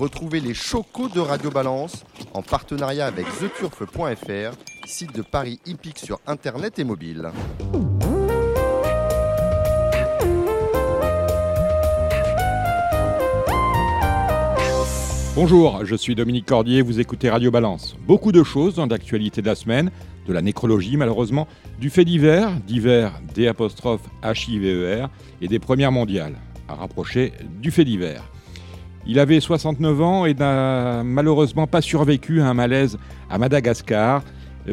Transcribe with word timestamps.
Retrouvez 0.00 0.40
les 0.40 0.54
chocos 0.54 1.10
de 1.10 1.20
Radio 1.20 1.50
Balance 1.50 2.06
en 2.32 2.40
partenariat 2.40 3.04
avec 3.04 3.26
theturf.fr, 3.38 4.56
site 4.86 5.14
de 5.14 5.20
Paris 5.20 5.60
hippique 5.66 5.98
sur 5.98 6.20
internet 6.26 6.78
et 6.78 6.84
mobile. 6.84 7.30
Bonjour, 15.34 15.84
je 15.84 15.94
suis 15.96 16.14
Dominique 16.14 16.46
Cordier, 16.46 16.80
vous 16.80 16.98
écoutez 16.98 17.28
Radio 17.28 17.50
Balance. 17.50 17.94
Beaucoup 18.06 18.32
de 18.32 18.42
choses 18.42 18.76
dans 18.76 18.86
l'actualité 18.86 19.42
de 19.42 19.48
la 19.48 19.54
semaine, 19.54 19.90
de 20.26 20.32
la 20.32 20.40
nécrologie 20.40 20.96
malheureusement, 20.96 21.46
du 21.78 21.90
fait 21.90 22.06
divers, 22.06 22.52
divers 22.66 23.20
D 23.34 23.48
apostrophe 23.48 24.08
H-I-V-E-R, 24.22 25.10
et 25.42 25.48
des 25.48 25.58
premières 25.58 25.92
mondiales, 25.92 26.36
à 26.68 26.74
rapprocher 26.74 27.34
du 27.60 27.70
fait 27.70 27.84
divers. 27.84 28.24
Il 29.06 29.18
avait 29.18 29.40
69 29.40 30.02
ans 30.02 30.26
et 30.26 30.34
n'a 30.34 31.02
malheureusement 31.02 31.66
pas 31.66 31.80
survécu 31.80 32.40
à 32.40 32.48
un 32.48 32.54
malaise 32.54 32.98
à 33.30 33.38
Madagascar, 33.38 34.22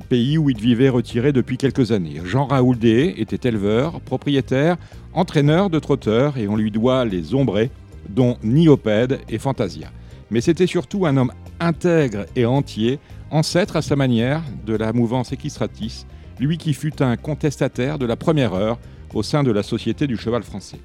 pays 0.09 0.38
où 0.38 0.49
il 0.49 0.59
vivait 0.59 0.90
retiré 0.90 1.31
depuis 1.31 1.58
quelques 1.58 1.91
années. 1.91 2.22
Jean 2.26 2.45
Raoul 2.45 2.77
Dé 2.77 3.16
était 3.18 3.48
éleveur, 3.48 4.02
propriétaire, 4.02 4.77
entraîneur 5.13 5.70
de 5.70 5.80
trotteurs 5.80 6.38
et 6.38 6.48
on 6.48 6.55
lui 6.55 6.71
doit 6.71 7.05
les 7.05 7.34
ombrés, 7.34 7.71
dont 8.09 8.38
Niopède 8.44 9.20
et 9.30 9.38
Fantasia. 9.38 9.91
Mais 10.30 10.41
c'était 10.41 10.68
surtout 10.68 11.05
un 11.05 11.16
homme 11.18 11.32
intègre 11.59 12.26
et 12.35 12.46
entier, 12.46 12.99
ancêtre 13.32 13.77
à 13.77 13.82
sa 13.82 13.96
manière 13.96 14.41
de 14.66 14.76
la 14.76 14.94
mouvance 14.94 15.32
Equistratis, 15.32 16.05
lui 16.40 16.57
qui 16.57 16.73
fut 16.73 17.02
un 17.02 17.16
contestataire 17.16 17.98
de 17.98 18.05
la 18.05 18.16
première 18.16 18.54
heure 18.54 18.77
au 19.13 19.23
sein 19.23 19.44
de 19.44 19.52
la 19.52 19.63
Société 19.63 20.05
du 20.05 20.18
cheval 20.18 20.44
français. 20.44 20.80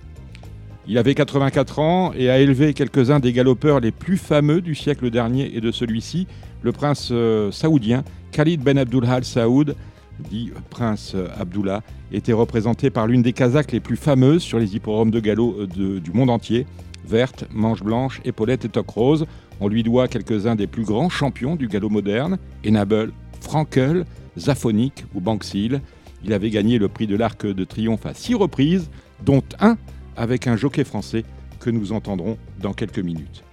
Il 0.88 0.98
avait 0.98 1.14
84 1.14 1.78
ans 1.78 2.12
et 2.12 2.28
a 2.28 2.38
élevé 2.40 2.74
quelques-uns 2.74 3.20
des 3.20 3.32
galopeurs 3.32 3.78
les 3.78 3.92
plus 3.92 4.16
fameux 4.16 4.60
du 4.60 4.74
siècle 4.74 5.10
dernier 5.10 5.56
et 5.56 5.60
de 5.60 5.70
celui-ci, 5.70 6.26
le 6.62 6.72
prince 6.72 7.10
euh, 7.12 7.52
saoudien 7.52 8.02
Khalid 8.32 8.62
Ben 8.62 8.76
Abdullah 8.76 9.22
Saoud, 9.22 9.76
dit 10.18 10.50
prince 10.70 11.14
Abdullah, 11.38 11.82
était 12.12 12.32
représenté 12.32 12.90
par 12.90 13.06
l'une 13.06 13.22
des 13.22 13.32
Kazakhs 13.32 13.70
les 13.70 13.80
plus 13.80 13.96
fameuses 13.96 14.42
sur 14.42 14.58
les 14.58 14.74
hippodromes 14.74 15.12
de 15.12 15.20
galop 15.20 15.56
euh, 15.60 16.00
du 16.00 16.12
monde 16.12 16.30
entier, 16.30 16.66
verte, 17.06 17.44
manche 17.52 17.82
blanche, 17.82 18.20
épaulette 18.24 18.64
et 18.64 18.68
toque 18.68 18.90
rose. 18.90 19.26
On 19.60 19.68
lui 19.68 19.84
doit 19.84 20.08
quelques-uns 20.08 20.56
des 20.56 20.66
plus 20.66 20.84
grands 20.84 21.08
champions 21.08 21.54
du 21.54 21.68
galop 21.68 21.90
moderne, 21.90 22.38
Enable, 22.66 23.12
Frankel, 23.40 24.04
Zaphonic 24.36 25.04
ou 25.14 25.20
Banksil. 25.20 25.80
Il 26.24 26.32
avait 26.32 26.50
gagné 26.50 26.78
le 26.78 26.88
prix 26.88 27.06
de 27.06 27.16
l'Arc 27.16 27.46
de 27.46 27.64
Triomphe 27.64 28.06
à 28.06 28.14
six 28.14 28.34
reprises, 28.34 28.90
dont 29.24 29.42
un 29.60 29.76
avec 30.16 30.46
un 30.46 30.56
jockey 30.56 30.84
français 30.84 31.24
que 31.60 31.70
nous 31.70 31.92
entendrons 31.92 32.38
dans 32.60 32.72
quelques 32.72 32.98
minutes. 32.98 33.44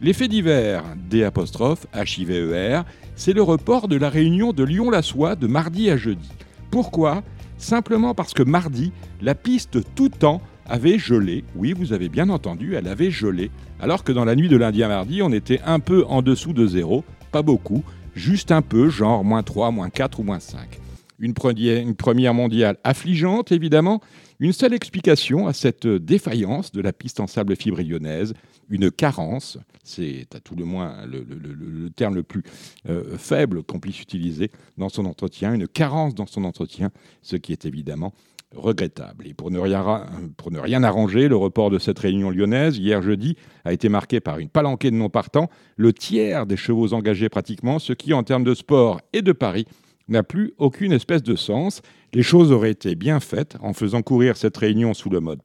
L'effet 0.00 0.28
divers, 0.28 0.84
D 1.10 1.24
apostrophe, 1.24 1.86
H-I-V-E-R, 1.92 2.84
c'est 3.16 3.32
le 3.32 3.42
report 3.42 3.88
de 3.88 3.96
la 3.96 4.08
réunion 4.08 4.52
de 4.52 4.62
Lyon-la-Soie 4.62 5.34
de 5.34 5.46
mardi 5.46 5.90
à 5.90 5.96
jeudi. 5.96 6.30
Pourquoi? 6.70 7.22
Simplement 7.56 8.14
parce 8.14 8.34
que 8.34 8.44
mardi, 8.44 8.92
la 9.20 9.34
piste 9.34 9.78
tout 9.96 10.08
temps 10.08 10.40
avait 10.66 10.98
gelé. 10.98 11.44
Oui, 11.56 11.72
vous 11.72 11.92
avez 11.92 12.08
bien 12.08 12.28
entendu, 12.28 12.76
elle 12.76 12.86
avait 12.86 13.10
gelé. 13.10 13.50
Alors 13.80 14.04
que 14.04 14.12
dans 14.12 14.24
la 14.24 14.36
nuit 14.36 14.48
de 14.48 14.56
lundi 14.56 14.82
à 14.84 14.88
mardi, 14.88 15.22
on 15.22 15.32
était 15.32 15.60
un 15.66 15.80
peu 15.80 16.04
en 16.06 16.22
dessous 16.22 16.52
de 16.52 16.66
zéro, 16.66 17.04
pas 17.32 17.42
beaucoup, 17.42 17.82
juste 18.14 18.52
un 18.52 18.62
peu, 18.62 18.90
genre 18.90 19.24
moins 19.24 19.42
3, 19.42 19.72
moins 19.72 19.90
4 19.90 20.20
ou 20.20 20.22
moins 20.22 20.40
5. 20.40 20.78
Une 21.18 21.34
première 21.34 22.34
mondiale 22.34 22.76
affligeante, 22.84 23.50
évidemment. 23.50 24.00
Une 24.40 24.52
seule 24.52 24.72
explication 24.72 25.48
à 25.48 25.52
cette 25.52 25.88
défaillance 25.88 26.70
de 26.70 26.80
la 26.80 26.92
piste 26.92 27.18
en 27.18 27.26
sable 27.26 27.56
fibre 27.56 27.82
lyonnaise, 27.82 28.34
une 28.70 28.88
carence, 28.88 29.58
c'est 29.82 30.28
à 30.32 30.38
tout 30.38 30.54
le 30.54 30.64
moins 30.64 31.04
le, 31.06 31.88
terme 31.90 32.14
le 32.14 32.22
plus 32.22 32.44
euh, 32.88 33.18
faible 33.18 33.64
qu'on 33.64 33.80
puisse 33.80 34.00
utiliser 34.00 34.52
dans 34.76 34.88
son 34.88 35.06
entretien, 35.06 35.54
une 35.54 35.66
carence 35.66 36.14
dans 36.14 36.26
son 36.26 36.44
entretien, 36.44 36.90
ce 37.20 37.34
qui 37.34 37.50
est 37.52 37.64
évidemment 37.64 38.12
regrettable. 38.54 39.26
Et 39.26 39.34
pour 39.34 39.50
ne, 39.50 39.58
rien, 39.58 40.06
pour 40.36 40.52
ne 40.52 40.60
rien 40.60 40.84
arranger, 40.84 41.26
le 41.26 41.36
report 41.36 41.70
de 41.70 41.80
cette 41.80 41.98
réunion 41.98 42.30
lyonnaise, 42.30 42.78
hier 42.78 43.02
jeudi, 43.02 43.36
a 43.64 43.72
été 43.72 43.88
marqué 43.88 44.20
par 44.20 44.38
une 44.38 44.48
palanquée 44.48 44.92
de 44.92 44.96
non-partants, 44.96 45.50
le 45.76 45.92
tiers 45.92 46.46
des 46.46 46.56
chevaux 46.56 46.94
engagés 46.94 47.28
pratiquement, 47.28 47.80
ce 47.80 47.92
qui, 47.92 48.14
en 48.14 48.22
termes 48.22 48.44
de 48.44 48.54
sport 48.54 49.00
et 49.12 49.20
de 49.20 49.32
paris, 49.32 49.66
n'a 50.08 50.22
plus 50.22 50.52
aucune 50.58 50.92
espèce 50.92 51.22
de 51.22 51.36
sens. 51.36 51.82
Les 52.12 52.22
choses 52.22 52.52
auraient 52.52 52.70
été 52.70 52.94
bien 52.94 53.20
faites 53.20 53.56
en 53.60 53.72
faisant 53.72 54.02
courir 54.02 54.36
cette 54.36 54.56
réunion 54.56 54.94
sous 54.94 55.10
le 55.10 55.20
mode 55.20 55.40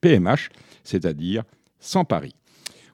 PMH, 0.00 0.50
c'est-à-dire 0.84 1.44
sans 1.80 2.04
pari. 2.04 2.34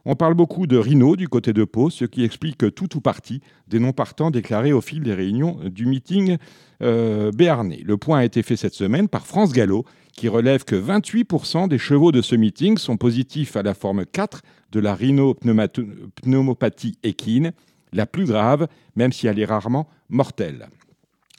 On 0.07 0.17
parle 0.17 0.35
beaucoup 0.35 0.67
de 0.67 0.77
Rhino 0.77 1.17
du 1.17 1.29
côté 1.29 1.55
de 1.55 1.65
Pau, 1.65 1.89
ce 1.89 2.05
qui 2.05 2.25
explique 2.25 2.75
tout 2.75 2.95
ou 2.95 3.01
partie 3.01 3.41
des 3.69 3.79
non-partants 3.79 4.31
déclarés 4.31 4.75
au 4.75 4.83
fil 4.83 5.03
des 5.03 5.15
réunions 5.15 5.59
du 5.65 5.87
meeting 5.87 6.37
euh, 6.83 7.31
béarnais. 7.31 7.81
Le 7.83 7.97
point 7.97 8.19
a 8.19 8.25
été 8.25 8.43
fait 8.43 8.57
cette 8.57 8.75
semaine 8.75 9.09
par 9.09 9.27
France 9.27 9.55
Gallo, 9.55 9.87
qui 10.13 10.29
relève 10.29 10.65
que 10.65 10.77
28% 10.77 11.69
des 11.69 11.79
chevaux 11.79 12.13
de 12.13 12.21
ce 12.21 12.37
meeting 12.37 12.77
sont 12.77 12.99
positifs 12.99 13.57
à 13.57 13.63
la 13.63 13.73
forme 13.73 14.05
4 14.05 14.43
de 14.73 14.81
la 14.81 14.95
rhinopneumopathie 14.95 16.99
équine, 17.03 17.53
la 17.95 18.05
plus 18.05 18.27
grave, 18.27 18.69
même 18.97 19.13
si 19.13 19.27
elle 19.27 19.39
est 19.39 19.47
rarement 19.47 19.89
mortelle. 20.11 20.69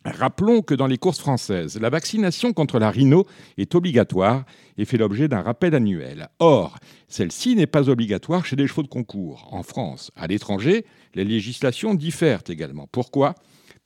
Rappelons 0.05 0.61
que 0.61 0.75
dans 0.75 0.85
les 0.85 0.99
courses 0.99 1.17
françaises, 1.17 1.79
la 1.81 1.89
vaccination 1.89 2.53
contre 2.53 2.77
la 2.77 2.91
rhino 2.91 3.25
est 3.57 3.73
obligatoire 3.73 4.45
et 4.77 4.85
fait 4.85 4.97
l'objet 4.97 5.27
d'un 5.27 5.41
rappel 5.41 5.73
annuel. 5.73 6.29
Or, 6.37 6.77
celle-ci 7.07 7.55
n'est 7.55 7.65
pas 7.65 7.89
obligatoire 7.89 8.45
chez 8.45 8.55
les 8.55 8.67
chevaux 8.67 8.83
de 8.83 8.87
concours 8.87 9.49
en 9.51 9.63
France. 9.63 10.11
À 10.15 10.27
l'étranger, 10.27 10.85
les 11.15 11.23
législations 11.23 11.95
diffèrent 11.95 12.43
également. 12.47 12.87
Pourquoi? 12.91 13.33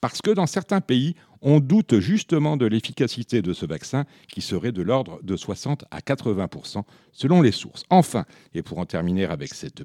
Parce 0.02 0.22
que 0.22 0.32
dans 0.32 0.46
certains 0.46 0.82
pays, 0.82 1.16
on 1.42 1.62
doute 1.62 2.00
justement 2.00 2.58
de 2.58 2.66
l'efficacité 2.66 3.42
de 3.42 3.54
ce 3.54 3.66
vaccin 3.66 4.04
qui 4.30 4.42
serait 4.42 4.74
de 4.74 4.82
l'ordre 4.82 5.22
de 5.24 5.38
60 5.38 5.86
à 5.90 6.00
80% 6.00 6.84
selon 7.14 7.42
les 7.42 7.54
sources. 7.54 7.84
Enfin, 7.90 8.26
et 8.54 8.62
pour 8.62 8.80
en 8.80 8.86
terminer 8.86 9.24
avec 9.24 9.54
cette, 9.54 9.84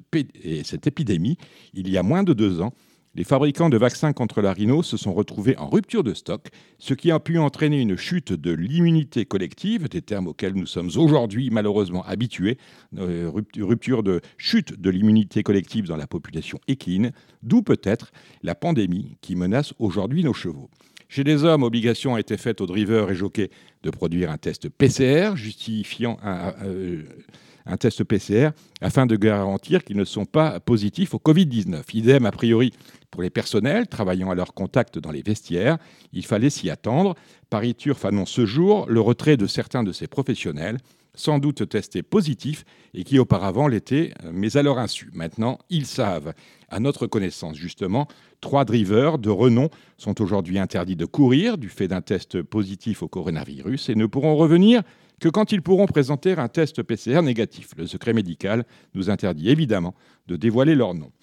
cette 0.65 0.87
épidémie, 0.87 1.37
il 1.73 1.89
y 1.89 1.97
a 1.97 2.03
moins 2.03 2.23
de 2.23 2.33
deux 2.33 2.59
ans, 2.59 2.73
les 3.15 3.23
fabricants 3.23 3.69
de 3.69 3.77
vaccins 3.77 4.11
contre 4.11 4.41
la 4.41 4.51
rhino 4.51 4.83
se 4.83 4.97
sont 4.97 5.13
retrouvés 5.13 5.57
en 5.57 5.69
rupture 5.69 6.03
de 6.03 6.13
stock, 6.13 6.49
ce 6.79 6.93
qui 6.93 7.11
a 7.11 7.19
pu 7.19 7.37
entraîner 7.37 7.79
une 7.79 7.95
chute 7.95 8.33
de 8.33 8.51
l'immunité 8.51 9.25
collective, 9.25 9.87
des 9.87 10.01
termes 10.01 10.27
auxquels 10.27 10.53
nous 10.53 10.65
sommes 10.65 10.89
aujourd'hui 10.97 11.49
malheureusement 11.49 12.03
habitués, 12.03 12.57
euh, 12.97 13.31
rupture 13.57 14.03
de 14.03 14.19
chute 14.37 14.79
de 14.79 14.89
l'immunité 14.89 15.43
collective 15.43 15.87
dans 15.87 15.95
la 15.95 16.07
population 16.07 16.59
équine, 16.67 17.11
d'où 17.41 17.61
peut-être 17.61 18.11
la 18.43 18.53
pandémie 18.53 19.17
qui 19.21 19.37
menace 19.37 19.73
aujourd'hui 19.79 20.23
nos 20.23 20.33
chevaux. 20.33 20.69
Chez 21.07 21.23
les 21.23 21.45
hommes, 21.45 21.63
obligation 21.63 22.15
a 22.15 22.19
été 22.19 22.35
faite 22.35 22.59
aux 22.59 22.65
drivers 22.65 23.09
et 23.11 23.15
jockeys 23.15 23.49
de 23.83 23.89
produire 23.91 24.29
un 24.29 24.37
test 24.37 24.67
PCR 24.67 25.35
justifiant 25.35 26.17
un, 26.21 26.53
euh, 26.63 27.03
un 27.65 27.77
test 27.77 28.03
PCR 28.03 28.49
afin 28.81 29.05
de 29.05 29.15
garantir 29.15 29.83
qu'ils 29.83 29.97
ne 29.97 30.05
sont 30.05 30.25
pas 30.25 30.59
positifs 30.59 31.13
au 31.13 31.19
Covid-19. 31.19 31.83
Idem 31.93 32.25
a 32.25 32.31
priori 32.31 32.73
pour 33.15 33.23
les 33.23 33.29
personnels 33.29 33.87
travaillant 33.87 34.29
à 34.29 34.35
leur 34.35 34.53
contact 34.53 34.99
dans 34.99 35.11
les 35.11 35.21
vestiaires. 35.21 35.77
Il 36.11 36.25
fallait 36.25 36.49
s'y 36.49 36.69
attendre. 36.69 37.15
Paris 37.49 37.73
Turf 37.73 38.03
annonce 38.03 38.29
ce 38.29 38.45
jour 38.45 38.85
le 38.89 38.99
retrait 38.99 39.37
de 39.37 39.47
certains 39.47 39.83
de 39.83 39.93
ces 39.93 40.07
professionnels, 40.07 40.79
sans 41.13 41.39
doute 41.39 41.69
testés 41.69 42.03
positifs 42.03 42.65
et 42.93 43.05
qui 43.05 43.17
auparavant 43.17 43.69
l'étaient, 43.69 44.13
mais 44.33 44.57
à 44.57 44.63
leur 44.63 44.79
insu. 44.79 45.11
Maintenant, 45.13 45.59
ils 45.69 45.85
savent. 45.85 46.33
À 46.67 46.81
notre 46.81 47.07
connaissance, 47.07 47.55
justement, 47.55 48.09
trois 48.41 48.65
drivers 48.65 49.17
de 49.17 49.29
renom 49.29 49.69
sont 49.97 50.21
aujourd'hui 50.21 50.59
interdits 50.59 50.97
de 50.97 51.05
courir 51.05 51.57
du 51.57 51.69
fait 51.69 51.87
d'un 51.87 52.01
test 52.01 52.41
positif 52.41 53.01
au 53.01 53.07
coronavirus 53.07 53.87
et 53.87 53.95
ne 53.95 54.07
pourront 54.07 54.35
revenir 54.35 54.83
que 55.21 55.29
quand 55.29 55.53
ils 55.53 55.61
pourront 55.61 55.85
présenter 55.85 56.33
un 56.33 56.49
test 56.49 56.83
PCR 56.83 57.21
négatif. 57.21 57.69
Le 57.77 57.87
secret 57.87 58.11
médical 58.11 58.65
nous 58.93 59.09
interdit 59.09 59.49
évidemment 59.49 59.95
de 60.27 60.35
dévoiler 60.35 60.75
leur 60.75 60.93
nom. 60.93 61.13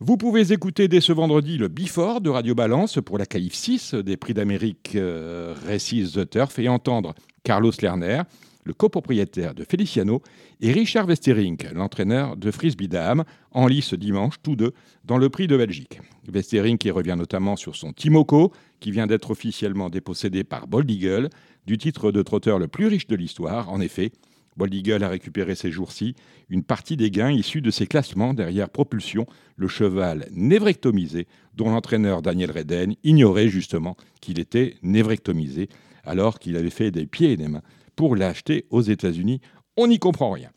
Vous 0.00 0.16
pouvez 0.16 0.52
écouter 0.52 0.86
dès 0.86 1.00
ce 1.00 1.12
vendredi 1.12 1.58
le 1.58 1.66
Before 1.66 2.20
de 2.20 2.30
Radio 2.30 2.54
Balance 2.54 3.00
pour 3.04 3.18
la 3.18 3.26
qualif 3.26 3.52
6 3.52 3.94
des 3.94 4.16
prix 4.16 4.32
d'Amérique 4.32 4.92
euh, 4.94 5.56
the 5.56 6.30
Turf 6.30 6.56
et 6.60 6.68
entendre 6.68 7.16
Carlos 7.42 7.72
Lerner, 7.82 8.22
le 8.62 8.74
copropriétaire 8.74 9.54
de 9.54 9.64
Feliciano, 9.68 10.22
et 10.60 10.70
Richard 10.70 11.08
Westering, 11.08 11.58
l'entraîneur 11.74 12.36
de 12.36 12.52
Frisbee 12.52 12.86
Dame, 12.86 13.24
en 13.50 13.66
lice 13.66 13.92
dimanche, 13.94 14.36
tous 14.40 14.54
deux, 14.54 14.72
dans 15.04 15.18
le 15.18 15.30
prix 15.30 15.48
de 15.48 15.56
Belgique. 15.56 16.00
Westering 16.32 16.78
qui 16.78 16.92
revient 16.92 17.16
notamment 17.18 17.56
sur 17.56 17.74
son 17.74 17.92
Timoko, 17.92 18.52
qui 18.78 18.92
vient 18.92 19.08
d'être 19.08 19.32
officiellement 19.32 19.90
dépossédé 19.90 20.44
par 20.44 20.68
Bold 20.68 20.88
Eagle, 20.88 21.28
du 21.66 21.76
titre 21.76 22.12
de 22.12 22.22
trotteur 22.22 22.60
le 22.60 22.68
plus 22.68 22.86
riche 22.86 23.08
de 23.08 23.16
l'histoire. 23.16 23.68
En 23.68 23.80
effet, 23.80 24.12
Bold 24.58 24.74
Eagle 24.74 25.04
a 25.04 25.08
récupéré 25.08 25.54
ces 25.54 25.70
jours-ci 25.70 26.16
une 26.48 26.64
partie 26.64 26.96
des 26.96 27.12
gains 27.12 27.30
issus 27.30 27.62
de 27.62 27.70
ses 27.70 27.86
classements 27.86 28.34
derrière 28.34 28.68
Propulsion, 28.68 29.24
le 29.56 29.68
cheval 29.68 30.26
névrectomisé 30.32 31.28
dont 31.54 31.70
l'entraîneur 31.70 32.22
Daniel 32.22 32.50
Reden 32.50 32.96
ignorait 33.04 33.48
justement 33.48 33.96
qu'il 34.20 34.40
était 34.40 34.74
névrectomisé 34.82 35.68
alors 36.02 36.40
qu'il 36.40 36.56
avait 36.56 36.70
fait 36.70 36.90
des 36.90 37.06
pieds 37.06 37.32
et 37.32 37.36
des 37.36 37.46
mains 37.46 37.62
pour 37.94 38.16
l'acheter 38.16 38.66
aux 38.70 38.82
États-Unis. 38.82 39.40
On 39.76 39.86
n'y 39.86 40.00
comprend 40.00 40.32
rien. 40.32 40.50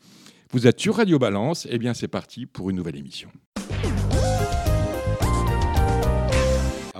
Vous 0.50 0.66
êtes 0.66 0.80
sur 0.80 0.96
Radio 0.96 1.20
Balance, 1.20 1.66
et 1.66 1.70
eh 1.72 1.78
bien 1.78 1.94
c'est 1.94 2.08
parti 2.08 2.46
pour 2.46 2.70
une 2.70 2.76
nouvelle 2.76 2.96
émission. 2.96 3.30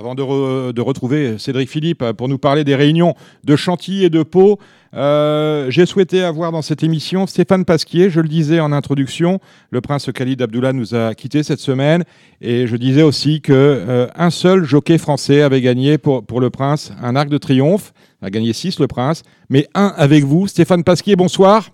Avant 0.03 0.17
de, 0.17 0.81
retrouver 0.81 1.39
Cédric 1.39 1.71
Philippe 1.71 2.05
pour 2.17 2.29
nous 2.29 2.37
parler 2.37 2.65
des 2.65 2.75
réunions 2.75 3.15
de 3.45 3.55
Chantilly 3.55 4.07
et 4.07 4.11
de 4.11 4.25
Pau, 4.25 4.59
euh, 4.95 5.71
j'ai 5.71 5.87
souhaité 5.87 6.25
avoir 6.25 6.51
dans 6.51 6.61
cette 6.61 6.83
émission 6.83 7.29
Stéphane 7.29 7.65
Pasquier. 7.65 8.11
Je 8.11 8.19
le 8.19 8.27
disais 8.27 8.59
en 8.59 8.73
introduction, 8.73 9.39
le 9.71 9.81
prince 9.81 10.11
Khalid 10.13 10.43
Abdullah 10.43 10.73
nous 10.73 10.97
a 10.97 11.15
quittés 11.15 11.45
cette 11.45 11.61
semaine. 11.61 12.03
Et 12.41 12.67
je 12.67 12.75
disais 12.75 13.03
aussi 13.03 13.43
qu'un 13.43 13.55
euh, 13.55 14.31
seul 14.31 14.65
jockey 14.65 14.99
français 14.99 15.43
avait 15.43 15.61
gagné 15.61 15.99
pour, 15.99 16.25
pour 16.25 16.41
le 16.41 16.51
prince 16.51 16.93
un 17.01 17.15
arc 17.15 17.29
de 17.29 17.39
triomphe. 17.39 17.93
Il 18.23 18.27
a 18.27 18.31
gagné 18.31 18.53
six, 18.53 18.81
le 18.81 18.89
prince. 18.89 19.23
Mais 19.51 19.69
un 19.77 19.95
avec 19.97 20.25
vous. 20.25 20.49
Stéphane 20.49 20.83
Pasquier, 20.83 21.15
bonsoir. 21.15 21.71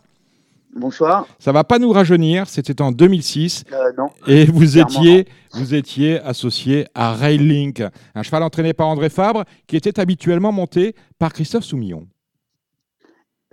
Bonsoir. 0.79 1.27
Ça 1.39 1.51
va 1.51 1.65
pas 1.65 1.79
nous 1.79 1.91
rajeunir, 1.91 2.49
c'était 2.49 2.81
en 2.81 2.93
2006. 2.93 3.65
Euh, 3.73 3.93
non. 3.99 4.11
Et 4.27 4.45
vous 4.47 4.79
étiez, 4.79 5.27
vous 5.53 5.75
étiez 5.75 6.21
associé 6.21 6.87
à 6.95 7.13
Railink, 7.13 7.83
un 8.15 8.23
cheval 8.23 8.43
entraîné 8.45 8.73
par 8.75 8.87
André 8.87 9.09
Fabre, 9.09 9.45
qui 9.67 9.77
était 9.77 9.99
habituellement 9.99 10.53
monté 10.53 10.95
par 11.19 11.33
Christophe 11.33 11.65
Soumillon. 11.65 12.07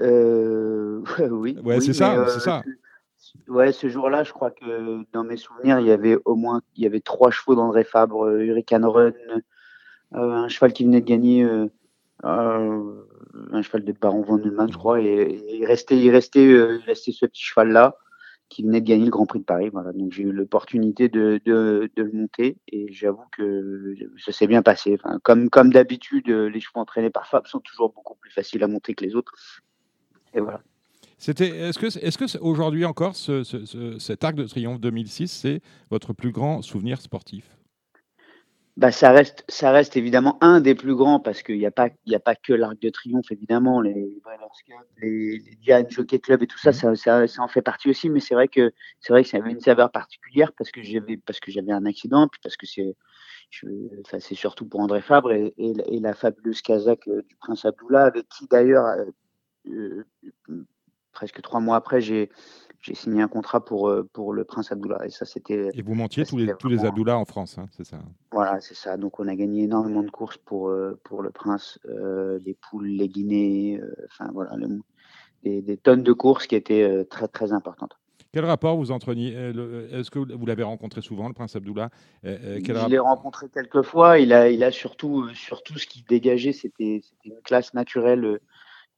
Euh, 0.01 1.01
oui. 1.31 1.57
Ouais, 1.63 1.81
c'est 1.81 1.93
ça, 1.93 2.15
euh, 2.15 2.27
c'est 2.27 2.41
ça. 2.41 2.63
Ouais, 3.47 3.71
ce 3.71 3.89
jour-là, 3.89 4.23
je 4.23 4.31
crois 4.31 4.51
que 4.51 5.03
dans 5.11 5.23
mes 5.23 5.37
souvenirs, 5.37 5.79
il 5.79 5.87
y 5.87 5.91
avait 5.91 6.17
au 6.25 6.35
moins 6.35 6.61
il 6.75 6.83
y 6.83 6.85
avait 6.85 6.99
trois 6.99 7.31
chevaux 7.31 7.55
d'André 7.55 7.83
Fabre, 7.83 8.29
Hurricane 8.29 8.85
Run, 8.85 9.13
un 10.11 10.47
cheval 10.47 10.73
qui 10.73 10.85
venait 10.85 11.01
de 11.01 11.05
gagner 11.05 11.45
un 12.25 13.61
cheval 13.61 13.83
de 13.83 13.91
Baron 13.91 14.23
von 14.23 14.37
Neumann, 14.37 14.71
je 14.71 14.77
crois, 14.77 15.01
et, 15.01 15.39
il 15.49 15.65
restait, 15.65 15.97
il 15.97 16.09
euh, 16.09 16.79
ce 16.93 17.25
petit 17.25 17.43
cheval-là 17.43 17.95
qui 18.49 18.63
venait 18.63 18.81
de 18.81 18.85
gagner 18.85 19.05
le 19.05 19.11
Grand 19.11 19.25
Prix 19.25 19.39
de 19.39 19.45
Paris. 19.45 19.69
Voilà. 19.71 19.91
Donc 19.91 20.13
j'ai 20.13 20.23
eu 20.23 20.31
l'opportunité 20.31 21.09
de, 21.09 21.41
le 21.45 22.11
monter 22.13 22.57
et 22.67 22.91
j'avoue 22.91 23.23
que 23.35 23.95
ça 24.17 24.31
s'est 24.31 24.47
bien 24.47 24.61
passé. 24.61 24.97
Comme 25.23 25.49
d'habitude, 25.71 26.27
les 26.27 26.59
chevaux 26.59 26.79
entraînés 26.79 27.09
par 27.09 27.27
Fab 27.27 27.47
sont 27.47 27.59
toujours 27.59 27.91
beaucoup 27.91 28.15
plus 28.15 28.31
faciles 28.31 28.63
à 28.63 28.67
monter 28.67 28.93
que 28.93 29.03
les 29.03 29.15
autres. 29.15 29.33
Et 30.33 30.39
voilà. 30.39 30.61
C'était, 31.17 31.47
est-ce 31.47 31.79
que, 31.79 31.85
est-ce 31.85 32.17
que 32.17 32.37
aujourd'hui 32.39 32.85
encore, 32.85 33.15
ce, 33.15 33.43
ce, 33.43 33.97
cet 33.99 34.23
arc 34.23 34.35
de 34.35 34.43
triomphe 34.43 34.79
2006, 34.79 35.29
c'est 35.29 35.61
votre 35.89 36.13
plus 36.13 36.31
grand 36.31 36.61
souvenir 36.61 37.01
sportif? 37.01 37.55
Bah, 38.77 38.91
ça 38.91 39.11
reste, 39.11 39.45
ça 39.47 39.71
reste 39.71 39.95
évidemment 39.95 40.37
un 40.41 40.59
des 40.59 40.75
plus 40.75 40.95
grands 40.95 41.21
parce 41.21 41.43
qu'il 41.43 41.57
n'y 41.57 41.65
a 41.65 41.71
pas, 41.71 41.89
il 42.05 42.13
a 42.13 42.19
pas 42.19 42.35
que 42.35 42.51
l'Arc 42.51 42.77
de 42.81 42.89
Triomphe 42.89 43.31
évidemment, 43.31 43.79
les 43.79 43.93
les, 45.01 45.39
les 45.39 45.55
Diane 45.61 45.89
Jockey 45.89 46.19
Club 46.19 46.43
et 46.43 46.47
tout 46.47 46.57
ça, 46.57 46.71
mmh. 46.71 46.95
ça, 46.95 47.27
ça, 47.27 47.41
en 47.41 47.47
fait 47.47 47.61
partie 47.61 47.89
aussi. 47.89 48.09
Mais 48.09 48.19
c'est 48.19 48.33
vrai 48.33 48.49
que 48.49 48.73
c'est 48.99 49.13
vrai 49.13 49.23
que 49.23 49.29
ça 49.29 49.37
avait 49.37 49.51
une 49.51 49.61
saveur 49.61 49.91
particulière 49.91 50.51
parce 50.57 50.71
que 50.71 50.81
j'avais, 50.83 51.15
parce 51.17 51.39
que 51.39 51.51
j'avais 51.51 51.71
un 51.71 51.85
accident, 51.85 52.27
puis 52.27 52.41
parce 52.43 52.57
que 52.57 52.65
c'est, 52.65 52.95
enfin, 54.03 54.19
c'est 54.19 54.35
surtout 54.35 54.65
pour 54.65 54.81
André 54.81 55.01
Fabre 55.01 55.31
et, 55.31 55.53
et, 55.57 55.99
la 55.99 56.13
fabuleuse 56.13 56.61
Kazakh 56.61 57.07
euh, 57.07 57.21
du 57.21 57.35
Prince 57.37 57.65
Abdullah 57.65 58.05
avec 58.05 58.27
qui 58.27 58.47
d'ailleurs 58.47 58.85
euh, 58.85 60.03
euh, 60.49 60.65
presque 61.13 61.41
trois 61.41 61.59
mois 61.59 61.77
après 61.77 62.01
j'ai 62.01 62.29
j'ai 62.85 62.93
signé 62.93 63.23
un 63.23 63.27
contrat 63.27 63.65
pour, 63.65 63.89
euh, 63.89 64.07
pour 64.13 64.31
le 64.31 64.43
Prince 64.43 64.71
Abdullah. 64.71 64.99
Et 65.05 65.09
ça, 65.09 65.25
c'était. 65.25 65.69
Et 65.73 65.81
vous 65.81 65.95
montiez 65.95 66.23
tous 66.23 66.37
les, 66.37 66.53
tous 66.59 66.67
les 66.67 66.85
Abdullah 66.85 67.17
en 67.17 67.25
France, 67.25 67.57
hein, 67.57 67.65
c'est 67.71 67.83
ça 67.83 67.97
Voilà, 68.31 68.61
c'est 68.61 68.75
ça. 68.75 68.95
Donc, 68.95 69.19
on 69.19 69.27
a 69.27 69.35
gagné 69.35 69.63
énormément 69.63 70.03
de 70.03 70.11
courses 70.11 70.37
pour, 70.37 70.69
euh, 70.69 70.99
pour 71.03 71.23
le 71.23 71.31
Prince, 71.31 71.79
euh, 71.89 72.39
les 72.45 72.53
poules, 72.53 72.87
les 72.87 73.07
Guinées, 73.07 73.81
enfin 74.05 74.29
voilà, 74.31 74.55
des, 75.43 75.77
tonnes 75.77 76.03
de 76.03 76.13
courses 76.13 76.45
qui 76.45 76.55
étaient 76.55 77.05
très, 77.05 77.27
très 77.27 77.53
importantes. 77.53 77.97
Quel 78.31 78.45
rapport 78.45 78.77
vous 78.77 78.91
entraîniez 78.91 79.33
Est-ce 79.91 80.11
que 80.11 80.19
vous 80.19 80.45
l'avez 80.45 80.63
rencontré 80.63 81.01
souvent, 81.01 81.27
le 81.27 81.33
Prince 81.33 81.55
Abdullah 81.55 81.89
Je 82.23 82.87
l'ai 82.89 82.99
rencontré 82.99 83.47
quelques 83.49 83.81
fois. 83.81 84.19
Il 84.19 84.31
a, 84.33 84.49
il 84.49 84.63
a 84.63 84.71
surtout, 84.71 85.29
surtout 85.33 85.79
ce 85.79 85.87
qui 85.87 86.03
dégageait, 86.07 86.51
c'était 86.51 87.01
une 87.23 87.39
classe 87.43 87.73
naturelle. 87.73 88.39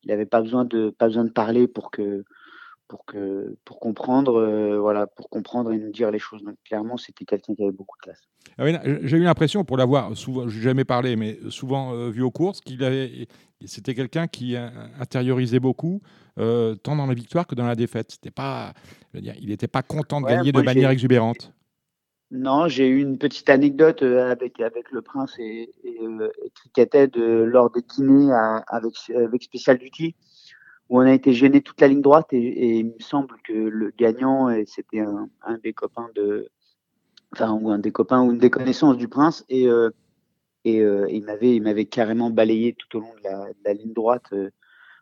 Il 0.03 0.09
n'avait 0.09 0.25
pas 0.25 0.41
besoin 0.41 0.65
de, 0.65 0.89
pas 0.89 1.07
besoin 1.07 1.23
de 1.23 1.31
parler 1.31 1.67
pour 1.67 1.91
que 1.91 2.25
pour 2.87 3.05
que 3.05 3.55
pour 3.65 3.79
comprendre 3.79 4.39
euh, 4.39 4.79
voilà 4.79 5.07
pour 5.07 5.29
comprendre 5.29 5.71
et 5.71 5.77
nous 5.77 5.91
dire 5.91 6.11
les 6.11 6.19
choses. 6.19 6.43
Donc 6.43 6.55
clairement 6.63 6.97
c'était 6.97 7.25
quelqu'un 7.25 7.53
qui 7.55 7.63
avait 7.63 7.71
beaucoup 7.71 7.97
de 7.97 8.03
classe. 8.03 8.21
Ah 8.57 8.65
j'ai 9.03 9.17
eu 9.17 9.23
l'impression 9.23 9.63
pour 9.63 9.77
l'avoir 9.77 10.15
souvent 10.15 10.47
j'ai 10.47 10.61
jamais 10.61 10.85
parlé 10.85 11.15
mais 11.15 11.39
souvent 11.49 11.93
euh, 11.93 12.09
vu 12.09 12.21
aux 12.21 12.31
courses 12.31 12.61
qu'il 12.61 12.83
avait 12.83 13.27
c'était 13.65 13.95
quelqu'un 13.95 14.27
qui 14.27 14.55
intériorisait 14.55 15.59
beaucoup 15.59 16.01
euh, 16.37 16.75
tant 16.75 16.95
dans 16.95 17.07
la 17.07 17.15
victoire 17.15 17.47
que 17.47 17.55
dans 17.55 17.65
la 17.65 17.75
défaite. 17.75 18.11
C'était 18.11 18.31
pas 18.31 18.73
dire, 19.15 19.33
il 19.41 19.49
n'était 19.49 19.67
pas 19.67 19.81
content 19.81 20.21
de 20.21 20.27
gagner 20.27 20.51
de 20.51 20.61
manière 20.61 20.91
exubérante. 20.91 21.53
Non 22.29 22.67
j'ai 22.67 22.87
eu 22.87 23.01
une 23.01 23.17
petite 23.17 23.49
anecdote 23.49 24.01
avec 24.03 24.59
avec 24.59 24.91
le 24.91 25.01
prince 25.01 25.33
et, 25.39 25.71
et, 25.83 25.99
et 26.77 27.07
de 27.07 27.43
lors 27.43 27.71
des 27.71 27.81
dîners 27.81 28.33
avec 28.67 28.95
avec 29.15 29.43
spécial 29.43 29.77
duty 29.77 30.13
où 30.89 30.99
on 30.99 31.05
a 31.05 31.13
été 31.13 31.33
gêné 31.33 31.61
toute 31.61 31.79
la 31.81 31.87
ligne 31.87 32.01
droite 32.01 32.27
et, 32.31 32.79
il 32.79 32.85
me 32.85 32.99
semble 32.99 33.35
que 33.43 33.53
le 33.53 33.91
gagnant 33.97 34.49
c'était 34.65 34.99
un, 34.99 35.57
des 35.63 35.73
copains 35.73 36.09
de 36.15 36.49
enfin 37.33 37.51
ou 37.51 37.69
un 37.69 37.79
des 37.79 37.91
copains 37.91 38.21
ou 38.21 38.31
une 38.31 38.37
des 38.37 38.49
connaissances 38.49 38.97
du 38.97 39.07
prince 39.07 39.45
et 39.49 39.67
euh, 39.67 39.89
et 40.65 40.81
euh, 40.81 41.07
il 41.09 41.23
m'avait 41.23 41.55
il 41.55 41.61
m'avait 41.61 41.85
carrément 41.85 42.29
balayé 42.29 42.73
tout 42.73 42.97
au 42.97 43.01
long 43.01 43.13
de 43.23 43.29
la, 43.63 43.73
ligne 43.73 43.93
droite 43.93 44.25
euh, 44.33 44.49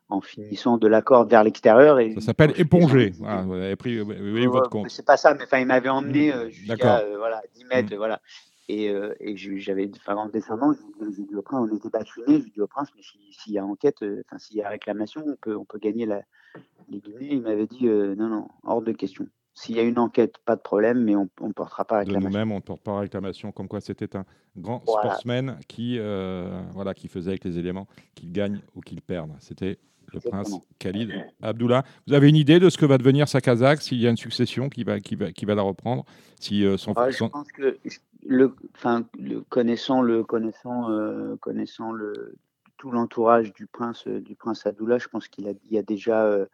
en 0.10 0.22
finissant 0.22 0.78
de 0.78 0.88
la 0.88 1.02
corde 1.02 1.30
vers 1.30 1.44
l'extérieur 1.44 2.00
et 2.00 2.14
ça 2.14 2.22
s'appelle 2.22 2.54
éponger 2.58 3.14
voilà, 3.18 3.42
vous 3.44 3.54
avez 3.54 3.76
pris 3.76 4.02
oui, 4.02 4.46
votre 4.48 4.70
compte. 4.70 4.90
c'est 4.90 5.06
pas 5.06 5.18
ça 5.18 5.34
mais 5.34 5.44
enfin 5.44 5.60
il 5.60 5.68
m'avait 5.68 5.90
emmené 5.90 6.32
jusqu'à 6.50 7.04
voilà 7.18 7.42
10 7.56 7.66
mètres 7.66 7.94
mmh. 7.94 7.98
voilà 7.98 8.22
et, 8.68 8.90
euh, 8.90 9.14
et 9.20 9.38
j'avais, 9.38 9.90
enfin, 9.96 10.16
en 10.16 10.30
descendant, 10.30 10.74
j'ai 11.00 11.24
dit 11.24 11.36
au 11.36 11.42
prince, 11.44 11.70
on 11.72 11.76
était 11.76 11.90
bâchonnés, 11.90 12.42
j'ai 12.42 12.50
dit 12.50 12.62
au 12.62 12.68
prince, 12.68 12.90
mais 12.96 13.02
s'il 13.32 13.54
y 13.54 13.60
a 13.60 13.66
enquête, 13.66 14.02
euh, 14.02 14.24
enfin, 14.26 14.40
s'il 14.40 14.58
y 14.58 14.64
a 14.64 14.70
réclamation, 14.70 15.24
on 15.26 15.36
peut, 15.36 15.56
on 15.56 15.66
peut 15.66 15.78
gagner 15.78 16.08
la, 16.08 16.24
les 16.90 17.00
Guinées. 17.00 17.34
Il 17.34 17.42
m'avait 17.42 17.68
dit, 17.68 17.88
euh, 17.88 18.16
non, 18.16 18.28
non, 18.28 18.48
hors 18.64 18.82
de 18.82 18.92
question. 18.92 19.28
S'il 19.54 19.76
y 19.76 19.80
a 19.80 19.84
une 19.84 20.00
enquête, 20.00 20.40
pas 20.46 20.56
de 20.56 20.62
problème, 20.62 21.04
mais 21.04 21.16
on 21.16 21.30
ne 21.42 21.54
portera 21.54 21.86
pas 21.86 22.00
réclamation. 22.00 22.28
De 22.28 22.34
nous-mêmes, 22.34 22.52
on 22.52 22.56
ne 22.56 22.62
porte 22.62 22.82
pas 22.82 23.00
réclamation, 23.00 23.52
comme 23.52 23.68
quoi 23.68 23.80
c'était 23.80 24.18
un 24.18 24.26
grand 24.58 24.82
sportsman 24.82 25.60
qui, 25.70 25.98
voilà, 26.74 26.94
qui 26.94 27.08
faisait 27.08 27.30
avec 27.30 27.46
les 27.46 27.58
éléments 27.58 27.88
qu'il 28.16 28.34
gagne 28.34 28.60
ou 28.76 28.82
qu'il 28.82 29.02
perde. 29.02 29.32
C'était 29.40 29.78
le 30.12 30.20
prince 30.20 30.54
Khalid 30.78 31.10
Abdullah. 31.42 31.86
Vous 32.06 32.14
avez 32.14 32.28
une 32.28 32.36
idée 32.36 32.60
de 32.60 32.70
ce 32.70 32.78
que 32.78 32.86
va 32.86 32.98
devenir 32.98 33.30
sa 33.30 33.40
Kazakh, 33.40 33.82
s'il 33.82 34.02
y 34.02 34.08
a 34.08 34.10
une 34.10 34.18
succession 34.18 34.68
qui 34.68 34.84
va, 34.84 35.00
qui 35.00 35.16
va, 35.16 35.32
qui 35.32 35.46
va 35.46 35.56
la 35.56 35.62
reprendre 35.62 36.04
si, 36.38 36.66
son, 36.78 36.94
Je 36.94 37.24
pense 37.24 37.50
que 37.54 37.78
le, 38.26 38.56
enfin, 38.76 39.06
le, 39.18 39.42
connaissant 39.42 40.02
le 40.02 40.24
connaissant 40.24 40.90
euh, 40.90 41.36
connaissant 41.38 41.92
le 41.92 42.36
tout 42.78 42.92
l'entourage 42.92 43.54
du 43.54 43.68
prince 43.68 44.08
euh, 44.08 44.20
du 44.20 44.36
prince 44.36 44.66
Abdullah, 44.66 44.98
je 44.98 45.08
pense 45.08 45.28
qu'il 45.28 45.48
a, 45.48 45.52
il 45.52 45.72
y 45.72 45.78
a 45.78 45.84
déjà 45.84 46.24
euh, 46.26 46.46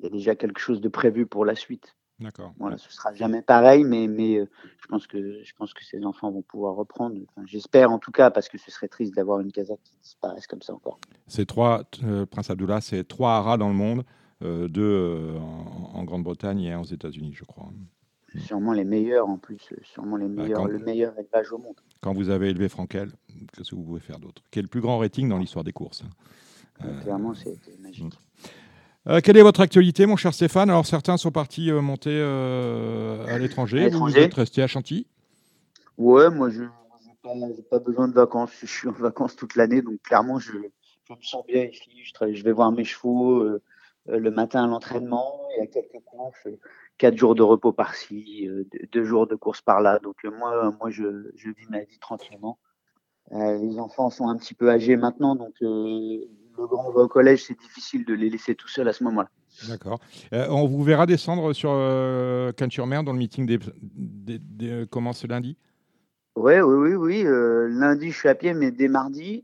il 0.00 0.04
y 0.04 0.06
a 0.08 0.10
déjà 0.10 0.34
quelque 0.34 0.60
chose 0.60 0.80
de 0.80 0.88
prévu 0.88 1.26
pour 1.26 1.44
la 1.44 1.54
suite. 1.54 1.96
D'accord. 2.20 2.52
Voilà, 2.58 2.78
ce 2.78 2.92
sera 2.92 3.12
jamais 3.12 3.42
pareil, 3.42 3.82
mais 3.84 4.06
mais 4.06 4.36
je 4.36 4.86
pense 4.88 5.06
que 5.06 5.42
je 5.42 5.52
pense 5.56 5.74
que 5.74 5.84
ces 5.84 6.04
enfants 6.04 6.30
vont 6.30 6.42
pouvoir 6.42 6.74
reprendre. 6.74 7.16
J'espère 7.44 7.90
en 7.90 7.98
tout 7.98 8.12
cas 8.12 8.30
parce 8.30 8.48
que 8.48 8.56
ce 8.56 8.70
serait 8.70 8.88
triste 8.88 9.14
d'avoir 9.14 9.40
une 9.40 9.50
Kazakh 9.50 9.80
qui 9.82 9.96
disparaisse 10.00 10.46
comme 10.46 10.62
ça 10.62 10.74
encore. 10.74 10.98
C'est 11.26 11.46
trois 11.46 11.82
prince 12.30 12.50
Abdullah, 12.50 12.80
c'est 12.80 13.02
trois 13.04 13.32
haras 13.32 13.56
dans 13.56 13.68
le 13.68 13.74
monde, 13.74 14.04
deux 14.40 15.34
en, 15.40 15.98
en 15.98 16.04
Grande-Bretagne 16.04 16.60
et 16.60 16.72
un 16.72 16.80
aux 16.80 16.84
États-Unis, 16.84 17.32
je 17.34 17.44
crois. 17.44 17.68
Sûrement 18.38 18.72
les 18.72 18.84
meilleurs 18.84 19.28
en 19.28 19.38
plus, 19.38 19.60
sûrement 19.82 20.16
les 20.16 20.26
bah, 20.26 20.42
meilleurs, 20.42 20.66
le 20.66 20.78
meilleur 20.78 21.18
élevage 21.18 21.52
au 21.52 21.58
monde. 21.58 21.76
Quand 22.00 22.12
vous 22.12 22.30
avez 22.30 22.50
élevé 22.50 22.68
Frankel, 22.68 23.12
qu'est-ce 23.52 23.70
que 23.70 23.76
vous 23.76 23.84
pouvez 23.84 24.00
faire 24.00 24.18
d'autre? 24.18 24.42
Quel 24.50 24.60
est 24.60 24.62
le 24.62 24.68
plus 24.68 24.80
grand 24.80 24.98
rating 24.98 25.28
dans 25.28 25.38
l'histoire 25.38 25.64
des 25.64 25.72
courses? 25.72 26.02
Euh, 26.82 27.00
Clairement, 27.02 27.34
c'est 27.34 27.56
magique. 27.80 28.04
Hmm. 28.04 29.10
Euh, 29.10 29.20
quelle 29.22 29.36
est 29.36 29.42
votre 29.42 29.60
actualité, 29.60 30.06
mon 30.06 30.16
cher 30.16 30.32
Stéphane? 30.32 30.70
Alors, 30.70 30.86
certains 30.86 31.16
sont 31.16 31.30
partis 31.30 31.70
euh, 31.70 31.80
monter 31.80 32.20
à 33.28 33.38
l'étranger. 33.38 33.88
Vous, 33.90 34.16
êtes 34.16 34.34
resté 34.34 34.62
à 34.62 34.66
Chantilly? 34.66 35.06
Ouais, 35.98 36.30
moi, 36.30 36.50
je 36.50 36.62
n'ai 36.62 37.62
pas, 37.70 37.78
besoin 37.78 38.08
de 38.08 38.14
vacances. 38.14 38.50
Je 38.60 38.66
suis 38.66 38.88
en 38.88 38.92
vacances 38.92 39.36
toute 39.36 39.54
l'année, 39.56 39.82
donc 39.82 40.00
clairement, 40.02 40.38
je, 40.38 40.52
me 40.52 41.22
sens 41.22 41.44
bien 41.46 41.64
ici. 41.64 41.90
Je, 42.02 42.32
je 42.32 42.42
vais 42.42 42.52
voir 42.52 42.72
mes 42.72 42.84
chevaux 42.84 43.46
le 44.06 44.30
matin 44.30 44.64
à 44.64 44.66
l'entraînement. 44.66 45.40
Il 45.56 45.60
y 45.60 45.62
a 45.62 45.66
quelques 45.66 46.02
courses 46.04 46.48
quatre 46.98 47.16
jours 47.16 47.34
de 47.34 47.42
repos 47.42 47.72
par-ci, 47.72 48.48
euh, 48.48 48.64
deux 48.92 49.04
jours 49.04 49.26
de 49.26 49.34
course 49.34 49.60
par-là. 49.60 49.98
Donc 49.98 50.16
euh, 50.24 50.30
moi, 50.30 50.72
moi 50.78 50.90
je, 50.90 51.30
je, 51.34 51.50
vis 51.50 51.66
ma 51.68 51.80
vie 51.80 51.98
tranquillement. 51.98 52.58
Euh, 53.32 53.58
les 53.58 53.78
enfants 53.78 54.10
sont 54.10 54.28
un 54.28 54.36
petit 54.36 54.54
peu 54.54 54.70
âgés 54.70 54.96
maintenant, 54.96 55.34
donc 55.34 55.54
le 55.60 56.26
grand 56.66 56.90
va 56.92 57.02
au 57.02 57.08
collège, 57.08 57.44
c'est 57.44 57.58
difficile 57.58 58.04
de 58.04 58.14
les 58.14 58.30
laisser 58.30 58.54
tout 58.54 58.68
seuls 58.68 58.88
à 58.88 58.92
ce 58.92 59.02
moment-là. 59.04 59.28
D'accord. 59.68 60.00
on 60.32 60.66
vous 60.66 60.82
verra 60.82 61.06
descendre 61.06 61.52
sur 61.52 61.70
euh, 61.72 62.52
Cannes-sur-Mer 62.52 63.02
dans 63.02 63.12
le 63.12 63.18
meeting 63.18 63.46
des, 63.46 63.58
des, 63.80 64.86
commence 64.88 65.18
ce 65.18 65.26
lundi? 65.26 65.56
Ouais, 66.36 66.60
oui, 66.60 66.74
oui, 66.74 66.94
oui. 66.94 67.24
lundi, 67.70 68.10
je 68.10 68.18
suis 68.18 68.28
à 68.28 68.34
pied, 68.34 68.52
mais 68.52 68.70
dès 68.72 68.88
mardi, 68.88 69.42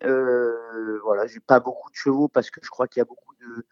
voilà, 1.03 1.27
j'ai 1.27 1.41
pas 1.41 1.59
beaucoup 1.59 1.91
de 1.91 1.97
chevaux 1.97 2.29
parce 2.29 2.51
que 2.51 2.61
je 2.63 2.69
crois 2.69 2.87
qu'il 2.87 3.01
y 3.01 3.03
a 3.03 3.07
beaucoup 3.07 3.35
de 3.41 3.65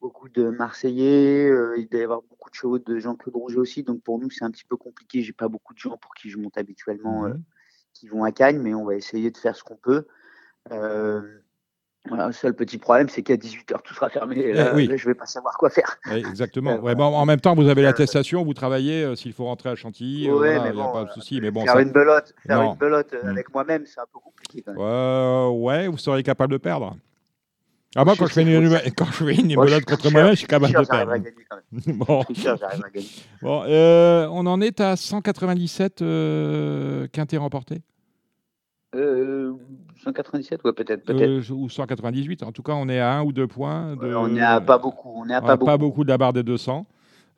beaucoup 0.00 0.28
de 0.28 0.48
Marseillais, 0.48 1.48
euh, 1.50 1.76
il 1.78 1.88
doit 1.88 2.00
y 2.00 2.04
avoir 2.04 2.22
beaucoup 2.22 2.50
de 2.50 2.54
chevaux 2.54 2.78
de 2.78 2.98
Jean-Claude 2.98 3.34
Rouget 3.36 3.58
aussi, 3.58 3.82
donc 3.82 4.02
pour 4.02 4.18
nous 4.18 4.30
c'est 4.30 4.44
un 4.44 4.50
petit 4.50 4.64
peu 4.64 4.76
compliqué. 4.76 5.22
J'ai 5.22 5.32
pas 5.32 5.48
beaucoup 5.48 5.74
de 5.74 5.78
gens 5.78 5.96
pour 5.98 6.14
qui 6.14 6.30
je 6.30 6.38
monte 6.38 6.56
habituellement 6.58 7.26
euh, 7.26 7.30
mmh 7.34 7.42
qui 7.92 8.06
vont 8.06 8.22
à 8.24 8.30
Cagnes, 8.30 8.60
mais 8.60 8.72
on 8.72 8.84
va 8.84 8.94
essayer 8.94 9.30
de 9.32 9.36
faire 9.36 9.54
ce 9.56 9.64
qu'on 9.64 9.76
peut. 9.76 10.06
Voilà, 12.08 12.28
le 12.28 12.32
seul 12.32 12.54
petit 12.54 12.78
problème, 12.78 13.10
c'est 13.10 13.22
qu'à 13.22 13.34
18h, 13.36 13.82
tout 13.84 13.92
sera 13.94 14.08
fermé. 14.08 14.54
Là, 14.54 14.70
Eh 14.72 14.74
oui. 14.74 14.86
là, 14.86 14.96
je 14.96 15.06
ne 15.06 15.10
vais 15.12 15.14
pas 15.14 15.26
savoir 15.26 15.58
quoi 15.58 15.68
faire. 15.68 15.98
Oui, 16.10 16.24
exactement. 16.26 16.70
Euh, 16.76 16.78
Ouais, 16.80 16.94
bon, 16.94 17.04
en 17.04 17.26
même 17.26 17.40
temps, 17.40 17.54
vous 17.54 17.68
avez 17.68 17.82
l'attestation, 17.82 18.42
vous 18.42 18.54
travaillez, 18.54 19.04
euh, 19.04 19.16
s'il 19.16 19.34
faut 19.34 19.44
rentrer 19.44 19.68
à 19.68 19.74
Chantilly, 19.74 20.26
euh, 20.28 20.32
Ouais, 20.32 20.54
voilà, 20.54 20.62
mais 20.62 20.70
il 20.70 20.76
n'y 20.76 20.80
a 20.82 20.88
pas 20.88 21.04
de 21.04 21.10
souci. 21.10 21.40
Mais 21.42 21.50
bon, 21.50 21.60
faire 21.62 21.74
ça- 21.74 21.82
une 21.82 21.92
belote, 21.92 22.34
faire 22.46 22.62
Non. 22.62 22.72
une 22.72 22.78
belote 22.78 23.12
euh, 23.12 23.24
Mm. 23.24 23.28
avec 23.28 23.52
moi-même, 23.52 23.84
c'est 23.84 24.00
un 24.00 24.06
peu 24.10 24.18
compliqué 24.18 24.62
quand 24.62 24.72
même. 24.72 25.60
Ouais, 25.62 25.88
vous 25.88 25.98
seriez 25.98 26.22
capable 26.22 26.52
de 26.52 26.58
perdre. 26.58 26.96
Ah, 27.96 28.04
moi, 28.04 28.14
Je 28.14 28.20
quand 28.20 28.26
je 28.26 28.32
fais 28.34 28.42
une, 28.42 28.70
quand 28.96 29.04
je 29.06 29.12
fais 29.24 29.34
une 29.34 29.54
Moi, 29.54 29.66
je 29.66 29.70
belote 29.70 29.88
suis 29.88 29.96
contre 29.96 30.12
moi-même, 30.12 30.30
je 30.30 30.36
suis 30.38 30.46
capable 30.46 30.72
de 30.72 30.86
perdre. 30.86 31.10
à 31.12 31.18
gagner 31.18 31.44
quand 31.48 31.56
même. 31.56 31.96
Bon, 32.06 32.22
Tricheur, 32.22 32.56
j'arrive 32.56 32.84
à 32.84 32.90
gagner. 32.90 33.06
bon 33.42 33.62
euh, 33.66 34.28
on 34.30 34.46
en 34.46 34.60
est 34.60 34.80
à 34.80 34.94
197 34.96 36.02
euh, 36.02 37.08
quintés 37.08 37.36
remportés? 37.36 37.82
Euh, 38.94 39.52
197, 40.04 40.62
ouais, 40.64 40.72
peut-être, 40.72 41.04
peut-être. 41.04 41.50
Euh, 41.50 41.54
ou 41.54 41.68
198. 41.68 42.42
En 42.44 42.52
tout 42.52 42.62
cas, 42.62 42.72
on 42.74 42.88
est 42.88 43.00
à 43.00 43.12
un 43.18 43.22
ou 43.24 43.32
deux 43.32 43.46
points. 43.48 43.96
De... 43.96 44.04
Euh, 44.06 44.18
on 44.18 44.36
est 44.36 44.40
à 44.40 44.60
pas 44.60 44.78
beaucoup. 44.78 45.12
On 45.16 45.28
est 45.28 45.34
à 45.34 45.40
pas 45.40 45.52
a 45.52 45.56
beaucoup. 45.56 45.66
pas 45.66 45.76
beaucoup 45.78 46.04
de 46.04 46.08
la 46.10 46.18
barre 46.18 46.32
des 46.32 46.42
200. 46.42 46.86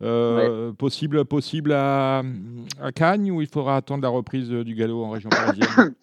Euh, 0.03 0.73
Possible, 0.73 1.25
possible 1.25 1.73
à, 1.73 2.23
à 2.81 2.91
Cagnes 2.93 3.31
ou 3.31 3.41
il 3.41 3.47
faudra 3.47 3.77
attendre 3.77 4.03
la 4.03 4.09
reprise 4.09 4.51
du 4.51 4.75
galop 4.75 5.05
en 5.05 5.11
région 5.11 5.31
parisienne? 5.31 5.95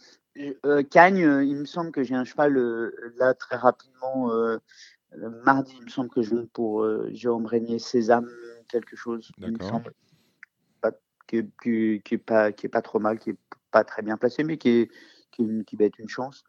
Euh, 0.65 0.83
Cagnes, 0.83 1.25
euh, 1.25 1.43
il 1.43 1.55
me 1.55 1.65
semble 1.65 1.91
que 1.91 2.03
j'ai 2.03 2.15
un 2.15 2.23
cheval 2.23 2.57
euh, 2.57 3.13
là 3.17 3.33
très 3.33 3.55
rapidement. 3.55 4.31
euh, 4.33 4.57
mardi, 5.43 5.75
il 5.77 5.85
me 5.85 5.89
semble 5.89 6.09
que 6.09 6.21
je 6.21 6.33
monte 6.35 6.51
pour 6.51 6.87
Jérôme 7.09 7.45
Régnier, 7.45 7.79
Sésame, 7.79 8.29
quelque 8.67 8.95
chose. 8.95 9.31
Il 9.39 9.53
me 9.53 9.59
semble. 9.59 9.93
Pas, 10.81 10.91
qui, 11.27 11.43
qui, 11.61 12.01
qui 12.05 12.13
est 12.15 12.17
pas, 12.19 12.51
qui 12.51 12.67
est 12.67 12.69
pas 12.69 12.81
trop 12.81 12.99
mal, 12.99 13.19
qui 13.19 13.31
est 13.31 13.37
pas 13.71 13.83
très 13.83 14.01
bien 14.01 14.17
placé, 14.17 14.43
mais 14.43 14.57
qui, 14.57 14.69
est, 14.69 14.91
qui, 15.31 15.43
est- 15.43 15.63
qui 15.65 15.75
va 15.75 15.85
être 15.85 15.97
une 15.99 16.09
chance. 16.09 16.43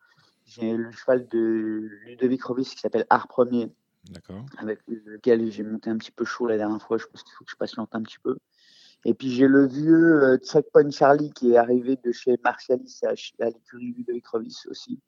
J'ai 0.44 0.76
le 0.76 0.90
cheval 0.90 1.26
de 1.28 1.88
Ludovic 2.04 2.42
Rovis 2.44 2.74
qui 2.74 2.80
s'appelle 2.80 3.06
Art 3.08 3.28
Premier, 3.28 3.72
D'accord. 4.10 4.44
avec 4.58 4.80
lequel 4.88 5.50
j'ai 5.50 5.62
monté 5.62 5.90
un 5.90 5.96
petit 5.96 6.10
peu 6.10 6.24
chaud 6.24 6.46
la 6.46 6.56
dernière 6.56 6.82
fois. 6.82 6.98
Je 6.98 7.06
pense 7.06 7.22
qu'il 7.22 7.32
faut 7.34 7.44
que 7.44 7.50
je 7.50 7.56
patiente 7.56 7.88
un 7.92 8.02
petit 8.02 8.18
peu. 8.18 8.36
Et 9.04 9.14
puis 9.14 9.30
j'ai 9.30 9.46
le 9.46 9.66
vieux 9.66 10.22
euh, 10.22 10.36
Checkpoint 10.38 10.90
Charlie 10.90 11.32
qui 11.32 11.52
est 11.52 11.56
arrivé 11.56 11.98
de 12.04 12.12
chez 12.12 12.38
Martialis 12.44 13.00
à, 13.04 13.12
l'écurie 13.46 13.94
Ludovic 13.96 14.26
Rovis 14.26 14.66
aussi. 14.68 15.00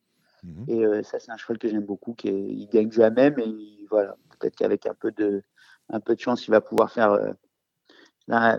Mhm. 0.44 0.64
Et 0.68 0.84
euh, 0.84 1.02
ça, 1.02 1.18
c'est 1.18 1.30
un 1.30 1.36
cheval 1.36 1.58
que 1.58 1.68
j'aime 1.68 1.84
beaucoup. 1.84 2.14
Qui 2.14 2.28
est, 2.28 2.40
il 2.40 2.68
gagne 2.68 2.90
jamais, 2.90 3.30
mais 3.30 3.44
il- 3.46 3.86
voilà, 3.90 4.16
peut-être 4.38 4.56
qu'avec 4.56 4.86
un 4.86 4.94
peu 4.94 5.12
de, 5.12 5.42
un 5.90 6.00
peu 6.00 6.14
de 6.14 6.20
chance, 6.20 6.46
il 6.46 6.50
va 6.50 6.60
pouvoir 6.62 6.90
faire 6.90 7.12
euh, 7.12 7.32
la- 8.26 8.58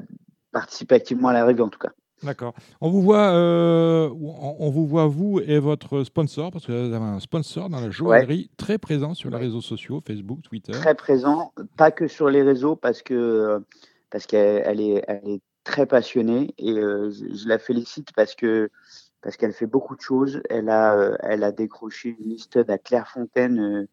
participer 0.52 0.96
activement 0.96 1.30
à 1.30 1.34
l'arrivée 1.34 1.64
en 1.64 1.70
tout 1.70 1.80
cas. 1.80 1.92
D'accord. 2.22 2.54
On 2.80 2.90
vous 2.90 3.02
voit, 3.02 3.34
euh, 3.34 4.10
on, 4.10 4.70
vous 4.70 4.88
voit 4.88 5.08
vous 5.08 5.42
et 5.42 5.60
votre 5.60 6.04
sponsor 6.06 6.52
parce 6.52 6.66
que 6.66 6.72
vous 6.72 6.94
avez 6.94 7.04
un 7.04 7.20
sponsor 7.20 7.70
dans 7.70 7.82
la 7.82 7.90
joaillerie 7.90 8.50
très 8.56 8.78
présent 8.78 9.14
sur 9.14 9.30
les 9.30 9.38
réseaux 9.38 9.60
sociaux, 9.60 10.02
Facebook, 10.08 10.42
Twitter. 10.42 10.72
Très 10.72 10.96
présent, 10.96 11.52
pas 11.76 11.92
que 11.92 12.08
sur 12.08 12.30
les 12.30 12.42
réseaux 12.42 12.78
parce 12.78 13.02
que 13.02 13.62
parce 14.14 14.28
qu'elle 14.28 14.64
elle 14.66 14.80
est, 14.80 15.42
très 15.64 15.86
passionnée 15.86 16.54
et 16.58 16.76
je, 16.76 17.48
la 17.48 17.58
félicite 17.58 18.10
parce 18.16 18.36
que 18.36 18.70
parce 19.22 19.38
qu'elle 19.38 19.54
fait 19.54 19.66
beaucoup 19.66 19.96
de 19.96 20.02
choses. 20.02 20.42
Elle 20.50 20.70
a 20.70 21.52
décroché 21.52 22.16
une 22.20 22.30
listed 22.30 22.70
à 22.70 22.78
Clairefontaine 22.78 23.88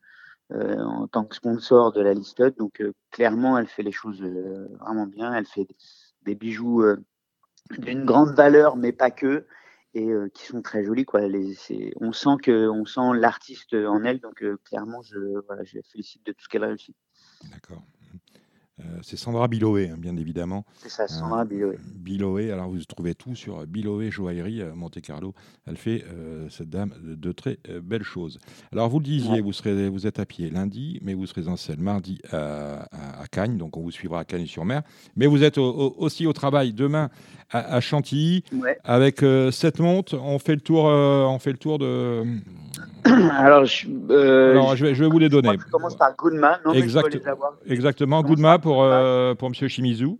en 0.52 1.06
tant 1.06 1.24
que 1.24 1.34
sponsor 1.34 1.92
de 1.92 2.02
la 2.02 2.12
listed. 2.12 2.54
Donc 2.58 2.82
clairement, 3.10 3.56
elle 3.56 3.68
fait 3.68 3.84
les 3.84 3.92
choses 3.92 4.20
vraiment 4.20 5.06
bien. 5.06 5.32
Elle 5.32 5.46
fait 5.46 5.68
des 6.22 6.34
bijoux 6.34 6.84
d'une 7.78 8.04
grande 8.04 8.34
valeur, 8.34 8.76
mais 8.76 8.92
pas 8.92 9.12
que, 9.12 9.46
et 9.94 10.10
qui 10.34 10.46
sont 10.46 10.60
très 10.60 10.84
jolis. 10.84 11.06
On 12.00 12.12
sent 12.12 13.10
l'artiste 13.14 13.74
en 13.74 14.04
elle. 14.04 14.20
Donc 14.20 14.44
clairement, 14.64 15.00
je 15.02 15.16
la 15.48 15.82
félicite 15.84 16.26
de 16.26 16.32
tout 16.32 16.42
ce 16.42 16.48
qu'elle 16.48 16.64
réussit. 16.64 16.96
D'accord. 17.50 17.84
Euh, 18.80 18.98
c'est 19.02 19.16
Sandra 19.16 19.46
Biloé, 19.48 19.90
hein, 19.90 19.96
bien 19.98 20.16
évidemment. 20.16 20.64
C'est 20.78 20.88
ça, 20.88 21.06
Sandra 21.06 21.44
Biloé. 21.44 21.78
Biloé, 21.94 22.50
alors 22.50 22.68
vous 22.70 22.78
trouvez 22.84 23.14
tout 23.14 23.34
sur 23.34 23.66
Biloé 23.66 24.10
Joaillerie 24.10 24.62
à 24.62 24.74
Monte 24.74 25.00
Carlo. 25.00 25.34
Elle 25.66 25.76
fait, 25.76 26.04
euh, 26.12 26.48
cette 26.48 26.70
dame, 26.70 26.92
de, 27.02 27.32
très 27.32 27.58
euh, 27.68 27.80
belles 27.82 28.02
choses. 28.02 28.38
Alors 28.72 28.88
vous 28.88 28.98
le 28.98 29.04
disiez, 29.04 29.32
Ouais. 29.32 29.40
vous, 29.40 29.52
serez, 29.52 29.88
vous 29.88 30.06
êtes 30.06 30.18
à 30.18 30.24
pied 30.26 30.50
lundi, 30.50 30.98
mais 31.02 31.14
vous 31.14 31.26
serez 31.26 31.46
en 31.48 31.56
selle 31.56 31.80
mardi 31.80 32.18
à, 32.32 32.84
à- 32.90 33.22
à 33.22 33.26
Cagnes, 33.30 33.58
donc 33.58 33.76
on 33.76 33.82
vous 33.82 33.90
suivra 33.90 34.20
à 34.20 34.24
Cagnes-sur-Mer. 34.24 34.82
Mais 35.16 35.26
vous 35.26 35.42
êtes 35.44 35.58
au- 35.58 35.68
au- 35.70 35.94
aussi 35.98 36.26
au 36.26 36.32
travail 36.32 36.72
demain 36.72 37.10
à, 37.50 37.74
à 37.76 37.80
Chantilly 37.80 38.44
Ouais. 38.52 38.78
avec 38.84 39.22
euh, 39.22 39.50
cette 39.50 39.78
monte. 39.80 40.14
On 40.14 40.38
fait 40.38 40.54
le 40.54 40.60
tour, 40.60 40.88
euh, 40.88 41.24
on 41.24 41.38
fait 41.38 41.52
le 41.52 41.58
tour 41.58 41.78
de. 41.78 42.22
Alors, 43.04 43.64
je, 43.64 43.88
euh, 44.10 44.52
alors 44.52 44.76
je 44.76 44.86
vais, 44.86 44.94
je 44.94 45.02
vais 45.04 45.10
vous 45.10 45.18
les 45.18 45.28
donner. 45.28 45.50
je 45.58 45.70
commence 45.70 45.96
par 45.96 46.14
Goodman. 46.16 46.58
Non, 46.64 46.72
mais 46.72 46.78
je 46.78 46.84
Exact- 46.84 47.00
dois 47.00 47.10
les 47.10 47.26
avoir. 47.26 47.52
Exactement, 47.66 48.22
par 48.22 48.30
pour, 48.70 48.84
euh, 48.84 49.34
pour 49.34 49.48
Monsieur 49.48 49.66
Shimizu. 49.66 50.16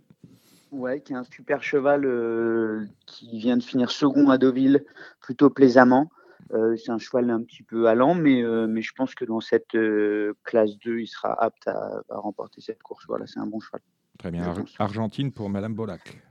Ouais, 0.71 0.99
qui 0.99 1.13
est 1.13 1.15
un 1.15 1.23
super 1.23 1.63
cheval 1.63 2.03
euh, 2.05 2.85
qui 3.05 3.39
vient 3.39 3.55
de 3.55 3.63
finir 3.63 3.91
second 3.91 4.29
à 4.29 4.37
Deauville, 4.37 4.83
plutôt 5.21 5.49
plaisamment. 5.49 6.11
Euh, 6.53 6.75
c'est 6.75 6.91
un 6.91 6.97
cheval 6.97 7.29
un 7.29 7.43
petit 7.43 7.63
peu 7.63 7.87
allant, 7.87 8.13
mais, 8.13 8.43
euh, 8.43 8.67
mais 8.67 8.81
je 8.81 8.91
pense 8.93 9.15
que 9.15 9.23
dans 9.23 9.39
cette 9.39 9.77
classe 10.43 10.77
2, 10.79 10.99
il 10.99 11.07
sera 11.07 11.33
apte 11.41 11.65
à, 11.67 12.01
à 12.09 12.17
remporter 12.17 12.59
cette 12.59 12.83
course. 12.83 13.05
Voilà, 13.07 13.25
c'est 13.25 13.39
un 13.39 13.47
bon 13.47 13.61
cheval. 13.61 13.79
Très 14.19 14.31
bien. 14.31 14.43
Ar-. 14.43 14.65
Argentine 14.79 15.31
pour 15.31 15.49
Madame 15.49 15.73
Bolac. 15.73 16.21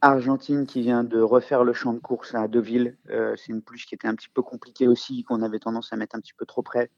Argentine 0.00 0.64
qui 0.64 0.82
vient 0.82 1.02
de 1.02 1.20
refaire 1.20 1.64
le 1.64 1.72
champ 1.72 1.92
de 1.92 1.98
course 1.98 2.36
à 2.36 2.46
Deauville. 2.46 2.96
C'est 3.08 3.48
une 3.48 3.62
pluche 3.62 3.86
qui 3.86 3.96
était 3.96 4.06
un 4.06 4.14
petit 4.14 4.28
peu 4.32 4.42
compliquée 4.42 4.86
aussi, 4.86 5.24
qu'on 5.24 5.42
avait 5.42 5.58
tendance 5.58 5.92
à 5.92 5.96
mettre 5.96 6.14
un 6.14 6.20
petit 6.20 6.34
peu 6.34 6.46
trop 6.46 6.62
près. 6.62 6.88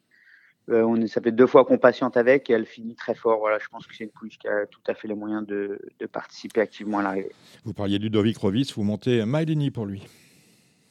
Euh, 0.70 0.82
on 0.84 1.06
ça 1.06 1.20
fait 1.20 1.32
deux 1.32 1.46
fois 1.46 1.64
qu'on 1.64 1.78
patiente 1.78 2.16
avec 2.16 2.48
et 2.50 2.52
elle 2.52 2.66
finit 2.66 2.94
très 2.94 3.14
fort. 3.14 3.38
Voilà, 3.38 3.58
je 3.58 3.66
pense 3.68 3.86
que 3.86 3.94
c'est 3.94 4.04
une 4.04 4.10
pouliche 4.10 4.38
qui 4.38 4.48
a 4.48 4.66
tout 4.66 4.80
à 4.86 4.94
fait 4.94 5.08
les 5.08 5.14
moyens 5.14 5.46
de, 5.46 5.80
de 5.98 6.06
participer 6.06 6.60
activement 6.60 6.98
à 6.98 7.02
l'arrivée. 7.02 7.32
Vous 7.64 7.72
parliez 7.74 7.98
de 7.98 8.04
Ludovic 8.04 8.36
Rovis, 8.38 8.72
vous 8.76 8.82
montez 8.84 9.24
Mailini 9.24 9.70
pour 9.70 9.86
lui. 9.86 10.06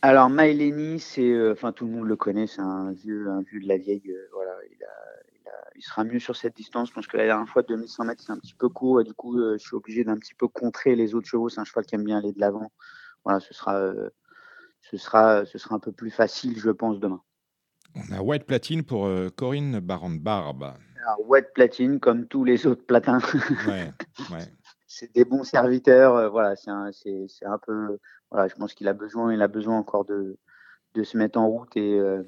Alors 0.01 0.29
Maileni, 0.29 0.99
c'est, 0.99 1.29
euh, 1.29 1.51
enfin 1.53 1.71
tout 1.71 1.85
le 1.85 1.91
monde 1.91 2.07
le 2.07 2.15
connaît, 2.15 2.47
c'est 2.47 2.61
un 2.61 2.91
vieux, 2.91 3.29
un 3.29 3.41
vieux 3.41 3.59
de 3.61 3.67
la 3.67 3.77
vieille. 3.77 4.01
euh, 4.09 4.27
voilà, 4.33 4.51
il, 4.71 4.83
a, 4.83 4.87
il, 5.33 5.47
a- 5.49 5.69
il 5.75 5.81
sera 5.81 6.03
mieux 6.03 6.19
sur 6.19 6.35
cette 6.35 6.55
distance. 6.55 6.89
Je 6.89 6.93
pense 6.93 7.07
que 7.07 7.17
la 7.17 7.25
dernière 7.25 7.47
fois, 7.49 7.63
2100 7.63 8.05
mètres, 8.05 8.23
c'est 8.25 8.31
un 8.31 8.37
petit 8.37 8.53
peu 8.53 8.69
court 8.69 9.01
et 9.01 9.03
du 9.03 9.13
coup, 9.13 9.37
je 9.39 9.57
suis 9.57 9.75
obligé 9.75 10.03
d'un 10.03 10.17
petit 10.17 10.33
peu 10.35 10.47
contrer 10.47 10.95
les 10.95 11.15
autres 11.15 11.27
chevaux. 11.27 11.49
C'est 11.49 11.59
un 11.59 11.65
cheval 11.65 11.85
qui 11.85 11.95
aime 11.95 12.03
bien 12.05 12.17
aller 12.17 12.31
de 12.31 12.39
l'avant. 12.39 12.71
Voilà, 13.25 13.39
ce 13.41 13.53
sera, 13.53 13.91
ce 14.81 14.97
sera, 14.97 15.45
ce 15.45 15.57
sera 15.57 15.75
un 15.75 15.79
peu 15.79 15.91
plus 15.91 16.11
facile, 16.11 16.57
je 16.57 16.69
pense, 16.69 16.99
demain. 16.99 17.21
On 17.95 18.15
a 18.15 18.21
White 18.21 18.45
Platine 18.45 18.83
pour 18.83 19.05
euh, 19.07 19.29
Corinne 19.35 19.79
Baron-Barbe. 19.79 20.73
Wet 21.25 21.47
Platine, 21.55 21.99
comme 21.99 22.27
tous 22.27 22.43
les 22.43 22.67
autres 22.67 22.85
platins, 22.85 23.19
Ouais, 23.67 23.91
ouais. 24.31 24.45
c'est 24.87 25.11
des 25.15 25.25
bons 25.25 25.43
serviteurs. 25.43 26.15
euh, 26.15 26.29
voilà, 26.29 26.55
c'est 26.55 26.69
un, 26.69 26.91
un 27.45 27.57
peu, 27.57 27.97
voilà, 28.29 28.47
je 28.47 28.55
pense 28.55 28.73
qu'il 28.73 28.87
a 28.87 28.93
besoin, 28.93 29.33
il 29.33 29.41
a 29.41 29.47
besoin 29.47 29.77
encore 29.77 30.05
de, 30.05 30.37
de 30.93 31.03
se 31.03 31.17
mettre 31.17 31.39
en 31.39 31.47
route 31.47 31.75
et, 31.77 31.97
euh, 31.97 32.21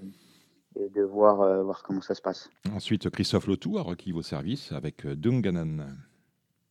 et 0.79 0.89
de 0.89 1.03
voir, 1.03 1.63
voir 1.63 1.83
comment 1.83 2.01
ça 2.01 2.15
se 2.15 2.21
passe. 2.21 2.49
Ensuite, 2.73 3.09
Christophe 3.11 3.45
Lotou 3.47 3.77
a 3.77 3.83
requis 3.83 4.11
vos 4.13 4.23
services 4.23 4.71
avec 4.71 5.05
Dunganon. 5.05 5.85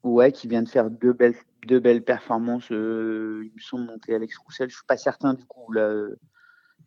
Ouais, 0.03 0.33
qui 0.33 0.49
vient 0.49 0.63
de 0.63 0.69
faire 0.69 0.91
deux 0.91 1.13
belles, 1.13 1.37
deux 1.67 1.79
belles 1.81 2.03
performances. 2.03 2.73
euh, 2.73 3.43
il 3.45 3.53
me 3.55 3.61
semble 3.61 3.85
monter 3.85 4.15
Alex 4.15 4.37
Roussel. 4.39 4.69
Je 4.71 4.75
suis 4.77 4.87
pas 4.87 4.97
certain 4.97 5.35
du 5.35 5.45
coup 5.45 5.71
là, 5.73 5.93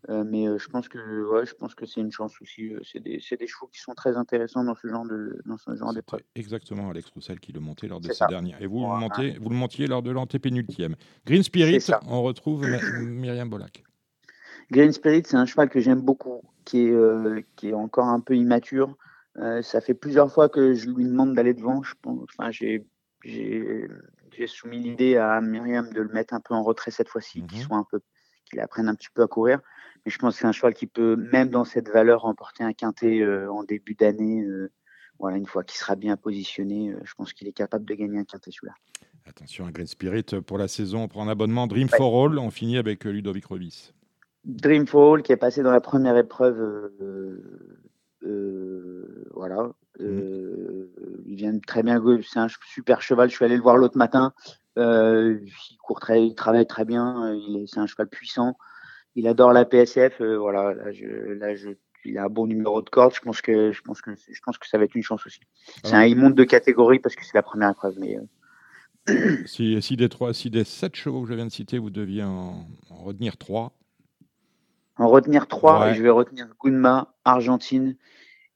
mais 0.10 0.48
euh, 0.48 0.57
je 0.57 0.67
pense 0.67 0.89
que 0.89 0.98
ouais, 1.31 1.45
je 1.45 1.53
pense 1.53 1.75
que 1.75 1.86
c'est 1.86 2.01
une 2.01 2.12
chance 2.12 2.33
aussi. 2.41 2.74
euh, 2.74 2.79
c'est 2.83 3.00
des, 3.00 3.19
c'est 3.19 3.38
des 3.38 3.48
chevaux 3.48 3.67
qui 3.67 3.79
sont 3.79 3.93
très 3.93 4.17
intéressants 4.17 4.63
dans 4.63 4.75
ce 4.75 4.88
genre 4.88 5.05
de, 5.05 5.41
dans 5.45 5.57
ce 5.57 5.75
genre 5.75 5.93
d'épreuve. 5.93 6.22
Exactement 6.36 6.89
Alex 6.89 7.10
Roussel 7.10 7.39
qui 7.39 7.51
le 7.53 7.60
montait 7.60 7.88
lors 7.88 8.01
de 8.01 8.07
ces 8.07 8.13
ça. 8.15 8.27
dernières. 8.27 8.62
Et 8.62 8.67
vous, 8.67 8.81
le 8.81 9.00
montez, 9.00 9.38
vous 9.39 9.50
le 9.50 9.55
montiez 9.55 9.88
lors 9.88 10.01
de 10.01 10.12
l'antépénultième. 10.12 10.95
Green 11.25 11.43
Spirit, 11.43 11.86
on 12.07 12.22
retrouve 12.24 12.65
Myriam 13.01 13.50
Bolac. 13.50 13.83
Green 14.72 14.91
Spirit, 14.91 15.24
c'est 15.25 15.38
un 15.38 15.45
cheval 15.45 15.69
que 15.69 15.79
j'aime 15.79 16.01
beaucoup, 16.01 16.41
qui 16.65 16.88
est, 16.88 16.91
euh, 16.91 17.41
qui 17.55 17.69
est 17.69 17.74
encore 17.74 18.07
un 18.07 18.19
peu 18.19 18.36
immature. 18.36 18.95
Euh, 19.38 19.62
ça 19.62 19.81
fait 19.81 19.93
plusieurs 19.93 20.31
fois 20.31 20.50
que 20.50 20.74
je 20.74 20.89
lui 20.89 21.05
demande 21.05 21.33
d'aller 21.36 21.53
devant. 21.53 21.83
Je 21.83 21.93
pense, 22.01 22.19
enfin, 22.38 22.51
j'ai, 22.51 22.86
soumis 24.48 24.79
l'idée 24.79 25.17
à 25.17 25.41
Myriam 25.41 25.91
de 25.93 26.01
le 26.01 26.10
mettre 26.10 26.33
un 26.33 26.39
peu 26.39 26.53
en 26.53 26.63
retrait 26.63 26.91
cette 26.91 27.10
fois-ci, 27.10 27.41
qu'il 27.43 27.60
Mhm. 27.60 27.63
soit 27.65 27.77
un 27.77 27.86
peu, 27.89 28.00
qu'il 28.50 28.60
apprenne 28.60 28.88
un 28.89 28.95
petit 28.95 29.10
peu 29.13 29.22
à 29.24 29.27
courir. 29.27 29.60
Mais 30.05 30.12
je 30.12 30.17
pense 30.17 30.36
que 30.36 30.41
c'est 30.41 30.48
un 30.48 30.51
cheval 30.51 30.74
qui 30.74 30.88
peut, 30.88 31.15
même 31.15 31.50
dans 31.50 31.63
cette 31.65 31.89
valeur, 31.89 32.22
remporter 32.22 32.63
un 32.63 32.74
quintet 32.74 33.22
euh, 33.22 33.51
en 33.51 33.63
début 33.63 33.95
d'année. 33.95 34.41
euh, 34.43 34.69
voilà, 35.19 35.38
une 35.38 35.45
fois 35.45 35.63
qu'il 35.63 35.77
sera 35.77 35.95
bien 35.95 36.17
positionné, 36.17 36.91
euh, 36.91 37.00
je 37.03 37.13
pense 37.15 37.31
qu'il 37.33 37.48
est 37.48 37.53
capable 37.53 37.86
de 37.86 37.93
gagner 37.93 38.19
un 38.19 38.25
quintet 38.25 38.51
celui-là. 38.51 38.74
Attention 39.25 39.65
à 39.65 39.72
Green 39.72 39.88
Spirit 39.88 40.25
pour 40.45 40.57
la 40.57 40.67
saison. 40.67 41.03
On 41.03 41.07
prend 41.07 41.25
un 41.25 41.31
abonnement 41.31 41.67
Dream 41.67 41.88
Ouais. 41.91 41.98
for 41.98 42.25
All. 42.25 42.38
On 42.38 42.50
finit 42.51 42.77
avec 42.77 43.05
Ludovic 43.05 43.45
Rovis. 43.45 43.93
Dream 44.43 44.86
for 44.86 45.13
All 45.15 45.24
qui 45.24 45.31
est 45.31 45.38
passé 45.38 45.63
dans 45.63 45.72
la 45.72 45.79
première 45.79 46.17
épreuve. 46.17 46.91
voilà. 49.33 49.72
Euh, 50.01 50.88
il 51.25 51.36
vient 51.36 51.53
de 51.53 51.60
très 51.65 51.83
bien. 51.83 52.01
C'est 52.27 52.39
un 52.39 52.48
super 52.67 53.01
cheval. 53.01 53.29
Je 53.29 53.36
suis 53.36 53.45
allé 53.45 53.55
le 53.55 53.62
voir 53.62 53.77
l'autre 53.77 53.98
matin. 53.98 54.33
Il 54.75 55.50
court 55.83 56.00
très, 56.01 56.25
il 56.25 56.36
travaille 56.36 56.67
très 56.67 56.83
bien. 56.86 57.38
c'est 57.67 57.79
un 57.79 57.88
cheval 57.88 58.10
puissant. 58.10 58.57
Il 59.15 59.27
adore 59.27 59.53
la 59.53 59.65
PSF. 59.65 60.22
voilà, 60.22 60.74
là, 60.74 60.91
je, 60.91 61.05
là, 61.05 61.55
je, 61.55 61.70
il 62.05 62.17
a 62.17 62.25
un 62.25 62.29
bon 62.29 62.48
numéro 62.48 62.82
de 62.82 62.89
corde. 62.89 63.13
Je 63.13 63.22
pense 63.22 63.41
que, 63.41 63.72
je 63.72 63.82
pense 63.82 64.01
que, 64.01 64.12
je 64.15 64.41
pense 64.43 64.58
que 64.58 64.67
ça 64.67 64.77
va 64.77 64.86
être 64.86 64.96
une 64.96 65.03
chance 65.03 65.25
aussi. 65.25 65.39
C'est 65.84 65.93
un, 65.93 66.05
il 66.05 66.17
monte 66.17 66.36
de 66.36 66.43
catégorie 66.43 67.00
parce 67.00 67.15
que 67.15 67.24
c'est 67.25 67.36
la 67.36 67.43
première 67.43 67.72
épreuve. 67.72 67.96
Mais, 68.00 68.17
si, 69.46 69.82
si, 69.82 69.98
des 69.98 70.10
trois, 70.10 70.34
si 70.34 70.50
des 70.50 70.63
sept 70.63 70.96
chevaux 70.96 71.24
que 71.24 71.29
je 71.29 71.34
viens 71.34 71.46
de 71.46 71.51
citer, 71.51 71.77
vous 71.77 71.89
deviez 71.89 72.24
en, 72.24 72.65
retenir 72.89 73.38
trois. 73.38 73.74
En 74.98 75.08
retenir 75.08 75.48
trois, 75.48 75.93
je 75.93 76.03
vais 76.03 76.10
retenir 76.10 76.48
Gunma, 76.63 77.13
Argentine 77.25 77.98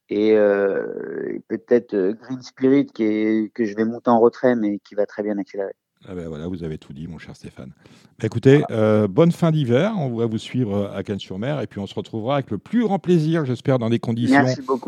et, 0.09 0.37
euh, 0.37 1.39
peut-être 1.47 1.95
euh, 1.95 2.13
Green 2.13 2.41
Spirit 2.41 2.85
qui 2.85 3.03
est, 3.03 3.53
que 3.53 3.65
je 3.65 3.75
vais 3.75 3.85
monter 3.85 4.09
en 4.09 4.19
retrait 4.19 4.55
mais 4.55 4.79
qui 4.79 4.95
va 4.95 5.05
très 5.05 5.23
bien 5.23 5.37
accélérer. 5.37 5.73
Ah 6.07 6.13
ben 6.15 6.27
voilà, 6.27 6.47
vous 6.47 6.63
avez 6.63 6.77
tout 6.77 6.93
dit, 6.93 7.07
mon 7.07 7.17
cher 7.17 7.35
Stéphane. 7.35 7.71
Bah, 8.19 8.25
écoutez, 8.25 8.63
euh, 8.71 9.07
bonne 9.07 9.31
fin 9.31 9.51
d'hiver. 9.51 9.93
On 9.97 10.15
va 10.15 10.25
vous 10.25 10.37
suivre 10.37 10.91
à 10.95 11.03
Cannes-sur-Mer 11.03 11.61
et 11.61 11.67
puis 11.67 11.79
on 11.79 11.87
se 11.87 11.95
retrouvera 11.95 12.35
avec 12.35 12.51
le 12.51 12.57
plus 12.57 12.83
grand 12.83 12.99
plaisir, 12.99 13.45
j'espère, 13.45 13.79
dans 13.79 13.89
des 13.89 13.99
conditions 13.99 14.45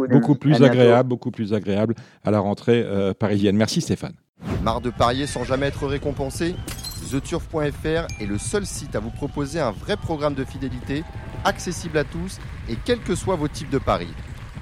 beaucoup, 0.10 0.36
plus 0.36 0.64
agréables, 0.64 1.10
beaucoup 1.10 1.32
plus 1.32 1.54
agréables 1.54 1.96
à 2.24 2.32
la 2.32 2.40
rentrée 2.40 2.86
parisienne. 3.20 3.56
Merci 3.56 3.82
Stéphane. 3.82 4.14
Marre 4.64 4.82
de 4.82 4.90
parier 4.90 5.28
sans 5.28 5.44
jamais 5.44 5.68
être 5.68 5.86
récompensé? 5.88 6.56
TheTurf.fr 7.10 8.22
est 8.22 8.26
le 8.26 8.38
seul 8.38 8.66
site 8.66 8.96
à 8.96 9.00
vous 9.00 9.10
proposer 9.10 9.60
un 9.60 9.72
vrai 9.72 9.98
programme 9.98 10.36
de 10.36 10.44
fidélité, 10.44 11.04
accessible 11.44 11.98
à 11.98 12.04
tous 12.04 12.40
et 12.70 12.76
quels 12.86 13.00
que 13.00 13.16
soient 13.16 13.36
vos 13.36 13.48
types 13.48 13.70
de 13.70 13.80
paris. 13.80 14.14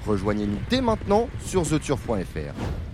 Rejoignez-nous 0.06 0.58
dès 0.70 0.80
maintenant 0.80 1.28
sur 1.44 1.68
TheTurf.fr. 1.68 2.87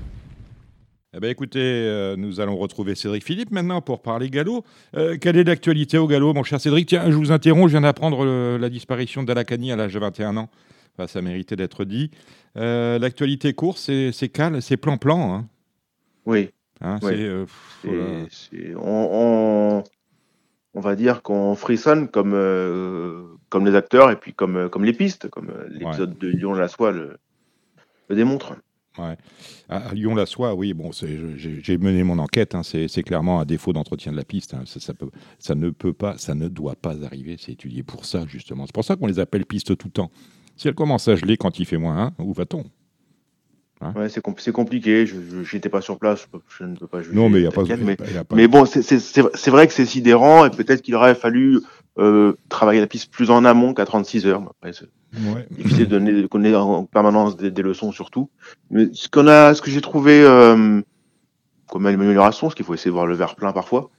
Eh 1.16 1.20
bien, 1.20 1.30
écoutez, 1.30 1.60
euh, 1.60 2.16
nous 2.16 2.40
allons 2.40 2.56
retrouver 2.56 2.96
Cédric 2.96 3.22
Philippe 3.22 3.52
maintenant 3.52 3.80
pour 3.80 4.02
parler 4.02 4.30
galop. 4.30 4.64
Euh, 4.96 5.16
quelle 5.16 5.36
est 5.36 5.44
l'actualité 5.44 5.96
au 5.96 6.08
galop, 6.08 6.34
mon 6.34 6.42
cher 6.42 6.60
Cédric? 6.60 6.88
Tiens, 6.88 7.08
je 7.08 7.14
vous 7.14 7.30
interromps, 7.30 7.68
je 7.68 7.72
viens 7.72 7.82
d'apprendre 7.82 8.26
la 8.58 8.68
disparition 8.68 9.22
d'Alakani 9.22 9.70
à 9.70 9.76
l'âge 9.76 9.94
de 9.94 10.00
21 10.00 10.36
ans. 10.36 10.48
ça 11.06 11.22
méritait 11.22 11.54
d'être 11.54 11.84
dit. 11.84 12.10
Euh, 12.56 12.98
l'actualité 12.98 13.52
course, 13.52 13.90
c'est 14.12 14.28
calme, 14.28 14.60
c'est 14.60 14.76
plan-plan. 14.76 15.34
Hein. 15.34 15.46
Oui, 16.26 16.50
Hein, 16.80 16.98
on, 18.76 19.82
va 20.74 20.96
dire 20.96 21.22
qu'on 21.22 21.54
frissonne 21.54 22.08
comme, 22.08 23.38
comme 23.48 23.64
les 23.64 23.76
acteurs 23.76 24.10
et 24.10 24.16
puis 24.16 24.34
comme, 24.34 24.68
comme 24.68 24.84
les 24.84 24.92
pistes, 24.92 25.28
comme 25.30 25.52
l'épisode 25.68 26.18
de 26.18 26.28
Lyon-la-Soie 26.28 26.90
le, 26.90 27.18
démontre. 28.10 28.56
Ouais. 28.98 29.16
À 29.68 29.92
Lyon-la-Soie, 29.92 30.54
oui, 30.54 30.72
bon, 30.72 30.90
j'ai 30.92 31.78
mené 31.78 32.04
mon 32.04 32.18
enquête. 32.18 32.54
Hein, 32.54 32.62
c'est 32.62 33.02
clairement 33.02 33.40
un 33.40 33.44
défaut 33.44 33.72
d'entretien 33.72 34.12
de 34.12 34.16
la 34.16 34.24
piste. 34.24 34.54
Hein, 34.54 34.64
ça, 34.66 34.94
peut, 34.94 35.10
ça 35.38 35.54
ne 35.54 35.70
peut 35.70 35.92
pas, 35.92 36.16
ça 36.18 36.34
ne 36.34 36.48
doit 36.48 36.76
pas 36.76 36.94
arriver. 37.04 37.36
C'est 37.38 37.52
étudié 37.52 37.82
pour 37.82 38.04
ça, 38.04 38.24
justement. 38.26 38.66
C'est 38.66 38.74
pour 38.74 38.84
ça 38.84 38.96
qu'on 38.96 39.06
les 39.06 39.18
appelle 39.18 39.46
pistes 39.46 39.76
tout 39.76 39.88
le 39.88 39.92
temps. 39.92 40.10
Si 40.56 40.68
elle 40.68 40.74
commence 40.74 41.08
à 41.08 41.16
geler 41.16 41.36
quand 41.36 41.58
il 41.58 41.66
fait 41.66 41.78
moins 41.78 42.14
1, 42.18 42.24
où 42.24 42.32
va-t-on? 42.32 42.64
Hein? 43.80 43.92
Ouais, 43.96 44.08
c'est 44.08 44.52
compliqué. 44.52 45.06
Je 45.06 45.54
n'étais 45.54 45.68
pas 45.68 45.80
sur 45.80 45.98
place, 45.98 46.28
je 46.58 46.64
ne 46.64 46.76
peux 46.76 46.86
pas 46.86 47.02
juger. 47.02 47.16
Non, 47.16 47.28
mais 47.28 47.38
il 47.38 47.42
n'y 47.42 47.48
a, 47.48 47.50
pas. 47.50 47.64
Mais, 47.64 47.96
mais 48.32 48.48
bon, 48.48 48.64
c'est 48.64 49.50
vrai 49.50 49.66
que 49.66 49.72
c'est 49.72 49.86
sidérant 49.86 50.44
et 50.46 50.50
peut-être 50.50 50.82
qu'il 50.82 50.94
aurait 50.94 51.14
fallu 51.14 51.60
euh, 51.98 52.34
travailler 52.48 52.80
la 52.80 52.86
piste 52.86 53.10
plus 53.12 53.30
en 53.30 53.44
amont 53.44 53.74
qu'à 53.74 53.84
36 53.84 54.26
heures. 54.26 54.42
Après, 54.50 54.72
c'est 55.14 55.56
difficile 55.56 55.86
de 55.86 55.90
donner, 55.90 56.12
de 56.12 56.26
connaître 56.26 56.58
en 56.58 56.84
permanence 56.84 57.36
des, 57.36 57.62
leçons 57.62 57.92
surtout. 57.92 58.30
Mais 58.70 58.88
ce 58.92 59.08
qu'on 59.08 59.26
a, 59.28 59.54
ce 59.54 59.62
que 59.62 59.70
j'ai 59.70 59.80
trouvé 59.80 60.22
euh, 60.22 60.80
comme 61.68 61.86
amélioration, 61.86 62.50
ce 62.50 62.54
qu'il 62.54 62.64
faut 62.64 62.74
essayer 62.74 62.90
de 62.90 62.94
voir 62.94 63.06
le 63.06 63.14
verre 63.14 63.36
plein 63.36 63.52
parfois. 63.52 63.90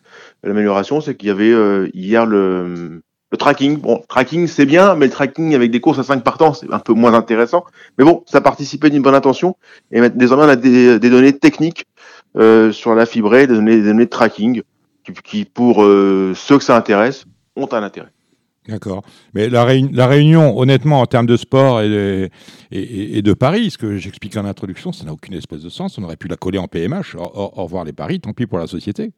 L'amélioration, 0.43 1.01
c'est 1.01 1.15
qu'il 1.15 1.27
y 1.27 1.31
avait 1.31 1.51
euh, 1.51 1.89
hier 1.93 2.25
le 2.25 3.01
le 3.31 3.37
tracking, 3.37 3.79
bon, 3.79 4.01
tracking 4.07 4.47
c'est 4.47 4.65
bien, 4.65 4.95
mais 4.95 5.07
le 5.07 5.11
tracking 5.11 5.55
avec 5.55 5.71
des 5.71 5.81
courses 5.81 5.99
à 5.99 6.03
5 6.03 6.23
partants, 6.23 6.53
c'est 6.53 6.71
un 6.71 6.79
peu 6.79 6.93
moins 6.93 7.13
intéressant. 7.13 7.65
Mais 7.97 8.05
bon, 8.05 8.23
ça 8.27 8.39
participait 8.39 8.89
d'une 8.89 9.01
bonne 9.01 9.15
intention. 9.15 9.57
Et 9.91 10.09
désormais, 10.09 10.45
on 10.45 10.49
a 10.49 10.55
des, 10.55 10.99
données 10.99 11.37
techniques 11.37 11.85
euh, 12.37 12.71
sur 12.71 12.93
la 12.95 13.05
fibrée, 13.05 13.47
des 13.47 13.55
données, 13.55 13.77
des 13.77 13.87
données 13.87 14.05
de 14.05 14.09
tracking, 14.09 14.61
qui, 15.23 15.43
pour 15.45 15.83
euh, 15.83 16.33
ceux 16.35 16.57
que 16.57 16.63
ça 16.63 16.77
intéresse, 16.77 17.25
ont 17.55 17.67
un 17.73 17.83
intérêt. 17.83 18.09
D'accord. 18.67 19.03
Mais 19.33 19.49
la, 19.49 19.65
la, 19.91 20.07
Réunion, 20.07 20.57
honnêtement, 20.57 21.01
en 21.01 21.05
termes 21.05 21.27
de 21.27 21.37
sport 21.37 21.81
et 21.81 21.89
de, 21.89 22.29
et, 22.71 23.21
de 23.21 23.33
paris, 23.33 23.69
ce 23.69 23.77
que 23.77 23.97
j'expliquais 23.97 24.39
en 24.39 24.45
introduction, 24.45 24.91
ça 24.91 25.05
n'a 25.05 25.13
aucune 25.13 25.35
espèce 25.35 25.61
de 25.61 25.69
sens. 25.69 25.97
On 25.99 26.03
aurait 26.03 26.17
pu 26.17 26.27
la 26.27 26.35
coller 26.35 26.57
en 26.57 26.67
PMH. 26.67 27.15
Au, 27.15 27.21
au 27.21 27.63
revoir 27.63 27.83
les 27.83 27.93
paris, 27.93 28.19
tant 28.19 28.33
pis 28.33 28.47
pour 28.47 28.57
la 28.57 28.67
société. 28.67 29.11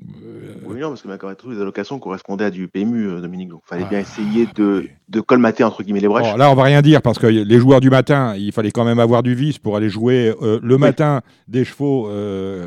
Euh, 0.00 0.54
oui, 0.64 0.80
non, 0.80 0.88
parce 0.88 1.02
que 1.02 1.08
ma 1.08 1.16
les 1.54 1.60
allocations 1.60 1.98
correspondaient 1.98 2.46
à 2.46 2.50
du 2.50 2.68
PMU, 2.68 3.08
euh, 3.08 3.20
Dominique. 3.20 3.50
Donc, 3.50 3.60
il 3.64 3.68
fallait 3.68 3.84
bien 3.84 4.00
essayer 4.00 4.46
de, 4.54 4.88
de, 5.08 5.20
colmater, 5.20 5.64
entre 5.64 5.82
guillemets, 5.82 6.00
les 6.00 6.08
brèches. 6.08 6.36
là, 6.36 6.50
on 6.50 6.54
va 6.54 6.64
rien 6.64 6.82
dire, 6.82 7.02
parce 7.02 7.18
que 7.18 7.26
les 7.26 7.58
joueurs 7.58 7.80
du 7.80 7.90
matin, 7.90 8.34
il 8.36 8.52
fallait 8.52 8.70
quand 8.70 8.84
même 8.84 8.98
avoir 8.98 9.22
du 9.22 9.34
vice 9.34 9.58
pour 9.58 9.76
aller 9.76 9.88
jouer 9.88 10.34
euh, 10.42 10.58
le 10.62 10.78
matin 10.78 11.20
des 11.48 11.64
chevaux 11.64 12.08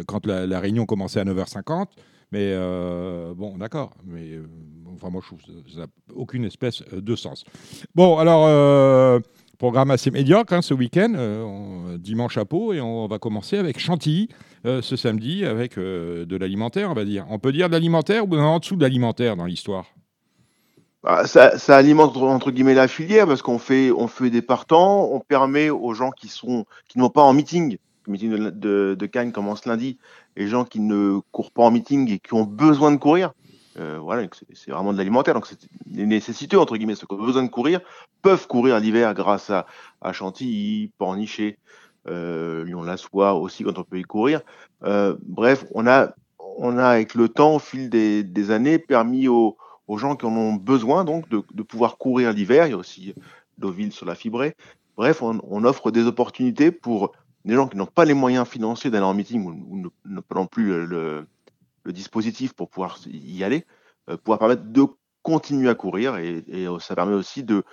quand 0.07 0.25
la, 0.25 0.59
réunion 0.59 0.85
commençait 0.85 1.19
à 1.19 1.25
9h50. 1.25 1.87
Mais 2.31 2.55
bon, 3.35 3.57
d'accord. 3.57 3.91
Mais 4.05 4.39
enfin, 5.05 5.11
moi, 5.11 5.21
je 5.21 5.27
trouve 5.27 5.41
que 5.41 5.71
ça 5.71 5.81
n'a 5.81 5.87
aucune 6.15 6.45
espèce 6.45 6.83
de 6.91 7.15
sens. 7.15 7.45
Bon, 7.93 8.17
alors. 8.17 9.21
Programme 9.57 9.91
assez 9.91 10.11
médiocre 10.11 10.53
hein, 10.53 10.61
ce 10.61 10.73
week-end, 10.73 11.13
euh, 11.15 11.97
dimanche 11.97 12.37
à 12.37 12.45
Pau, 12.45 12.73
et 12.73 12.81
on 12.81 13.07
va 13.07 13.19
commencer 13.19 13.57
avec 13.57 13.79
Chantilly 13.79 14.27
euh, 14.65 14.81
ce 14.81 14.97
samedi 14.97 15.45
avec 15.45 15.77
euh, 15.77 16.25
de 16.25 16.35
l'alimentaire, 16.35 16.89
on 16.89 16.93
va 16.93 17.05
dire. 17.05 17.25
On 17.29 17.39
peut 17.39 17.53
dire 17.53 17.69
de 17.69 17.73
l'alimentaire 17.73 18.27
ou 18.27 18.35
en 18.35 18.59
dessous 18.59 18.75
de 18.75 18.81
l'alimentaire 18.81 19.37
dans 19.37 19.45
l'histoire? 19.45 19.85
Bah, 21.03 21.25
ça, 21.25 21.51
alimente 21.69 22.17
entre 22.17 22.51
guillemets 22.51 22.73
la 22.73 22.87
filière 22.87 23.27
parce 23.27 23.41
qu'on 23.41 23.59
fait, 23.59 23.91
on 23.91 24.07
fait 24.07 24.29
des 24.29 24.41
partants, 24.41 25.09
on 25.11 25.19
permet 25.19 25.69
aux 25.69 25.93
gens 25.93 26.11
qui 26.11 26.27
sont 26.27 26.65
qui 26.89 26.97
ne 26.97 27.03
vont 27.03 27.09
pas 27.09 27.21
en 27.21 27.33
meeting, 27.33 27.77
le 28.07 28.11
meeting 28.11 28.31
de, 28.31 28.95
de 28.99 29.05
Cannes 29.05 29.31
commence 29.31 29.65
lundi, 29.65 29.97
les 30.35 30.47
gens 30.47 30.65
qui 30.65 30.79
ne 30.79 31.19
courent 31.31 31.51
pas 31.51 31.63
en 31.63 31.71
meeting 31.71 32.11
et 32.11 32.19
qui 32.19 32.33
ont 32.33 32.43
besoin 32.43 32.91
de 32.91 32.97
courir, 32.97 33.33
euh, 33.77 33.99
voilà, 33.99 34.27
c'est 34.53 34.71
vraiment 34.71 34.93
de 34.93 34.97
l'alimentaire. 34.97 35.33
Donc, 35.33 35.47
c'est 35.47 35.59
des 35.85 36.05
nécessités, 36.05 36.57
entre 36.57 36.77
guillemets, 36.77 36.95
ceux 36.95 37.07
qui 37.07 37.13
ont 37.13 37.23
besoin 37.23 37.43
de 37.43 37.49
courir 37.49 37.81
peuvent 38.21 38.47
courir 38.47 38.79
l'hiver 38.79 39.13
grâce 39.13 39.49
à, 39.51 39.65
Chantilly, 40.13 40.91
Pornichet, 40.97 41.57
euh, 42.07 42.63
Lyon-la-Soie 42.63 43.33
aussi 43.33 43.63
quand 43.63 43.77
on 43.77 43.83
peut 43.83 43.99
y 43.99 44.03
courir. 44.03 44.41
Euh, 44.83 45.15
bref, 45.21 45.65
on 45.73 45.87
a, 45.87 46.13
on 46.39 46.77
avec 46.77 47.15
le 47.15 47.29
temps, 47.29 47.55
au 47.55 47.59
fil 47.59 47.89
des, 47.89 48.51
années, 48.51 48.79
permis 48.79 49.27
aux, 49.27 49.57
gens 49.89 50.15
qui 50.15 50.25
en 50.25 50.35
ont 50.35 50.53
besoin 50.53 51.03
donc 51.03 51.27
de, 51.29 51.63
pouvoir 51.63 51.97
courir 51.97 52.31
l'hiver. 52.33 52.67
Il 52.67 52.71
y 52.71 52.73
a 52.73 52.77
aussi 52.77 53.13
Deauville 53.57 53.91
sur 53.91 54.05
la 54.05 54.15
fibrée. 54.15 54.55
Bref, 54.95 55.21
on, 55.21 55.63
offre 55.65 55.91
des 55.91 56.05
opportunités 56.07 56.71
pour 56.71 57.11
des 57.43 57.55
gens 57.55 57.67
qui 57.67 57.77
n'ont 57.77 57.85
pas 57.85 58.05
les 58.05 58.13
moyens 58.13 58.47
financiers 58.47 58.89
d'aller 58.89 59.05
en 59.05 59.13
meeting 59.13 59.45
ou, 59.45 59.91
ne, 60.05 60.45
plus 60.45 60.85
le, 60.85 61.27
le 61.85 61.93
dispositif 61.93 62.53
pour 62.53 62.69
pouvoir 62.69 62.99
y 63.07 63.43
aller, 63.43 63.65
euh, 64.09 64.17
pouvoir 64.17 64.39
permettre 64.39 64.63
de 64.63 64.85
continuer 65.21 65.69
à 65.69 65.75
courir 65.75 66.17
et, 66.17 66.43
euh, 66.49 66.79
ça 66.79 66.95
permet 66.95 67.13
aussi 67.13 67.43
de, 67.43 67.63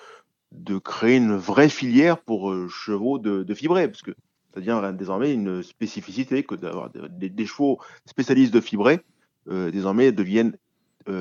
de 0.53 0.79
créer 0.79 1.17
une 1.17 1.35
vraie 1.35 1.69
filière 1.69 2.19
pour 2.19 2.51
euh, 2.51 2.69
chevaux 2.69 3.19
de, 3.19 3.43
de 3.43 3.55
fibré, 3.55 3.89
parce 3.89 4.03
que 4.03 4.13
ça 4.55 4.61
devient 4.61 4.81
désormais 4.97 5.33
une 5.33 5.63
spécificité 5.63 6.45
que 6.45 6.55
d'avoir 6.55 6.91
des, 6.91 7.47
chevaux 7.47 7.81
spécialistes 8.05 8.53
de 8.53 8.61
fibré 8.61 9.01
désormais 9.47 10.13
deviennent 10.13 10.57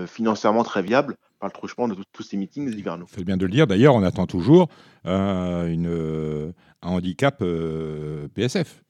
financièrement 0.06 0.63
très 0.65 0.82
viables 0.82 1.15
par 1.39 1.47
le 1.47 1.54
truchement 1.54 1.88
de 1.88 1.95
tous 2.12 2.23
ces 2.23 2.36
meetings 2.36 2.77
hivernaux. 2.77 3.06
C'est 3.10 3.23
bien 3.23 3.38
de 3.38 3.45
le 3.45 3.51
dire. 3.51 3.67
D'ailleurs, 3.67 3.95
on 3.95 4.04
attend 4.04 4.27
toujours 4.27 4.67
une, 5.06 6.54
un 6.82 6.89
handicap 6.89 7.41
PSF 8.36 8.84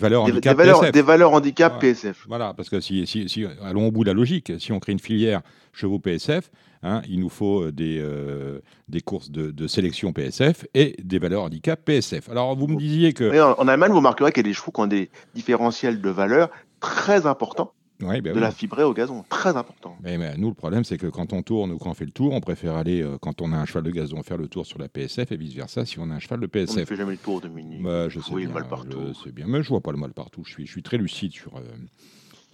valeur 0.00 0.24
des, 0.24 0.32
handicap 0.32 0.56
valeurs, 0.56 0.80
PSF. 0.80 0.92
Des 0.92 1.02
valeurs 1.02 1.32
handicap 1.32 1.80
PSF. 1.80 2.24
Voilà, 2.28 2.54
parce 2.54 2.68
que 2.68 2.80
si, 2.80 3.06
si, 3.06 3.46
allons 3.62 3.88
au 3.88 3.90
bout 3.90 4.04
de 4.04 4.08
la 4.08 4.14
logique, 4.14 4.52
si 4.58 4.72
on 4.72 4.80
crée 4.80 4.92
une 4.92 4.98
filière 4.98 5.42
chevaux 5.72 5.98
PSF, 5.98 6.50
hein, 6.82 7.02
il 7.08 7.20
nous 7.20 7.28
faut 7.28 7.64
euh, 7.64 7.72
des, 7.72 7.98
euh, 8.00 8.60
des 8.88 9.00
courses 9.00 9.30
de, 9.30 9.50
de, 9.50 9.66
sélection 9.66 10.12
PSF 10.12 10.66
et 10.74 10.96
des 11.02 11.18
valeurs 11.18 11.42
handicap 11.42 11.80
PSF. 11.84 12.28
Alors 12.28 12.56
vous 12.56 12.68
me 12.68 12.76
disiez 12.76 13.12
que... 13.12 13.54
En, 13.58 13.68
Allemagne, 13.68 13.90
vous 13.90 13.98
remarquerez 13.98 14.32
qu'il 14.32 14.44
y 14.44 14.48
a 14.48 14.50
des 14.50 14.54
chevaux 14.54 14.72
qui 14.72 14.80
ont 14.80 14.86
des 14.86 15.10
différentiels 15.34 16.00
de 16.00 16.10
valeur 16.10 16.50
très 16.80 17.26
importants. 17.26 17.72
Ben 18.02 18.22
de 18.22 18.40
la 18.40 18.50
fibrée 18.50 18.84
au 18.84 18.92
gazon, 18.92 19.24
très 19.28 19.56
important. 19.56 19.96
Mais, 20.02 20.36
nous, 20.36 20.48
le 20.48 20.54
problème, 20.54 20.84
c'est 20.84 20.98
que 20.98 21.06
quand 21.06 21.32
on 21.32 21.42
tourne 21.42 21.72
ou 21.72 21.78
quand 21.78 21.90
on 21.90 21.94
fait 21.94 22.04
le 22.04 22.10
tour, 22.10 22.32
on 22.32 22.40
préfère 22.40 22.74
aller, 22.74 23.02
euh, 23.02 23.18
quand 23.20 23.40
on 23.40 23.52
a 23.52 23.56
un 23.56 23.64
cheval 23.64 23.84
de 23.84 23.90
gazon, 23.90 24.22
faire 24.22 24.36
le 24.36 24.48
tour 24.48 24.66
sur 24.66 24.78
la 24.78 24.88
PSF 24.88 25.32
et 25.32 25.36
vice-versa 25.36 25.84
si 25.84 25.98
on 25.98 26.10
a 26.10 26.14
un 26.14 26.18
cheval 26.18 26.40
de 26.40 26.46
PSF. 26.46 26.76
On 26.76 26.80
ne 26.80 26.84
fait 26.84 26.96
jamais 26.96 27.12
le 27.12 27.18
tour 27.18 27.40
de 27.40 27.48
Mini. 27.48 27.78
Bah, 27.82 28.08
je 28.08 28.20
sais 28.20 28.34
bien, 28.34 28.48
le 28.48 28.54
mal 28.54 28.68
partout. 28.68 28.98
Je 29.08 29.24
sais 29.24 29.32
bien, 29.32 29.46
mais 29.46 29.62
je 29.62 29.68
vois 29.68 29.80
pas 29.80 29.92
le 29.92 29.98
mal 29.98 30.12
partout. 30.12 30.42
Je 30.44 30.52
suis, 30.52 30.66
je 30.66 30.72
suis 30.72 30.82
très 30.82 30.96
lucide 30.96 31.32
sur, 31.32 31.56
euh, 31.56 31.60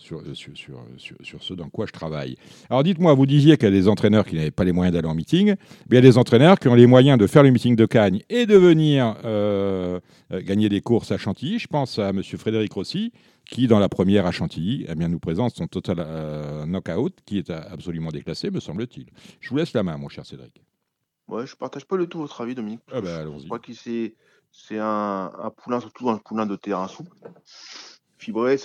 sur, 0.09 0.23
sur, 0.35 0.81
sur, 0.97 1.17
sur, 1.21 1.43
ce 1.43 1.55
dans 1.55 1.69
quoi 1.69 1.87
je 1.87 1.93
travaille. 1.93 2.37
Alors 2.71 2.83
dites-moi, 2.83 3.15
vous 3.15 3.27
disiez 3.27 3.57
qu'il 3.57 3.65
y 3.65 3.69
a 3.69 3.75
des 3.75 3.89
entraîneurs 3.89 4.25
qui 4.25 4.37
n'avaient 4.37 4.51
pas 4.51 4.65
les 4.65 4.73
moyens 4.73 4.95
d'aller 4.95 5.09
en 5.09 5.15
meeting. 5.15 5.55
il 5.89 5.95
y 5.95 5.99
a 5.99 6.01
des 6.01 6.17
entraîneurs 6.17 6.59
qui 6.59 6.69
ont 6.69 6.75
les 6.75 6.87
moyens 6.87 7.19
de 7.19 7.27
faire 7.27 7.43
le 7.43 7.51
meeting 7.51 7.77
de 7.77 7.87
Cagnes 7.87 8.23
et 8.31 8.47
de 8.47 8.57
venir 8.57 9.17
euh, 9.25 10.01
euh, 10.33 10.43
gagner 10.43 10.69
des 10.69 10.81
courses 10.81 11.13
à 11.13 11.19
Chantilly. 11.19 11.59
Je 11.59 11.67
pense 11.67 11.99
à 11.99 12.11
M. 12.11 12.23
Frédéric 12.23 12.73
Rossi, 12.73 13.13
qui, 13.45 13.67
dans 13.67 13.79
la 13.79 13.89
première 13.89 14.27
à 14.27 14.31
Chantilly, 14.31 14.87
eh 14.89 14.95
bien, 14.95 15.09
nous 15.09 15.19
présente 15.19 15.55
son 15.55 15.67
total 15.67 15.97
euh, 16.01 16.65
knockout, 16.65 17.15
qui 17.27 17.39
est 17.39 17.51
absolument 17.51 18.11
déclassé, 18.11 18.51
me 18.51 18.61
semble-t-il. 18.61 19.07
Je 19.41 19.51
vous 19.51 19.57
laisse 19.57 19.75
la 19.75 19.83
main, 19.83 19.99
mon 19.99 20.09
cher 20.09 20.25
Cédric. 20.25 20.63
Ouais, 21.29 21.47
je 21.47 21.55
partage 21.55 21.85
pas 21.85 21.97
le 21.97 22.07
tout 22.07 22.19
votre 22.19 22.41
avis, 22.41 22.55
Dominique. 22.55 22.81
Ah 22.91 23.03
ben, 23.03 23.31
je 23.39 23.45
crois 23.45 23.59
que 23.59 23.75
c'est, 23.75 24.15
c'est 24.51 24.79
un, 24.79 25.31
un, 25.39 25.51
poulain, 25.51 25.81
surtout 25.81 26.09
un 26.09 26.17
poulain 26.17 26.47
de 26.47 26.57
terrain 26.57 26.89
souple. 26.89 27.15
Fibré, 28.17 28.57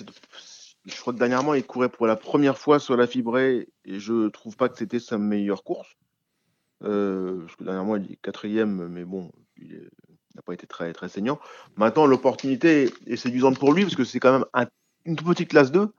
je 0.86 1.00
crois 1.00 1.14
que 1.14 1.20
dernièrement, 1.20 1.54
il 1.54 1.66
courait 1.66 1.90
pour 1.90 2.08
la 2.08 2.16
première 2.16 2.58
fois 2.58 2.80
sur 2.80 2.98
la 2.98 3.08
fibrée 3.08 3.70
et 3.86 4.00
je 4.00 4.28
trouve 4.30 4.58
pas 4.58 4.70
que 4.70 4.78
c'était 4.78 5.00
sa 5.00 5.18
meilleure 5.18 5.64
course. 5.64 5.96
Euh, 6.84 7.42
parce 7.42 7.56
que 7.56 7.64
dernièrement, 7.64 7.96
il 7.96 8.12
est 8.12 8.18
quatrième, 8.18 8.88
mais 8.88 9.06
bon, 9.06 9.32
il 9.58 9.90
n'a 10.36 10.42
pas 10.42 10.54
été 10.54 10.68
très, 10.68 10.92
très 10.94 11.08
saignant. 11.08 11.40
Maintenant, 11.78 12.06
l'opportunité 12.06 12.92
est 13.08 13.16
séduisante 13.16 13.58
pour 13.58 13.74
lui 13.74 13.84
parce 13.84 13.96
que 13.96 14.04
c'est 14.04 14.20
quand 14.20 14.34
même 14.34 14.46
une 15.06 15.16
toute 15.16 15.28
petite 15.28 15.50
classe 15.50 15.72
2 15.72 15.90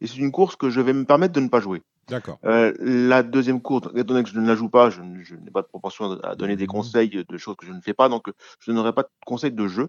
et 0.00 0.06
c'est 0.06 0.16
une 0.16 0.32
course 0.32 0.56
que 0.56 0.68
je 0.68 0.80
vais 0.80 0.92
me 0.92 1.04
permettre 1.04 1.32
de 1.32 1.40
ne 1.40 1.48
pas 1.48 1.60
jouer. 1.60 1.82
D'accord. 2.08 2.38
Euh, 2.44 2.74
la 2.80 3.22
deuxième 3.22 3.62
course, 3.62 3.88
étant 3.94 4.12
donné 4.12 4.24
que 4.24 4.28
je 4.28 4.38
ne 4.38 4.46
la 4.46 4.54
joue 4.54 4.68
pas, 4.68 4.90
je, 4.90 5.00
n'ai 5.00 5.50
pas 5.50 5.62
de 5.62 5.66
proportion 5.66 6.20
à 6.22 6.34
donner 6.36 6.54
des 6.56 6.64
mmh. 6.64 6.68
conseils 6.68 7.24
de 7.26 7.38
choses 7.38 7.56
que 7.56 7.64
je 7.64 7.72
ne 7.72 7.80
fais 7.80 7.94
pas, 7.94 8.10
donc 8.10 8.26
je 8.60 8.72
n'aurai 8.72 8.92
pas 8.92 9.04
de 9.04 9.08
conseils 9.24 9.52
de 9.52 9.66
jeu. 9.68 9.88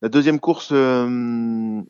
La 0.00 0.08
deuxième 0.08 0.40
course, 0.40 0.70
euh, 0.72 1.80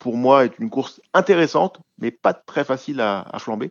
pour 0.00 0.16
moi, 0.16 0.46
est 0.46 0.58
une 0.58 0.70
course 0.70 1.00
intéressante, 1.14 1.80
mais 1.98 2.10
pas 2.10 2.34
très 2.34 2.64
facile 2.64 3.00
à, 3.00 3.38
flamber. 3.38 3.70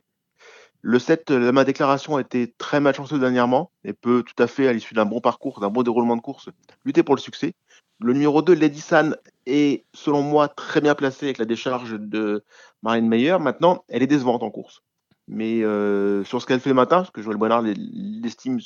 Le 0.82 1.00
7, 1.00 1.32
ma 1.32 1.66
déclaration 1.66 2.16
a 2.16 2.22
été 2.22 2.54
très 2.58 2.80
malchanceuse 2.80 3.20
dernièrement 3.20 3.72
et 3.84 3.92
peut 3.92 4.24
tout 4.24 4.42
à 4.42 4.48
fait, 4.48 4.68
à 4.68 4.72
l'issue 4.72 4.94
d'un 4.94 5.06
bon 5.06 5.20
parcours, 5.20 5.60
d'un 5.60 5.70
bon 5.70 5.84
déroulement 5.84 6.16
de 6.16 6.22
course, 6.22 6.50
lutter 6.86 7.04
pour 7.04 7.16
le 7.16 7.20
succès. 7.20 7.54
Le 8.00 8.14
numéro 8.14 8.42
2, 8.42 8.54
Lady 8.54 8.80
San, 8.80 9.18
est, 9.46 9.84
selon 9.94 10.22
moi, 10.22 10.48
très 10.48 10.80
bien 10.80 10.96
placé 10.96 11.26
avec 11.26 11.40
la 11.40 11.46
décharge 11.46 12.00
de 12.00 12.46
Marine 12.84 13.10
Meyer. 13.10 13.38
Maintenant, 13.40 13.84
elle 13.90 14.04
est 14.04 14.08
décevante 14.08 14.44
en 14.44 14.52
course. 14.52 14.84
Mais 15.28 15.64
euh, 15.64 16.24
sur 16.24 16.42
ce 16.42 16.46
qu'elle 16.46 16.60
fait 16.60 16.70
le 16.70 16.76
matin, 16.76 16.98
parce 16.98 17.12
que 17.12 17.22
Joël 17.22 17.38
Boinard 17.38 17.64
l'estime 17.64 18.60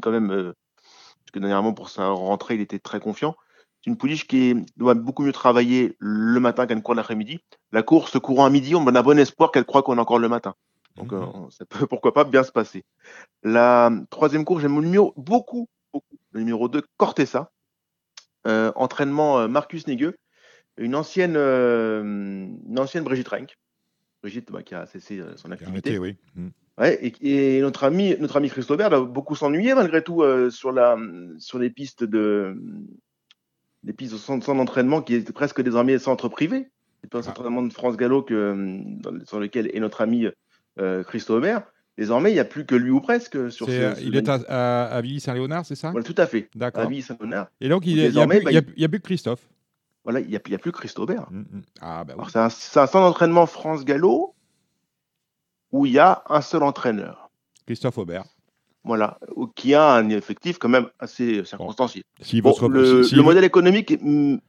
quand 0.00 0.12
même, 0.12 0.30
euh, 0.30 0.52
parce 0.76 1.32
que 1.32 1.38
dernièrement, 1.40 1.72
pour 1.72 1.88
sa 1.88 2.08
rentrée, 2.08 2.54
il 2.54 2.60
était 2.60 2.78
très 2.78 3.00
confiant. 3.00 3.34
C'est 3.82 3.90
une 3.90 3.96
pouliche 3.96 4.26
qui 4.26 4.54
doit 4.76 4.94
beaucoup 4.94 5.22
mieux 5.22 5.32
travailler 5.32 5.96
le 5.98 6.38
matin 6.38 6.66
qu'elle 6.66 6.82
court 6.82 6.94
l'après-midi. 6.94 7.40
La 7.72 7.82
course 7.82 8.18
courant 8.18 8.44
à 8.44 8.50
midi, 8.50 8.74
on 8.74 8.86
a 8.86 9.02
bon 9.02 9.18
espoir 9.18 9.50
qu'elle 9.50 9.64
croit 9.64 9.82
qu'on 9.82 9.96
a 9.96 10.02
encore 10.02 10.18
le 10.18 10.28
matin. 10.28 10.54
Donc, 10.96 11.12
euh, 11.12 11.20
mhm. 11.20 11.50
ça 11.50 11.64
peut 11.64 11.86
pourquoi 11.88 12.12
pas 12.12 12.24
bien 12.24 12.42
se 12.42 12.52
passer. 12.52 12.84
La 13.42 13.90
troisième 14.10 14.44
course, 14.44 14.60
j'aime 14.60 14.76
le 14.76 14.84
numéro 14.84 15.14
beaucoup, 15.16 15.68
beaucoup. 15.92 16.18
Le 16.32 16.40
numéro 16.40 16.68
2, 16.68 16.82
Cortessa. 16.98 17.50
Euh, 18.46 18.72
entraînement 18.74 19.40
euh, 19.40 19.48
Marcus 19.48 19.86
Negueux, 19.86 20.16
une 20.78 20.94
ancienne, 20.94 21.36
une 21.36 22.78
ancienne 22.78 23.04
Brigitte 23.04 23.28
Renck. 23.28 23.58
Brigitte 24.22 24.50
bah, 24.50 24.62
qui 24.62 24.74
a 24.74 24.86
cessé 24.86 25.22
son 25.36 25.50
activité. 25.50 25.98
oui. 25.98 26.16
Mhm. 26.34 26.52
Ouais, 26.78 26.98
et, 27.20 27.60
notre 27.60 27.84
ami, 27.84 28.16
notre 28.18 28.38
ami 28.38 28.48
Christopher 28.48 28.90
a 28.90 29.00
beaucoup 29.02 29.36
s'ennuyer 29.36 29.74
malgré 29.74 30.02
tout 30.02 30.22
sur, 30.50 30.72
la, 30.72 30.96
sur 31.38 31.58
les 31.58 31.68
pistes 31.68 32.04
de, 32.04 32.56
des 33.82 33.92
pistes 33.92 34.12
de 34.12 34.18
centre 34.18 34.54
d'entraînement 34.54 35.02
qui 35.02 35.14
est 35.14 35.32
presque 35.32 35.62
désormais 35.62 35.98
centre 35.98 36.28
privé. 36.28 36.68
C'est 37.02 37.10
pas 37.10 37.18
un 37.18 37.22
centre 37.22 37.42
d'entraînement 37.42 37.62
de 37.62 37.72
France 37.72 37.96
Gallo 37.96 38.22
que, 38.22 38.78
sur 39.24 39.40
lequel 39.40 39.70
est 39.74 39.80
notre 39.80 40.00
ami 40.02 40.26
euh, 40.78 41.02
Christo 41.02 41.36
Aubert. 41.36 41.62
Désormais, 41.96 42.30
il 42.30 42.34
n'y 42.34 42.40
a 42.40 42.44
plus 42.44 42.64
que 42.64 42.74
lui 42.74 42.90
ou 42.90 43.00
presque 43.00 43.50
sur 43.52 43.66
ce, 43.66 44.00
Il 44.02 44.16
est 44.16 44.28
à, 44.28 44.40
à, 44.48 44.84
à 44.84 45.00
Villy-Saint-Léonard, 45.00 45.66
c'est 45.66 45.74
ça? 45.74 45.92
Tout 46.04 46.14
à 46.16 46.26
fait. 46.26 46.48
D'accord. 46.54 46.84
À 46.84 46.86
Villy-Saint-Léonard. 46.86 47.48
Et 47.60 47.68
donc, 47.68 47.86
il 47.86 47.96
n'y 47.96 48.18
a, 48.18 48.26
bah, 48.26 48.34
a, 48.36 48.88
plus 48.88 49.00
que 49.00 49.04
Christophe? 49.04 49.48
Voilà, 50.04 50.20
il 50.20 50.28
n'y 50.28 50.36
a, 50.36 50.38
a, 50.38 50.58
plus 50.58 50.72
que 50.72 50.78
Christo 50.78 51.02
Aubert. 51.02 51.26
Mm, 51.30 51.40
mm. 51.40 51.62
Ah, 51.80 52.04
bah 52.04 52.14
oui. 52.16 52.24
C'est 52.28 52.38
un, 52.38 52.44
un, 52.46 52.48
centre 52.48 53.00
d'entraînement 53.00 53.46
France 53.46 53.84
Gallo 53.84 54.34
où 55.72 55.86
il 55.86 55.92
y 55.92 55.98
a 55.98 56.22
un 56.28 56.40
seul 56.40 56.62
entraîneur. 56.62 57.30
Christophe 57.66 57.98
Aubert. 57.98 58.24
Voilà, 58.90 59.20
qui 59.54 59.72
a 59.72 59.92
un 59.92 60.08
effectif 60.08 60.58
quand 60.58 60.68
même 60.68 60.88
assez 60.98 61.44
circonstancié. 61.44 62.02
Bon. 62.42 62.52
le, 62.66 63.22
modèle 63.22 63.44
économique 63.44 63.92
est 63.92 64.02
mm, 64.02 64.40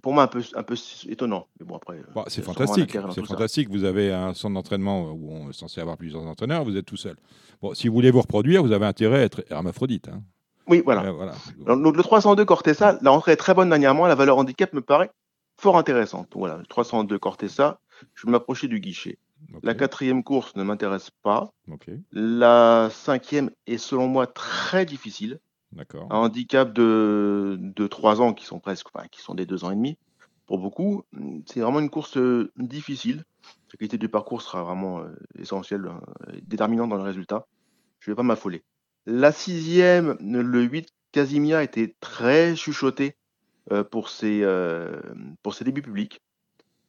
pour 0.00 0.12
moi 0.12 0.22
un 0.22 0.26
peu, 0.28 0.44
un 0.54 0.62
peu 0.62 0.76
étonnant. 1.08 1.48
Mais 1.58 1.66
bon, 1.66 1.74
après, 1.74 2.00
bah, 2.14 2.22
c'est 2.28 2.40
fantastique. 2.40 2.96
C'est 3.12 3.26
fantastique. 3.26 3.68
Vous 3.68 3.82
avez 3.82 4.12
un 4.12 4.32
centre 4.32 4.54
d'entraînement 4.54 5.10
où 5.10 5.32
on 5.32 5.50
est 5.50 5.52
censé 5.52 5.80
avoir 5.80 5.96
plusieurs 5.96 6.22
entraîneurs, 6.22 6.62
vous 6.62 6.76
êtes 6.76 6.86
tout 6.86 6.96
seul. 6.96 7.16
Bon, 7.60 7.74
si 7.74 7.88
vous 7.88 7.94
voulez 7.94 8.12
vous 8.12 8.20
reproduire, 8.20 8.62
vous 8.62 8.70
avez 8.70 8.86
intérêt 8.86 9.18
à 9.18 9.22
être 9.22 9.44
hermaphrodite. 9.50 10.06
Hein. 10.06 10.22
Oui, 10.68 10.82
voilà. 10.84 11.10
voilà. 11.10 11.34
Donc, 11.66 11.96
le 11.96 12.02
302 12.04 12.44
Cortesa, 12.44 12.96
la 13.02 13.10
rentrée 13.10 13.32
est 13.32 13.36
très 13.36 13.54
bonne 13.54 13.70
dernièrement. 13.70 14.06
La 14.06 14.14
valeur 14.14 14.38
handicap 14.38 14.72
me 14.72 14.82
paraît 14.82 15.10
fort 15.56 15.76
intéressante. 15.76 16.28
Voilà, 16.36 16.58
le 16.58 16.66
302 16.66 17.18
Cortesa, 17.18 17.80
je 18.14 18.24
vais 18.28 18.30
m'approcher 18.30 18.68
du 18.68 18.78
guichet. 18.78 19.18
La 19.62 19.74
quatrième 19.74 20.22
course 20.24 20.56
ne 20.56 20.62
m'intéresse 20.62 21.10
pas. 21.22 21.52
La 22.12 22.88
cinquième 22.90 23.50
est 23.66 23.78
selon 23.78 24.08
moi 24.08 24.26
très 24.26 24.84
difficile. 24.86 25.40
D'accord. 25.72 26.06
Un 26.10 26.18
handicap 26.18 26.72
de, 26.72 27.58
de 27.58 27.86
3 27.86 28.20
ans 28.20 28.34
qui 28.34 28.44
sont 28.44 28.60
presque, 28.60 28.88
enfin, 28.92 29.06
qui 29.08 29.22
sont 29.22 29.34
des 29.34 29.46
2 29.46 29.64
ans 29.64 29.70
et 29.70 29.76
demi 29.76 29.96
pour 30.46 30.58
beaucoup. 30.58 31.04
C'est 31.46 31.60
vraiment 31.60 31.80
une 31.80 31.90
course 31.90 32.16
euh, 32.16 32.52
difficile. 32.56 33.24
La 33.72 33.78
qualité 33.78 33.98
du 33.98 34.08
parcours 34.08 34.42
sera 34.42 34.62
vraiment 34.62 35.00
euh, 35.00 35.08
essentielle, 35.38 35.86
euh, 35.86 36.40
déterminante 36.42 36.90
dans 36.90 36.96
le 36.96 37.02
résultat. 37.02 37.46
Je 38.00 38.10
ne 38.10 38.12
vais 38.12 38.16
pas 38.16 38.22
m'affoler. 38.22 38.62
La 39.06 39.32
sixième, 39.32 40.16
le 40.20 40.62
8, 40.62 40.88
Casimia 41.12 41.62
était 41.62 41.96
très 42.00 42.54
chuchoté 42.54 43.16
pour, 43.90 44.08
ses, 44.10 44.44
pour 45.42 45.54
ses 45.54 45.64
débuts 45.64 45.82
publics. 45.82 46.20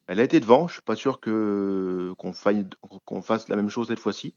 Elle 0.08 0.20
a 0.20 0.24
été 0.24 0.40
devant. 0.40 0.68
Je 0.68 0.74
suis 0.74 0.82
pas 0.82 0.96
sûr 0.96 1.20
que 1.20 2.14
qu'on 2.18 3.22
fasse 3.22 3.50
la 3.50 3.56
même 3.56 3.70
chose 3.70 3.88
cette 3.88 4.00
fois-ci. 4.00 4.36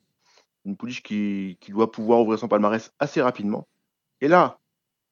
Une 0.65 0.77
pouliche 0.77 1.03
qui, 1.03 1.59
qui 1.61 1.71
doit 1.71 1.91
pouvoir 1.91 2.21
ouvrir 2.21 2.39
son 2.39 2.49
palmarès 2.49 2.93
assez 2.99 3.23
rapidement. 3.23 3.69
Et 4.21 4.29
là, 4.29 4.59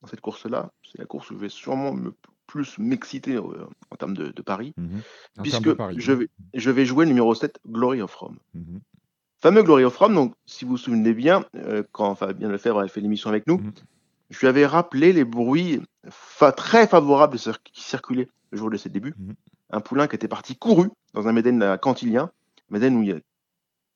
dans 0.02 0.08
cette 0.08 0.20
course-là, 0.20 0.72
c'est 0.82 0.98
la 0.98 1.06
course 1.06 1.30
où 1.30 1.34
je 1.34 1.38
vais 1.38 1.48
sûrement 1.48 1.92
me 1.92 2.12
plus 2.46 2.78
m'exciter 2.78 3.36
euh, 3.36 3.66
en 3.90 3.96
termes 3.96 4.14
de, 4.14 4.28
de 4.28 4.42
paris, 4.42 4.74
mmh 4.76 4.98
puisque 5.42 5.70
je, 5.96 6.12
vais, 6.12 6.28
je 6.52 6.70
vais 6.70 6.84
jouer 6.84 7.04
le 7.04 7.08
numéro 7.08 7.34
7, 7.34 7.58
Glory 7.66 8.02
of 8.02 8.14
Rome. 8.14 8.38
Mmh 8.54 8.78
Fameux 9.40 9.62
Glory 9.62 9.84
of 9.84 9.96
Rome, 9.96 10.14
donc 10.14 10.34
si 10.46 10.64
vous 10.64 10.72
vous 10.72 10.76
souvenez 10.76 11.12
bien, 11.14 11.44
euh, 11.56 11.82
quand 11.92 12.14
Fabien 12.14 12.48
Lefebvre 12.48 12.80
avait 12.80 12.88
fait 12.88 13.00
l'émission 13.00 13.30
avec 13.30 13.46
nous, 13.46 13.58
mmh 13.58 13.72
je 14.30 14.40
lui 14.40 14.46
avais 14.48 14.66
rappelé 14.66 15.12
les 15.12 15.24
bruits 15.24 15.80
très 16.56 16.86
favorables 16.86 17.38
qui 17.38 17.82
circulaient 17.82 18.28
le 18.50 18.58
jour 18.58 18.70
de 18.70 18.76
ses 18.76 18.88
débuts 18.88 19.14
un 19.70 19.80
poulain 19.80 20.06
qui 20.06 20.16
était 20.16 20.28
parti 20.28 20.56
couru 20.56 20.90
dans 21.14 21.28
un 21.28 21.32
Médène 21.32 21.78
cantilien, 21.78 22.30
Médène 22.70 22.96
où 22.96 23.04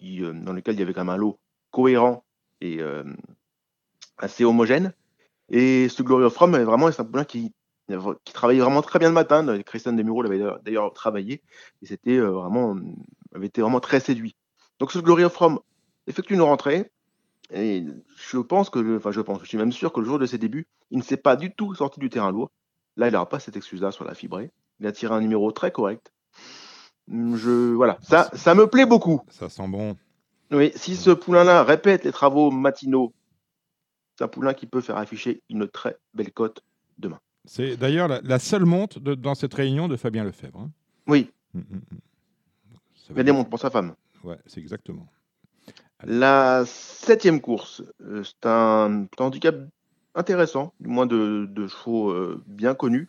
euh, 0.03 0.33
dans 0.33 0.53
lequel 0.53 0.75
il 0.75 0.81
y 0.81 0.83
avait 0.83 0.93
quand 0.93 1.05
même 1.05 1.15
un 1.15 1.17
lot 1.17 1.39
cohérent 1.71 2.25
et 2.61 2.81
euh, 2.81 3.05
assez 4.17 4.45
homogène. 4.45 4.93
Et 5.49 5.89
ce 5.89 6.03
Glory 6.03 6.25
of 6.25 6.37
Rome, 6.37 6.57
vraiment, 6.59 6.91
c'est 6.93 7.01
un 7.01 7.05
poulain 7.05 7.25
qui, 7.25 7.53
qui 8.25 8.33
travaillait 8.33 8.61
vraiment 8.61 8.83
très 8.83 8.99
bien 8.99 9.09
le 9.09 9.15
matin. 9.15 9.63
Christian 9.63 9.93
Demuro 9.93 10.23
l'avait 10.23 10.41
d'ailleurs 10.63 10.93
travaillé 10.93 11.43
et 11.83 11.87
c'était 11.87 12.19
euh, 12.19 12.31
vraiment, 12.31 12.77
avait 13.35 13.47
été 13.47 13.63
vraiment 13.63 13.81
très 13.81 14.01
séduit. 14.01 14.37
Donc 14.79 14.93
ce 14.93 14.99
Glory 14.99 15.25
of 15.25 15.37
Rome 15.37 15.61
effectue 16.07 16.35
une 16.35 16.43
rentrée. 16.43 16.91
Et 17.51 17.83
je 18.17 18.39
pense 18.39 18.69
que, 18.69 18.99
enfin 18.99 19.11
je 19.11 19.23
pense, 19.23 19.41
je 19.41 19.47
suis 19.47 19.57
même 19.57 19.73
sûr 19.73 19.93
que 19.93 20.01
le 20.01 20.07
jour 20.07 20.19
de 20.19 20.27
ses 20.27 20.37
débuts, 20.37 20.67
il 20.91 20.99
ne 20.99 21.03
s'est 21.03 21.17
pas 21.17 21.35
du 21.35 21.55
tout 21.55 21.75
sorti 21.75 21.99
du 21.99 22.11
terrain 22.11 22.31
lourd. 22.31 22.51
Là, 22.97 23.09
il 23.09 23.13
n'aura 23.13 23.29
pas 23.29 23.41
cette 23.41 23.57
excuse-là 23.57 23.91
sur 23.91 24.05
la 24.05 24.15
fibrée. 24.15 24.51
Il 24.81 24.87
a 24.87 24.93
tiré 24.93 25.15
un 25.15 25.21
numéro 25.21 25.51
très 25.53 25.71
correct. 25.71 26.13
Je, 27.11 27.73
voilà, 27.73 27.99
ça, 28.03 28.31
ça 28.35 28.55
me 28.55 28.67
plaît 28.67 28.87
beaucoup. 28.87 29.23
Ça 29.31 29.49
sent 29.49 29.67
bon. 29.69 29.97
Oui, 30.51 30.73
si 30.77 30.97
ce 30.97 31.11
poulain-là 31.11 31.65
répète 31.65 32.05
les 32.05 32.13
travaux 32.13 32.51
matinaux, 32.51 33.13
c'est 34.17 34.25
un 34.25 34.29
poulain 34.29 34.55
qui 34.55 34.67
peut 34.67 34.81
faire 34.81 34.97
afficher 34.97 35.43
une 35.49 35.69
très 35.69 35.97
belle 36.15 36.33
cote 36.33 36.63
demain. 36.99 37.21
C'est 37.45 37.77
d'ailleurs 37.77 38.09
la, 38.09 38.39
seule 38.39 38.65
monte 38.65 38.99
dans 38.99 39.35
cette 39.35 39.55
réunion 39.55 39.89
de 39.89 39.97
Fabien 39.97 40.25
Lefebvre. 40.25 40.61
Hein. 40.61 40.71
Oui. 41.07 41.31
Hum, 41.55 41.65
hum, 41.71 41.81
hum. 41.93 41.99
Il 43.11 43.17
y 43.17 43.21
a 43.21 43.23
des 43.23 43.33
montres 43.33 43.49
pour 43.49 43.59
sa 43.59 43.71
femme. 43.71 43.95
Ouais, 44.23 44.37
c'est 44.47 44.61
exactement. 44.61 45.07
La 46.05 46.65
septième 46.67 47.41
course, 47.41 47.83
euh, 48.03 48.23
c'est 48.23 48.47
un, 48.47 49.07
handicap 49.19 49.57
intéressant, 50.15 50.73
du 50.81 50.89
moins 50.89 51.07
de, 51.07 51.49
chevaux 51.69 52.11
euh, 52.11 52.43
bien 52.47 52.75
connus 52.75 53.09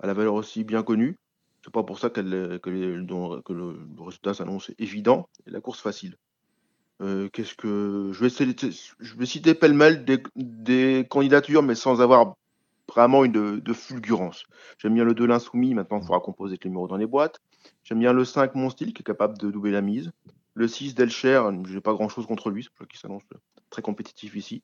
à 0.00 0.06
la 0.06 0.14
valeur 0.14 0.34
aussi 0.34 0.64
bien 0.64 0.82
connue. 0.82 1.16
C'est 1.64 1.72
pas 1.72 1.82
pour 1.82 1.98
ça 1.98 2.10
que, 2.10 2.20
le, 2.20 2.60
résultat 3.98 4.34
s'annonce 4.34 4.70
évident 4.78 5.28
et 5.46 5.50
la 5.50 5.60
course 5.60 5.80
facile. 5.80 6.16
Euh, 7.02 7.28
qu'est-ce 7.28 7.54
que 7.54 8.10
je 8.12 8.24
vais, 8.24 8.30
je 9.00 9.16
vais 9.16 9.26
citer 9.26 9.54
pêle-mêle 9.54 10.04
des, 10.04 11.06
candidatures, 11.10 11.62
mais 11.62 11.74
sans 11.74 12.00
avoir 12.00 12.36
vraiment 12.88 13.24
une 13.24 13.60
de, 13.60 13.72
fulgurance. 13.72 14.44
J'aime 14.78 14.94
bien 14.94 15.04
le 15.04 15.12
2 15.12 15.26
l'insoumis. 15.26 15.74
Maintenant, 15.74 15.98
il 15.98 16.02
faudra 16.02 16.20
composer 16.20 16.52
avec 16.52 16.64
le 16.64 16.70
numéro 16.70 16.86
dans 16.86 16.96
les 16.96 17.06
boîtes. 17.06 17.40
J'aime 17.82 17.98
bien 17.98 18.12
le 18.12 18.24
5 18.24 18.54
Mon 18.54 18.70
Style, 18.70 18.94
qui 18.94 19.02
est 19.02 19.04
capable 19.04 19.36
de 19.38 19.50
doubler 19.50 19.72
la 19.72 19.82
mise. 19.82 20.12
Le 20.54 20.68
6 20.68 20.94
Delcher, 20.94 21.42
j'ai 21.68 21.80
pas 21.80 21.92
grand 21.92 22.08
chose 22.08 22.26
contre 22.26 22.48
lui, 22.48 22.62
c'est 22.62 22.72
pour 22.72 22.86
qui 22.86 22.96
s'annonce 22.96 23.24
très 23.68 23.82
compétitif 23.82 24.36
ici. 24.36 24.62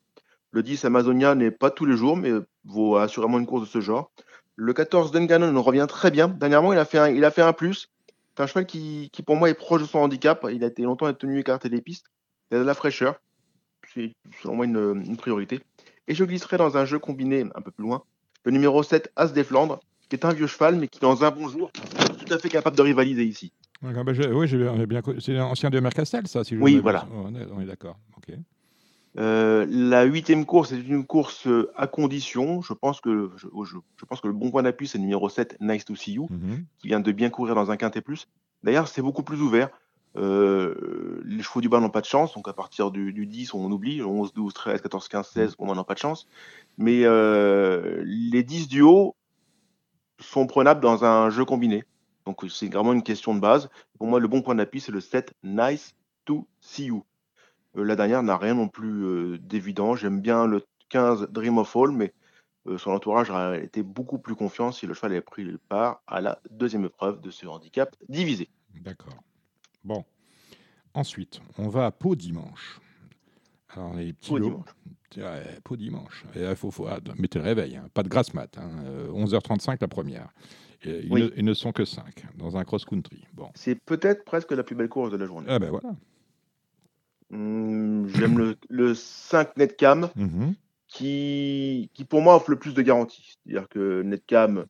Le 0.51 0.63
10 0.63 0.85
Amazonia 0.85 1.35
n'est 1.35 1.51
pas 1.51 1.69
tous 1.69 1.85
les 1.85 1.97
jours, 1.97 2.15
mais 2.15 2.31
vaut 2.63 2.95
assurément 2.95 3.39
une 3.39 3.45
course 3.45 3.63
de 3.63 3.67
ce 3.67 3.81
genre. 3.81 4.11
Le 4.55 4.73
14 4.73 5.11
Dungannon 5.11 5.61
revient 5.61 5.85
très 5.89 6.11
bien. 6.11 6.27
Dernièrement, 6.27 6.73
il 6.73 6.79
a 6.79 6.85
fait 6.85 6.99
un, 6.99 7.09
il 7.09 7.25
a 7.25 7.31
fait 7.31 7.41
un 7.41 7.53
plus. 7.53 7.89
C'est 8.35 8.43
un 8.43 8.47
cheval 8.47 8.65
qui, 8.65 9.09
qui, 9.11 9.23
pour 9.23 9.35
moi, 9.35 9.49
est 9.49 9.53
proche 9.53 9.81
de 9.81 9.87
son 9.87 9.99
handicap. 9.99 10.45
Il 10.51 10.63
a 10.63 10.67
été 10.67 10.83
longtemps 10.83 11.11
tenu 11.13 11.39
écarté 11.39 11.69
des 11.69 11.81
pistes. 11.81 12.07
Il 12.51 12.57
a 12.57 12.59
de 12.59 12.65
la 12.65 12.73
fraîcheur. 12.73 13.19
C'est 13.93 14.13
selon 14.41 14.55
moi 14.55 14.65
une, 14.65 15.03
une, 15.05 15.17
priorité. 15.17 15.59
Et 16.07 16.15
je 16.15 16.23
glisserai 16.23 16.57
dans 16.57 16.77
un 16.77 16.85
jeu 16.85 16.99
combiné 16.99 17.45
un 17.55 17.61
peu 17.61 17.71
plus 17.71 17.83
loin. 17.83 18.03
Le 18.43 18.51
numéro 18.51 18.81
7, 18.83 19.11
As 19.15 19.33
des 19.33 19.43
Flandres, 19.43 19.79
qui 20.09 20.15
est 20.15 20.25
un 20.25 20.33
vieux 20.33 20.47
cheval, 20.47 20.75
mais 20.75 20.87
qui, 20.87 20.99
dans 20.99 21.23
un 21.23 21.31
bon 21.31 21.47
jour, 21.47 21.71
est 21.75 22.25
tout 22.25 22.33
à 22.33 22.37
fait 22.37 22.49
capable 22.49 22.75
de 22.75 22.81
rivaliser 22.81 23.23
ici. 23.23 23.51
Bah, 23.81 23.89
oui, 24.31 24.47
j'ai 24.47 24.85
bien 24.85 25.01
C'est 25.19 25.33
l'ancien 25.33 25.69
de 25.69 25.79
Mercastel, 25.79 26.27
ça 26.27 26.43
si 26.43 26.55
je 26.55 26.61
Oui, 26.61 26.79
voilà. 26.79 27.05
on 27.13 27.35
est, 27.35 27.45
on 27.51 27.59
est 27.59 27.65
d'accord. 27.65 27.97
Ok. 28.17 28.35
Euh, 29.19 29.65
la 29.69 30.03
huitième 30.05 30.45
course 30.45 30.71
est 30.71 30.79
une 30.81 31.05
course 31.05 31.45
euh, 31.47 31.71
à 31.75 31.85
condition. 31.87 32.61
Je 32.61 32.73
pense 32.73 32.99
que, 32.99 33.31
je, 33.37 33.47
je, 33.63 33.77
je 33.97 34.05
pense 34.05 34.21
que 34.21 34.27
le 34.27 34.33
bon 34.33 34.49
point 34.49 34.63
d'appui, 34.63 34.87
c'est 34.87 34.97
le 34.97 35.03
numéro 35.03 35.29
7, 35.29 35.57
Nice 35.61 35.85
to 35.85 35.95
See 35.95 36.13
You, 36.13 36.27
Mhm. 36.31 36.65
qui 36.79 36.87
vient 36.87 36.99
de 36.99 37.11
bien 37.11 37.29
courir 37.29 37.53
dans 37.55 37.69
un 37.69 37.77
quintet 37.77 38.01
plus. 38.01 38.27
D'ailleurs, 38.63 38.87
c'est 38.87 39.01
beaucoup 39.03 39.23
plus 39.23 39.41
ouvert. 39.41 39.69
Euh, 40.15 41.21
les 41.25 41.41
chevaux 41.43 41.61
du 41.61 41.69
bas 41.69 41.79
n'ont 41.79 41.89
pas 41.89 42.01
de 42.01 42.05
chance, 42.05 42.33
donc 42.35 42.47
à 42.47 42.53
partir 42.53 42.91
du, 42.91 43.13
du 43.13 43.25
10, 43.25 43.53
on 43.53 43.71
oublie. 43.71 43.97
Le 43.97 44.05
11, 44.05 44.33
12, 44.33 44.53
13, 44.53 44.81
14, 44.81 45.07
15, 45.07 45.27
16, 45.27 45.55
on 45.59 45.67
n'en 45.67 45.77
a 45.79 45.83
pas 45.83 45.93
de 45.95 45.99
chance. 45.99 46.27
Mais 46.77 47.01
euh, 47.03 48.01
les 48.05 48.43
10 48.43 48.67
du 48.67 48.81
haut 48.81 49.15
sont 50.19 50.47
prenables 50.47 50.81
dans 50.81 51.03
un 51.05 51.29
jeu 51.29 51.45
combiné. 51.45 51.83
Donc 52.25 52.41
c'est 52.49 52.71
vraiment 52.71 52.93
une 52.93 53.03
question 53.03 53.35
de 53.35 53.39
base. 53.39 53.69
Pour 53.97 54.07
moi, 54.07 54.19
le 54.19 54.27
bon 54.27 54.41
point 54.41 54.55
d'appui, 54.55 54.79
c'est 54.79 54.91
le 54.91 55.01
7, 55.01 55.33
Nice 55.43 55.95
to 56.25 56.47
See 56.61 56.85
You. 56.85 57.03
Euh, 57.77 57.83
la 57.83 57.95
dernière 57.95 58.23
n'a 58.23 58.37
rien 58.37 58.53
non 58.55 58.67
plus 58.67 59.03
euh, 59.05 59.37
d'évident. 59.39 59.95
J'aime 59.95 60.21
bien 60.21 60.45
le 60.47 60.63
15 60.89 61.27
Dream 61.31 61.57
of 61.57 61.75
All, 61.75 61.91
mais 61.91 62.13
euh, 62.67 62.77
son 62.77 62.91
entourage 62.91 63.31
a 63.31 63.57
été 63.57 63.83
beaucoup 63.83 64.19
plus 64.19 64.35
confiant 64.35 64.71
si 64.71 64.85
le 64.87 64.93
cheval 64.93 65.11
avait 65.11 65.21
pris 65.21 65.57
part 65.69 66.01
à 66.07 66.21
la 66.21 66.39
deuxième 66.49 66.85
épreuve 66.85 67.19
de 67.21 67.31
ce 67.31 67.45
handicap 67.47 67.95
divisé. 68.09 68.49
D'accord. 68.81 69.17
Bon. 69.83 70.05
Ensuite, 70.93 71.41
on 71.57 71.67
va 71.69 71.87
à 71.87 71.91
Pau 71.91 72.15
dimanche. 72.15 72.79
Alors, 73.69 73.95
les 73.95 74.13
petits 74.13 74.29
Pau 74.29 74.37
lots. 74.37 74.45
dimanche. 74.49 74.67
Ouais, 75.17 75.59
Pau 75.63 75.75
dimanche. 75.75 76.25
Et 76.35 76.39
là, 76.41 76.55
faut, 76.55 76.69
faut, 76.71 76.87
ah, 76.87 76.99
mettez 77.17 77.39
le 77.39 77.45
réveil. 77.45 77.75
hein. 77.75 77.87
Pas 77.93 78.03
de 78.03 78.09
grasse 78.09 78.33
mat. 78.33 78.55
hein. 78.57 78.69
Euh, 78.85 79.09
11h35 79.11 79.77
la 79.81 79.87
première. 79.87 80.29
Et 80.83 80.99
ils, 81.05 81.11
Oui. 81.11 81.21
ne, 81.23 81.29
ils 81.37 81.45
ne 81.45 81.53
sont 81.53 81.71
que 81.71 81.85
5 81.85 82.25
dans 82.35 82.57
un 82.57 82.63
cross-country. 82.63 83.23
Bon. 83.33 83.49
C'est 83.55 83.75
peut-être 83.75 84.23
presque 84.25 84.51
la 84.51 84.63
plus 84.63 84.75
belle 84.75 84.89
course 84.89 85.11
de 85.11 85.17
la 85.17 85.25
journée. 85.25 85.47
Ah 85.49 85.57
ben 85.59 85.69
voilà. 85.71 85.95
Hum, 87.33 88.07
J'aime 88.09 88.37
le, 88.37 88.55
le 88.69 88.93
5 88.93 89.57
Netcam 89.57 90.09
Mhm. 90.15 90.53
qui, 90.87 91.89
qui, 91.93 92.05
pour 92.05 92.21
moi, 92.21 92.35
offre 92.35 92.51
le 92.51 92.59
plus 92.59 92.73
de 92.73 92.81
garanties. 92.81 93.35
C'est-à-dire 93.43 93.67
que 93.67 94.01
Netcam 94.03 94.65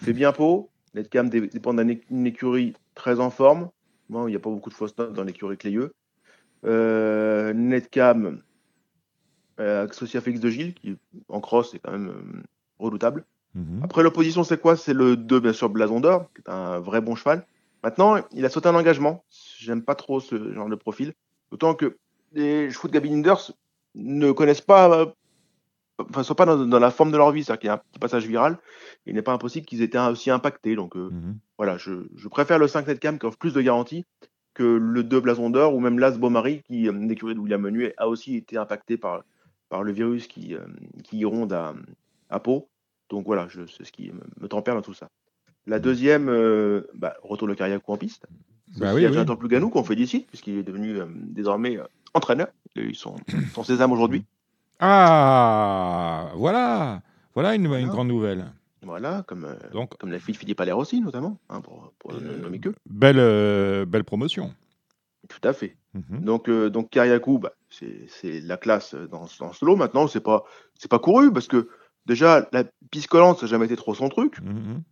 fait 0.00 0.12
bien 0.14 0.32
peau. 0.32 0.70
Netcam 0.94 1.28
dé- 1.28 1.46
dépend 1.48 1.74
d'une 1.74 2.26
écurie 2.26 2.74
très 2.94 3.20
en 3.20 3.30
forme. 3.30 3.68
Bon, 4.08 4.26
il 4.26 4.30
n'y 4.30 4.36
a 4.36 4.40
pas 4.40 4.50
beaucoup 4.50 4.70
de 4.70 4.74
fausses 4.74 4.96
notes 4.96 5.12
dans 5.12 5.24
l'écurie 5.24 5.56
Clayeux. 5.58 5.92
Euh, 6.64 7.52
Netcam, 7.52 8.40
euh, 9.60 9.86
associé 9.88 10.18
à 10.18 10.20
Félix 10.22 10.40
de 10.40 10.48
Gilles, 10.48 10.74
qui 10.74 10.96
en 11.28 11.40
cross 11.40 11.74
est 11.74 11.78
quand 11.80 11.92
même 11.92 12.08
euh, 12.08 12.42
redoutable. 12.78 13.24
Mhm. 13.54 13.80
Après, 13.82 14.02
l'opposition, 14.02 14.44
c'est 14.44 14.60
quoi? 14.60 14.76
C'est 14.76 14.94
le 14.94 15.16
2, 15.16 15.40
bien 15.40 15.52
sûr, 15.52 15.68
Blason 15.68 16.00
d'Or, 16.00 16.30
qui 16.34 16.40
est 16.40 16.50
un 16.50 16.78
vrai 16.80 17.00
bon 17.02 17.14
cheval. 17.14 17.46
Maintenant, 17.82 18.16
il 18.32 18.44
a 18.44 18.48
sauté 18.48 18.68
un 18.68 18.74
engagement. 18.74 19.24
J'aime 19.58 19.82
pas 19.82 19.94
trop 19.94 20.20
ce 20.20 20.52
genre 20.54 20.68
de 20.68 20.76
profil. 20.76 21.12
D'autant 21.52 21.74
que 21.74 21.96
les 22.32 22.70
chevaux 22.70 22.88
de 22.88 22.92
Gabby 22.94 23.10
Linders 23.10 23.52
ne 23.94 24.32
connaissent 24.32 24.62
pas, 24.62 24.90
euh, 24.98 25.06
enfin, 25.98 26.22
sont 26.22 26.34
pas 26.34 26.46
dans, 26.46 26.64
dans 26.64 26.78
la 26.78 26.90
forme 26.90 27.12
de 27.12 27.18
leur 27.18 27.30
vie. 27.30 27.44
C'est-à-dire 27.44 27.60
qu'il 27.60 27.66
y 27.68 27.70
a 27.70 27.74
un 27.74 27.78
petit 27.78 27.98
passage 28.00 28.26
viral. 28.26 28.58
Il 29.04 29.14
n'est 29.14 29.22
pas 29.22 29.34
impossible 29.34 29.66
qu'ils 29.66 29.82
étaient 29.82 29.98
aussi 29.98 30.30
impactés. 30.30 30.74
Donc, 30.74 30.96
euh, 30.96 31.10
Mhm. 31.10 31.38
voilà, 31.58 31.76
je, 31.76 32.06
je 32.16 32.28
préfère 32.28 32.58
le 32.58 32.68
5 32.68 32.86
Netcam 32.86 33.18
qui 33.18 33.26
offre 33.26 33.36
plus 33.36 33.52
de 33.52 33.60
garanties 33.60 34.06
que 34.54 34.62
le 34.64 35.04
2 35.04 35.20
Blason 35.20 35.50
d'Or 35.50 35.74
ou 35.74 35.80
même 35.80 35.98
l'As 35.98 36.18
Beaumarie, 36.18 36.62
qui, 36.62 36.88
euh, 36.88 36.92
l'écurie 36.92 37.34
de 37.34 37.40
William 37.40 37.60
Menuet, 37.60 37.94
a 37.98 38.08
aussi 38.08 38.36
été 38.36 38.56
impacté 38.56 38.96
par, 38.96 39.22
par 39.68 39.82
le 39.82 39.92
virus 39.92 40.26
qui, 40.26 40.56
qui 41.04 41.18
y 41.18 41.24
ronde 41.26 41.52
à, 41.52 41.74
à 42.30 42.40
Pau. 42.40 42.68
Donc 43.10 43.26
voilà, 43.26 43.46
c'est 43.50 43.84
ce 43.84 43.92
qui 43.92 44.10
me, 44.10 44.20
me 44.40 44.48
tempère 44.48 44.74
dans 44.74 44.80
tout 44.82 44.94
ça. 44.94 45.10
La 45.66 45.78
deuxième, 45.78 46.30
euh, 46.30 46.82
bah, 46.94 47.14
retour 47.22 47.46
de 47.46 47.52
Kariakou 47.54 47.92
en 47.92 47.98
piste. 47.98 48.26
Bah 48.76 48.94
oui, 48.94 49.04
oui. 49.06 49.12
Jonathan 49.12 49.36
Plouganou 49.36 49.70
qu'on 49.70 49.84
félicite, 49.84 50.26
puisqu'il 50.28 50.58
est 50.58 50.62
devenu 50.62 50.98
euh, 50.98 51.06
désormais 51.08 51.76
euh, 51.78 51.84
entraîneur. 52.14 52.48
Ils 52.76 52.94
sont, 52.94 53.16
sont 53.54 53.64
sésame 53.64 53.92
aujourd'hui. 53.92 54.24
Ah, 54.80 56.30
voilà. 56.36 57.02
Voilà 57.34 57.54
une, 57.54 57.68
grande 57.86 58.08
nouvelle. 58.08 58.46
Voilà, 58.82 59.22
comme, 59.26 59.44
euh, 59.44 59.54
Donc, 59.72 59.96
comme 59.96 60.10
la 60.10 60.18
fille 60.18 60.34
de 60.34 60.38
Philippe 60.38 60.60
Allaire 60.60 60.76
aussi, 60.76 61.00
notamment, 61.00 61.38
hein, 61.48 61.60
pour, 61.60 61.92
pour 61.98 62.12
ne 62.14 62.18
Euh, 62.28 62.38
nommer 62.38 62.58
que. 62.58 62.70
belle, 62.90 63.86
belle 63.86 64.04
promotion. 64.04 64.52
Tout 65.28 65.48
à 65.48 65.52
fait. 65.52 65.76
Mhm. 65.94 66.24
Donc, 66.24 66.50
donc 66.50 66.90
Kariakou, 66.90 67.38
bah, 67.38 67.52
c'est 67.70 68.40
la 68.40 68.56
classe 68.56 68.94
dans, 68.94 69.26
dans 69.38 69.52
ce 69.52 69.64
lot. 69.64 69.76
Maintenant, 69.76 70.08
c'est 70.08 70.20
pas, 70.20 70.44
c'est 70.78 70.90
pas 70.90 70.98
couru 70.98 71.32
parce 71.32 71.46
que 71.46 71.68
déjà, 72.06 72.48
la 72.52 72.64
piste 72.90 73.06
collante, 73.06 73.38
ça 73.38 73.46
n'a 73.46 73.50
jamais 73.50 73.66
été 73.66 73.76
trop 73.76 73.94
son 73.94 74.08
truc. 74.08 74.40
Mhm. 74.42 74.82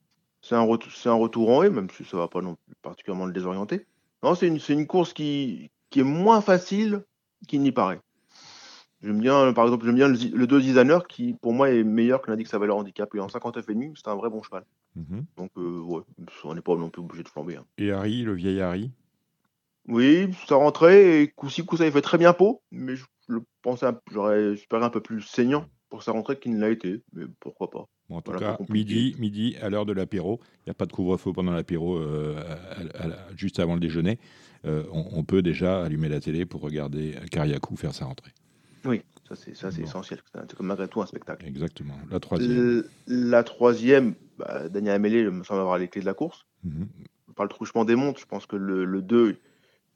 C'est 0.43 0.55
un, 0.55 0.63
retour 0.63 1.51
en 1.51 1.63
haie, 1.63 1.71
même 1.71 1.91
si 1.91 2.05
ça 2.05 2.17
va 2.17 2.29
pas 2.29 2.41
non 2.41 2.55
plus 2.55 2.75
particulièrement 2.83 3.27
le 3.27 3.33
désorienter. 3.33 3.87
Non, 4.23 4.35
c'est 4.35 4.47
une, 4.47 4.87
course 4.87 5.13
qui, 5.13 5.71
qui 5.91 6.01
est 6.01 6.05
moins 6.05 6.41
facile 6.41 7.05
qu'il 7.47 7.61
n'y 7.61 7.73
paraît. 7.73 8.01
J'aime 9.03 9.21
bien, 9.21 9.53
par 9.53 9.65
exemple, 9.65 9.87
j'aime 9.87 9.95
bien 9.95 10.09
le, 10.09 10.17
le 10.37 10.47
2 10.47 10.61
Designer 10.61 11.07
qui, 11.07 11.35
pour 11.35 11.53
moi, 11.53 11.71
est 11.71 11.85
meilleur 11.85 12.21
que 12.21 12.31
l'indice 12.31 12.53
à 12.53 12.59
valeur 12.59 12.77
handicap. 12.77 13.09
Il 13.15 13.19
est 13.19 13.23
en 13.23 13.29
59 13.29 13.69
et 13.69 13.75
demi, 13.75 13.93
c'est 13.97 14.09
un 14.09 14.15
vrai 14.15 14.29
bon 14.29 14.43
cheval. 14.43 14.65
Mhm. 14.97 15.25
Donc, 15.37 15.51
euh, 15.57 15.81
ouais, 15.81 16.03
on 16.45 16.55
n'est 16.55 16.61
pas 16.61 16.77
non 16.77 16.91
plus 16.91 17.01
obligé 17.01 17.23
de 17.23 17.29
flamber. 17.29 17.57
hein. 17.57 17.65
Et 17.79 17.93
Harry, 17.93 18.23
le 18.23 18.35
vieil 18.35 18.61
Harry? 18.61 18.91
Oui, 19.89 20.29
ça 20.47 20.57
rentrait 20.57 21.23
et 21.23 21.29
coup-ci, 21.29 21.65
coup 21.65 21.77
ça, 21.77 21.87
il 21.87 21.93
fait 21.93 22.03
très 22.03 22.19
bien 22.19 22.35
peau, 22.35 22.63
mais 22.71 22.97
je, 22.97 23.05
je 23.29 23.35
le 23.35 23.43
pensais, 23.63 23.87
j'aurais 24.11 24.53
espéré 24.53 24.85
un 24.85 24.91
peu 24.91 25.01
plus 25.01 25.23
saignant 25.23 25.67
pour 25.91 26.03
sa 26.03 26.13
rentrée 26.13 26.39
qu'il 26.39 26.55
ne 26.55 26.61
l'a 26.61 26.71
été, 26.71 27.03
mais 27.13 27.25
pourquoi 27.41 27.69
pas. 27.71 27.87
Bon, 28.09 28.17
en 28.17 28.23
tout 28.23 28.31
Voilà, 28.33 28.57
cas, 28.57 28.65
midi, 28.73 29.15
midi, 29.19 29.57
à 29.61 29.69
l'heure 29.69 29.87
de 29.87 29.93
l'apéro. 29.93 30.41
Il 30.59 30.69
n'y 30.69 30.71
a 30.71 30.75
pas 30.75 30.87
de 30.87 30.93
couvre-feu 30.93 31.33
pendant 31.33 31.53
l'apéro, 31.53 31.97
euh, 31.99 32.41
juste 33.37 33.59
avant 33.61 33.75
le 33.75 33.81
déjeuner. 33.81 34.19
Euh, 34.65 34.85
on, 34.93 35.05
on 35.13 35.25
peut 35.25 35.43
déjà 35.43 35.83
allumer 35.85 36.09
la 36.09 36.21
télé 36.21 36.47
pour 36.47 36.61
regarder 36.61 37.15
Kariakou 37.31 37.77
faire 37.77 37.95
sa 37.95 38.07
rentrée. 38.07 38.33
Oui, 38.85 39.03
ça 39.29 39.35
c'est 39.37 39.53
Bon. 39.63 39.83
essentiel. 39.85 40.21
C'est 40.33 40.55
comme 40.57 40.67
malgré 40.67 40.89
tout 40.89 41.03
un 41.03 41.07
spectacle. 41.07 41.47
Exactement. 41.47 41.95
La 42.11 42.21
troisième. 42.21 42.51
L- 42.59 42.85
La 43.07 43.43
troisième, 43.45 44.15
bah, 44.39 44.69
Daniel 44.69 44.95
Amélé 44.95 45.31
me 45.31 45.43
semble 45.45 45.61
avoir 45.61 45.79
les 45.79 45.89
clés 45.89 46.01
de 46.01 46.07
la 46.07 46.15
course. 46.15 46.47
Mhm. 46.65 46.89
Par 47.37 47.45
le 47.45 47.51
truchement 47.51 47.85
des 47.85 47.95
montres, 47.97 48.21
je 48.21 48.27
pense 48.27 48.47
que 48.47 48.57
le, 48.57 48.85
le 48.85 49.03
2, 49.03 49.37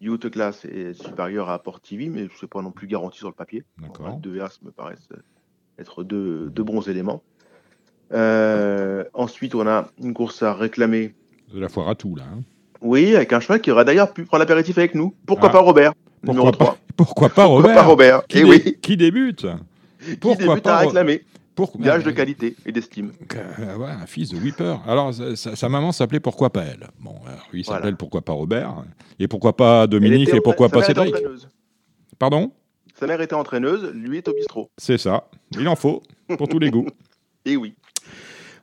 Youth 0.00 0.30
Class, 0.30 0.64
est 0.66 0.92
supérieur 0.94 1.48
à 1.50 1.62
Port 1.62 1.80
TV, 1.80 2.08
mais 2.08 2.28
c'est 2.40 2.46
pas 2.48 2.62
non 2.62 2.72
plus 2.72 2.86
garanti 2.86 3.18
sur 3.18 3.28
le 3.28 3.34
papier. 3.34 3.64
D'accord. 3.78 4.18
Deux 4.18 4.40
As 4.40 4.60
me 4.62 4.70
paraissent 4.70 5.08
être 5.78 6.04
deux, 6.04 6.50
deux 6.50 6.62
bons 6.62 6.88
éléments. 6.88 7.22
Euh, 8.12 9.04
ensuite, 9.14 9.54
on 9.54 9.66
a 9.66 9.88
une 10.02 10.14
course 10.14 10.42
à 10.42 10.54
réclamer. 10.54 11.14
De 11.52 11.60
la 11.60 11.68
foire 11.68 11.88
à 11.88 11.94
tout, 11.94 12.14
là. 12.16 12.24
hein. 12.24 12.40
Oui, 12.80 13.16
avec 13.16 13.32
un 13.32 13.40
cheval 13.40 13.60
qui 13.60 13.70
aurait 13.70 13.84
d'ailleurs 13.84 14.12
pu 14.12 14.24
prendre 14.24 14.40
l'apéritif 14.40 14.76
avec 14.78 14.94
nous. 14.94 15.14
Pourquoi 15.26 15.48
Ah. 15.48 15.52
pas 15.52 15.60
Robert 15.60 15.92
Numéro 16.22 16.46
Pourquoi 16.50 16.66
3. 16.66 16.74
pas, 16.74 16.80
pourquoi 16.96 17.28
pas 17.28 17.34
Pourquoi 17.46 17.46
Robert 17.56 17.74
pas 17.74 17.82
Robert 17.82 18.26
qui, 18.26 18.38
Et 18.38 18.42
dé- 18.42 18.48
oui, 18.48 18.76
qui 18.82 18.96
débute 18.96 19.46
qui 20.04 20.16
Pourquoi 20.16 20.46
débute 20.46 20.62
pas 20.64 20.76
à 20.76 20.78
réclamer. 20.80 21.22
Pour- 21.54 21.78
Gage 21.78 22.02
de 22.02 22.10
Euh, 22.10 22.12
qualité 22.12 22.56
et 22.66 22.72
d'estime. 22.72 23.12
euh, 23.60 23.76
ouais, 23.76 23.86
un 23.88 24.06
fils 24.06 24.30
de 24.30 24.36
Whipper. 24.36 24.74
Alors, 24.88 25.14
sa, 25.14 25.36
sa- 25.36 25.54
sa 25.54 25.68
maman 25.68 25.92
s'appelait 25.92 26.18
Pourquoi 26.18 26.50
pas 26.50 26.62
elle 26.64 26.88
Bon, 27.00 27.14
alors, 27.26 27.46
lui 27.52 27.60
il 27.60 27.64
Voilà. 27.64 27.80
s'appelle 27.80 27.96
Pourquoi 27.96 28.22
pas 28.22 28.32
Robert 28.32 28.74
Et 29.20 29.28
pourquoi 29.28 29.56
pas 29.56 29.86
Dominique 29.86 30.34
Et 30.34 30.40
pourquoi 30.40 30.68
pas 30.68 30.82
Cédric. 30.82 31.14
Pardon? 32.18 32.52
Sa 32.94 33.06
mère 33.06 33.20
était 33.20 33.34
entraîneuse, 33.34 33.92
lui 33.92 34.18
est 34.18 34.28
au 34.28 34.32
bistrot. 34.34 34.70
C'est 34.78 34.98
ça. 34.98 35.28
Il 35.52 35.66
en 35.68 35.76
faut, 35.76 36.02
pour 36.38 36.48
tous 36.48 36.58
les 36.58 36.70
goûts. 36.70 36.86
Et 37.44 37.56
oui. 37.56 37.74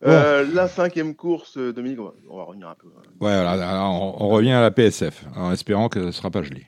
Euh, 0.04 0.48
la 0.54 0.67
cinquième 0.67 1.13
course, 1.15 1.58
euh, 1.58 1.72
Dominique, 1.74 2.00
on 2.00 2.06
va, 2.06 2.13
on 2.30 2.38
va 2.38 2.44
revenir 2.44 2.67
un 2.70 2.76
peu. 2.76 2.88
hein. 2.98 3.02
Ouais, 3.20 3.32
alors, 3.32 3.94
on, 4.20 4.26
on 4.26 4.30
revient 4.30 4.52
à 4.54 4.62
la 4.62 4.72
PSF, 4.72 5.26
en 5.36 5.52
espérant 5.52 5.89
que 5.89 6.00
ce 6.02 6.06
ne 6.08 6.12
sera 6.12 6.32
pas 6.32 6.41
gelé. 6.41 6.65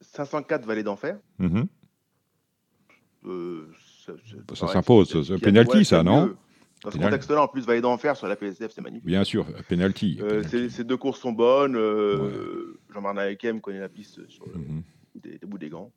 504 0.00 0.64
Vallée 0.64 0.82
d'Enfer. 0.82 1.18
Mhm. 1.38 1.66
Euh, 3.26 3.66
ça 4.06 4.12
Ça 4.54 4.60
pareil, 4.60 4.72
s'impose, 4.72 5.26
c'est- 5.26 5.38
penalty, 5.40 5.84
ça, 5.84 6.02
non 6.02 6.26
mieux. 6.26 6.36
Dans 6.84 6.90
ce 6.90 6.98
contexte-là, 6.98 7.42
en 7.42 7.48
plus, 7.48 7.66
Vallée 7.66 7.80
d'Enfer 7.80 8.16
sur 8.16 8.28
la 8.28 8.36
PSF, 8.36 8.70
c'est 8.74 8.82
magnifique. 8.82 9.06
Bien 9.06 9.24
sûr, 9.24 9.46
penalty. 9.68 10.18
Euh, 10.22 10.42
penalty. 10.42 10.70
ces, 10.70 10.84
deux 10.84 10.96
courses 10.98 11.20
sont 11.20 11.32
bonnes. 11.32 11.74
Jean-Marc 12.92 13.14
Naekem 13.16 13.60
connaît 13.60 13.80
la 13.80 13.88
piste 13.88 14.26
sur 14.28 14.46
le 14.48 14.54
Mhm. 14.58 14.82
des, 15.16 15.38
des 15.38 15.46
bouts 15.46 15.58
des 15.58 15.70
gants. 15.70 15.90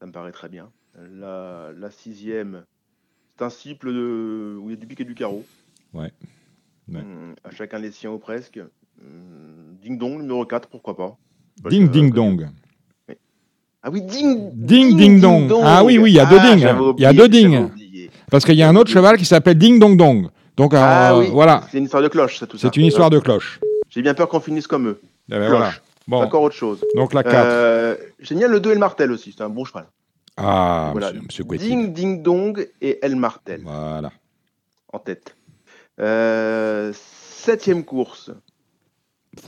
Ça 0.00 0.06
me 0.06 0.12
paraît, 0.12 0.32
très 0.32 0.48
bien. 0.48 0.68
La, 1.18 1.68
la 1.78 1.90
sixième, 1.90 2.62
c'est 3.38 3.44
un 3.44 3.50
cycle 3.50 3.92
de, 3.92 4.56
où 4.60 4.68
il 4.68 4.70
y 4.70 4.72
a 4.74 4.76
du 4.76 4.86
pic 4.86 5.00
et 5.00 5.04
du 5.04 5.14
carreau. 5.14 5.44
Ouais. 5.92 6.10
Ouais. 6.90 7.00
Hum, 7.00 7.34
à 7.44 7.50
chacun 7.50 7.78
les 7.78 7.90
siens 7.92 8.10
ou 8.10 8.18
presque. 8.18 8.58
Hum, 9.00 9.76
Ding 9.82 9.98
Dong, 9.98 10.20
numéro 10.20 10.44
4, 10.44 10.68
pourquoi 10.68 10.96
pas. 10.96 11.16
Ding 11.68 11.84
Euh, 11.84 11.88
Ding 11.88 12.10
que- 12.10 12.16
Dong. 12.16 12.48
Ah 13.82 13.90
oui, 13.90 14.02
Ding 14.02 14.50
Ding 14.54 14.96
Ding 14.96 15.20
Dong. 15.20 15.50
Ah 15.62 15.82
oui, 15.84 15.96
oui, 15.98 16.10
il 16.12 16.14
y 16.14 16.20
a 16.20 16.26
deux 16.26 16.36
Ah, 16.38 16.54
ding. 16.54 16.68
Il 16.98 17.02
y 17.02 17.06
a 17.06 17.12
deux 17.14 17.28
ding. 17.28 17.68
Parce 18.30 18.44
qu'il 18.44 18.54
y 18.56 18.62
a 18.62 18.68
un 18.68 18.76
autre 18.76 18.90
cheval 18.90 19.16
qui 19.16 19.24
s'appelle 19.24 19.56
Ding 19.56 19.78
Dong 19.78 19.96
Dong. 19.96 20.28
Donc, 20.56 20.72
Ah 20.74 21.12
euh, 21.14 21.20
oui, 21.20 21.28
voilà, 21.30 21.62
c'est 21.70 21.78
une 21.78 21.84
histoire 21.84 22.02
de 22.02 22.08
cloche, 22.08 22.38
ça, 22.38 22.46
tout 22.46 22.58
ça. 22.58 22.68
c'est 22.68 22.76
une 22.78 22.84
histoire 22.86 23.08
de 23.08 23.18
cloche. 23.18 23.58
J'ai 23.88 24.02
bien 24.02 24.12
peur 24.12 24.28
qu'on 24.28 24.40
finisse 24.40 24.66
comme 24.66 24.88
eux. 24.88 25.00
Eh 25.28 25.32
ben, 25.32 25.46
Cloche. 25.46 25.50
voilà. 25.58 25.72
Bon, 26.10 26.22
encore 26.22 26.42
autre 26.42 26.56
chose. 26.56 26.84
donc 26.96 27.14
la 27.14 27.22
4. 27.22 27.34
Euh, 27.46 27.96
bien 28.32 28.48
le 28.48 28.58
2 28.60 28.70
et 28.70 28.74
le 28.74 28.80
martel 28.80 29.12
aussi, 29.12 29.32
c'est 29.36 29.42
un 29.44 29.48
bon 29.48 29.64
cheval. 29.64 29.86
ah, 30.36 30.88
voilà. 30.92 31.12
monsieur, 31.12 31.44
monsieur. 31.44 31.68
Ding 31.68 31.92
Ding 31.92 32.22
Dong 32.22 32.68
et 32.80 32.98
El 33.04 33.14
Martel 33.16 33.60
Voilà. 33.62 34.10
en 34.92 34.98
tête. 34.98 35.36
Euh, 36.00 36.92
septième 36.94 37.84
course. 37.84 38.30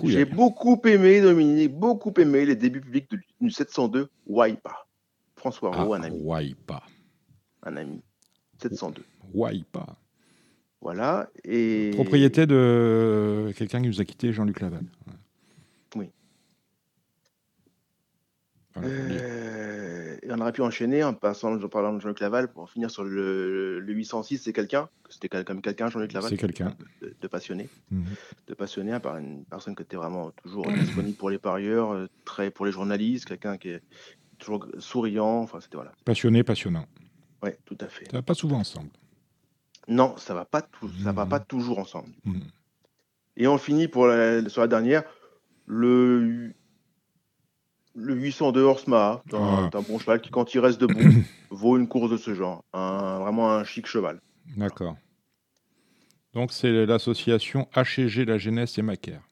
J'ai 0.05 0.25
beaucoup 0.25 0.81
aimé, 0.85 1.21
Dominique, 1.21 1.75
beaucoup 1.75 2.13
aimé 2.19 2.45
les 2.47 2.55
débuts 2.55 2.81
publics 2.81 3.11
de- 3.11 3.19
du 3.41 3.51
702 3.51 4.09
Waipa. 4.29 4.87
François 5.35 5.73
Ah, 5.75 5.83
Roux, 5.83 5.95
un 5.95 6.03
ami. 6.05 6.21
Waipa. 6.23 6.83
Un 7.65 7.77
ami. 7.77 8.01
702. 8.63 9.03
Waipa. 9.35 9.87
Voilà. 10.81 11.29
Et... 11.45 11.91
Propriété 11.95 12.47
de 12.47 13.53
quelqu'un 13.57 13.81
qui 13.83 13.89
nous 13.89 14.01
a 14.01 14.05
quitté, 14.05 14.33
Jean-Luc 14.33 14.61
Laval. 14.61 14.85
Ouais. 15.09 15.13
Oui. 15.97 16.11
Voilà, 17.17 17.41
faut 17.43 17.59
le 17.59 17.61
dire. 18.53 18.62
Euh, 18.79 20.17
et 20.23 20.31
on 20.31 20.39
aurait 20.41 20.53
pu 20.53 20.63
enchaîner 20.63 21.03
en 21.05 21.15
passant 21.15 21.55
en 21.61 21.69
parlant 21.69 21.93
de 21.93 22.01
Jean-Luc 22.01 22.21
Laval 22.21 22.53
pour 22.53 22.71
finir 22.71 22.91
sur 22.91 23.05
le, 23.05 23.81
le 23.81 23.93
806, 23.93 24.39
c'est 24.39 24.53
quelqu'un. 24.53 24.89
C'était 25.09 25.29
quel- 25.29 25.45
comme 25.45 25.61
quelqu'un, 25.61 25.89
Jean-Luc 25.91 26.13
Laval. 26.13 26.31
C'est 26.31 26.37
quelqu'un. 26.37 26.75
De, 27.01 27.15
de 27.21 27.29
passionné. 27.29 27.69
Mhm. 27.91 28.05
De 28.49 28.55
passionné 28.55 28.99
par 29.01 29.17
une 29.19 29.45
personne 29.45 29.75
qui 29.75 29.83
était 29.83 29.97
vraiment 29.97 30.31
toujours 30.43 30.67
disponible 30.73 31.17
pour 31.17 31.31
les 31.31 31.39
parieurs, 31.39 31.93
euh, 31.93 32.07
très 32.25 32.51
pour 32.51 32.67
les 32.67 32.73
journalistes, 32.73 33.27
quelqu'un 33.27 33.59
qui 33.59 33.69
est 33.71 33.83
toujours 34.39 34.67
souriant. 34.79 35.41
Enfin, 35.43 35.61
c'était 35.61 35.77
voilà. 35.77 35.93
Passionné, 36.05 36.43
passionnant. 36.43 36.87
Ouais, 37.43 37.59
tout 37.65 37.77
à 37.81 37.89
fait. 37.89 38.07
Ça 38.07 38.19
va 38.19 38.23
pas 38.23 38.35
souvent 38.35 38.59
ensemble. 38.59 38.91
Non, 39.89 40.17
ça 40.17 40.33
va 40.33 40.45
pas, 40.45 40.63
tout, 40.63 40.89
ça 41.03 41.13
va 41.13 41.25
Mhm. 41.25 41.31
pas 41.31 41.41
toujours 41.41 41.79
ensemble. 41.79 42.09
Mhm. 42.25 42.41
Et 43.37 43.49
on 43.49 43.59
finit 43.59 43.89
pour 43.89 44.07
la- 44.07 44.49
sur 44.49 44.61
la 44.61 44.69
dernière, 44.69 45.03
le, 45.67 46.53
le 47.95 48.15
802 48.15 48.63
Horsma, 48.63 49.23
c'est 49.29 49.37
un, 49.37 49.71
Ah. 49.73 49.81
bon 49.89 49.99
cheval 49.99 50.21
qui, 50.21 50.31
quand 50.31 50.55
il 50.55 50.61
reste 50.61 50.81
debout, 50.81 50.99
vaut 51.51 51.77
une 51.77 51.89
course 51.89 52.11
de 52.11 52.17
ce 52.17 52.35
genre. 52.35 52.65
Un, 52.73 53.19
vraiment 53.21 53.53
un 53.53 53.65
chic 53.65 53.87
cheval. 53.87 54.21
D'accord. 54.57 54.97
Donc 56.35 56.53
c'est 56.53 56.87
l'association 56.87 57.69
HG 57.77 58.25
La 58.27 58.39
Jeunesse 58.39 58.79
et 58.79 58.83
Macaire. 58.83 59.23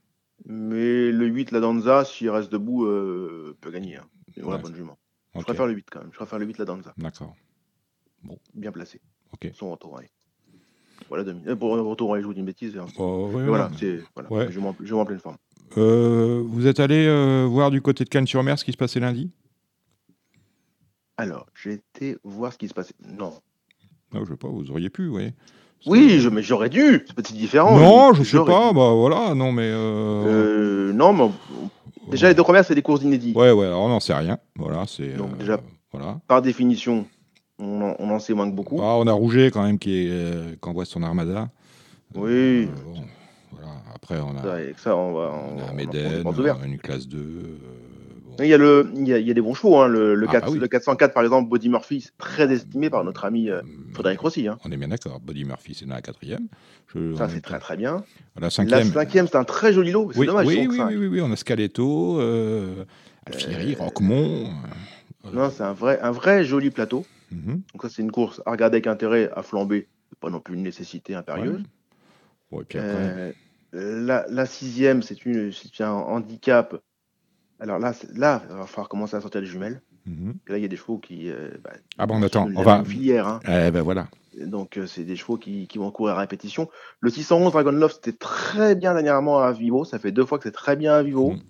Mais 0.46 1.10
le 1.10 1.26
8, 1.26 1.50
la 1.52 1.60
Danza, 1.60 2.04
s'il 2.04 2.30
reste 2.30 2.50
debout, 2.52 2.86
euh, 2.86 3.56
peut 3.60 3.70
gagner. 3.70 3.96
Hein. 3.96 4.06
Voilà, 4.38 4.60
bonne 4.62 4.74
jument. 4.74 4.98
Je 5.34 5.40
Ok. 5.40 5.46
préfère 5.46 5.66
le 5.66 5.74
8 5.74 5.86
quand 5.90 6.00
même. 6.00 6.10
Je 6.12 6.16
préfère 6.16 6.38
le 6.38 6.46
8, 6.46 6.58
la 6.58 6.64
Danza. 6.64 6.94
D'accord. 6.98 7.34
Bien 8.54 8.72
placé. 8.72 9.00
Ok. 9.32 9.50
Son 9.54 9.70
retour, 9.70 9.92
ouais. 9.94 10.08
Voilà, 11.08 11.24
demi. 11.24 11.42
euh, 11.46 11.56
Pour 11.56 11.70
retour, 11.72 12.10
ouais, 12.10 12.20
je 12.20 12.26
vous 12.26 12.34
dis 12.34 12.40
une 12.40 12.46
bêtise. 12.46 12.76
hein. 12.76 12.86
Oh, 12.98 13.30
ouais, 13.32 13.46
voilà, 13.46 13.70
c'est 13.78 14.02
voilà, 14.14 14.50
je, 14.50 14.60
je 14.84 14.94
m'en 14.94 15.04
pleine 15.04 15.18
forme. 15.18 15.36
Euh, 15.78 16.42
vous 16.46 16.66
êtes 16.66 16.80
allé 16.80 17.06
euh, 17.06 17.46
voir 17.48 17.70
du 17.70 17.80
côté 17.80 18.04
de 18.04 18.08
Cannes-sur-Mer 18.08 18.58
ce 18.58 18.64
qui 18.64 18.72
se 18.72 18.76
passait 18.76 19.00
lundi? 19.00 19.30
Alors, 21.16 21.46
j'ai 21.62 21.74
été 21.74 22.16
voir 22.24 22.52
ce 22.52 22.58
qui 22.58 22.68
se 22.68 22.74
passait. 22.74 22.94
Non. 23.06 23.32
Non, 24.12 24.24
je 24.24 24.30
sais 24.32 24.36
pas, 24.36 24.48
vous 24.48 24.70
auriez 24.70 24.90
pu, 24.90 25.08
oui. 25.08 25.32
Oui, 25.86 26.18
je, 26.20 26.28
mais 26.28 26.42
j'aurais 26.42 26.68
dû. 26.70 27.04
C'est 27.06 27.14
petit 27.14 27.32
différent. 27.32 27.78
Non, 27.78 28.12
je 28.12 28.22
sais 28.22 28.30
J'aurais 28.32 28.52
pas, 28.52 28.72
bah 28.72 28.92
voilà, 28.94 29.34
non 29.34 29.50
mais... 29.52 29.70
euh, 29.70 30.88
Euh, 30.88 30.92
non, 30.92 31.12
mais 31.12 31.22
on- 31.22 32.10
déjà 32.10 32.28
les 32.28 32.34
deux 32.34 32.42
premières, 32.42 32.64
c'est 32.64 32.74
des 32.74 32.82
courses 32.82 33.02
inédites. 33.02 33.36
Ouais, 33.36 33.50
ouais, 33.52 33.66
alors 33.66 33.82
on 33.82 33.88
n'en 33.88 34.00
sait 34.00 34.14
rien. 34.14 34.38
Voilà, 34.56 34.84
c'est... 34.86 35.14
Donc, 35.14 35.32
euh, 35.34 35.36
déjà- 35.36 35.60
Voilà. 35.92 36.20
Par 36.26 36.42
définition, 36.42 37.06
on 37.58 37.80
en, 37.82 37.94
on 37.98 38.10
en 38.10 38.18
sait 38.18 38.34
moins 38.34 38.50
que 38.50 38.54
beaucoup. 38.54 38.78
Ah, 38.80 38.96
on 38.98 39.06
a 39.06 39.12
Rouget 39.12 39.50
quand 39.50 39.62
même 39.62 39.78
qui, 39.78 40.06
est, 40.06 40.60
qui 40.60 40.68
envoie 40.68 40.84
son 40.84 41.02
armada. 41.02 41.48
Oui. 42.14 42.66
Bon, 42.84 43.04
voilà. 43.50 43.68
Après, 43.94 44.18
on 44.20 44.36
a, 44.36 44.42
ça, 44.76 44.96
on 44.96 45.12
va. 45.12 45.32
on 45.32 46.62
a 46.62 46.66
une 46.66 46.78
classe 46.78 47.06
2. 47.08 47.18
euh, 47.18 47.58
bon. 48.24 48.36
Il 48.40 48.46
y, 48.46 48.54
a 48.54 48.58
le, 48.58 48.88
il, 48.94 49.06
y 49.08 49.12
a, 49.12 49.18
il 49.18 49.26
y 49.26 49.30
a 49.30 49.34
des 49.34 49.40
bons 49.40 49.54
chevaux. 49.54 49.76
Hein. 49.78 49.88
Le, 49.88 50.14
le, 50.14 50.26
Ah, 50.28 50.32
4 50.32 50.46
bah 50.46 50.52
oui. 50.52 50.58
le 50.58 50.68
404, 50.68 51.12
par 51.12 51.22
exemple, 51.22 51.48
Body 51.50 51.68
Murphy, 51.68 52.00
c'est 52.00 52.16
très 52.16 52.50
estimé 52.52 52.88
par 52.90 53.04
notre 53.04 53.24
ami 53.24 53.50
euh, 53.50 53.60
Hum, 53.60 53.92
Frédéric 53.92 54.20
Rossi. 54.20 54.48
Hein. 54.48 54.58
On 54.64 54.70
est 54.72 54.76
bien 54.76 54.88
d'accord. 54.88 55.20
Body 55.20 55.44
Murphy, 55.44 55.74
c'est 55.74 55.84
dans 55.86 55.94
la 55.94 56.02
quatrième. 56.02 56.46
Je- 56.94 57.14
Ça, 57.16 57.28
c'est 57.28 57.40
très 57.40 57.58
très 57.58 57.76
bien. 57.76 58.04
La 58.36 58.42
La 58.42 58.50
cinquième. 58.50 58.92
cinquième, 58.92 59.26
c'est 59.26 59.36
un 59.36 59.44
très 59.44 59.72
joli 59.72 59.90
lot. 59.92 60.10
C'est 60.12 60.20
oui, 60.20 60.26
dommage. 60.26 60.46
oui, 60.46 60.66
oui, 60.68 60.78
oui, 60.96 61.06
oui, 61.06 61.20
on 61.20 61.30
a 61.32 61.36
Scaletto, 61.36 62.18
euh, 62.20 62.84
Alfieri, 63.26 63.74
Roquemont. 63.74 64.46
euh, 65.26 65.30
Non, 65.32 65.50
c'est 65.50 65.62
un 65.62 65.72
vrai, 65.74 66.00
un 66.00 66.10
vrai 66.12 66.44
joli 66.44 66.70
plateau. 66.70 67.04
mhm, 67.30 67.60
Donc, 67.72 67.82
ça, 67.82 67.88
c'est 67.90 68.00
une 68.02 68.10
course 68.10 68.40
à 68.46 68.52
regarder 68.52 68.76
avec 68.76 68.86
intérêt, 68.86 69.30
à 69.36 69.42
flamber. 69.42 69.86
Pas 70.20 70.30
non 70.30 70.40
plus 70.40 70.54
une 70.54 70.62
nécessité 70.62 71.14
impérieuse. 71.14 71.56
ouais. 71.60 71.62
Puis 72.68 72.78
après, 72.78 73.32
Euh, 73.74 74.04
la, 74.04 74.26
la 74.28 74.46
sixième, 74.46 75.02
c'est 75.02 75.16
un 75.80 75.90
handicap. 75.92 76.76
Alors 77.60 77.78
là, 77.78 77.92
là, 78.14 78.42
il 78.50 78.56
va 78.56 78.66
falloir 78.66 78.88
commencer 78.88 79.16
à 79.16 79.20
sortir 79.20 79.40
les 79.40 79.46
jumelles. 79.46 79.82
mhm. 80.06 80.34
Là, 80.48 80.56
il 80.58 80.62
y 80.62 80.64
a 80.64 80.68
des 80.68 80.76
chevaux 80.76 80.98
qui. 80.98 81.30
euh, 81.30 81.50
bah, 81.62 81.70
Ah 81.98 82.06
bon, 82.06 82.14
sont 82.28 82.46
de 82.46 82.56
on 82.56 82.62
va. 82.62 82.82
filière. 82.84 83.28
hein. 83.28 83.40
Eh 83.44 83.70
ben 83.70 83.82
voilà. 83.82 84.08
Donc, 84.40 84.76
euh, 84.78 84.86
c'est 84.86 85.04
des 85.04 85.16
chevaux 85.16 85.36
qui, 85.36 85.66
qui 85.68 85.78
vont 85.78 85.90
courir 85.90 86.14
à 86.16 86.20
répétition. 86.20 86.68
Le 87.00 87.10
611 87.10 87.52
Dragon 87.52 87.72
Love, 87.72 87.92
c'était 87.92 88.16
très 88.16 88.74
bien 88.74 88.92
dernièrement 88.94 89.40
à 89.40 89.52
Vivo. 89.52 89.84
Ça 89.84 89.98
fait 89.98 90.12
deux 90.12 90.24
fois 90.24 90.38
que 90.38 90.44
c'est 90.44 90.52
très 90.54 90.76
bien 90.76 90.94
à 90.94 91.02
Vivo. 91.02 91.32
Mhm. 91.32 91.40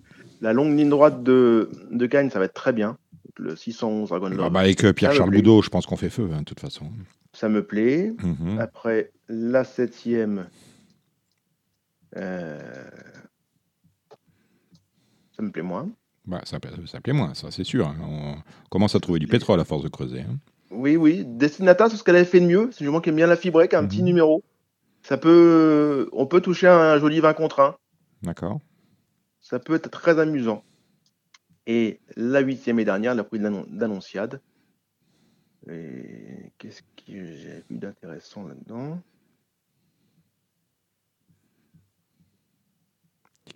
La 0.41 0.53
longue 0.53 0.75
ligne 0.75 0.89
droite 0.89 1.23
de, 1.23 1.69
de 1.91 2.05
Gagne, 2.07 2.29
ça 2.29 2.39
va 2.39 2.45
être 2.45 2.53
très 2.55 2.73
bien. 2.73 2.97
Le 3.37 3.55
611 3.55 4.09
Dragon 4.09 4.29
Love, 4.29 4.43
Ah 4.45 4.49
bah, 4.49 4.59
avec 4.61 4.83
euh, 4.83 4.91
Pierre-Charles. 4.93 5.29
Boudot, 5.31 5.61
je 5.61 5.69
pense 5.69 5.85
qu'on 5.85 5.95
fait 5.95 6.09
feu, 6.09 6.29
hein, 6.33 6.39
de 6.39 6.43
toute 6.45 6.59
façon. 6.59 6.85
ça 7.33 7.47
me 7.47 7.63
plaît. 7.63 8.13
Mhm. 8.21 8.59
Après, 8.59 9.11
la 9.29 9.63
septième. 9.63 10.47
Euh, 12.17 12.89
Ça 15.35 15.41
me 15.43 15.51
plaît 15.51 15.61
moins. 15.63 15.89
Bah, 16.25 16.41
ça, 16.43 16.59
ça 16.85 17.01
plaît 17.01 17.13
moins, 17.13 17.33
ça, 17.33 17.49
c'est 17.51 17.63
sûr. 17.63 17.87
hein. 17.87 17.97
On 18.01 18.35
commence 18.69 18.95
à 18.95 18.99
trouver 18.99 19.19
du 19.19 19.27
pétrole 19.27 19.59
à 19.59 19.65
force 19.65 19.83
de 19.83 19.89
creuser. 19.89 20.21
hein. 20.21 20.37
Oui, 20.69 20.95
oui. 20.95 21.25
Destinata, 21.25 21.89
c'est 21.89 21.97
ce 21.97 22.03
qu'elle 22.03 22.15
avait 22.15 22.25
fait 22.25 22.39
de 22.39 22.45
mieux. 22.45 22.69
C'est 22.71 22.83
du 22.83 22.89
moins 22.89 23.01
qui 23.01 23.09
aime 23.09 23.15
bien 23.15 23.27
la 23.27 23.35
fibrée, 23.35 23.67
qui 23.67 23.75
a 23.75 23.79
un 23.79 23.87
petit 23.87 23.99
Mhm. 23.99 24.05
numéro. 24.05 24.43
Ça 25.03 25.17
peut, 25.17 26.09
on 26.13 26.27
peut 26.27 26.41
toucher 26.41 26.67
un 26.67 26.97
joli 26.99 27.19
20 27.19 27.33
contre 27.33 27.59
1. 27.59 27.75
D'accord 28.21 28.59
Ça 29.41 29.59
peut 29.59 29.73
être 29.73 29.89
très 29.89 30.19
amusant. 30.19 30.63
Et 31.65 31.99
la 32.15 32.39
huitième 32.41 32.79
et 32.79 32.85
dernière, 32.85 33.15
la 33.15 33.23
d'Annon- 33.23 33.65
d'Annonciade. 33.69 34.41
Et 35.69 36.51
qu'est-ce 36.57 36.81
que 36.81 37.25
j'ai 37.35 37.63
vu 37.69 37.77
d'intéressant 37.77 38.47
là-dedans? 38.47 38.99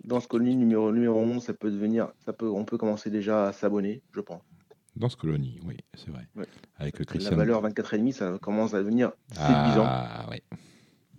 Dans 0.04 0.20
ce 0.20 0.28
colony 0.28 0.54
numéro, 0.54 0.92
numéro 0.92 1.18
11, 1.20 1.42
ça 1.42 1.52
peut 1.52 1.70
devenir, 1.70 2.08
ça 2.24 2.32
peut, 2.32 2.48
on 2.48 2.64
peut 2.64 2.78
commencer 2.78 3.10
déjà 3.10 3.48
à 3.48 3.52
s'abonner, 3.52 4.02
je 4.12 4.20
pense. 4.20 4.42
Dans 4.94 5.08
ce 5.08 5.16
colonie, 5.16 5.58
oui, 5.66 5.76
c'est 5.94 6.10
vrai. 6.10 6.26
Ouais. 6.36 6.46
Avec 6.78 6.98
le 6.98 7.04
La 7.04 7.06
Christian. 7.06 7.36
valeur 7.36 7.62
24,5, 7.62 8.12
ça 8.12 8.38
commence 8.40 8.72
à 8.72 8.78
devenir 8.78 9.10
séduisant. 9.32 9.84
Ah, 9.84 10.26
oui. 10.30 10.38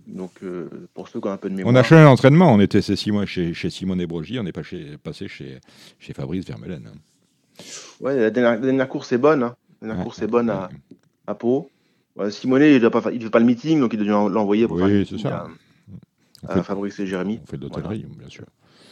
Donc, 0.08 0.32
euh, 0.42 0.88
pour 0.94 1.10
ceux 1.10 1.20
qui 1.20 1.28
ont 1.28 1.32
un 1.32 1.38
peu 1.38 1.50
de 1.50 1.56
mémoire. 1.56 1.74
On 1.74 1.76
a 1.78 1.84
changé 1.84 2.04
l'entraînement. 2.04 2.52
On 2.54 2.60
était 2.62 2.82
chez 2.82 2.96
Simon, 2.96 3.26
chez, 3.26 3.54
chez 3.54 3.70
Simone 3.70 4.06
Brogy, 4.06 4.40
on 4.40 4.46
est 4.46 4.52
pas 4.54 4.64
chez- 4.64 4.98
passé 4.98 5.28
chez, 5.28 5.60
chez 6.00 6.14
Fabrice 6.14 6.46
Vermeulen. 6.46 6.88
hein. 6.88 6.98
Ouais, 8.00 8.16
la 8.16 8.30
dernière, 8.32 8.54
la 8.54 8.58
dernière 8.66 8.88
course 8.90 9.12
est 9.12 9.18
bonne. 9.18 9.44
hein. 9.44 9.56
La 9.82 9.88
dernière 9.90 9.98
Ouais. 10.00 10.04
course 10.06 10.22
est 10.22 10.28
bonne 10.28 10.50
à, 10.50 10.70
à 11.28 11.36
Pau. 11.36 11.70
Ouais, 12.16 12.32
Simonet, 12.32 12.72
il 12.78 12.82
ne 12.82 12.90
fait, 12.90 13.30
pas- 13.30 13.40
le 13.40 13.46
meeting, 13.46 13.80
donc 13.82 13.94
il 13.94 14.00
doit 14.04 14.30
l'envoyer 14.30 14.66
pour 14.68 14.78
Oui, 14.78 15.06
faire 15.06 15.20
ça. 15.20 15.38
à, 15.38 15.48
On 16.44 16.48
à 16.48 16.54
fait, 16.56 16.64
Fabrice 16.64 17.00
et 17.00 17.06
Jérémy. 17.06 17.40
on 17.44 17.46
fait 17.46 17.58
de 17.58 17.64
l'hôtellerie, 17.64 18.06
bien 18.18 18.30
sûr. 18.30 18.46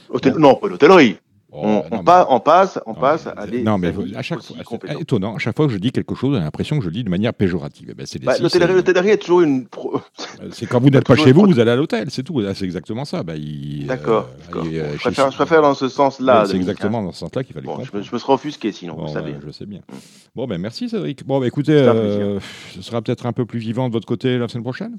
Hôtel- 0.10 0.36
Non, 0.38 0.56
pas 0.56 0.68
l'hôtellerie. 0.68 1.18
Oh, 1.58 1.62
on, 1.64 1.84
on 1.90 1.98
mais- 2.00 2.04
pa- 2.04 2.28
on 2.30 2.42
passe, 2.42 2.80
on 2.86 2.92
non, 2.94 3.00
passe 3.00 3.28
à 3.28 3.48
des. 3.48 3.64
Non, 3.64 3.78
mais 3.78 3.94
à 4.18 4.22
chaque 4.22 4.42
fois, 4.42 4.58
étonnant. 5.00 5.36
À 5.36 5.38
chaque 5.40 5.56
fois 5.56 5.68
que 5.68 5.72
je 5.72 5.78
dis 5.78 5.94
quelque 5.94 6.14
chose, 6.14 6.36
j'ai 6.36 6.44
l'impression 6.44 6.76
que 6.78 6.84
je 6.84 6.90
le 6.90 6.94
dis 6.96 7.04
de 7.06 7.10
manière 7.10 7.34
péjorative. 7.34 7.88
Eh 7.92 7.94
ben, 7.94 8.06
Bah, 8.24 8.34
l'hôtellerie, 8.42 9.12
est 9.12 9.18
toujours 9.18 9.40
une. 9.40 9.66
pro- 9.66 10.02
C'est 10.52 10.66
quand 10.66 10.82
vous 10.82 10.90
n'êtes 10.90 11.06
pas 11.06 11.16
chez 11.16 11.32
vous, 11.32 11.44
pro- 11.44 11.52
vous 11.54 11.60
allez 11.62 11.72
à 11.72 11.78
l'hôtel, 11.78 12.12
c'est 12.12 12.24
tout. 12.24 12.42
C'est 12.54 12.66
exactement 12.66 13.06
ça. 13.06 13.24
Bah, 13.24 13.38
il, 13.38 13.88
D'accord. 13.88 14.28
euh, 14.38 14.46
d'accord. 14.48 14.66
euh, 14.66 14.82
Bon, 14.84 14.92
je, 14.96 15.00
préfère, 15.00 15.32
je 15.32 15.36
préfère 15.38 15.62
dans 15.62 15.76
ce 15.76 15.88
sens-là. 15.88 16.42
Ouais, 16.42 16.48
c'est 16.50 16.58
exactement 16.58 17.00
hein. 17.00 17.04
dans 17.04 17.12
ce 17.14 17.20
sens-là 17.20 17.44
qu'il 17.46 17.54
fallait 17.54 17.66
Bon, 17.68 17.82
je, 17.82 17.98
me, 17.98 18.04
je 18.04 18.12
me 18.12 18.18
serais 18.18 18.34
offusqué 18.34 18.74
sinon, 18.74 18.96
Bon, 18.96 19.06
vous 19.06 19.14
savez. 19.14 19.32
ouais, 19.32 19.40
je 19.46 19.52
sais 19.52 19.66
bien. 19.66 19.80
Mm. 19.80 19.96
Bon, 20.36 20.48
ben 20.48 20.58
merci 20.60 20.90
Cédric. 20.90 21.26
Bon, 21.26 21.40
ben 21.40 21.46
écoutez, 21.46 21.72
euh, 21.72 22.38
ce 22.74 22.82
sera 22.82 23.02
peut-être 23.02 23.26
un 23.28 23.32
peu 23.34 23.46
plus 23.46 23.60
vivant 23.60 23.88
de 23.88 23.94
votre 23.94 24.08
côté 24.08 24.38
la 24.38 24.50
semaine 24.50 24.64
prochaine? 24.64 24.98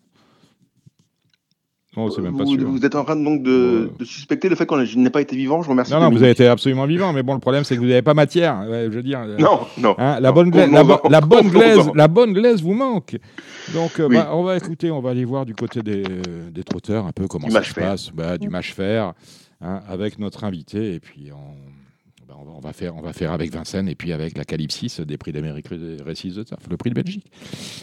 Non, 1.96 2.10
c'est 2.10 2.20
même 2.20 2.36
pas 2.36 2.44
vous, 2.44 2.58
sûr. 2.58 2.68
vous 2.68 2.84
êtes 2.84 2.94
en 2.94 3.04
train 3.04 3.16
donc 3.16 3.42
de, 3.42 3.88
Ouais. 3.90 3.98
de 3.98 4.04
suspecter 4.04 4.48
le 4.48 4.54
fait 4.56 4.66
que 4.66 4.84
je 4.84 4.98
n'ai 4.98 5.10
pas 5.10 5.20
été 5.20 5.34
vivant. 5.36 5.62
Je 5.62 5.66
vous 5.66 5.72
remercie. 5.72 5.92
Non, 5.92 6.00
non, 6.00 6.10
vous 6.10 6.22
avez 6.22 6.32
été 6.32 6.46
absolument 6.46 6.86
vivant, 6.86 7.12
mais 7.12 7.22
bon, 7.22 7.34
le 7.34 7.40
problème, 7.40 7.64
c'est 7.64 7.74
que 7.74 7.80
vous 7.80 7.86
n'avez 7.86 8.02
pas 8.02 8.14
matière. 8.14 8.64
Je 8.68 8.88
veux 8.88 9.02
dire. 9.02 9.20
Non, 9.38 9.60
non. 9.78 9.94
hein, 9.98 10.20
la, 10.20 10.28
Non, 10.28 10.34
bonne 10.34 10.50
glaise, 10.50 10.70
la, 10.70 10.84
bo- 10.84 11.00
la 11.08 11.20
bonne 11.20 11.48
glaise, 11.50 11.76
convenons-en. 11.76 11.94
la 11.94 12.08
bonne 12.08 12.32
glaise 12.32 12.62
vous 12.62 12.74
manque. 12.74 13.16
Donc, 13.74 13.98
euh, 13.98 14.08
Oui. 14.08 14.16
bah, 14.16 14.30
on 14.32 14.42
va 14.42 14.56
écouter, 14.56 14.90
on 14.90 15.00
va 15.00 15.10
aller 15.10 15.24
voir 15.24 15.46
du 15.46 15.54
côté 15.54 15.82
des, 15.82 16.02
euh, 16.04 16.50
des 16.50 16.62
trotteurs 16.64 17.06
un 17.06 17.12
peu 17.12 17.26
comment 17.26 17.46
Du 17.46 17.52
ça 17.52 17.58
match 17.60 17.68
se 17.70 17.74
fer. 17.74 17.84
passe. 17.88 18.10
Bah, 18.14 18.36
du 18.38 18.48
match 18.48 18.72
fer. 18.74 19.12
hein, 19.62 19.80
avec 19.88 20.18
notre 20.18 20.44
invité. 20.44 20.94
Et 20.94 21.00
puis, 21.00 21.30
on, 21.32 22.26
ben, 22.28 22.34
on, 22.54 22.60
va 22.60 22.72
faire, 22.74 22.94
on 22.94 23.00
va 23.00 23.12
faire 23.14 23.32
avec 23.32 23.50
Vincennes 23.52 23.88
et 23.88 23.94
puis 23.94 24.12
avec 24.12 24.36
la 24.36 24.44
Calypsis 24.44 25.00
des 25.00 25.16
prix 25.16 25.32
d'Amérique 25.32 25.68
Récise 26.04 26.34
de 26.34 26.44
le 26.70 26.76
prix 26.76 26.90
de 26.90 26.94
Belgique. 26.94 27.26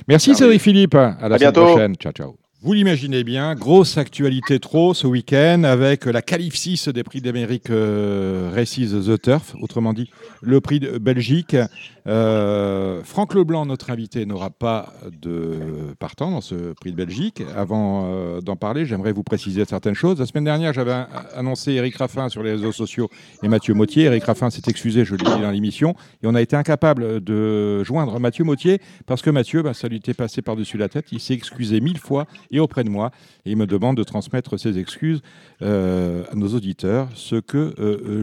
Merci 0.07 0.35
Cédric 0.35 0.61
Philippe. 0.61 0.93
À 0.95 1.27
la 1.27 1.37
semaine 1.39 1.51
prochaine. 1.53 1.95
Ciao, 1.95 2.11
ciao. 2.13 2.35
Vous 2.65 2.71
l'imaginez 2.71 3.25
bien, 3.25 3.55
grosse 3.55 3.97
actualité 3.97 4.57
trop 4.57 4.93
ce 4.93 5.05
week-end 5.05 5.63
avec 5.65 6.05
la 6.05 6.21
qualif 6.21 6.55
des 6.87 7.03
prix 7.03 7.19
d'Amérique 7.19 7.69
euh, 7.69 8.53
Races 8.55 8.79
The 9.05 9.21
Turf, 9.21 9.53
autrement 9.61 9.91
dit 9.91 10.09
le 10.41 10.61
prix 10.61 10.79
de 10.79 10.97
Belgique. 10.97 11.57
Euh, 12.05 13.01
Franck 13.03 13.33
Leblanc, 13.33 13.65
notre 13.65 13.89
invité, 13.89 14.25
n'aura 14.25 14.49
pas 14.49 14.93
de 15.21 15.93
partant 15.99 16.31
dans 16.31 16.41
ce 16.41 16.73
prix 16.73 16.91
de 16.91 16.97
Belgique. 16.97 17.41
Avant 17.55 18.05
euh, 18.05 18.41
d'en 18.41 18.55
parler, 18.55 18.85
j'aimerais 18.85 19.13
vous 19.13 19.23
préciser 19.23 19.63
certaines 19.65 19.93
choses. 19.93 20.19
La 20.19 20.25
semaine 20.25 20.43
dernière, 20.43 20.73
j'avais 20.73 21.05
annoncé 21.35 21.73
Eric 21.73 21.95
Raffin 21.95 22.29
sur 22.29 22.43
les 22.43 22.51
réseaux 22.51 22.71
sociaux 22.71 23.09
et 23.41 23.47
Mathieu 23.47 23.73
Mautier. 23.73 24.03
Eric 24.03 24.23
Raffin 24.25 24.49
s'est 24.49 24.63
excusé, 24.67 25.05
je 25.05 25.15
l'ai 25.15 25.23
dit 25.23 25.41
dans 25.41 25.51
l'émission, 25.51 25.95
et 26.21 26.27
on 26.27 26.35
a 26.35 26.41
été 26.41 26.55
incapable 26.55 27.23
de 27.23 27.83
joindre 27.83 28.19
Mathieu 28.19 28.43
Mautier 28.43 28.79
parce 29.05 29.21
que 29.21 29.29
Mathieu, 29.29 29.61
bah, 29.61 29.73
ça 29.73 29.87
lui 29.87 29.97
était 29.97 30.13
passé 30.13 30.41
par-dessus 30.41 30.77
la 30.77 30.89
tête. 30.89 31.05
Il 31.11 31.19
s'est 31.19 31.33
excusé 31.33 31.79
mille 31.79 31.99
fois 31.99 32.25
et 32.51 32.59
auprès 32.59 32.83
de 32.83 32.89
moi. 32.89 33.11
Et 33.45 33.51
il 33.51 33.57
me 33.57 33.67
demande 33.67 33.97
de 33.97 34.03
transmettre 34.03 34.57
ses 34.59 34.77
excuses 34.77 35.21
euh, 35.61 36.23
à 36.31 36.35
nos 36.35 36.47
auditeurs, 36.49 37.09
ce 37.15 37.35
que 37.35 37.73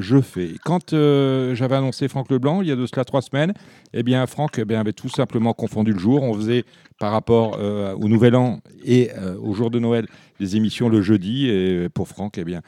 je 0.00 0.20
fais. 0.20 0.54
Quand 0.64 0.90
j'avais 0.90 1.76
annoncé 1.76 2.08
Franck 2.08 2.30
Leblanc, 2.30 2.62
il 2.62 2.68
y 2.68 2.72
a 2.72 2.76
de 2.76 2.86
cela 2.86 3.04
trois 3.04 3.22
semaines, 3.22 3.52
eh 3.92 4.02
bien, 4.02 4.26
Franck 4.26 4.58
eh 4.58 4.64
bien, 4.64 4.80
avait 4.80 4.92
tout 4.92 5.08
simplement 5.08 5.52
confondu 5.52 5.92
le 5.92 5.98
jour. 5.98 6.22
On 6.22 6.34
faisait 6.34 6.64
par 6.98 7.12
rapport 7.12 7.58
au 7.58 8.08
Nouvel 8.08 8.36
An 8.36 8.60
et 8.84 9.10
au 9.42 9.54
jour 9.54 9.70
de 9.70 9.78
Noël 9.78 10.06
des 10.38 10.56
émissions 10.56 10.88
le 10.88 11.00
jeudi. 11.02 11.48
Et 11.48 11.88
pour 11.88 12.08
Franck, 12.08 12.38
eh 12.38 12.44
bien, 12.44 12.60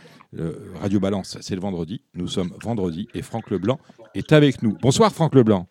Radio 0.80 1.00
Balance, 1.00 1.36
c'est 1.40 1.54
le 1.54 1.60
vendredi. 1.60 2.02
Nous 2.14 2.28
sommes 2.28 2.50
vendredi 2.62 3.08
et 3.14 3.22
Franck 3.22 3.50
Leblanc 3.50 3.78
est 4.14 4.32
avec 4.32 4.62
nous. 4.62 4.76
Bonsoir 4.80 5.12
Franck 5.12 5.34
Leblanc. 5.34 5.66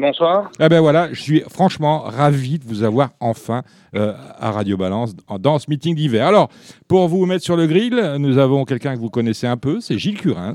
Bonsoir. 0.00 0.50
Eh 0.60 0.68
ben 0.68 0.80
voilà, 0.80 1.12
je 1.12 1.20
suis 1.20 1.40
franchement 1.48 2.02
ravi 2.02 2.60
de 2.60 2.64
vous 2.64 2.84
avoir 2.84 3.10
enfin 3.18 3.64
euh, 3.96 4.14
à 4.38 4.52
Radio 4.52 4.76
Balance 4.76 5.16
dans 5.40 5.58
ce 5.58 5.68
meeting 5.68 5.96
d'hiver. 5.96 6.24
Alors, 6.24 6.50
pour 6.86 7.08
vous 7.08 7.26
mettre 7.26 7.42
sur 7.42 7.56
le 7.56 7.66
grill, 7.66 8.14
nous 8.18 8.38
avons 8.38 8.64
quelqu'un 8.64 8.94
que 8.94 9.00
vous 9.00 9.10
connaissez 9.10 9.48
un 9.48 9.56
peu, 9.56 9.80
c'est 9.80 9.98
Gilles 9.98 10.18
Curins, 10.18 10.54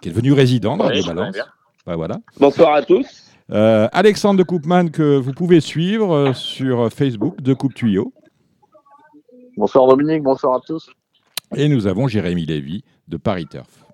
qui 0.00 0.08
est 0.08 0.12
devenu 0.12 0.32
résident 0.32 0.78
dans 0.78 0.84
Radio 0.84 1.04
Balance. 1.04 1.36
Ben 1.86 1.94
voilà. 1.94 2.18
Bonsoir 2.40 2.74
à 2.74 2.82
tous. 2.82 3.06
Euh, 3.52 3.86
Alexandre 3.92 4.38
de 4.38 4.42
Coupman, 4.42 4.90
que 4.90 5.16
vous 5.18 5.32
pouvez 5.32 5.60
suivre 5.60 6.12
euh, 6.12 6.32
sur 6.32 6.92
Facebook, 6.92 7.40
de 7.40 7.54
Coupe 7.54 7.74
Tuyau. 7.74 8.12
Bonsoir 9.56 9.86
Dominique, 9.86 10.24
bonsoir 10.24 10.56
à 10.56 10.60
tous. 10.66 10.90
Et 11.54 11.68
nous 11.68 11.86
avons 11.86 12.08
Jérémy 12.08 12.44
Lévy 12.44 12.82
de 13.06 13.16
Paris 13.16 13.46
Turf. 13.46 13.86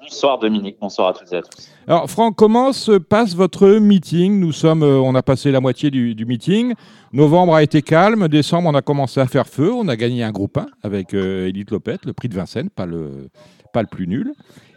Bonsoir 0.00 0.38
Dominique, 0.38 0.78
bonsoir 0.80 1.08
à 1.08 1.12
toutes 1.12 1.30
et 1.32 1.36
à 1.36 1.42
tous. 1.42 1.68
Alors 1.86 2.08
Franck, 2.08 2.36
comment 2.36 2.72
se 2.72 2.92
passe 2.92 3.34
votre 3.34 3.68
meeting? 3.68 4.40
Nous 4.40 4.52
sommes, 4.52 4.82
euh, 4.82 4.98
on 4.98 5.14
a 5.14 5.22
passé 5.22 5.52
la 5.52 5.60
moitié 5.60 5.90
du, 5.90 6.24
meeting. 6.24 6.72
Novembre 7.12 7.54
a 7.54 7.62
été 7.62 7.82
calme, 7.82 8.28
décembre 8.28 8.70
on 8.70 8.74
a 8.74 8.82
commencé 8.82 9.20
à 9.20 9.26
faire 9.26 9.46
feu, 9.46 9.70
on 9.74 9.88
a 9.88 9.96
gagné 9.96 10.22
un 10.24 10.32
groupe 10.32 10.56
1 10.56 10.66
avec 10.82 11.12
euh, 11.12 11.48
Edith 11.48 11.70
Lopette, 11.70 12.06
le 12.06 12.14
prix 12.14 12.30
de 12.30 12.34
Vincennes, 12.34 12.70
pas 12.70 12.86
le, 12.86 13.28
pas 13.74 13.82
le 13.82 13.88
plus 13.88 14.08
nul. 14.08 14.32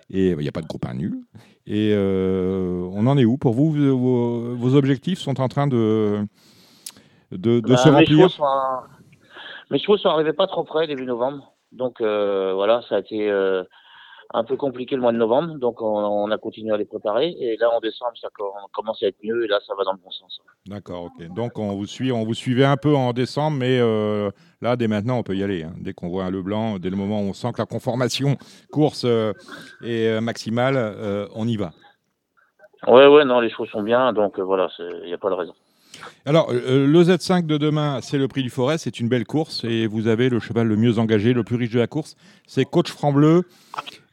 Et 0.10 0.32
il 0.32 0.38
n'y 0.38 0.48
a 0.48 0.52
pas 0.52 0.62
de 0.62 0.68
groupe 0.68 0.86
1 0.86 0.94
nul. 0.94 1.22
Et 1.68 1.92
euh, 1.94 2.88
on 2.94 3.08
en 3.08 3.18
est 3.18 3.26
où 3.26 3.38
Pour 3.38 3.54
vous, 3.54 3.72
vos, 3.72 4.76
objectifs 4.76 5.20
sont 5.20 5.40
en 5.42 5.48
train 5.48 5.68
de, 5.68 6.26
de, 7.32 7.60
bah, 7.60 7.78
se 7.78 7.90
remplir? 7.90 8.30
Mes 9.72 9.80
chevaux 9.80 9.98
sont 9.98 10.10
arrivés 10.10 10.34
pas 10.34 10.48
trop 10.48 10.64
près 10.64 10.86
début 10.86 11.06
novembre. 11.06 11.54
Donc 11.72 12.02
voilà, 12.02 12.82
ça 12.88 12.98
a 12.98 13.00
été 13.00 13.32
un 14.34 14.44
peu 14.44 14.58
compliqué 14.58 14.96
le 14.96 15.02
mois 15.02 15.12
de 15.12 15.18
novembre, 15.18 15.56
donc 15.56 15.82
on, 15.82 16.30
a 16.32 16.38
continué 16.38 16.74
à 16.74 16.78
les 16.78 16.86
préparer. 16.86 17.36
Et 17.40 17.58
là, 17.58 17.70
en 17.76 17.80
décembre, 17.80 18.14
ça 18.20 18.30
commence 18.74 19.02
à 19.04 19.08
être 19.08 19.18
mieux 19.24 19.46
et 19.46 19.48
là, 19.48 19.60
ça 19.66 19.74
va 19.78 19.84
dans 19.84 19.94
le 19.94 20.00
bon 20.00 20.12
sens. 20.12 20.40
D'accord, 20.68 21.06
ok. 21.06 21.34
Donc 21.34 21.60
on 21.60 21.74
vous 21.76 21.86
suit, 21.86 22.12
on 22.12 22.24
vous 22.24 22.34
suivait 22.34 22.66
un 22.66 22.78
peu 22.78 22.96
en 22.96 23.14
décembre, 23.14 23.58
mais 23.58 23.80
euh, 23.80 24.32
là, 24.62 24.76
dès 24.76 24.88
maintenant, 24.88 25.20
on 25.20 25.24
peut 25.24 25.36
y 25.36 25.44
aller. 25.44 25.64
Hein. 25.64 25.74
Dès 25.80 25.94
qu'on 25.94 26.10
voit 26.10 26.26
un 26.26 26.32
Leblanc, 26.32 26.80
dès 26.80 26.90
le 26.90 26.98
moment 26.98 27.22
où 27.22 27.26
on 27.26 27.34
sent 27.34 27.52
que 27.54 27.62
la 27.62 27.66
conformation 27.66 28.38
course 28.72 29.04
euh, 29.06 29.34
est 29.84 30.08
euh, 30.08 30.22
maximale, 30.22 30.76
on 31.36 31.48
y 31.48 31.58
va. 31.58 31.72
Ouais, 32.88 33.08
ouais, 33.08 33.26
non, 33.26 33.40
les 33.40 33.50
choses 33.50 33.70
sont 33.70 33.84
bien, 33.84 34.14
donc 34.14 34.40
voilà, 34.40 34.70
il 34.80 35.08
n'y 35.08 35.14
a 35.14 35.18
pas 35.18 35.30
de 35.30 35.36
raison. 35.36 35.54
Alors, 36.26 36.52
le 36.52 37.04
Z5 37.04 37.46
de 37.46 37.58
demain, 37.58 38.00
c'est 38.02 38.18
le 38.18 38.28
prix 38.28 38.44
du 38.44 38.50
Forêt, 38.50 38.78
c'est 38.78 39.00
une 39.00 39.08
belle 39.08 39.26
course 39.26 39.64
et 39.64 39.88
vous 39.88 40.08
avez 40.08 40.30
le 40.30 40.40
cheval 40.40 40.68
le 40.68 40.76
mieux 40.76 40.98
engagé, 40.98 41.34
le 41.34 41.44
plus 41.44 41.56
riche 41.56 41.72
de 41.72 41.80
la 41.80 41.88
course, 41.88 42.16
c'est 42.48 42.66
Coach 42.66 42.92
Franc-Bleu. 42.92 43.44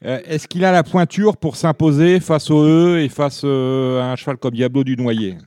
Euh, 0.05 0.19
est-ce 0.27 0.49
qu'il 0.49 0.65
a 0.65 0.73
la 0.73 0.83
pointure 0.83 1.37
pour 1.37 1.57
s'imposer 1.57 2.21
face 2.21 2.51
au 2.51 2.65
E 2.67 2.99
et 2.99 3.09
face 3.09 3.43
euh, 3.45 4.01
à 4.01 4.13
un 4.13 4.17
cheval 4.17 4.37
comme 4.37 4.55
Diablo 4.55 4.83
du 4.85 4.97
Noyer? 4.97 5.39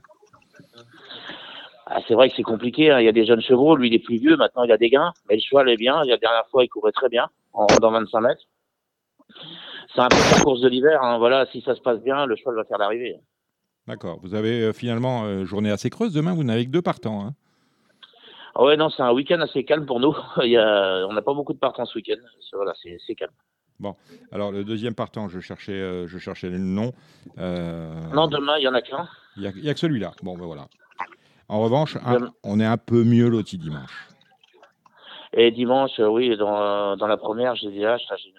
Ah, 1.87 1.99
C'est 2.07 2.13
vrai 2.13 2.29
que 2.29 2.35
c'est 2.35 2.43
compliqué. 2.43 2.89
Hein. 2.91 2.99
Il 2.99 3.05
y 3.05 3.09
a 3.09 3.11
des 3.11 3.25
jeunes 3.25 3.41
chevaux, 3.41 3.75
lui 3.75 3.89
il 3.89 3.93
est 3.93 3.99
plus 3.99 4.17
vieux, 4.17 4.37
maintenant 4.37 4.63
il 4.63 4.71
a 4.71 4.77
des 4.77 4.89
gains, 4.89 5.11
mais 5.29 5.35
le 5.35 5.41
cheval 5.41 5.69
est 5.69 5.77
bien. 5.77 6.01
La 6.05 6.17
dernière 6.17 6.47
fois 6.49 6.63
il 6.63 6.69
courait 6.69 6.93
très 6.93 7.09
bien 7.09 7.27
en 7.53 7.67
dans 7.81 7.91
25 7.91 8.21
mètres. 8.21 8.43
C'est 9.93 10.01
un 10.01 10.07
peu 10.07 10.17
la 10.35 10.41
course 10.41 10.61
de 10.61 10.69
l'hiver. 10.69 11.01
Hein. 11.03 11.17
Voilà, 11.17 11.45
si 11.51 11.61
ça 11.61 11.75
se 11.75 11.81
passe 11.81 12.01
bien, 12.01 12.25
le 12.25 12.35
cheval 12.35 12.55
va 12.55 12.63
faire 12.63 12.77
l'arrivée. 12.77 13.17
D'accord. 13.87 14.19
Vous 14.21 14.33
avez 14.35 14.61
euh, 14.61 14.73
finalement 14.73 15.45
journée 15.45 15.71
assez 15.71 15.89
creuse 15.89 16.13
demain. 16.13 16.33
Vous 16.33 16.43
n'avez 16.43 16.65
que 16.65 16.71
deux 16.71 16.81
partants. 16.81 17.25
Hein. 17.25 17.33
Ah 18.55 18.63
ouais, 18.63 18.77
non, 18.77 18.89
c'est 18.89 19.03
un 19.03 19.11
week-end 19.11 19.41
assez 19.41 19.63
calme 19.65 19.85
pour 19.85 19.99
nous. 19.99 20.15
Il 20.43 20.49
y 20.49 20.57
a... 20.57 21.05
On 21.07 21.13
n'a 21.13 21.21
pas 21.21 21.33
beaucoup 21.33 21.53
de 21.53 21.59
partants 21.59 21.85
ce 21.85 21.97
week-end. 21.97 22.21
Voilà, 22.53 22.73
c'est 22.81 23.15
calme. 23.15 23.33
Bon, 23.79 23.95
alors 24.31 24.51
le 24.51 24.63
deuxième 24.63 24.95
partant, 24.95 25.27
je 25.27 25.41
cherchais, 25.41 25.73
euh, 25.73 26.07
je 26.07 26.17
cherchais 26.17 26.49
le 26.49 26.57
nom. 26.57 26.93
Euh, 27.37 27.91
non, 28.13 28.27
demain, 28.27 28.57
il 28.57 28.63
y 28.63 28.67
en 28.67 28.73
a 28.73 28.81
qu'un. 28.81 29.07
Il 29.35 29.41
n'y 29.41 29.69
a, 29.69 29.73
que 29.73 29.79
celui-là. 29.79 30.11
Bon, 30.23 30.37
ben 30.37 30.45
voilà. 30.45 30.67
En 31.49 31.59
revanche, 31.59 31.97
on 32.43 32.59
est 32.59 32.65
un 32.65 32.77
peu 32.77 33.03
mieux 33.03 33.27
loti 33.27 33.57
dimanche. 33.57 34.07
Et 35.33 35.51
dimanche, 35.51 35.99
euh, 35.99 36.07
oui, 36.07 36.37
dans, 36.37 36.95
dans 36.95 37.07
la 37.07 37.17
première, 37.17 37.55
j'ai 37.55 37.69
dit, 37.69 37.83
ah, 37.83 37.97
j'ai 37.97 38.29
une, 38.29 38.35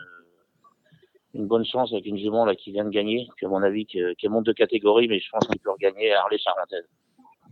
une, 1.35 1.47
bonne 1.47 1.65
chance 1.65 1.93
avec 1.93 2.07
une 2.07 2.19
jument 2.19 2.45
là, 2.45 2.55
qui 2.55 2.73
vient 2.73 2.85
de 2.85 2.91
gagner, 2.91 3.29
qui, 3.39 3.47
à 3.47 3.49
mon 3.49 3.63
avis, 3.63 3.87
qui, 3.87 4.01
qui 4.19 4.29
monte 4.29 4.47
de 4.47 4.53
catégorie, 4.53 5.09
mais 5.09 5.21
je 5.21 5.29
pense 5.31 5.47
qu'il 5.47 5.61
peut 5.61 5.71
regagner 5.71 6.13
à 6.13 6.23
Harley-Charentaise. 6.23 6.85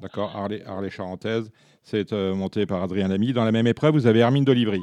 D'accord, 0.00 0.34
Harley-Charentaise, 0.34 1.52
c'est 1.82 2.12
monté 2.12 2.66
par 2.66 2.82
Adrien 2.82 3.08
Lamy. 3.08 3.32
Dans 3.32 3.44
la 3.44 3.52
même 3.52 3.66
épreuve, 3.66 3.94
vous 3.94 4.06
avez 4.06 4.20
Hermine 4.20 4.44
d'Olivry. 4.44 4.82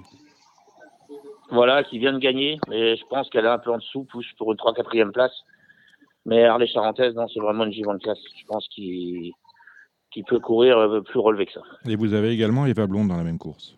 Voilà, 1.52 1.84
qui 1.84 2.00
vient 2.00 2.14
de 2.14 2.20
gagner. 2.20 2.60
Et 2.72 2.96
je 2.96 3.06
pense 3.10 3.30
qu'elle 3.30 3.46
est 3.46 3.50
un 3.50 3.60
peu 3.60 3.72
en 3.72 3.78
dessous, 3.78 4.06
pousse 4.06 4.32
pour 4.38 4.52
une 4.52 4.58
3-4e 4.58 5.12
place. 5.12 5.34
Mais 6.26 6.46
Harley 6.46 6.68
Charentaise, 6.68 7.14
non, 7.14 7.28
c'est 7.28 7.40
vraiment 7.40 7.66
une 7.66 7.74
jument 7.74 7.94
de 7.94 8.00
classe. 8.00 8.20
Je 8.40 8.46
pense 8.46 8.68
qu'il 8.70 9.34
peut 10.28 10.40
courir 10.40 10.78
euh, 10.78 11.02
plus 11.02 11.20
relevé 11.20 11.46
que 11.46 11.54
ça. 11.54 11.62
Et 11.88 11.96
vous 11.96 12.14
avez 12.14 12.30
également 12.30 12.66
Eva 12.66 12.88
Blonde 12.88 13.10
dans 13.10 13.18
la 13.18 13.24
même 13.24 13.40
course. 13.40 13.76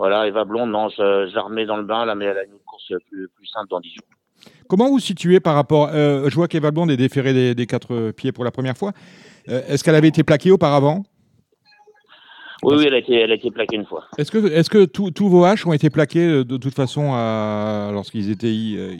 Voilà, 0.00 0.26
Eva 0.26 0.46
Blonde, 0.46 0.70
non, 0.70 0.88
je, 0.88 1.34
la 1.34 1.42
remets 1.42 1.66
dans 1.66 1.76
le 1.76 1.82
bain, 1.82 2.06
là, 2.06 2.14
mais 2.14 2.24
elle 2.24 2.38
a 2.38 2.44
une 2.44 2.58
course 2.64 2.90
plus, 3.10 3.28
simple 3.52 3.68
dans 3.68 3.80
10 3.80 3.90
jours. 3.90 4.50
Comment 4.66 4.88
vous 4.88 4.98
situez 4.98 5.40
par 5.40 5.54
rapport. 5.54 5.90
Euh, 5.92 6.30
je 6.30 6.34
vois 6.36 6.48
qu'Eva 6.48 6.70
Blonde 6.70 6.90
est 6.90 6.96
déférée 6.96 7.54
des, 7.54 7.66
quatre 7.66 8.10
pieds 8.12 8.32
pour 8.32 8.42
la 8.42 8.50
première 8.50 8.78
fois. 8.78 8.92
Euh, 9.50 9.60
est-ce 9.68 9.84
qu'elle 9.84 9.94
avait 9.94 10.08
été 10.08 10.22
plaquée 10.22 10.52
auparavant? 10.52 11.02
Oui, 12.62 12.76
oui, 12.78 12.84
elle 12.86 12.94
a 12.94 12.96
été, 12.96 13.14
elle 13.14 13.30
a 13.30 13.34
été 13.34 13.50
plaquée 13.50 13.76
une 13.76 13.84
fois. 13.84 14.06
Est-ce 14.16 14.30
que, 14.30 14.38
est-ce 14.38 14.70
que 14.70 14.86
tous 14.86 15.28
vos 15.28 15.44
haches 15.44 15.66
ont 15.66 15.74
été 15.74 15.90
plaqués 15.90 16.26
euh, 16.26 16.44
de, 16.44 16.56
toute 16.56 16.74
façon 16.74 17.12
lorsqu'ils 17.92 18.30
étaient, 18.30 18.96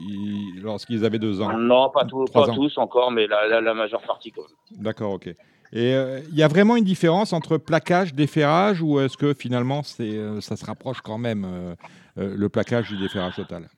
lorsqu'ils 0.62 1.07
avaient 1.07 1.18
deux 1.18 1.40
ans? 1.40 1.57
Non, 1.57 1.88
pas, 1.88 2.05
pas 2.30 2.46
tous 2.48 2.76
encore, 2.76 3.11
mais 3.11 3.26
la, 3.26 3.62
la, 3.62 3.72
majeure 3.72 4.03
partie. 4.03 4.34
D'accord, 4.72 5.12
ok. 5.12 5.34
Et 5.72 5.94
euh, 5.94 6.20
il 6.30 6.36
y 6.36 6.42
a 6.42 6.48
vraiment 6.48 6.76
une 6.76 6.84
différence 6.84 7.32
entre 7.32 7.56
plaquage, 7.56 8.14
déferrage, 8.14 8.82
ou 8.82 9.00
est-ce 9.00 9.16
que 9.16 9.34
finalement 9.34 9.82
c'est, 9.82 10.40
ça 10.40 10.56
se 10.56 10.64
rapproche 10.64 11.00
quand 11.00 11.18
même 11.18 11.76
le 12.16 12.48
plaquage 12.48 12.88
du 12.88 12.98
déferrage 12.98 13.36
total? 13.36 13.68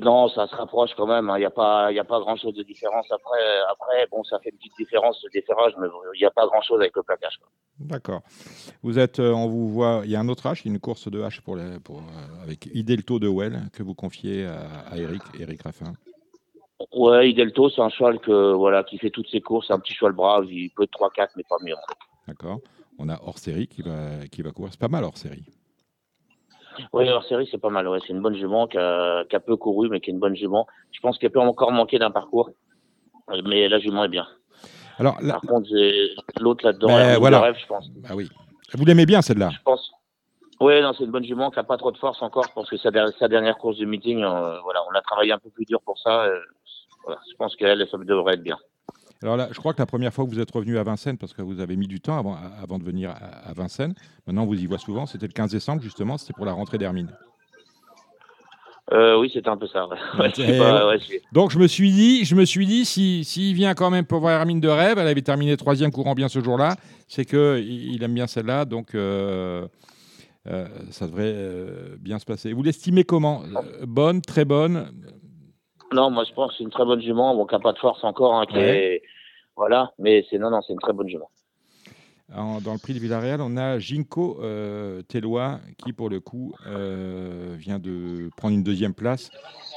Non, 0.00 0.28
ça 0.28 0.46
se 0.46 0.54
rapproche 0.54 0.90
quand 0.96 1.06
même. 1.06 1.26
Il 1.26 1.30
hein. 1.30 1.38
n'y 1.38 1.44
a 1.44 1.50
pas, 1.50 1.88
a 1.88 2.04
pas 2.04 2.20
grand 2.20 2.36
chose 2.36 2.54
de 2.54 2.62
différence. 2.62 3.06
Après, 3.10 3.60
après, 3.70 4.06
bon, 4.10 4.24
ça 4.24 4.38
fait 4.40 4.50
une 4.50 4.56
petite 4.56 4.76
différence 4.78 5.20
de 5.22 5.28
déferrage, 5.32 5.74
mais 5.78 5.86
il 6.14 6.18
n'y 6.20 6.26
a 6.26 6.30
pas 6.30 6.46
grand 6.46 6.62
chose 6.62 6.80
avec 6.80 6.96
le 6.96 7.02
plaquage. 7.02 7.38
D'accord. 7.78 8.22
Vous 8.82 8.98
êtes, 8.98 9.18
euh, 9.18 9.32
on 9.32 9.48
vous 9.48 9.68
voit. 9.68 10.02
Il 10.04 10.10
y 10.10 10.16
a 10.16 10.20
un 10.20 10.28
autre 10.28 10.48
H, 10.48 10.62
une 10.64 10.78
course 10.78 11.08
de 11.10 11.20
H 11.20 11.40
pour, 11.42 11.56
les, 11.56 11.78
pour 11.80 11.98
euh, 11.98 12.42
avec 12.42 12.66
Idelto 12.72 13.18
de 13.18 13.28
Well 13.28 13.60
que 13.72 13.82
vous 13.82 13.94
confiez 13.94 14.46
à, 14.46 14.96
Eric, 14.96 15.22
Eric 15.38 15.62
Raffin. 15.62 15.92
Ouais, 16.92 17.30
Idelto, 17.30 17.70
c'est 17.70 17.80
un 17.80 17.88
cheval 17.88 18.18
que 18.18 18.52
voilà 18.52 18.82
qui 18.84 18.98
fait 18.98 19.10
toutes 19.10 19.28
ses 19.28 19.40
courses. 19.40 19.66
C'est 19.68 19.72
un 19.72 19.78
petit 19.78 19.94
cheval 19.94 20.12
brave. 20.12 20.46
Il 20.50 20.70
peut 20.70 20.84
être 20.84 20.98
3-4, 20.98 21.28
mais 21.36 21.44
pas 21.48 21.56
mieux. 21.62 21.74
D'accord. 22.26 22.60
On 22.98 23.08
a 23.08 23.18
hors 23.24 23.38
série 23.38 23.66
qui 23.66 23.82
va, 23.82 24.26
qui 24.30 24.42
va 24.42 24.50
courir. 24.50 24.72
C'est 24.72 24.80
pas 24.80 24.88
mal 24.88 25.04
hors 25.04 25.16
série. 25.16 25.44
Oui, 26.92 27.08
hors 27.08 27.24
série, 27.24 27.48
c'est 27.50 27.58
pas 27.58 27.70
mal. 27.70 27.86
Ouais. 27.88 27.98
C'est 28.06 28.12
une 28.12 28.20
bonne 28.20 28.36
jument 28.36 28.66
qui 28.66 28.78
a, 28.78 29.24
peu 29.46 29.56
couru, 29.56 29.88
mais 29.88 30.00
qui 30.00 30.10
est 30.10 30.14
une 30.14 30.20
bonne 30.20 30.36
jument. 30.36 30.66
Je 30.90 31.00
pense 31.00 31.18
qu'elle 31.18 31.30
peut 31.30 31.40
encore 31.40 31.72
manquer 31.72 31.98
d'un 31.98 32.10
parcours, 32.10 32.50
mais 33.44 33.68
la 33.68 33.78
jument 33.78 34.04
est 34.04 34.08
bien. 34.08 34.26
Alors, 34.98 35.18
Par 35.18 35.40
contre, 35.40 35.68
l'autre 36.40 36.64
là-dedans, 36.64 37.18
voilà. 37.18 37.40
rêve, 37.40 37.56
je 37.60 37.66
pense. 37.66 37.90
Ah 38.08 38.14
oui. 38.14 38.28
Vous 38.74 38.84
l'aimez 38.84 39.06
bien 39.06 39.20
celle-là? 39.20 39.50
Je 39.52 39.62
pense. 39.64 39.92
Oui, 40.60 40.80
non, 40.80 40.92
c'est 40.92 41.04
une 41.04 41.10
bonne 41.10 41.24
jument 41.24 41.50
qui 41.50 41.56
n'a 41.56 41.64
pas 41.64 41.76
trop 41.76 41.90
de 41.90 41.98
force 41.98 42.22
encore. 42.22 42.44
Je 42.48 42.52
pense 42.52 42.70
que 42.70 42.76
sa, 42.76 42.90
sa 43.18 43.26
dernière 43.26 43.58
course 43.58 43.78
de 43.78 43.84
meeting, 43.84 44.22
euh, 44.22 44.60
voilà, 44.60 44.80
on 44.88 44.94
a 44.96 45.02
travaillé 45.02 45.32
un 45.32 45.38
peu 45.38 45.50
plus 45.50 45.64
dur 45.64 45.80
pour 45.84 45.98
ça. 45.98 46.24
Euh, 46.24 46.38
voilà, 47.04 47.20
je 47.30 47.36
pense 47.36 47.56
qu'elle, 47.56 47.86
ça 47.90 47.98
devrait 47.98 48.34
être 48.34 48.42
bien. 48.42 48.58
Alors 49.22 49.36
là, 49.36 49.48
je 49.52 49.58
crois 49.58 49.72
que 49.72 49.78
la 49.78 49.86
première 49.86 50.12
fois 50.12 50.24
que 50.24 50.30
vous 50.30 50.40
êtes 50.40 50.50
revenu 50.50 50.78
à 50.78 50.82
Vincennes, 50.82 51.16
parce 51.16 51.32
que 51.32 51.42
vous 51.42 51.60
avez 51.60 51.76
mis 51.76 51.86
du 51.86 52.00
temps 52.00 52.18
avant, 52.18 52.36
avant 52.60 52.78
de 52.78 52.84
venir 52.84 53.10
à, 53.10 53.52
Vincennes, 53.52 53.94
maintenant 54.26 54.44
vous 54.44 54.60
y 54.60 54.66
voit 54.66 54.78
souvent, 54.78 55.06
c'était 55.06 55.26
le 55.26 55.32
15 55.32 55.52
décembre 55.52 55.80
justement, 55.80 56.18
c'était 56.18 56.32
pour 56.32 56.44
la 56.44 56.52
rentrée 56.52 56.78
d'Hermine. 56.78 57.08
Euh, 58.92 59.18
oui, 59.18 59.30
c'était 59.32 59.48
un 59.48 59.56
peu 59.56 59.68
ça. 59.68 59.88
Donc 61.32 61.52
je 61.52 61.58
me 61.58 61.68
suis 61.68 61.92
dit, 61.92 62.24
je 62.24 62.34
me 62.34 62.44
suis 62.44 62.66
dit, 62.66 62.84
s'il 62.84 63.24
si, 63.24 63.54
vient 63.54 63.74
quand 63.74 63.90
même 63.90 64.04
pour 64.04 64.20
voir 64.20 64.32
Hermine 64.32 64.60
de 64.60 64.68
rêve, 64.68 64.98
elle 64.98 65.06
avait 65.06 65.22
terminé 65.22 65.56
troisième 65.56 65.92
courant 65.92 66.14
bien 66.14 66.28
ce 66.28 66.42
jour-là, 66.42 66.74
c'est 67.06 67.24
que 67.24 67.62
il 67.64 68.02
aime 68.02 68.14
bien 68.14 68.26
celle-là, 68.26 68.64
donc 68.64 68.94
euh, 68.94 69.66
euh, 70.48 70.66
ça 70.90 71.06
devrait 71.06 71.96
bien 72.00 72.18
se 72.18 72.24
passer. 72.24 72.52
Vous 72.52 72.62
l'estimez 72.64 73.04
comment? 73.04 73.42
Bonne, 73.86 74.20
très 74.20 74.44
bonne? 74.44 74.90
Non, 75.92 76.10
moi 76.10 76.24
je 76.24 76.32
pense 76.32 76.52
que 76.52 76.58
c'est 76.58 76.64
une 76.64 76.70
très 76.70 76.84
bonne 76.84 77.00
jument, 77.00 77.34
bon, 77.34 77.46
qui 77.46 77.54
n'a 77.54 77.60
pas 77.60 77.72
de 77.72 77.78
force 77.78 78.02
encore, 78.04 78.34
hein, 78.34 78.46
voilà, 79.56 79.92
mais 79.98 80.24
c'est 80.30 80.38
non, 80.38 80.50
non, 80.50 80.62
c'est 80.62 80.72
une 80.72 80.80
très 80.80 80.94
bonne 80.94 81.08
jument. 81.08 81.28
dans 82.30 82.72
le 82.72 82.78
prix 82.78 82.94
de 82.94 82.98
Villarreal, 82.98 83.40
on 83.42 83.56
a 83.58 83.78
Ginko 83.78 84.38
euh, 84.40 85.02
qui, 85.84 85.92
pour 85.92 86.08
le 86.08 86.20
coup, 86.20 86.54
vient 86.64 87.78
de 87.78 88.30
prendre 88.36 88.54
une 88.54 88.62
deuxième 88.62 88.94
place 88.94 89.30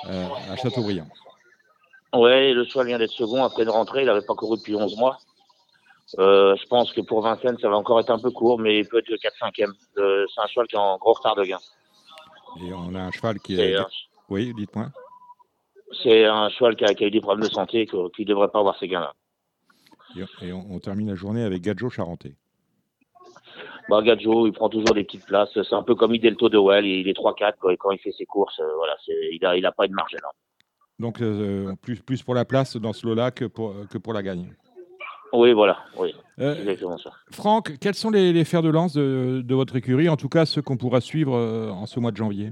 à 0.07 0.55
Châteaubriand. 0.55 1.07
Oui, 2.15 2.53
le 2.53 2.63
choix 2.65 2.85
vient 2.85 2.97
d'être 2.97 3.11
second 3.11 3.43
après 3.43 3.63
une 3.63 3.69
rentrée. 3.69 4.01
Il 4.01 4.05
n'avait 4.05 4.25
pas 4.25 4.35
couru 4.35 4.57
depuis 4.57 4.75
11 4.75 4.95
mois. 4.97 5.17
Euh, 6.19 6.55
je 6.55 6.65
pense 6.67 6.93
que 6.93 7.01
pour 7.01 7.21
Vincennes, 7.21 7.57
ça 7.59 7.69
va 7.69 7.75
encore 7.75 7.99
être 7.99 8.11
un 8.11 8.19
peu 8.19 8.31
court, 8.31 8.59
mais 8.59 8.79
il 8.79 8.87
peut 8.87 8.99
être 8.99 9.09
4-5e. 9.09 9.73
Euh, 9.97 10.25
c'est 10.33 10.41
un 10.41 10.47
cheval 10.47 10.67
qui 10.67 10.75
est 10.75 10.79
en 10.79 10.97
gros 10.97 11.13
retard 11.13 11.35
de 11.35 11.43
gain. 11.43 11.59
Et 12.61 12.71
on 12.73 12.95
a 12.95 12.99
un 12.99 13.11
cheval 13.11 13.39
qui 13.39 13.59
est. 13.59 13.75
Oui, 14.29 14.53
dites-moi. 14.55 14.87
C'est 16.03 16.25
un 16.25 16.49
cheval 16.49 16.75
qui 16.75 16.85
a, 16.85 17.07
eu 17.07 17.11
des 17.11 17.21
problèmes 17.21 17.47
de 17.47 17.53
santé, 17.53 17.85
qui 17.85 17.95
ne 17.95 18.25
devrait 18.25 18.49
pas 18.49 18.59
avoir 18.59 18.77
ces 18.77 18.87
gains-là. 18.87 19.13
Et, 20.41 20.53
on, 20.53 20.79
termine 20.79 21.09
la 21.09 21.15
journée 21.15 21.43
avec 21.43 21.61
Gadjo 21.61 21.89
Charentais. 21.89 22.35
Bah, 23.89 24.01
Gadjo, 24.01 24.47
il 24.47 24.53
prend 24.53 24.69
toujours 24.69 24.93
des 24.93 25.03
petites 25.03 25.25
places. 25.25 25.49
C'est 25.53 25.75
un 25.75 25.83
peu 25.83 25.93
comme 25.95 26.15
Idelto 26.15 26.49
de 26.49 26.57
Well. 26.57 26.85
Il 26.85 27.07
est 27.07 27.17
3-4 27.17 27.75
quand, 27.77 27.91
il 27.91 27.99
fait 27.99 28.13
ses 28.13 28.25
courses. 28.25 28.59
Euh, 28.59 28.75
voilà, 28.77 28.95
il 29.07 29.39
n'a 29.41 29.57
il 29.57 29.65
a 29.65 29.71
pas 29.71 29.87
de 29.87 29.93
marge 29.93 30.13
là. 30.13 30.29
Donc, 30.97 31.21
plus, 31.81 32.01
plus 32.01 32.23
pour 32.23 32.33
la 32.35 32.45
place 32.45 32.77
dans 32.77 32.93
ce 32.93 33.05
lot-là 33.05 33.31
que 33.31 33.45
pour, 33.45 33.75
que 33.89 33.97
pour 33.97 34.13
la 34.13 34.23
gagne. 34.23 34.55
Oui, 35.33 35.53
voilà, 35.53 35.77
oui. 35.97 36.13
Euh, 36.39 36.55
exactement 36.55 36.97
ça. 36.97 37.11
Franck, 37.31 37.77
quels 37.79 37.95
sont 37.95 38.09
les, 38.09 38.45
fers 38.45 38.61
de 38.61 38.69
lance 38.69 38.93
de, 38.93 39.53
votre 39.53 39.75
écurie, 39.75 40.09
en 40.09 40.17
tout 40.17 40.29
cas 40.29 40.45
ceux 40.45 40.61
qu'on 40.61 40.77
pourra 40.77 41.01
suivre 41.01 41.35
euh, 41.35 41.69
en 41.69 41.85
ce 41.85 41.99
mois 41.99 42.11
de 42.11 42.17
janvier? 42.17 42.51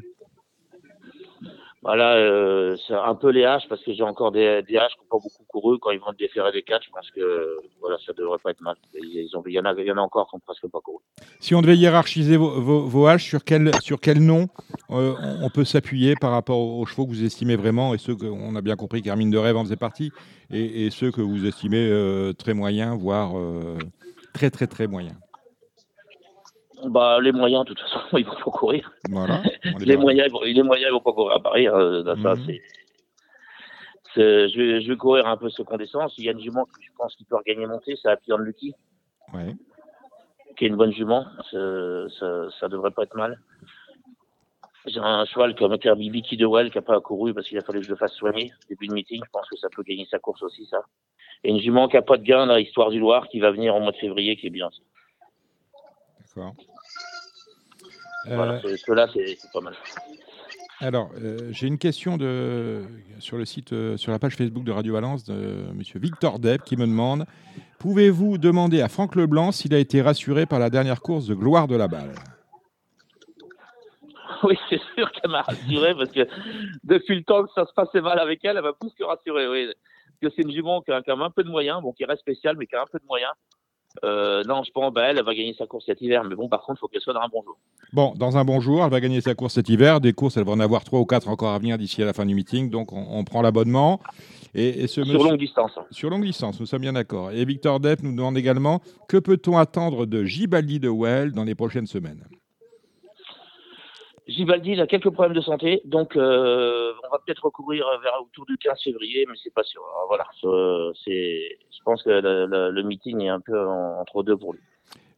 Voilà, 1.84 2.16
euh, 2.16 2.78
c'est 2.88 2.94
un 2.94 3.14
peu 3.14 3.30
les 3.30 3.44
haches 3.44 3.68
parce 3.68 3.84
que 3.84 3.94
j'ai 3.94 4.04
encore 4.04 4.32
des, 4.32 4.48
haches 4.48 4.94
qui 4.94 5.02
n'ont 5.02 5.20
pas 5.20 5.22
beaucoup 5.22 5.44
couru. 5.50 5.80
Quand 5.80 5.92
ils 5.92 6.00
vont 6.00 6.14
déférer 6.18 6.54
des 6.54 6.64
je 6.66 6.90
pense 6.90 7.12
que 7.12 7.58
voilà, 7.82 7.98
ça 8.06 8.14
devrait 8.14 8.38
pas 8.42 8.52
être 8.52 8.62
mal. 8.62 8.76
Il, 8.94 9.28
y 9.48 9.60
en 9.60 9.66
a, 9.66 10.02
encore 10.02 10.30
qui 10.30 10.36
n'ont 10.38 10.40
presque 10.40 10.68
pas 10.72 10.80
couru. 10.80 11.00
Si 11.42 11.54
on 11.54 11.62
devait 11.62 11.76
hiérarchiser 11.76 12.38
vos, 12.38 12.52
vos, 12.88 13.08
haches, 13.08 13.26
sur 13.26 13.44
quel, 13.44 13.70
sur 13.82 14.00
quel 14.00 14.24
nom 14.24 14.48
euh, 14.92 15.14
on 15.42 15.50
peut 15.50 15.66
s'appuyer 15.66 16.16
par 16.16 16.32
rapport 16.32 16.60
aux 16.60 16.86
chevaux 16.86 17.06
que 17.06 17.12
vous 17.12 17.26
estimez 17.26 17.58
vraiment 17.58 17.94
et 17.94 17.98
ceux 17.98 18.16
qu'on 18.16 18.56
a 18.56 18.62
bien 18.62 18.78
compris 18.78 19.02
qu'Hermine 19.02 19.30
de 19.30 19.38
Rêve 19.38 19.58
en 19.58 19.66
faisait 19.66 19.76
partie 19.76 20.12
et, 20.52 20.90
ceux 20.90 21.12
que 21.12 21.22
vous 21.22 21.46
estimez 21.46 21.86
euh, 21.90 22.32
très 22.32 22.54
moyens, 22.54 22.98
voire 22.98 23.34
très 24.34 24.50
très 24.50 24.68
très 24.68 24.88
moyens 24.88 25.16
bah, 26.90 27.20
les 27.22 27.32
moyens, 27.32 27.66
de 27.66 27.74
toute 27.74 27.80
façon, 27.80 28.00
ils 28.18 28.26
vont 28.26 28.36
pas 28.36 28.52
courir. 28.52 28.92
les, 29.80 29.98
moyens, 29.98 30.32
les 30.44 30.64
moyens, 30.64 30.90
ils 30.90 30.94
vont 30.94 31.00
pas 31.00 31.14
courir 31.14 31.36
à 31.36 31.40
Paris. 31.42 31.68
Hein, 31.68 32.04
ça, 32.06 32.36
mhm. 32.36 32.46
c'est, 34.14 34.50
je, 34.50 34.58
vais, 34.58 34.82
je 34.82 34.90
vais 34.90 34.98
courir 34.98 35.28
un 35.28 35.38
peu 35.38 35.50
ce 35.50 35.62
qu'on 35.62 35.78
descend. 35.78 36.10
Il 36.18 36.26
y 36.26 36.30
a 36.30 36.32
une 36.32 36.40
jument 36.40 36.66
que 36.66 36.82
je 36.82 36.90
pense 36.98 37.16
qu'il 37.16 37.26
peut 37.26 37.36
regagner 37.36 37.66
monter, 37.66 37.96
c'est 38.02 38.10
Happy 38.10 38.32
on 38.34 38.38
Lucky. 38.38 38.74
Ouais. 39.34 39.56
Qui 40.58 40.66
est 40.66 40.68
une 40.68 40.76
bonne 40.76 40.94
jument. 40.94 41.26
Ça, 41.52 42.50
ça, 42.60 42.68
devrait 42.68 42.92
pas 42.92 43.04
être 43.04 43.16
mal. 43.16 43.40
J'ai 44.86 45.00
un 45.00 45.26
cheval 45.26 45.56
comme 45.56 45.78
Kirby 45.78 46.10
Bibi 46.10 46.38
de 46.38 46.46
Well 46.46 46.70
qui 46.70 46.78
n'a 46.78 46.82
pas 46.82 47.00
couru 47.00 47.34
parce 47.34 47.48
qu'il 47.48 47.58
a 47.58 47.62
fallu 47.62 47.80
que 47.80 47.86
je 47.86 47.92
le 47.92 47.96
fasse 47.96 48.14
soigner 48.14 48.52
début 48.70 48.88
de 48.88 48.94
meeting. 48.94 49.22
Je 49.24 49.30
pense 49.32 49.48
que 49.50 49.58
ça 49.58 49.70
peut 49.74 49.82
gagner 49.82 50.06
sa 50.12 50.20
course 50.20 50.44
aussi, 50.44 50.66
ça. 50.66 50.84
Et 51.44 51.50
une 51.50 51.60
jument 51.60 51.88
qui 51.88 51.96
n'a 51.96 52.02
pas 52.02 52.18
de 52.18 52.24
gain, 52.24 52.46
la 52.46 52.60
Histoire 52.60 52.90
du 52.90 53.00
Loir, 53.00 53.28
qui 53.30 53.40
va 53.40 53.52
venir 53.52 53.76
au 53.76 53.80
mois 53.80 53.92
de 53.92 53.98
février, 53.98 54.36
qui 54.36 54.48
est 54.48 54.52
bien. 54.52 54.70
D'accord. 56.36 56.54
Voilà, 58.26 58.62
euh, 58.66 58.78
cela 58.78 59.08
c'est 59.14 59.38
pas 59.52 59.62
mal. 59.62 59.76
Alors, 60.80 61.12
euh, 61.22 61.38
j'ai 61.52 61.68
une 61.68 61.78
question 61.78 62.18
de, 62.18 62.84
sur 63.20 63.38
le 63.38 63.46
site, 63.46 63.74
euh, 63.74 63.96
sur 63.96 64.12
la 64.12 64.20
page 64.20 64.36
Facebook 64.36 64.64
de 64.64 64.72
Radio 64.72 64.94
Valence 64.94 65.24
de 65.24 65.72
Monsieur 65.74 66.00
Victor 66.00 66.40
Depp 66.40 66.64
qui 66.64 66.76
me 66.76 66.86
demande 66.86 67.26
Pouvez-vous 67.80 68.38
demander 68.38 68.82
à 68.82 68.90
Franck 68.90 69.16
Leblanc 69.16 69.52
s'il 69.52 69.74
a 69.74 69.78
été 69.78 70.02
rassuré 70.02 70.46
par 70.46 70.60
la 70.60 70.70
dernière 70.70 71.02
course 71.02 71.28
de 71.28 71.36
gloire 71.36 71.68
de 71.68 71.76
la 71.76 71.88
balle? 71.88 72.14
Oui, 74.46 74.58
c'est 74.70 74.82
sûr 74.98 75.10
qu'elle 75.14 75.32
m'a 75.32 75.44
rassuré 75.44 75.96
parce 75.96 76.12
que 76.12 76.28
depuis 76.84 77.16
le 77.16 77.24
temps 77.24 77.46
que 77.46 77.52
ça 77.56 77.66
se 77.66 77.72
passait 77.74 78.02
mal 78.02 78.20
avec 78.20 78.44
elle, 78.44 78.58
elle 78.58 78.64
m'a 78.64 78.74
plus 78.74 78.92
que 78.94 79.06
rassuré. 79.06 79.48
Oui. 79.48 79.68
Parce 79.68 80.34
que 80.34 80.36
c'est 80.36 80.46
une 80.46 80.54
jument 80.54 80.82
qui 80.82 80.92
a 80.92 81.02
quand 81.02 81.16
même 81.16 81.26
un 81.26 81.30
peu 81.30 81.46
de 81.46 81.50
moyens, 81.50 81.82
bon, 81.82 81.94
qui 81.94 82.04
reste 82.04 82.20
spéciale, 82.20 82.58
mais 82.58 82.68
qui 82.68 82.76
a 82.76 82.82
un 82.82 82.86
peu 82.92 83.00
de 83.00 83.06
moyens. 83.06 83.32
Euh, 84.04 84.44
non, 84.46 84.64
je 84.64 84.72
pense 84.72 84.92
bah, 84.94 85.04
elle, 85.10 85.24
va 85.24 85.36
gagner 85.36 85.54
sa 85.54 85.68
course 85.68 85.86
cet 85.86 86.02
hiver. 86.02 86.24
Mais 86.24 86.36
bon, 86.36 86.50
par 86.50 86.62
contre, 86.64 86.80
il 86.80 86.82
faut 86.82 86.88
qu'elle 86.88 87.02
soit 87.02 87.14
dans 87.14 87.22
un 87.22 87.28
bon 87.28 87.44
jour. 87.44 87.58
Bon, 87.94 88.14
dans 88.16 88.38
un 88.38 88.44
bon 88.44 88.60
jour, 88.60 88.84
elle 88.84 88.92
va 88.92 89.00
gagner 89.00 89.22
sa 89.22 89.36
course 89.36 89.54
cet 89.54 89.70
hiver. 89.70 90.02
Des 90.02 90.14
courses, 90.14 90.38
elle 90.38 90.46
va 90.46 90.52
en 90.52 90.60
avoir 90.60 90.84
trois 90.84 91.00
ou 91.00 91.06
quatre 91.06 91.30
encore 91.30 91.52
à 91.52 91.60
venir 91.60 91.78
d'ici 91.78 92.02
à 92.02 92.06
la 92.06 92.14
fin 92.14 92.26
du 92.26 92.34
meeting. 92.34 92.70
Donc, 92.70 92.92
on, 92.92 93.24
prend 93.24 93.42
l'abonnement. 93.42 94.00
Et, 94.56 94.88
ce 94.88 95.04
sur 95.04 95.24
longue 95.24 95.40
distance. 95.40 95.72
Sur 95.92 96.10
longue 96.10 96.26
distance, 96.26 96.60
nous 96.60 96.66
sommes 96.66 96.82
bien 96.82 96.94
d'accord. 96.94 97.32
Et 97.32 97.44
Victor 97.46 97.80
Depp 97.80 98.04
nous 98.04 98.16
demande 98.16 98.38
également 98.38 98.82
que 99.08 99.18
peut-on 99.18 99.58
attendre 99.58 100.06
de 100.06 100.24
Gibaldi 100.24 100.80
de 100.80 100.90
Well 100.90 101.32
dans 101.32 101.44
les 101.44 101.56
prochaines 101.56 101.88
semaines? 101.88 102.24
Gibaldi, 104.28 104.72
il 104.72 104.82
a 104.82 104.88
quelques 104.88 105.10
problèmes 105.10 105.36
de 105.36 105.42
santé, 105.42 105.82
donc 105.84 106.16
euh, 106.16 106.94
on 107.06 107.10
va 107.12 107.20
peut-être 107.26 107.44
recourir 107.44 107.86
vers 108.02 108.22
autour 108.22 108.46
du 108.46 108.58
15 108.58 108.82
février, 108.82 109.26
mais 109.28 109.36
c'est 109.42 109.54
pas 109.54 109.64
sûr. 109.64 109.82
voilà, 110.08 110.26
c'est, 111.04 111.10
je 111.10 111.84
pense 111.84 112.04
que 112.04 112.10
le, 112.10 112.84
meeting 112.84 113.22
est 113.22 113.30
un 113.30 113.42
peu 113.42 113.68
entre 113.68 114.24
deux 114.24 114.38
pour 114.38 114.54
lui. 114.54 114.62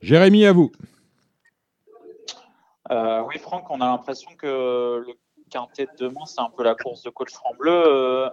Jérémy, 0.02 0.46
à 0.46 0.54
vous. 0.54 0.72
Euh, 2.92 3.22
oui, 3.28 3.38
Franck, 3.38 3.70
on 3.70 3.80
a 3.82 3.86
l'impression 3.86 4.32
que 4.36 5.04
le 5.06 5.14
quintet 5.52 5.86
de 5.86 6.06
demain, 6.06 6.26
c'est 6.26 6.42
un 6.42 6.50
peu 6.50 6.64
la 6.64 6.76
course 6.76 7.04
de 7.04 7.12
coach 7.12 7.32
Franc-Bleu. 7.32 7.84
Euh, 7.86 8.30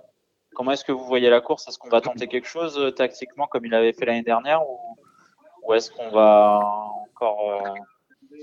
comment 0.54 0.72
est-ce 0.72 0.84
que 0.84 0.92
vous 0.92 1.04
voyez 1.04 1.28
la 1.28 1.42
course? 1.42 1.68
Est-ce 1.68 1.78
qu'on 1.78 1.90
va 1.90 2.00
tenter 2.00 2.28
quelque 2.28 2.48
chose 2.48 2.94
tactiquement 2.96 3.46
comme 3.46 3.66
il 3.66 3.74
avait 3.74 3.92
fait 3.92 4.06
l'année 4.06 4.22
dernière 4.22 4.62
ou, 4.66 5.74
est-ce 5.74 5.92
qu'on 5.92 6.10
va 6.10 6.60
encore 7.04 7.74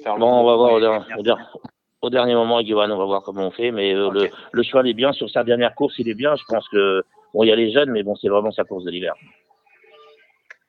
faire 0.03 0.15
le. 0.15 0.19
Bon, 0.19 0.41
on 0.41 0.45
va 0.45 0.55
voir 0.55 0.79
au 2.01 2.09
dernier 2.09 2.35
moment 2.35 2.57
avec 2.57 2.71
on 2.71 2.75
va 2.75 3.05
voir 3.05 3.23
comment 3.23 3.47
on 3.47 3.51
fait. 3.51 3.71
Mais 3.71 3.93
euh, 3.93 4.09
le, 4.09 4.29
le, 4.51 4.63
cheval 4.63 4.87
est 4.87 4.93
bien 4.93 5.11
sur 5.13 5.29
sa 5.29 5.43
dernière 5.43 5.75
course, 5.75 5.95
il 5.97 6.09
est 6.09 6.15
bien. 6.15 6.35
Je 6.35 6.43
pense 6.47 6.67
que 6.69 7.03
bon, 7.33 7.43
il 7.43 7.47
y 7.47 7.51
a 7.51 7.55
les 7.55 7.71
jeunes, 7.71 7.91
mais 7.91 8.03
bon, 8.03 8.15
c'est 8.15 8.29
vraiment 8.29 8.51
sa 8.51 8.63
course 8.63 8.83
de 8.83 8.91
l'hiver. 8.91 9.13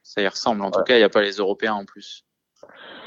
Ça 0.02 0.22
y 0.22 0.28
ressemble. 0.28 0.62
En 0.62 0.70
tout 0.70 0.82
cas, 0.82 0.94
il 0.94 0.98
n'y 0.98 1.04
a 1.04 1.08
pas 1.08 1.22
les 1.22 1.36
Européens 1.36 1.74
en 1.74 1.84
plus. 1.84 2.24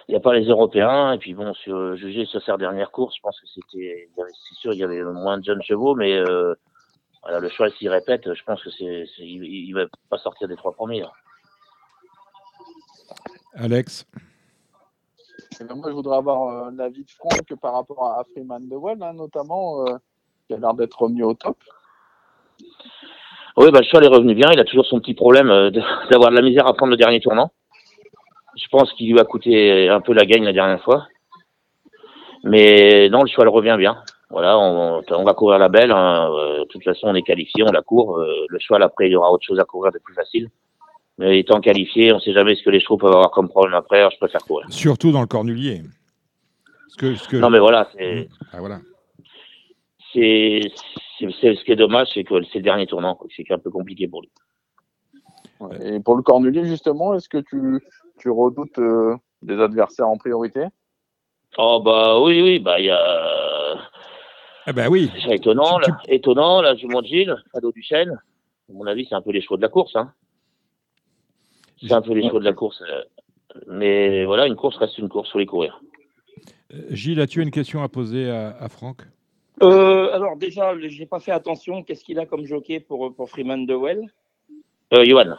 Il 0.07 0.11
n'y 0.11 0.17
a 0.17 0.21
pas 0.21 0.33
les 0.33 0.45
Européens. 0.45 1.13
Et 1.13 1.17
puis 1.17 1.33
bon, 1.33 1.53
sur, 1.53 1.95
juger 1.95 2.25
sur 2.25 2.41
sa 2.41 2.57
dernière 2.57 2.91
course, 2.91 3.15
je 3.15 3.21
pense 3.21 3.39
que 3.39 3.47
c'était, 3.47 4.09
c'est 4.15 4.55
sûr, 4.55 4.73
il 4.73 4.79
y 4.79 4.83
avait 4.83 5.03
moins 5.03 5.37
de 5.37 5.43
jeunes 5.43 5.61
chevaux, 5.61 5.95
mais 5.95 6.13
euh, 6.13 6.53
voilà, 7.21 7.39
le 7.39 7.49
cheval 7.49 7.71
s'il 7.73 7.89
répète, 7.89 8.33
je 8.33 8.43
pense 8.43 8.63
que 8.63 8.69
c'est, 8.69 9.05
il, 9.19 9.73
ne 9.73 9.81
va 9.81 9.87
pas 10.09 10.17
sortir 10.17 10.47
des 10.47 10.55
trois 10.55 10.73
premiers. 10.73 11.03
Alex. 13.55 14.05
Moi, 15.61 15.89
je 15.89 15.93
voudrais 15.93 16.17
avoir 16.17 16.67
un 16.67 16.79
euh, 16.79 16.89
de 16.89 17.03
Franck 17.17 17.59
par 17.61 17.73
rapport 17.73 18.03
à 18.03 18.23
Freeman 18.31 18.67
de 18.67 18.75
Well, 18.75 18.97
hein, 19.01 19.13
notamment, 19.13 19.85
euh, 19.85 19.95
qui 20.47 20.53
a 20.53 20.57
l'air 20.57 20.73
d'être 20.73 20.99
revenu 21.01 21.23
au 21.23 21.33
top. 21.33 21.57
Oui, 23.57 23.69
bah, 23.71 23.79
le 23.79 23.85
cheval 23.85 24.05
est 24.05 24.15
revenu 24.15 24.33
bien. 24.33 24.49
Il 24.51 24.59
a 24.59 24.63
toujours 24.63 24.85
son 24.85 24.99
petit 24.99 25.13
problème 25.13 25.49
euh, 25.49 25.69
d'avoir 26.11 26.31
de 26.31 26.35
la 26.35 26.41
misère 26.41 26.67
à 26.67 26.73
prendre 26.73 26.91
le 26.91 26.97
dernier 26.97 27.19
tournant. 27.19 27.51
Je 28.55 28.67
pense 28.69 28.91
qu'il 28.93 29.11
lui 29.11 29.19
a 29.19 29.25
coûté 29.25 29.89
un 29.89 30.01
peu 30.01 30.13
la 30.13 30.25
gagne 30.25 30.43
la 30.43 30.53
dernière 30.53 30.81
fois. 30.83 31.07
Mais 32.43 33.09
non, 33.09 33.21
le 33.21 33.27
cheval 33.27 33.49
revient 33.49 33.75
bien. 33.77 33.97
Voilà, 34.29 34.57
on, 34.57 35.23
va 35.23 35.33
courir 35.33 35.59
la 35.59 35.69
belle. 35.69 35.91
Hein. 35.91 36.29
De 36.59 36.65
toute 36.65 36.83
façon, 36.83 37.07
on 37.07 37.15
est 37.15 37.21
qualifié, 37.21 37.63
on 37.63 37.71
la 37.71 37.81
court. 37.81 38.19
Le 38.19 38.59
cheval, 38.59 38.83
après, 38.83 39.07
il 39.07 39.11
y 39.11 39.15
aura 39.15 39.31
autre 39.31 39.45
chose 39.45 39.59
à 39.59 39.63
courir 39.63 39.91
de 39.91 39.99
plus 39.99 40.13
facile. 40.13 40.49
Mais 41.17 41.39
étant 41.39 41.61
qualifié, 41.61 42.11
on 42.11 42.15
ne 42.15 42.21
sait 42.21 42.33
jamais 42.33 42.55
ce 42.55 42.63
que 42.63 42.69
les 42.69 42.79
chevaux 42.79 42.97
peuvent 42.97 43.11
avoir 43.11 43.31
comme 43.31 43.47
problème 43.49 43.75
après. 43.75 44.09
je 44.11 44.17
préfère 44.17 44.43
courir. 44.43 44.65
Surtout 44.69 45.11
dans 45.11 45.21
le 45.21 45.27
cornulier. 45.27 45.81
que... 46.97 47.37
Non, 47.37 47.49
mais 47.49 47.59
voilà. 47.59 47.87
C'est... 47.95 48.29
Ah, 48.51 48.59
voilà. 48.59 48.79
C'est... 50.11 50.61
ce 51.19 51.63
qui 51.63 51.71
est 51.71 51.75
dommage, 51.75 52.07
c'est 52.13 52.23
que 52.23 52.35
c'est 52.51 52.59
le 52.59 52.63
dernier 52.63 52.87
tournant. 52.87 53.19
C'est 53.35 53.49
un 53.51 53.59
peu 53.59 53.69
compliqué 53.69 54.07
pour 54.07 54.21
lui. 54.21 54.29
Et 55.81 55.99
pour 55.99 56.15
le 56.15 56.23
cornulier, 56.23 56.65
justement, 56.65 57.13
est-ce 57.13 57.29
que 57.29 57.37
tu, 57.37 57.79
tu 58.19 58.29
redoutes 58.29 58.79
euh, 58.79 59.15
des 59.41 59.59
adversaires 59.59 60.07
en 60.07 60.17
priorité? 60.17 60.65
Oh 61.57 61.81
bah 61.83 62.19
oui, 62.19 62.41
oui, 62.41 62.59
bah 62.59 62.79
il 62.79 62.85
y 62.85 62.89
a. 62.89 63.77
Eh 64.67 64.73
ben 64.73 64.87
oui. 64.89 65.11
C'est 65.23 65.35
étonnant, 65.35 65.79
Tu- 65.79 65.91
là, 65.91 65.97
étonnant, 66.07 66.61
la 66.61 66.75
jument 66.75 67.01
de 67.01 67.07
Gilles, 67.07 67.35
Fado 67.51 67.71
Duchesne. 67.71 68.19
À 68.69 68.73
mon 68.73 68.87
avis, 68.87 69.05
c'est 69.07 69.15
un 69.15 69.21
peu 69.21 69.31
les 69.31 69.41
chevaux 69.41 69.57
de 69.57 69.61
la 69.61 69.69
course. 69.69 69.95
Hein. 69.95 70.11
C'est 71.87 71.93
un 71.93 72.01
peu 72.01 72.13
les 72.13 72.23
chevaux 72.27 72.39
de 72.39 72.45
la 72.45 72.53
course. 72.53 72.81
euh, 72.81 73.01
Mais 73.67 74.25
voilà, 74.25 74.47
une 74.47 74.55
course 74.55 74.77
reste 74.77 74.97
une 74.97 75.09
course, 75.09 75.31
faut 75.31 75.39
les 75.39 75.45
courir. 75.45 75.81
Euh, 76.73 76.77
Gilles, 76.89 77.19
as-tu 77.19 77.41
une 77.41 77.51
question 77.51 77.83
à 77.83 77.89
poser 77.89 78.29
à, 78.29 78.55
à 78.57 78.69
Franck? 78.69 79.01
Euh, 79.61 80.11
alors 80.13 80.35
déjà, 80.37 80.73
le- 80.73 80.87
j'ai 80.87 81.05
pas 81.05 81.19
fait 81.19 81.31
attention. 81.31 81.83
Qu'est-ce 81.83 82.03
qu'il 82.03 82.19
a 82.19 82.25
comme 82.25 82.45
jockey 82.45 82.79
pour, 82.79 83.13
pour 83.13 83.29
Freeman 83.29 83.65
de 83.65 83.75
Well? 83.75 84.01
Euh, 84.93 85.05
Johan. 85.05 85.35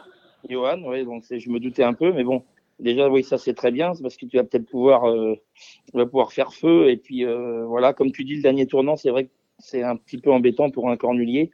Johan, 0.49 0.81
oui, 0.85 1.03
donc 1.03 1.23
je 1.29 1.49
me 1.49 1.59
doutais 1.59 1.83
un 1.83 1.93
peu, 1.93 2.13
mais 2.13 2.23
bon, 2.23 2.43
déjà, 2.79 3.09
oui, 3.09 3.23
ça 3.23 3.37
c'est 3.37 3.53
très 3.55 3.71
bien, 3.71 3.93
c'est 3.93 4.03
parce 4.03 4.15
que 4.15 4.25
tu 4.25 4.37
vas 4.37 4.43
peut-être 4.43 4.67
pouvoir, 4.69 5.09
euh, 5.09 5.35
tu 5.91 5.97
vas 5.97 6.05
pouvoir 6.05 6.31
faire 6.31 6.53
feu. 6.53 6.89
Et 6.89 6.97
puis 6.97 7.25
euh, 7.25 7.65
voilà, 7.65 7.93
comme 7.93 8.11
tu 8.11 8.23
dis, 8.23 8.35
le 8.35 8.41
dernier 8.41 8.67
tournant, 8.67 8.95
c'est 8.95 9.09
vrai 9.09 9.25
que 9.25 9.31
c'est 9.59 9.83
un 9.83 9.95
petit 9.95 10.17
peu 10.19 10.31
embêtant 10.31 10.69
pour 10.69 10.89
un 10.89 10.97
cornulier. 10.97 11.51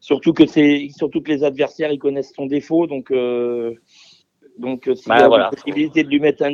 Surtout 0.00 0.32
que 0.32 0.46
c'est, 0.46 0.88
surtout 0.96 1.20
que 1.20 1.30
les 1.30 1.44
adversaires, 1.44 1.92
ils 1.92 1.98
connaissent 1.98 2.32
son 2.34 2.46
défaut, 2.46 2.86
donc. 2.86 3.12
Donc, 4.58 4.88
euh, 4.88 4.94
s'il 4.94 5.08
Bah, 5.08 5.28
voilà. 5.28 5.44
la 5.44 5.50
possibilité 5.50 6.02
de 6.02 6.08
lui 6.08 6.18
mettre 6.20 6.42
un. 6.42 6.52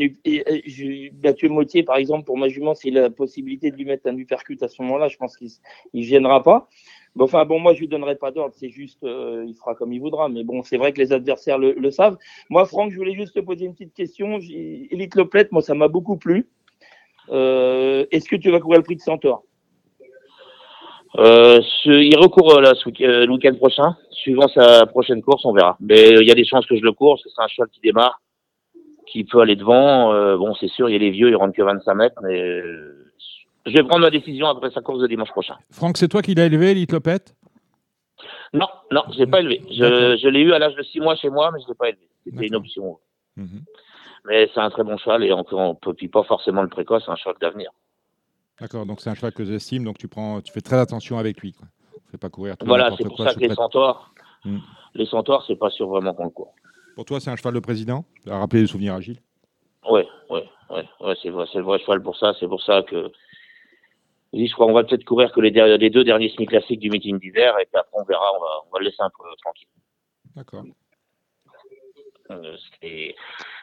Mathieu 1.22 1.48
Mottier, 1.48 1.82
par 1.82 1.96
exemple, 1.96 2.24
pour 2.24 2.36
ma 2.36 2.48
jument, 2.48 2.74
s'il 2.74 2.98
a 2.98 3.02
la 3.02 3.10
possibilité 3.10 3.70
de 3.70 3.76
lui 3.76 3.84
mettre 3.84 4.08
un 4.08 4.16
uppercut 4.16 4.62
à 4.62 4.68
ce 4.68 4.82
moment-là, 4.82 5.08
je 5.08 5.16
pense 5.16 5.36
qu'il 5.36 5.48
ne 5.94 6.02
gênera 6.02 6.42
pas. 6.42 6.68
Bon, 7.14 7.24
enfin, 7.24 7.44
bon, 7.44 7.60
moi, 7.60 7.74
je 7.74 7.80
lui 7.80 7.88
donnerai 7.88 8.16
pas 8.16 8.30
d'ordre, 8.30 8.54
c'est 8.56 8.70
juste, 8.70 9.04
euh, 9.04 9.44
il 9.46 9.54
fera 9.54 9.74
comme 9.74 9.92
il 9.92 10.00
voudra. 10.00 10.28
Mais 10.28 10.44
bon, 10.44 10.62
c'est 10.62 10.78
vrai 10.78 10.92
que 10.92 10.98
les 10.98 11.12
adversaires 11.12 11.58
le, 11.58 11.72
le 11.72 11.90
savent. 11.90 12.16
Moi, 12.50 12.64
Franck, 12.64 12.90
je 12.90 12.96
voulais 12.96 13.14
juste 13.14 13.34
te 13.34 13.40
poser 13.40 13.66
une 13.66 13.72
petite 13.74 13.94
question. 13.94 14.38
Elite 14.38 15.14
Loplette, 15.14 15.52
moi, 15.52 15.62
ça 15.62 15.74
m'a 15.74 15.88
beaucoup 15.88 16.16
plu. 16.16 16.48
Euh, 17.28 18.06
Est-ce 18.10 18.28
que 18.28 18.36
tu 18.36 18.50
vas 18.50 18.60
courir 18.60 18.78
le 18.78 18.84
prix 18.84 18.96
de 18.96 19.00
Centaure? 19.02 19.44
Euh, 21.18 21.60
ce- 21.82 21.90
il 21.90 22.16
recourt 22.16 22.56
euh, 22.56 22.60
là, 22.62 22.72
ce 22.74 22.88
euh, 23.04 23.26
le 23.26 23.32
week-end 23.32 23.54
prochain. 23.56 23.96
Suivant 24.10 24.48
sa 24.48 24.86
prochaine 24.86 25.22
course, 25.22 25.44
on 25.44 25.52
verra. 25.52 25.76
Mais 25.80 26.12
euh, 26.14 26.22
il 26.22 26.28
y 26.28 26.30
a 26.30 26.34
des 26.34 26.44
chances 26.44 26.66
que 26.66 26.76
je 26.76 26.82
le 26.82 26.92
cours, 26.92 27.14
parce 27.14 27.24
que 27.24 27.30
c'est 27.34 27.42
un 27.42 27.48
cheval 27.48 27.68
qui 27.70 27.80
démarre, 27.80 28.20
qui 29.06 29.24
peut 29.24 29.40
aller 29.40 29.56
devant. 29.56 30.12
Euh, 30.14 30.36
bon, 30.36 30.54
c'est 30.54 30.68
sûr, 30.68 30.88
il 30.88 30.92
y 30.92 30.96
a 30.96 30.98
les 30.98 31.10
vieux, 31.10 31.28
ils 31.28 31.36
rentrent 31.36 31.54
que 31.56 31.62
25 31.62 31.94
mètres, 31.94 32.20
mais 32.22 32.40
euh, 32.40 33.10
je 33.66 33.72
vais 33.72 33.82
prendre 33.82 34.02
ma 34.02 34.10
décision 34.10 34.46
après 34.46 34.70
sa 34.70 34.80
course 34.80 35.00
de 35.00 35.06
dimanche 35.06 35.30
prochain. 35.30 35.56
Franck, 35.70 35.96
c'est 35.98 36.08
toi 36.08 36.22
qui 36.22 36.34
l'as 36.34 36.46
élevé, 36.46 36.72
Litlopette 36.74 37.34
Non, 38.54 38.68
non, 38.90 39.02
je 39.12 39.18
l'ai 39.18 39.26
pas 39.26 39.40
élevé. 39.40 39.60
Je, 39.70 40.16
je 40.22 40.28
l'ai 40.28 40.40
eu 40.40 40.52
à 40.52 40.58
l'âge 40.58 40.74
de 40.76 40.82
6 40.82 41.00
mois 41.00 41.16
chez 41.16 41.28
moi, 41.30 41.50
mais 41.52 41.60
je 41.62 41.68
l'ai 41.68 41.74
pas 41.74 41.88
élevé. 41.90 42.08
C'était 42.24 42.46
une 42.46 42.54
option. 42.56 42.98
Mhm. 43.36 43.60
Mais 44.26 44.48
c'est 44.54 44.60
un 44.60 44.70
très 44.70 44.84
bon 44.84 44.96
cheval 44.98 45.24
et 45.24 45.32
on 45.32 45.44
on 45.52 45.74
peut 45.74 45.94
pas 46.12 46.22
forcément 46.22 46.62
le 46.62 46.68
précoce, 46.68 47.02
c'est 47.04 47.10
un 47.10 47.16
cheval 47.16 47.34
d'avenir. 47.40 47.70
D'accord, 48.60 48.86
donc 48.86 49.00
c'est 49.00 49.10
un 49.10 49.14
cheval 49.14 49.32
que 49.32 49.44
j'estime, 49.44 49.84
donc 49.84 49.98
tu 49.98 50.08
prends, 50.08 50.40
tu 50.40 50.52
fais 50.52 50.60
très 50.60 50.78
attention 50.78 51.18
avec 51.18 51.40
lui. 51.40 51.52
Quoi. 51.52 51.66
Fais 52.10 52.18
pas 52.18 52.28
courir 52.28 52.56
tout 52.56 52.66
Voilà, 52.66 52.94
c'est 52.96 53.04
pour 53.04 53.16
quoi 53.16 53.28
ça 53.28 53.34
que 53.34 53.40
les 53.40 53.54
centaures, 53.54 54.12
Hmm. 54.44 54.58
les 54.94 55.06
centaures, 55.06 55.44
c'est 55.46 55.56
pas 55.56 55.70
sûr 55.70 55.88
vraiment 55.88 56.14
qu'on 56.14 56.24
le 56.24 56.30
court. 56.30 56.52
Pour 56.96 57.04
toi, 57.04 57.20
c'est 57.20 57.30
un 57.30 57.36
cheval 57.36 57.54
de 57.54 57.60
président? 57.60 58.04
À 58.28 58.38
rappeler 58.38 58.62
les 58.62 58.66
souvenirs 58.66 58.94
agiles. 58.94 59.20
Ouais, 59.88 60.06
ouais, 60.30 60.44
ouais, 60.70 60.84
ouais, 61.00 61.14
c'est 61.22 61.30
vrai, 61.30 61.46
c'est 61.52 61.58
le 61.58 61.64
vrai 61.64 61.78
cheval 61.78 62.02
pour 62.02 62.16
ça. 62.16 62.34
C'est 62.38 62.48
pour 62.48 62.62
ça 62.62 62.82
que 62.82 63.10
je 64.32 64.52
crois 64.52 64.66
qu'on 64.66 64.72
va 64.72 64.84
peut-être 64.84 65.04
courir 65.04 65.30
que 65.32 65.40
les, 65.40 65.90
deux 65.90 66.04
derniers 66.04 66.30
semi 66.30 66.46
classiques 66.46 66.80
du 66.80 66.90
meeting 66.90 67.18
d'hiver 67.18 67.54
et 67.60 67.66
puis 67.66 67.78
après 67.78 68.00
on 68.00 68.04
verra, 68.04 68.24
on 68.36 68.40
va, 68.40 68.48
on 68.66 68.72
va 68.72 68.78
le 68.80 68.86
laisser 68.86 69.00
un 69.00 69.10
peu 69.10 69.24
tranquille. 69.42 69.68
D'accord. 70.34 70.64
Euh, 72.30 72.56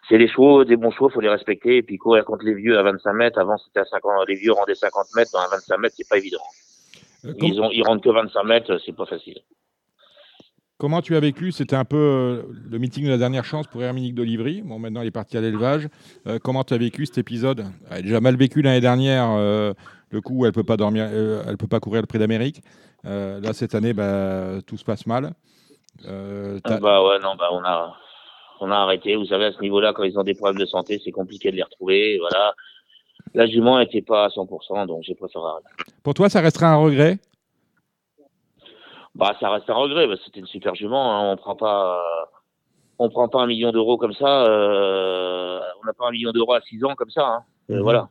c'est 0.07 0.17
les 0.17 0.27
chevaux, 0.27 0.63
des 0.65 0.75
bons 0.75 0.91
chevaux, 0.91 1.09
faut 1.09 1.21
les 1.21 1.29
respecter 1.29 1.77
et 1.77 1.83
puis 1.83 1.97
courir 1.97 2.25
contre 2.25 2.43
les 2.45 2.53
vieux 2.53 2.77
à 2.77 2.83
25 2.83 3.13
mètres. 3.13 3.39
Avant 3.39 3.57
c'était 3.57 3.79
à 3.79 3.85
50, 3.85 4.27
les 4.27 4.35
vieux 4.35 4.51
rendaient 4.51 4.75
50 4.75 5.07
mètres, 5.15 5.31
dans 5.33 5.39
à 5.39 5.47
25 5.47 5.77
mètres 5.77 5.95
c'est 5.97 6.07
pas 6.09 6.17
évident. 6.17 6.37
Euh, 7.25 7.33
Ils 7.41 7.59
ont, 7.61 7.69
ils 7.71 7.83
rentrent 7.83 8.03
que 8.03 8.09
25 8.09 8.43
mètres, 8.43 8.79
c'est 8.85 8.95
pas 8.95 9.05
facile. 9.05 9.39
Comment 10.77 11.01
tu 11.01 11.15
as 11.17 11.19
vécu? 11.19 11.51
C'était 11.51 11.75
un 11.75 11.83
peu 11.83 11.97
euh, 11.97 12.43
le 12.69 12.79
meeting 12.79 13.03
de 13.05 13.09
la 13.09 13.17
dernière 13.17 13.43
chance 13.43 13.67
pour 13.67 13.83
Herminique 13.83 14.15
d'Olivry. 14.15 14.61
Bon, 14.61 14.79
maintenant, 14.79 15.01
il 15.01 15.07
est 15.07 15.11
parti 15.11 15.35
à 15.37 15.41
l'élevage. 15.41 15.89
Euh, 16.25 16.39
comment 16.41 16.63
tu 16.63 16.73
as 16.73 16.77
vécu 16.77 17.05
cet 17.05 17.17
épisode? 17.17 17.65
Elle 17.91 17.97
a 17.97 18.01
déjà 18.01 18.21
mal 18.21 18.37
vécu 18.37 18.61
l'année 18.61 18.79
dernière, 18.79 19.29
euh, 19.31 19.73
le 20.11 20.21
coup 20.21 20.35
où 20.39 20.45
elle 20.45 20.53
peut 20.53 20.63
pas 20.63 20.77
dormir, 20.77 21.03
elle 21.05 21.57
peut 21.57 21.67
pas 21.67 21.81
courir 21.81 22.01
le 22.01 22.07
Prix 22.07 22.19
d'Amérique. 22.19 22.61
Là, 23.03 23.51
cette 23.53 23.75
année, 23.75 23.91
bah, 23.93 24.61
tout 24.65 24.77
se 24.77 24.85
passe 24.85 25.05
mal. 25.05 25.33
T'as- 26.01 26.79
Bah 26.79 27.03
ouais, 27.05 27.19
non, 27.19 27.35
bah 27.35 27.49
on 27.51 27.61
a, 27.63 27.93
on 28.61 28.71
a 28.71 28.75
arrêté. 28.77 29.15
Vous 29.15 29.25
savez, 29.25 29.45
à 29.45 29.51
ce 29.51 29.61
niveau-là, 29.61 29.93
quand 29.93 30.03
ils 30.03 30.17
ont 30.19 30.23
des 30.23 30.33
problèmes 30.35 30.59
de 30.59 30.65
santé, 30.65 30.99
c'est 31.03 31.11
compliqué 31.11 31.51
de 31.51 31.55
les 31.57 31.63
retrouver. 31.63 32.17
Voilà. 32.19 32.53
La 33.33 33.45
jument 33.47 33.77
n'était 33.79 34.01
pas 34.01 34.25
à 34.25 34.29
100%, 34.29 34.87
donc 34.87 35.03
j'ai 35.03 35.15
préféré 35.15 35.43
arrêter. 35.45 35.67
Pour 36.03 36.13
toi, 36.13 36.29
ça 36.29 36.41
restera 36.41 36.67
un 36.67 36.77
regret? 36.77 37.19
Bah, 39.15 39.35
ça 39.39 39.49
reste 39.49 39.69
un 39.69 39.75
regret. 39.75 40.07
Bah, 40.07 40.15
C'était 40.25 40.39
une 40.39 40.45
super 40.47 40.75
jument. 40.75 41.11
hein. 41.15 41.31
On 41.31 41.37
prend 41.37 41.55
pas, 41.55 42.01
on 42.97 43.09
prend 43.09 43.27
pas 43.27 43.41
un 43.41 43.47
million 43.47 43.71
d'euros 43.71 43.97
comme 43.97 44.13
ça. 44.13 44.45
euh, 44.45 45.59
on 45.81 45.85
n'a 45.85 45.93
pas 45.93 46.07
un 46.07 46.11
million 46.11 46.31
d'euros 46.31 46.53
à 46.53 46.61
6 46.61 46.83
ans 46.83 46.95
comme 46.95 47.09
ça. 47.11 47.25
hein. 47.27 47.43
Euh, 47.69 47.75
Mhm. 47.75 47.81
Voilà. 47.81 48.09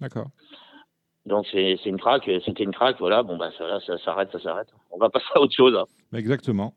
D'accord. 0.00 0.26
Donc 1.26 1.46
c'est 1.52 1.76
une 1.84 1.98
craque. 2.00 2.28
C'était 2.44 2.64
une 2.64 2.72
craque. 2.72 2.96
Voilà. 2.98 3.22
Bon 3.22 3.36
bah 3.36 3.50
ça, 3.56 3.78
ça 3.80 3.98
s'arrête, 3.98 4.30
ça 4.32 4.40
s'arrête. 4.40 4.68
On 4.90 4.98
va 4.98 5.10
passer 5.10 5.26
à 5.34 5.40
autre 5.40 5.54
chose. 5.54 5.76
hein. 5.76 5.84
Exactement. 6.16 6.74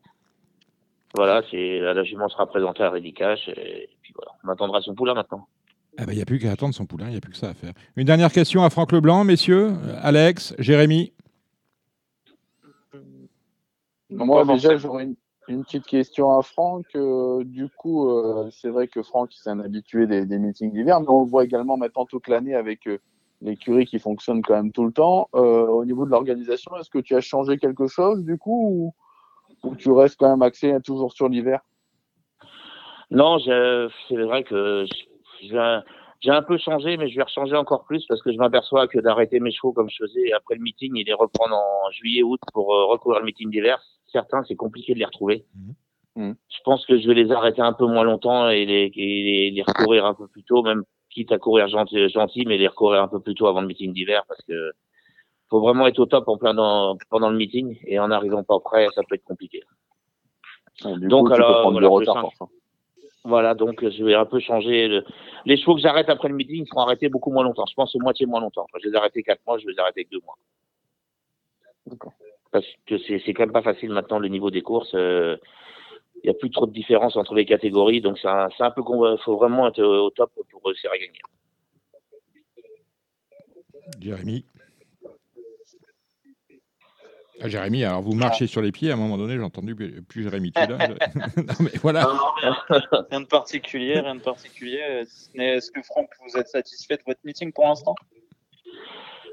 Voilà. 1.13 1.41
C'est 1.49 1.79
la 1.79 2.03
jument 2.03 2.29
sera 2.29 2.47
présentée 2.47 2.83
à 2.83 2.91
Cash 3.15 3.47
et, 3.49 3.89
puis 4.01 4.13
voilà. 4.15 4.31
On 4.43 4.49
attendra 4.49 4.81
son 4.81 4.95
poulain 4.95 5.13
maintenant. 5.13 5.47
Il 5.99 6.15
n'y 6.15 6.21
a 6.21 6.25
plus 6.25 6.39
qu'à 6.39 6.51
attendre 6.51 6.73
son 6.73 6.87
poulain, 6.87 7.05
il 7.07 7.11
n'y 7.11 7.17
a 7.17 7.21
plus 7.21 7.31
que 7.31 7.37
ça 7.37 7.49
à 7.49 7.53
faire. 7.53 7.73
Une 7.95 8.05
dernière 8.05 8.31
question 8.31 8.63
à 8.63 8.71
Franck 8.71 8.91
Leblanc, 8.91 9.23
messieurs. 9.23 9.67
Euh, 9.67 9.99
Alex, 10.01 10.55
Jérémy. 10.57 11.13
Moi, 14.09 14.45
Pas 14.45 14.53
déjà, 14.53 14.75
j'aurais 14.77 15.03
une, 15.03 15.15
une 15.47 15.63
petite 15.63 15.85
question 15.85 16.37
à 16.37 16.41
Franck. 16.41 16.85
Euh, 16.95 17.43
du 17.43 17.69
coup, 17.69 18.09
euh, 18.09 18.49
c'est 18.51 18.69
vrai 18.69 18.87
que 18.87 19.03
Franck, 19.03 19.29
c'est 19.33 19.49
un 19.49 19.59
habitué 19.59 20.07
des, 20.07 20.25
des 20.25 20.39
meetings 20.39 20.71
d'hiver, 20.71 20.99
mais 20.99 21.07
on 21.09 21.23
le 21.23 21.29
voit 21.29 21.43
également 21.43 21.77
maintenant 21.77 22.05
toute 22.05 22.27
l'année 22.27 22.55
avec 22.55 22.87
euh, 22.87 22.97
l'écurie 23.41 23.85
qui 23.85 23.99
fonctionne 23.99 24.41
quand 24.41 24.55
même 24.55 24.71
tout 24.71 24.85
le 24.85 24.91
temps. 24.91 25.29
Euh, 25.35 25.67
au 25.67 25.85
niveau 25.85 26.05
de 26.05 26.11
l'organisation, 26.11 26.75
est-ce 26.77 26.89
que 26.89 26.99
tu 26.99 27.15
as 27.15 27.21
changé 27.21 27.57
quelque 27.57 27.87
chose 27.87 28.23
du 28.23 28.37
coup 28.37 28.69
ou, 28.69 28.93
ou 29.63 29.75
tu 29.75 29.91
restes 29.91 30.19
quand 30.19 30.29
même 30.29 30.41
axé 30.41 30.75
toujours 30.83 31.13
sur 31.13 31.29
l'hiver? 31.29 31.61
Non, 33.11 33.37
c'est 33.39 34.15
vrai 34.15 34.43
que 34.43 34.85
j'ai 35.39 36.31
un 36.31 36.41
peu 36.41 36.57
changé, 36.57 36.97
mais 36.97 37.09
je 37.09 37.17
vais 37.17 37.23
rechanger 37.23 37.55
encore 37.55 37.83
plus 37.85 38.05
parce 38.07 38.21
que 38.21 38.31
je 38.31 38.37
m'aperçois 38.37 38.87
que 38.87 38.99
d'arrêter 38.99 39.39
mes 39.39 39.51
chevaux 39.51 39.73
comme 39.73 39.89
je 39.89 39.97
faisais 40.03 40.31
après 40.33 40.55
le 40.55 40.61
meeting 40.61 40.97
et 40.97 41.03
les 41.03 41.13
reprendre 41.13 41.55
en 41.55 41.91
juillet-août 41.91 42.39
pour 42.53 42.73
euh, 42.73 42.85
recourir 42.85 43.19
le 43.19 43.25
meeting 43.25 43.49
d'hiver, 43.51 43.79
certains, 44.11 44.43
c'est 44.47 44.55
compliqué 44.55 44.93
de 44.93 44.99
les 44.99 45.05
retrouver. 45.05 45.45
Mhm. 45.55 45.75
Mhm. 46.15 46.35
Je 46.47 46.59
pense 46.63 46.85
que 46.85 46.99
je 46.99 47.07
vais 47.07 47.15
les 47.15 47.31
arrêter 47.31 47.61
un 47.61 47.73
peu 47.73 47.85
moins 47.85 48.03
longtemps 48.03 48.49
et 48.49 48.65
les, 48.65 48.91
et 48.95 49.23
les, 49.23 49.51
les 49.51 49.63
recourir 49.63 50.05
un 50.05 50.13
peu 50.13 50.27
plus 50.27 50.43
tôt, 50.43 50.61
même 50.61 50.83
quitte 51.09 51.31
à 51.31 51.37
courir 51.37 51.67
gentil, 51.67 52.09
gentil, 52.09 52.45
mais 52.45 52.57
les 52.57 52.67
recourir 52.67 53.01
un 53.01 53.07
peu 53.07 53.19
plus 53.19 53.35
tôt 53.35 53.47
avant 53.47 53.61
le 53.61 53.67
meeting 53.67 53.93
d'hiver 53.93 54.23
parce 54.27 54.41
que 54.43 54.71
faut 55.53 55.61
vraiment 55.61 55.85
être 55.85 55.99
au 55.99 56.07
top 56.07 56.27
en 56.27 56.37
plein 56.37 56.55
dans, 56.55 56.97
pendant 57.11 57.29
le 57.29 57.37
meeting 57.37 57.77
et 57.85 57.99
en 57.99 58.07
n'arrivant 58.07 58.43
pas 58.43 58.59
prêt, 58.59 58.87
ça 58.95 59.03
peut 59.07 59.13
être 59.13 59.23
compliqué. 59.23 59.61
Du 60.83 61.07
Donc, 61.07 61.27
coup, 61.27 61.29
tu 61.29 61.35
alors, 61.35 61.47
peux 61.47 61.61
prendre 61.61 61.79
voilà, 63.23 63.51
retard 63.51 63.57
donc 63.63 63.83
euh, 63.83 63.91
je 63.91 64.03
vais 64.03 64.15
un 64.15 64.25
peu 64.25 64.39
changer. 64.39 64.87
Le... 64.87 65.05
Les 65.45 65.55
chevaux 65.57 65.75
que 65.75 65.81
j'arrête 65.81 66.09
après 66.09 66.27
le 66.27 66.33
meeting 66.33 66.65
seront 66.65 66.81
arrêtés 66.81 67.07
beaucoup 67.07 67.31
moins 67.31 67.43
longtemps. 67.43 67.67
Je 67.67 67.75
pense 67.75 67.93
moitié 67.93 68.25
moins 68.25 68.41
longtemps. 68.41 68.63
Enfin, 68.63 68.79
je 68.81 68.87
les 68.87 68.95
ai 68.95 68.97
arrêtés 68.97 69.21
quatre 69.21 69.45
mois, 69.45 69.59
je 69.59 69.65
vais 69.67 69.73
les 69.73 69.79
arrêter 69.79 70.05
que 70.05 70.09
deux 70.09 70.21
mois. 70.25 70.37
D'accord. 71.85 72.13
Parce 72.51 72.65
que 72.87 72.97
c'est 72.97 73.21
c'est 73.23 73.33
quand 73.35 73.43
même 73.43 73.53
pas 73.53 73.61
facile 73.61 73.91
maintenant 73.91 74.17
le 74.17 74.27
niveau 74.27 74.49
des 74.49 74.63
courses. 74.63 74.95
euh, 74.95 75.37
Il 76.23 76.27
y 76.27 76.31
a 76.31 76.33
plus 76.33 76.49
trop 76.49 76.65
de 76.65 76.73
différence 76.73 77.15
entre 77.15 77.35
les 77.35 77.45
catégories, 77.45 78.01
donc 78.01 78.17
c'est 78.17 78.27
un, 78.27 78.49
c'est 78.57 78.63
un 78.63 78.71
peu 78.71 78.81
qu'on 78.81 79.17
faut 79.17 79.37
vraiment 79.37 79.67
être 79.67 79.83
au 79.83 80.09
top 80.09 80.31
pour 80.49 80.63
réussir 80.65 80.89
à 80.91 80.97
gagner. 80.97 81.21
Jérémy. 84.01 84.45
Ah, 87.43 87.49
Jérémy, 87.49 87.83
alors 87.83 88.01
vous 88.01 88.13
marchez 88.13 88.47
sur 88.47 88.61
les 88.61 88.71
pieds, 88.71 88.89
à 88.91 88.93
un 88.93 88.97
moment 88.97 89.17
donné, 89.17 89.33
j'ai 89.35 89.41
entendu 89.43 89.75
plus 89.75 90.23
Jérémy, 90.23 90.53
tu 90.53 90.63
es 90.63 90.67
là 90.67 90.77
je- 90.79 91.41
Non, 91.41 91.53
mais 91.59 91.71
voilà. 91.81 92.03
Non, 92.03 92.13
non, 92.13 92.19
mais 92.41 92.77
rien 93.11 93.21
de 93.21 93.25
particulier, 93.25 93.99
rien 93.99 94.15
de 94.15 94.21
particulier. 94.21 95.05
Est-ce 95.37 95.69
que 95.71 95.81
Franck, 95.81 96.07
vous 96.25 96.37
êtes 96.39 96.47
satisfait 96.47 96.95
de 96.95 97.03
votre 97.05 97.19
meeting 97.25 97.51
pour 97.51 97.65
l'instant? 97.65 97.95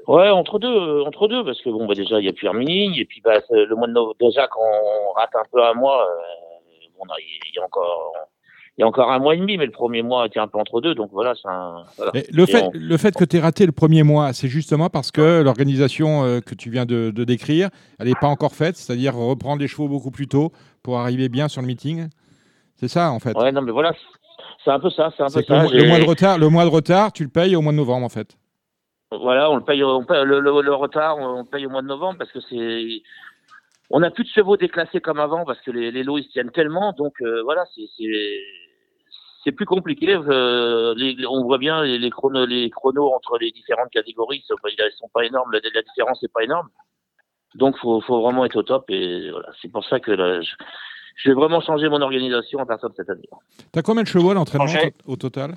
Ouais, 0.07 0.29
entre 0.29 0.59
deux, 0.59 0.67
euh, 0.67 1.05
entre 1.05 1.27
deux, 1.29 1.45
parce 1.45 1.61
que 1.61 1.69
bon, 1.69 1.85
bah 1.87 1.93
déjà 1.93 2.19
il 2.19 2.25
y 2.25 2.27
a 2.27 2.33
plus 2.33 2.47
Hermine, 2.47 2.93
et 2.95 3.05
puis 3.05 3.21
bah 3.21 3.39
le 3.49 3.73
mois 3.75 3.87
de 3.87 3.93
novembre, 3.93 4.15
déjà 4.19 4.47
quand 4.47 4.59
on 4.59 5.11
rate 5.13 5.33
un 5.35 5.45
peu 5.51 5.63
un 5.63 5.73
mois, 5.73 6.03
euh, 6.05 6.87
bon, 6.97 7.05
il 7.19 7.55
y 7.55 7.59
a 7.59 7.63
encore, 7.63 8.13
il 8.77 8.81
y 8.81 8.83
a 8.83 8.87
encore 8.87 9.11
un 9.11 9.19
mois 9.19 9.35
et 9.35 9.37
demi, 9.37 9.57
mais 9.57 9.65
le 9.65 9.71
premier 9.71 10.01
mois 10.01 10.25
était 10.25 10.39
un 10.39 10.47
peu 10.47 10.57
entre 10.57 10.79
deux, 10.81 10.95
donc 10.95 11.09
voilà, 11.11 11.33
c'est 11.35 11.47
un, 11.49 11.83
voilà. 11.97 12.11
Mais 12.13 12.25
le, 12.31 12.43
Et 12.43 12.47
fait, 12.47 12.63
on- 12.63 12.71
le 12.73 12.97
fait 12.97 13.13
que 13.15 13.25
tu 13.25 13.37
aies 13.37 13.39
raté 13.41 13.65
le 13.65 13.71
premier 13.71 14.03
mois, 14.03 14.33
c'est 14.33 14.47
justement 14.47 14.89
parce 14.89 15.11
que 15.11 15.41
l'organisation 15.41 16.23
euh, 16.23 16.39
que 16.39 16.55
tu 16.55 16.69
viens 16.69 16.85
de, 16.85 17.11
de 17.11 17.23
décrire, 17.23 17.69
elle 17.99 18.07
n'est 18.07 18.15
pas 18.15 18.27
encore 18.27 18.53
faite, 18.55 18.77
c'est-à-dire 18.77 19.13
reprendre 19.15 19.61
les 19.61 19.67
chevaux 19.67 19.87
beaucoup 19.87 20.09
plus 20.11 20.27
tôt 20.27 20.51
pour 20.83 20.99
arriver 20.99 21.27
bien 21.29 21.47
sur 21.47 21.61
le 21.61 21.67
meeting. 21.67 22.07
C'est 22.75 22.87
ça, 22.87 23.11
en 23.11 23.19
fait. 23.19 23.37
Ouais, 23.37 23.51
non, 23.51 23.61
mais 23.61 23.71
voilà, 23.71 23.93
c'est 24.63 24.71
un 24.71 24.79
peu 24.79 24.89
ça, 24.89 25.11
c'est 25.15 25.23
un 25.23 25.27
peu 25.27 25.43
ça. 25.43 25.63
mois- 25.63 25.71
le 25.73 25.87
mois 25.87 25.99
de 25.99 26.05
retard, 26.05 26.37
le 26.39 26.49
mois 26.49 26.63
de 26.63 26.69
retard, 26.69 27.11
tu 27.13 27.23
le 27.23 27.29
payes 27.29 27.55
au 27.55 27.61
mois 27.61 27.73
de 27.73 27.77
novembre, 27.77 28.05
en 28.05 28.09
fait. 28.09 28.37
Voilà, 29.11 29.51
on 29.51 29.57
le 29.57 29.63
paye, 29.63 29.83
on 29.83 30.05
paye 30.05 30.23
le, 30.23 30.39
le- 30.39 30.61
le 30.61 30.73
retard, 30.73 31.17
on 31.17 31.39
le 31.39 31.43
paye 31.45 31.65
au 31.65 31.69
mois 31.69 31.81
de 31.81 31.87
novembre 31.87 32.17
parce 32.19 32.31
que 32.31 32.39
c'est. 32.49 33.01
On 33.93 33.99
n'a 33.99 34.09
plus 34.09 34.23
de 34.23 34.29
chevaux 34.29 34.55
déclassés 34.55 35.01
comme 35.01 35.19
avant 35.19 35.43
parce 35.43 35.59
que 35.59 35.69
les, 35.69 35.91
les 35.91 36.03
lots 36.03 36.17
ils 36.17 36.23
se 36.23 36.29
tiennent 36.29 36.49
tellement, 36.51 36.93
donc 36.93 37.15
euh, 37.21 37.41
voilà, 37.43 37.65
c'est 37.75 37.81
c'est 39.43 39.51
plus 39.51 39.65
compliqué. 39.65 40.13
euh, 40.13 40.93
les- 40.95 41.25
on 41.27 41.43
voit 41.43 41.57
bien 41.57 41.83
les, 41.83 41.97
les 41.97 42.09
chronos, 42.09 42.45
les 42.45 42.69
chronos 42.69 43.13
entre 43.13 43.37
les 43.39 43.51
différentes 43.51 43.89
catégories, 43.91 44.43
ils 44.47 44.91
sont 44.97 45.09
pas 45.13 45.23
énormes, 45.25 45.51
la, 45.51 45.59
la 45.73 45.81
différence 45.81 46.21
n'est 46.21 46.29
pas 46.29 46.43
énorme. 46.43 46.69
Donc 47.55 47.77
faut 47.77 47.99
faut 48.01 48.21
vraiment 48.21 48.45
être 48.45 48.55
au 48.57 48.63
top 48.63 48.85
et 48.89 49.29
voilà, 49.31 49.49
c'est 49.61 49.71
pour 49.71 49.83
ça 49.85 49.99
que 49.99 50.11
là, 50.11 50.41
je, 50.41 50.51
je 51.17 51.29
vais 51.29 51.35
vraiment 51.35 51.59
changer 51.61 51.89
mon 51.89 52.01
organisation 52.01 52.59
à 52.59 52.65
partir 52.65 52.89
de 52.89 52.95
cette 52.95 53.09
année. 53.09 53.27
T'as 53.71 53.81
combien 53.81 54.03
de 54.03 54.07
chevaux 54.07 54.31
à 54.31 54.33
l'entraînement 54.33 54.67
au 55.05 55.15
total? 55.17 55.53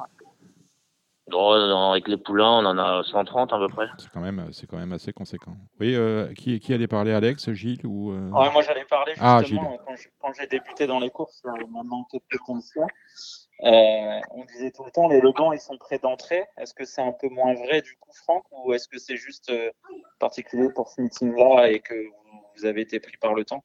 Avec 1.33 2.07
les 2.09 2.16
poulains, 2.18 2.59
on 2.61 2.66
en 2.66 2.77
a 2.79 3.03
130 3.03 3.53
à 3.53 3.59
peu 3.59 3.68
près. 3.68 3.87
C'est 3.99 4.11
quand 4.11 4.20
même, 4.20 4.49
c'est 4.53 4.66
quand 4.66 4.77
même 4.77 4.93
assez 4.93 5.12
conséquent. 5.12 5.57
Oui, 5.81 5.95
euh, 5.95 6.33
qui, 6.35 6.61
qui 6.61 6.75
allait 6.75 6.87
parler, 6.87 7.12
Alex, 7.12 7.51
Gilles 7.53 7.87
ou 7.87 8.12
euh, 8.12 8.29
Ouais, 8.31 8.51
moi, 8.53 8.62
j'allais 8.62 8.85
parler 8.85 9.14
Ah, 9.18 9.39
justement 9.41 9.79
quand 9.87 9.97
j'ai- 9.97 10.11
quand 10.20 10.33
j'ai 10.39 10.47
débuté 10.47 10.87
dans 10.87 11.01
les 11.01 11.11
courses, 11.11 11.41
il 11.45 11.61
y 11.62 11.64
a 11.64 11.66
maintenant 11.66 12.05
quelques 12.11 12.39
temps 12.47 12.57
de. 12.57 12.62
Euh, 13.64 14.20
on 14.33 14.45
disait 14.45 14.70
tout 14.72 14.85
le 14.85 14.91
temps, 14.91 15.09
les 15.09 15.20
Legans, 15.20 15.53
ils 15.53 15.61
sont 15.61 15.79
prêts 15.79 15.99
d'entrée. 15.99 16.45
Est-ce 16.59 16.75
que 16.75 16.85
c'est 16.85 17.01
un 17.03 17.12
peu 17.12 17.29
moins 17.29 17.55
vrai 17.55 17.81
du 17.83 17.97
coup, 18.01 18.11
Franck, 18.25 18.45
ou 18.51 18.75
est-ce 18.75 18.89
que 18.89 18.99
c'est 18.99 19.16
juste 19.16 19.49
euh, 19.51 19.70
particulier 20.18 20.68
pour 20.75 20.89
ce 20.89 21.01
meeting-là 21.01 21.68
et 21.70 21.81
que 21.81 21.95
vous, 21.95 22.41
vous 22.57 22.64
avez 22.66 22.83
été 22.83 23.01
pris 23.01 23.16
par 23.16 23.33
le 23.33 23.45
temps? 23.45 23.64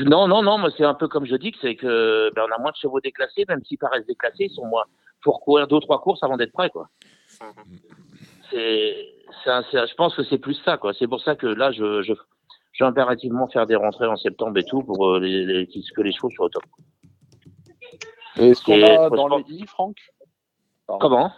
Non, 0.00 0.28
non, 0.28 0.42
non, 0.42 0.58
moi 0.58 0.70
c'est 0.76 0.84
un 0.84 0.94
peu 0.94 1.08
comme 1.08 1.26
je 1.26 1.36
dis, 1.36 1.52
que 1.52 1.58
c'est 1.62 1.76
que 1.76 2.30
ben, 2.34 2.44
on 2.48 2.54
a 2.54 2.58
moins 2.58 2.70
de 2.72 2.76
chevaux 2.76 3.00
déclassés, 3.00 3.44
même 3.48 3.64
s'ils 3.64 3.78
paraissent 3.78 4.06
déclassés, 4.06 4.44
ils 4.44 4.54
sont 4.54 4.66
moins. 4.66 4.84
Faut 5.22 5.32
courir 5.32 5.66
deux 5.66 5.76
ou 5.76 5.80
trois 5.80 6.00
courses 6.00 6.22
avant 6.22 6.36
d'être 6.36 6.52
prêt, 6.52 6.70
quoi. 6.70 6.88
C'est, 8.50 9.12
c'est 9.44 9.86
je 9.86 9.94
pense 9.94 10.14
que 10.14 10.22
c'est 10.24 10.38
plus 10.38 10.54
ça, 10.64 10.76
quoi. 10.76 10.94
C'est 10.94 11.08
pour 11.08 11.20
ça 11.20 11.34
que 11.34 11.46
là, 11.46 11.72
je, 11.72 12.02
je, 12.02 12.12
je 12.72 12.84
vais 12.84 12.88
impérativement 12.88 13.48
faire 13.48 13.66
des 13.66 13.76
rentrées 13.76 14.06
en 14.06 14.16
septembre 14.16 14.56
et 14.58 14.64
tout 14.64 14.82
pour 14.82 15.06
euh, 15.06 15.18
les, 15.18 15.44
les- 15.44 15.66
que 15.66 16.02
les 16.02 16.12
chevaux 16.12 16.30
soient 16.30 16.46
au 16.46 16.48
top. 16.48 16.62
Et 18.38 18.50
est-ce 18.50 18.62
qu'on 18.62 18.82
a 18.82 19.10
dans 19.10 19.36
les 19.36 19.44
i, 19.48 19.66
Franck? 19.66 19.96
Pardon. 20.86 21.00
Comment? 21.00 21.32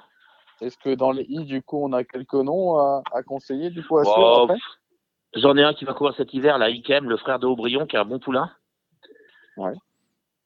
Est-ce 0.60 0.76
que 0.76 0.94
dans 0.94 1.12
les 1.12 1.22
i, 1.28 1.44
du 1.44 1.62
coup, 1.62 1.82
on 1.82 1.92
a 1.92 2.02
quelques 2.04 2.34
noms 2.34 2.76
à, 2.76 3.02
à 3.12 3.22
conseiller, 3.22 3.70
du 3.70 3.86
coup, 3.86 3.98
à 3.98 4.02
Bon, 4.02 4.12
suivre 4.12 4.42
après? 4.42 4.58
J'en 5.34 5.56
ai 5.56 5.62
un 5.62 5.72
qui 5.74 5.84
va 5.84 5.94
courir 5.94 6.14
cet 6.16 6.34
hiver, 6.34 6.58
là, 6.58 6.68
Ikem, 6.68 7.08
le 7.08 7.16
frère 7.16 7.38
de 7.38 7.46
Aubryon, 7.46 7.86
qui 7.86 7.96
a 7.96 8.00
un 8.00 8.04
bon 8.04 8.18
poulain. 8.18 8.50
Ouais. 9.56 9.74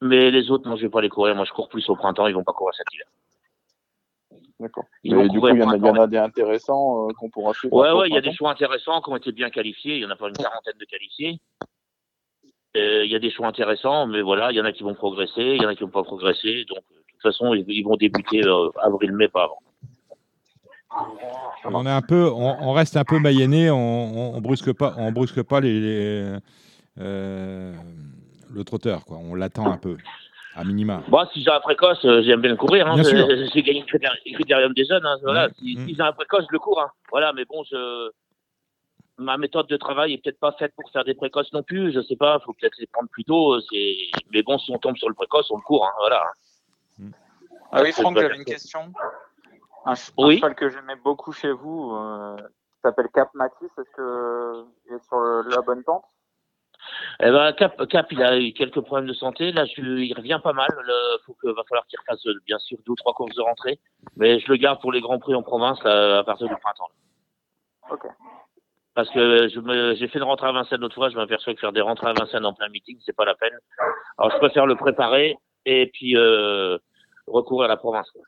Mais 0.01 0.29
les 0.29 0.51
autres, 0.51 0.67
moi, 0.67 0.77
je 0.77 0.83
vais 0.83 0.89
pas 0.89 1.01
les 1.01 1.09
courir. 1.09 1.35
Moi, 1.35 1.45
je 1.45 1.53
cours 1.53 1.69
plus 1.69 1.89
au 1.89 1.95
printemps, 1.95 2.27
ils 2.27 2.35
vont 2.35 2.43
pas 2.43 2.53
courir 2.53 2.75
cet 2.75 2.85
hiver. 2.93 3.07
D'accord. 4.59 4.85
Ils 5.03 5.15
vont 5.15 5.23
Et 5.25 5.29
du 5.29 5.39
coup, 5.39 5.47
il 5.49 5.57
y 5.57 5.63
en 5.63 5.69
a, 5.69 5.75
il 5.75 5.81
y 5.81 5.89
en 5.89 5.91
printemps. 5.93 6.01
a 6.03 6.07
des 6.07 6.17
intéressants 6.17 7.07
euh, 7.09 7.13
qu'on 7.17 7.29
pourra 7.29 7.53
suivre. 7.53 7.73
Ouais, 7.75 7.91
ouais, 7.91 8.07
il 8.09 8.13
y 8.13 8.17
a 8.17 8.21
des 8.21 8.33
choix 8.33 8.51
intéressants 8.51 9.01
qui 9.01 9.09
ont 9.09 9.17
été 9.17 9.31
bien 9.31 9.49
qualifiés. 9.49 9.95
Il 9.97 10.01
y 10.01 10.05
en 10.05 10.09
a 10.09 10.15
pas 10.15 10.27
une 10.27 10.35
quarantaine 10.37 10.77
de 10.79 10.85
qualifiés. 10.85 11.39
Euh, 12.77 13.03
Il 13.05 13.11
y 13.11 13.15
a 13.15 13.19
des 13.19 13.29
choix 13.31 13.47
intéressants, 13.47 14.07
mais 14.07 14.21
voilà, 14.21 14.51
il 14.51 14.55
y 14.57 14.61
en 14.61 14.65
a 14.65 14.71
qui 14.71 14.83
vont 14.83 14.93
progresser, 14.95 15.41
il 15.41 15.61
y 15.61 15.65
en 15.65 15.69
a 15.69 15.75
qui 15.75 15.83
vont 15.83 15.89
pas 15.89 16.03
progresser. 16.03 16.65
Donc, 16.69 16.79
de 16.79 17.11
toute 17.11 17.21
façon, 17.21 17.53
ils, 17.53 17.65
ils 17.67 17.83
vont 17.83 17.95
débuter 17.97 18.41
euh, 18.45 18.69
avril-mai, 18.81 19.27
pas 19.27 19.43
avant. 19.43 19.59
On 21.65 21.85
est 21.85 21.89
un 21.91 22.01
peu, 22.01 22.29
on, 22.31 22.55
on 22.61 22.71
reste 22.73 22.97
un 22.97 23.03
peu 23.03 23.19
mayennais, 23.19 23.69
on, 23.71 23.75
on, 23.77 24.35
on 24.35 24.41
brusque 24.41 24.73
pas, 24.73 24.93
on 24.97 25.11
brusque 25.11 25.41
pas 25.43 25.59
les, 25.59 25.79
les, 25.79 26.37
euh, 26.99 27.73
le 28.51 28.63
trotteur, 28.63 29.03
quoi. 29.05 29.17
On 29.17 29.33
l'attend 29.33 29.71
un 29.71 29.77
peu, 29.77 29.97
à 30.55 30.63
minima. 30.63 31.01
Bon, 31.07 31.25
si 31.33 31.43
j'ai 31.43 31.49
un 31.51 31.59
précoce, 31.59 32.03
euh, 32.05 32.21
j'aime 32.23 32.41
bien 32.41 32.51
le 32.51 32.57
courir. 32.57 32.87
Hein. 32.87 33.01
J'ai 33.03 33.61
gagné 33.63 33.81
le 33.91 34.33
critérium, 34.35 34.73
des 34.73 34.85
jeunes. 34.85 35.05
Hein. 35.05 35.17
Voilà. 35.23 35.47
Mm, 35.49 35.51
Si, 35.59 35.75
mm. 35.77 35.87
si 35.87 35.95
j'ai 35.95 36.01
un 36.01 36.11
précoce, 36.13 36.43
je 36.47 36.51
le 36.53 36.59
cours. 36.59 36.79
Hein. 36.81 36.89
Voilà, 37.11 37.33
mais 37.33 37.45
bon, 37.45 37.63
je... 37.63 38.11
ma 39.17 39.37
méthode 39.37 39.67
de 39.67 39.77
travail 39.77 40.13
est 40.13 40.17
peut-être 40.23 40.39
pas 40.39 40.51
faite 40.53 40.73
pour 40.75 40.89
faire 40.91 41.03
des 41.03 41.13
précoces 41.15 41.51
non 41.53 41.63
plus. 41.63 41.91
Je 41.91 42.01
sais 42.01 42.15
pas, 42.15 42.39
faut 42.39 42.53
peut-être 42.53 42.77
les 42.79 42.87
prendre 42.87 43.09
plus 43.09 43.23
tôt. 43.23 43.53
euh, 43.55 43.61
c'est- 43.71 44.11
Mais 44.31 44.43
bon, 44.43 44.57
si 44.59 44.71
on 44.71 44.77
tombe 44.77 44.97
sur 44.97 45.09
le 45.09 45.15
précoce, 45.15 45.49
on 45.51 45.57
le 45.57 45.63
court. 45.63 45.85
Hein. 45.87 45.91
Voilà. 45.99 46.23
Ah 47.71 47.81
oui, 47.81 47.91
Franck, 47.91 48.17
j'avais 48.19 48.35
une 48.35 48.45
question. 48.45 48.91
Un, 49.85 49.95
Oui. 50.17 50.37
cheval 50.37 50.55
que 50.55 50.69
j'aimais 50.69 50.95
beaucoup 51.03 51.31
chez 51.33 51.51
vous, 51.51 51.91
euh, 51.95 52.37
qui 52.37 52.79
s'appelle 52.83 53.07
Cap 53.13 53.29
Matisse, 53.33 53.71
est-ce 53.77 53.89
que 53.97 54.63
il 54.87 54.95
est 54.95 55.03
sur 55.07 55.17
le- 55.19 55.49
la 55.49 55.61
bonne 55.61 55.83
pente? 55.83 56.05
Eh 57.19 57.29
ben, 57.31 57.53
Cap, 57.53 57.87
Cap, 57.87 58.11
il 58.11 58.21
a 58.23 58.39
eu 58.39 58.53
quelques 58.53 58.81
problèmes 58.81 59.07
de 59.07 59.13
santé. 59.13 59.51
Là, 59.51 59.65
je, 59.65 59.81
il 59.81 60.13
revient 60.13 60.39
pas 60.43 60.53
mal. 60.53 60.67
Il 60.77 61.17
faut 61.25 61.33
que, 61.41 61.47
va 61.47 61.63
falloir 61.69 61.85
qu'il 61.87 61.99
refasse, 61.99 62.25
euh, 62.27 62.33
bien 62.45 62.57
sûr, 62.59 62.77
deux 62.85 62.91
ou 62.93 62.95
trois 62.95 63.13
courses 63.13 63.35
de 63.35 63.41
rentrée. 63.41 63.79
Mais 64.17 64.39
je 64.39 64.47
le 64.49 64.57
garde 64.57 64.81
pour 64.81 64.91
les 64.91 65.01
grands 65.01 65.19
prix 65.19 65.35
en 65.35 65.43
province 65.43 65.81
là, 65.83 66.19
à 66.19 66.23
partir 66.23 66.47
du 66.47 66.55
printemps. 66.55 66.89
Ok. 67.91 68.01
Parce 68.95 69.09
que 69.09 69.59
me- 69.59 69.95
j'ai 69.95 70.07
fait 70.07 70.19
une 70.19 70.23
rentrée 70.25 70.47
à 70.47 70.51
Vincennes 70.51 70.81
l'autre 70.81 70.95
fois. 70.95 71.09
Je 71.09 71.15
m'aperçois 71.15 71.53
que 71.55 71.59
faire 71.59 71.71
des 71.71 71.81
rentrées 71.81 72.07
à 72.07 72.13
Vincennes 72.13 72.45
en 72.45 72.53
plein 72.53 72.69
meeting, 72.69 72.97
c'est 73.05 73.15
pas 73.15 73.25
la 73.25 73.33
peine. 73.35 73.57
Alors, 74.17 74.31
je 74.31 74.37
préfère 74.37 74.65
le 74.67 74.75
préparer 74.75 75.35
et 75.65 75.89
puis 75.93 76.15
euh, 76.17 76.77
recourir 77.27 77.65
à 77.65 77.67
la 77.69 77.77
province. 77.77 78.09
quoi. 78.11 78.21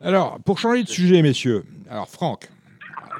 Alors, 0.00 0.38
pour 0.46 0.58
changer 0.58 0.82
de 0.84 0.88
sujet, 0.88 1.20
messieurs, 1.20 1.64
alors 1.90 2.08
Franck, 2.08 2.48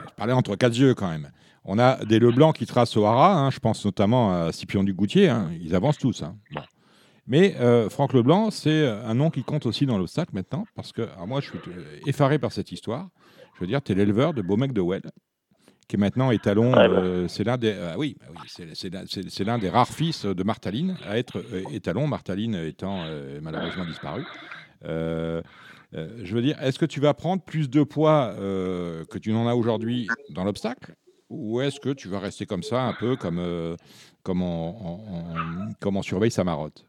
je 0.08 0.14
parlais 0.16 0.32
entre 0.32 0.56
quatre 0.56 0.74
yeux 0.76 0.94
quand 0.94 1.08
même. 1.08 1.30
On 1.64 1.78
a 1.78 2.04
des 2.04 2.18
Leblanc 2.18 2.52
qui 2.52 2.66
tracent 2.66 2.96
au 2.96 3.04
Hara, 3.04 3.34
hein, 3.38 3.50
je 3.50 3.58
pense 3.58 3.84
notamment 3.84 4.32
à 4.32 4.52
Scipion 4.52 4.82
du 4.82 4.94
Goutier, 4.94 5.28
hein, 5.28 5.50
ils 5.60 5.74
avancent 5.74 5.98
tous. 5.98 6.22
hein. 6.22 6.36
Bon. 6.52 6.62
Mais 7.26 7.54
euh, 7.60 7.88
Franck 7.90 8.12
Leblanc, 8.14 8.50
c'est 8.50 8.86
un 8.88 9.14
nom 9.14 9.30
qui 9.30 9.44
compte 9.44 9.66
aussi 9.66 9.86
dans 9.86 9.98
l'obstacle 9.98 10.30
maintenant, 10.34 10.64
parce 10.74 10.90
que 10.92 11.02
alors 11.02 11.26
moi 11.28 11.40
je 11.40 11.50
suis 11.50 11.58
euh, 11.68 12.00
effaré 12.06 12.38
par 12.38 12.50
cette 12.50 12.72
histoire. 12.72 13.08
Je 13.54 13.60
veux 13.60 13.66
dire, 13.66 13.82
tu 13.82 13.92
es 13.92 13.94
l'éleveur 13.94 14.32
de 14.34 14.40
Beaumec 14.42 14.72
de 14.72 14.80
Well, 14.80 15.02
qui 15.86 15.96
est 15.96 15.98
maintenant 15.98 16.30
étalon, 16.30 16.72
euh, 16.76 17.28
c'est 17.28 17.44
l'un 17.44 17.58
des, 17.58 17.76
oui, 17.98 18.16
oui, 18.30 18.36
c'est- 18.48 18.74
c'est 18.74 18.90
l'un- 18.92 19.04
c'est- 19.06 19.28
c'est 19.28 19.44
l'un 19.44 19.58
des 19.58 19.68
rares 19.68 19.86
fils 19.88 20.24
de 20.24 20.42
Martaline 20.42 20.96
à 21.06 21.18
être 21.18 21.38
euh, 21.52 21.62
étalon, 21.72 22.06
Martaline 22.06 22.54
étant 22.54 23.02
euh, 23.04 23.38
malheureusement 23.42 23.84
disparu. 23.84 24.24
Euh, 24.86 25.42
euh, 25.94 26.08
je 26.24 26.34
veux 26.34 26.42
dire, 26.42 26.56
est-ce 26.62 26.78
que 26.78 26.86
tu 26.86 27.00
vas 27.00 27.12
prendre 27.14 27.42
plus 27.42 27.68
de 27.68 27.82
poids 27.82 28.32
euh, 28.38 29.04
que 29.04 29.18
tu 29.18 29.32
n'en 29.32 29.46
as 29.46 29.54
aujourd'hui 29.54 30.08
dans 30.30 30.44
l'obstacle 30.44 30.94
Ou 31.30 31.60
est-ce 31.60 31.78
que 31.80 31.90
tu 31.90 32.08
vas 32.08 32.18
rester 32.18 32.44
comme 32.44 32.62
ça, 32.64 32.82
un 32.82 32.92
peu 32.92 33.16
comme, 33.16 33.38
euh, 33.38 33.76
comme, 34.24 34.42
on, 34.42 34.70
on- 34.70 35.00
on- 35.14 35.72
comme 35.80 35.96
on 35.96 36.02
surveille 36.02 36.30
sa 36.32 36.44
marotte? 36.44 36.84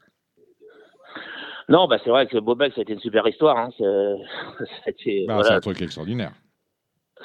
Non, 1.69 1.87
bah, 1.87 1.97
c'est 2.03 2.09
vrai 2.09 2.27
que 2.27 2.37
Bobek, 2.37 2.73
ça 2.73 2.81
a 2.81 2.83
été 2.83 2.93
une 2.93 2.99
super 2.99 3.25
histoire. 3.27 3.55
Hein. 3.57 3.69
C'est- 3.77 4.87
été, 4.89 5.25
Bah, 5.27 5.35
voilà, 5.35 5.49
C'est 5.49 5.55
un 5.55 5.59
truc 5.61 5.81
extraordinaire. 5.81 6.33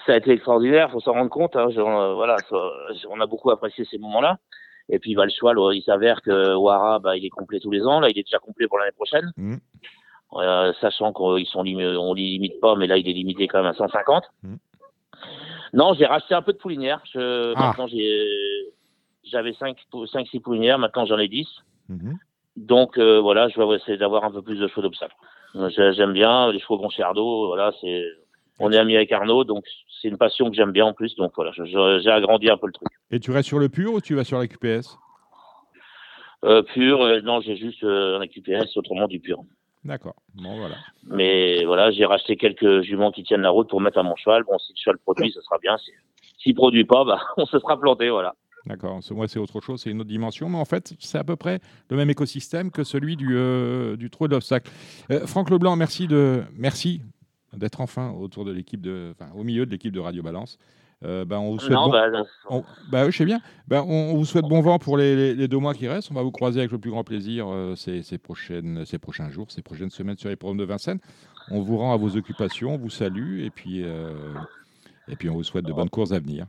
ça 0.06 0.12
a 0.12 0.16
été 0.18 0.30
extraordinaire, 0.32 0.90
faut 0.90 1.00
s'en 1.00 1.12
rendre 1.14 1.30
compte. 1.30 1.56
Hein. 1.56 1.70
Genre, 1.70 2.00
euh, 2.00 2.14
voilà, 2.14 2.36
ça- 2.48 2.70
on 3.10 3.20
a 3.20 3.26
beaucoup 3.26 3.50
apprécié 3.50 3.84
ces 3.90 3.98
moments-là. 3.98 4.38
Et 4.88 4.98
puis, 5.00 5.14
bah, 5.16 5.24
euh, 5.24 5.74
il 5.74 5.82
s'avère 5.82 6.20
que 6.22 6.54
Ouara, 6.54 6.98
bah, 7.00 7.16
il 7.16 7.24
est 7.24 7.30
complet 7.30 7.58
tous 7.60 7.70
les 7.72 7.82
ans. 7.86 7.98
Là, 7.98 8.08
il 8.10 8.18
est 8.18 8.22
déjà 8.22 8.38
complet 8.38 8.68
pour 8.68 8.78
l'année 8.78 8.92
prochaine. 8.92 9.32
Mhm. 9.36 9.58
Euh, 10.34 10.72
sachant 10.80 11.12
qu'on 11.12 11.34
limi- 11.36 11.96
on 11.96 12.12
les 12.14 12.22
limite 12.22 12.60
pas, 12.60 12.76
mais 12.76 12.86
là, 12.86 12.98
il 12.98 13.08
est 13.08 13.12
limité 13.12 13.48
quand 13.48 13.58
même 13.62 13.70
à 13.72 13.74
150. 13.74 14.24
Mhm. 14.42 14.58
Non, 15.77 15.93
j'ai 15.95 16.07
racheté 16.07 16.35
un 16.35 16.43
peu 16.43 16.53
de 16.55 16.59
poulinière. 16.59 17.01
Je, 17.12 17.53
Ah. 17.55 17.66
Maintenant, 17.68 17.87
j'avais 19.24 19.53
5, 19.53 19.77
5, 20.11 20.27
6 20.29 20.41
poulinières. 20.41 20.79
Maintenant, 20.79 21.05
j'en 21.07 21.18
ai 21.18 21.29
10. 21.29 21.47
Mhm. 21.89 22.16
Donc, 22.57 22.97
euh, 22.99 23.20
voilà, 23.20 23.49
je 23.49 23.61
vais 23.61 23.77
essayer 23.77 23.99
d'avoir 23.99 24.24
un 24.24 24.31
peu 24.31 24.41
plus 24.43 24.59
de 24.59 24.66
chevaux 24.68 24.81
d'obstacle. 24.83 25.14
Euh, 25.55 25.68
j'ai- 25.68 25.93
J'aime 25.93 26.14
bien 26.14 26.51
les 26.51 26.59
chevaux 26.61 26.79
Gonchiardo. 26.79 27.47
Voilà, 27.49 27.72
c'est, 27.81 28.05
on 28.59 28.72
est 28.72 28.79
amis 28.79 28.97
avec 28.97 29.12
Arnaud, 29.12 29.45
donc 29.45 29.64
c'est 30.01 30.09
une 30.09 30.16
passion 30.16 30.49
que 30.51 30.57
j'aime 30.57 30.72
bien 30.72 30.87
en 30.87 30.95
plus. 30.95 31.14
Donc 31.16 31.33
voilà, 31.37 31.53
j'ai 31.53 32.11
agrandi 32.11 32.49
un 32.49 32.57
peu 32.57 32.66
le 32.68 32.72
truc. 32.72 32.89
Et 33.11 33.20
tu 33.20 33.31
restes 33.31 33.47
sur 33.49 33.59
le 33.59 33.68
pur 33.68 33.93
ou 33.93 34.01
tu 34.01 34.14
vas 34.14 34.24
sur 34.24 34.39
la 34.39 34.47
QPS 34.47 34.97
Euh, 36.45 36.62
pur, 36.62 37.03
euh, 37.03 37.20
non, 37.22 37.41
j'ai 37.41 37.57
juste 37.57 37.83
un 37.85 38.27
QPS, 38.27 38.77
autrement 38.77 39.09
du 39.09 39.20
pur. 39.20 39.41
D'accord. 39.85 40.16
Bon, 40.35 40.57
voilà. 40.57 40.77
Mais 41.05 41.64
voilà, 41.64 41.91
j'ai 41.93 42.05
racheté 42.05 42.37
quelques 42.37 42.83
juments 42.83 43.12
qui 43.12 43.22
tiennent 43.22 43.43
la 43.43 43.51
route 43.51 43.68
pour 43.68 43.81
mettre 43.81 43.99
à 43.99 44.03
mon 44.03 44.16
cheval. 44.16 44.43
Bon, 44.45 44.59
si 44.59 44.72
le 44.72 44.77
cheval 44.79 44.99
produit, 44.99 45.31
ce 45.33 45.41
sera 45.41 45.59
bien. 45.59 45.77
Si- 45.79 45.93
S'il 46.39 46.55
produit 46.55 46.85
pas, 46.85 47.05
bah, 47.05 47.20
on 47.37 47.47
se 47.47 47.59
sera 47.59 47.79
planté, 47.79 48.09
voilà. 48.11 48.35
D'accord. 48.66 48.99
C'est- 49.03 49.14
Moi, 49.14 49.29
c'est 49.29 49.39
autre 49.39 49.61
chose, 49.61 49.81
c'est 49.81 49.91
une 49.91 50.01
autre 50.01 50.09
dimension. 50.11 50.49
Mais 50.49 50.59
en 50.59 50.64
fait, 50.64 50.95
c'est 50.99 51.18
à 51.18 51.24
peu 51.24 51.37
près 51.37 51.61
le 51.89 51.97
même 51.97 52.11
écosystème 52.11 52.70
que 52.72 52.83
celui 52.83 53.16
du, 53.16 53.37
euh, 53.37 53.97
du 53.97 54.11
trot 54.11 54.27
d'obstacle. 54.29 54.70
Euh, 55.12 55.27
Franck 55.27 55.51
Leblanc, 55.51 55.77
merci 55.77 56.09
de 56.09 56.43
merci 56.57 57.01
d'être 57.53 57.81
enfin 57.81 58.11
autour 58.11 58.45
de 58.45 58.51
l'équipe 58.53 58.81
de, 58.81 59.14
enfin, 59.18 59.31
au 59.37 59.45
milieu 59.45 59.66
de 59.66 59.70
l'équipe 59.70 59.93
de 59.93 60.01
Radio 60.01 60.22
Balance. 60.22 60.59
Euh, 61.05 61.26
ben, 61.26 61.38
on 61.38 61.51
vous 61.53 61.59
souhaite 61.59 61.72
Non, 61.72 61.86
bon- 61.86 61.92
bah, 61.92 62.07
on- 62.49 62.64
bah 62.90 63.05
oui, 63.05 63.12
je 63.12 63.18
sais 63.18 63.24
bien. 63.26 63.40
Ben, 63.68 63.82
on, 63.86 64.14
vous 64.14 64.24
souhaite 64.24 64.47
bon 64.47 64.62
vent 64.62 64.78
pour 64.78 64.97
les, 64.97 65.14
les- 65.14 65.34
les 65.34 65.47
deux 65.47 65.59
mois 65.59 65.74
qui 65.74 65.86
restent. 65.88 66.11
On 66.11 66.14
va 66.14 66.22
vous 66.22 66.30
croiser 66.30 66.59
avec 66.61 66.72
le 66.72 66.78
plus 66.78 66.90
grand 66.90 67.05
plaisir 67.05 67.47
euh, 67.49 67.74
ces, 67.76 68.03
ces 68.03 68.16
prochaines, 68.16 68.84
ces 68.86 68.99
prochains 68.99 69.28
jours, 69.28 69.47
ces 69.51 69.61
prochaines 69.61 69.90
semaines 69.90 70.16
sur 70.16 70.30
les 70.30 70.36
programmes 70.36 70.59
de 70.59 70.64
Vincennes. 70.64 70.99
On 71.51 71.61
vous 71.61 71.76
rend 71.76 71.92
à 71.92 71.97
vos 71.99 72.16
occupations, 72.16 72.74
on 72.74 72.78
vous 72.78 72.88
salue 72.90 73.40
et 73.40 73.51
puis, 73.51 73.82
euh, 73.84 74.14
et 75.07 75.16
puis 75.16 75.28
on 75.28 75.34
vous 75.34 75.44
souhaite 75.44 75.66
de 75.66 75.72
bonnes 75.72 75.90
courses 75.90 76.12
à 76.12 76.18
venir. 76.18 76.47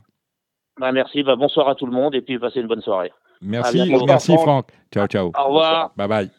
bah, 0.80 0.92
merci. 0.92 1.22
Bah, 1.22 1.36
bonsoir 1.36 1.68
à 1.68 1.74
tout 1.74 1.86
le 1.86 1.92
monde 1.92 2.14
et 2.14 2.22
puis 2.22 2.38
passez 2.38 2.60
une 2.60 2.68
bonne 2.68 2.80
soirée. 2.82 3.12
Merci, 3.42 3.82
bientôt. 3.84 4.06
merci 4.06 4.32
Franck. 4.32 4.42
Franck. 4.42 4.72
Ciao, 4.92 5.06
ciao. 5.06 5.30
Au 5.38 5.46
revoir. 5.48 5.92
Bye 5.94 6.08
bye. 6.08 6.30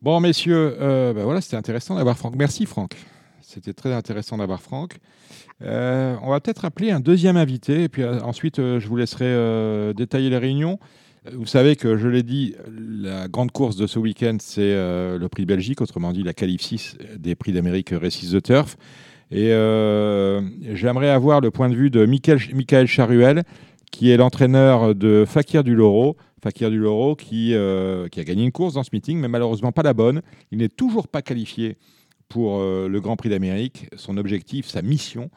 Bon, 0.00 0.20
messieurs, 0.20 0.76
voilà, 1.14 1.40
c'était 1.40 1.56
intéressant 1.56 1.96
d'avoir 1.96 2.16
Franck. 2.16 2.34
Merci, 2.36 2.66
Franck. 2.66 2.96
C'était 3.52 3.74
très 3.74 3.92
intéressant 3.92 4.38
d'avoir 4.38 4.62
Franck. 4.62 4.96
Euh, 5.60 6.16
on 6.22 6.30
va 6.30 6.40
peut-être 6.40 6.64
appeler 6.64 6.90
un 6.90 7.00
deuxième 7.00 7.36
invité, 7.36 7.82
et 7.82 7.88
puis 7.90 8.00
euh, 8.00 8.18
ensuite, 8.22 8.58
euh, 8.58 8.80
je 8.80 8.88
vous 8.88 8.96
laisserai 8.96 9.92
détailler 9.92 10.30
les 10.30 10.38
réunions. 10.38 10.78
Vous 11.34 11.44
savez 11.44 11.76
que, 11.76 11.98
je 11.98 12.08
l'ai 12.08 12.22
dit, 12.22 12.54
la 12.66 13.28
grande 13.28 13.52
course 13.52 13.76
de 13.76 13.86
ce 13.86 13.98
week-end, 13.98 14.38
c'est 14.40 14.72
le 14.74 15.26
prix 15.28 15.44
Belgique, 15.44 15.80
autrement 15.82 16.12
dit 16.12 16.22
la 16.24 16.32
qualif 16.32 16.62
6 16.62 16.96
des 17.18 17.34
prix 17.34 17.52
d'Amérique 17.52 17.90
Récise 17.90 18.32
de 18.32 18.40
Turf. 18.40 18.76
Et 19.30 19.50
j'aimerais 20.74 21.10
avoir 21.10 21.40
le 21.40 21.52
point 21.52 21.68
de 21.68 21.76
vue 21.76 21.90
de 21.90 22.06
Michael, 22.06 22.88
Charuel, 22.88 23.44
qui 23.92 24.10
est 24.10 24.16
l'entraîneur 24.16 24.96
de 24.96 25.24
Fakir 25.24 25.62
du 25.62 25.76
Loro. 25.76 26.16
Fakir 26.42 26.70
du 26.70 26.78
Loro 26.78 27.14
qui 27.14 27.54
a 27.54 28.24
gagné 28.24 28.42
une 28.42 28.50
course 28.50 28.74
dans 28.74 28.82
ce 28.82 28.90
meeting, 28.92 29.20
mais 29.20 29.28
malheureusement 29.28 29.70
pas 29.70 29.84
la 29.84 29.94
bonne. 29.94 30.22
Il 30.50 30.58
n'est 30.58 30.68
toujours 30.68 31.06
pas 31.06 31.22
qualifié 31.22 31.76
pour 32.32 32.60
euh, 32.60 32.88
le 32.88 33.00
Grand 33.02 33.16
Prix 33.16 33.28
d'Amérique. 33.28 33.88
Son 33.96 34.16
objectif, 34.16 34.66
sa 34.66 34.80
mission, 34.80 35.30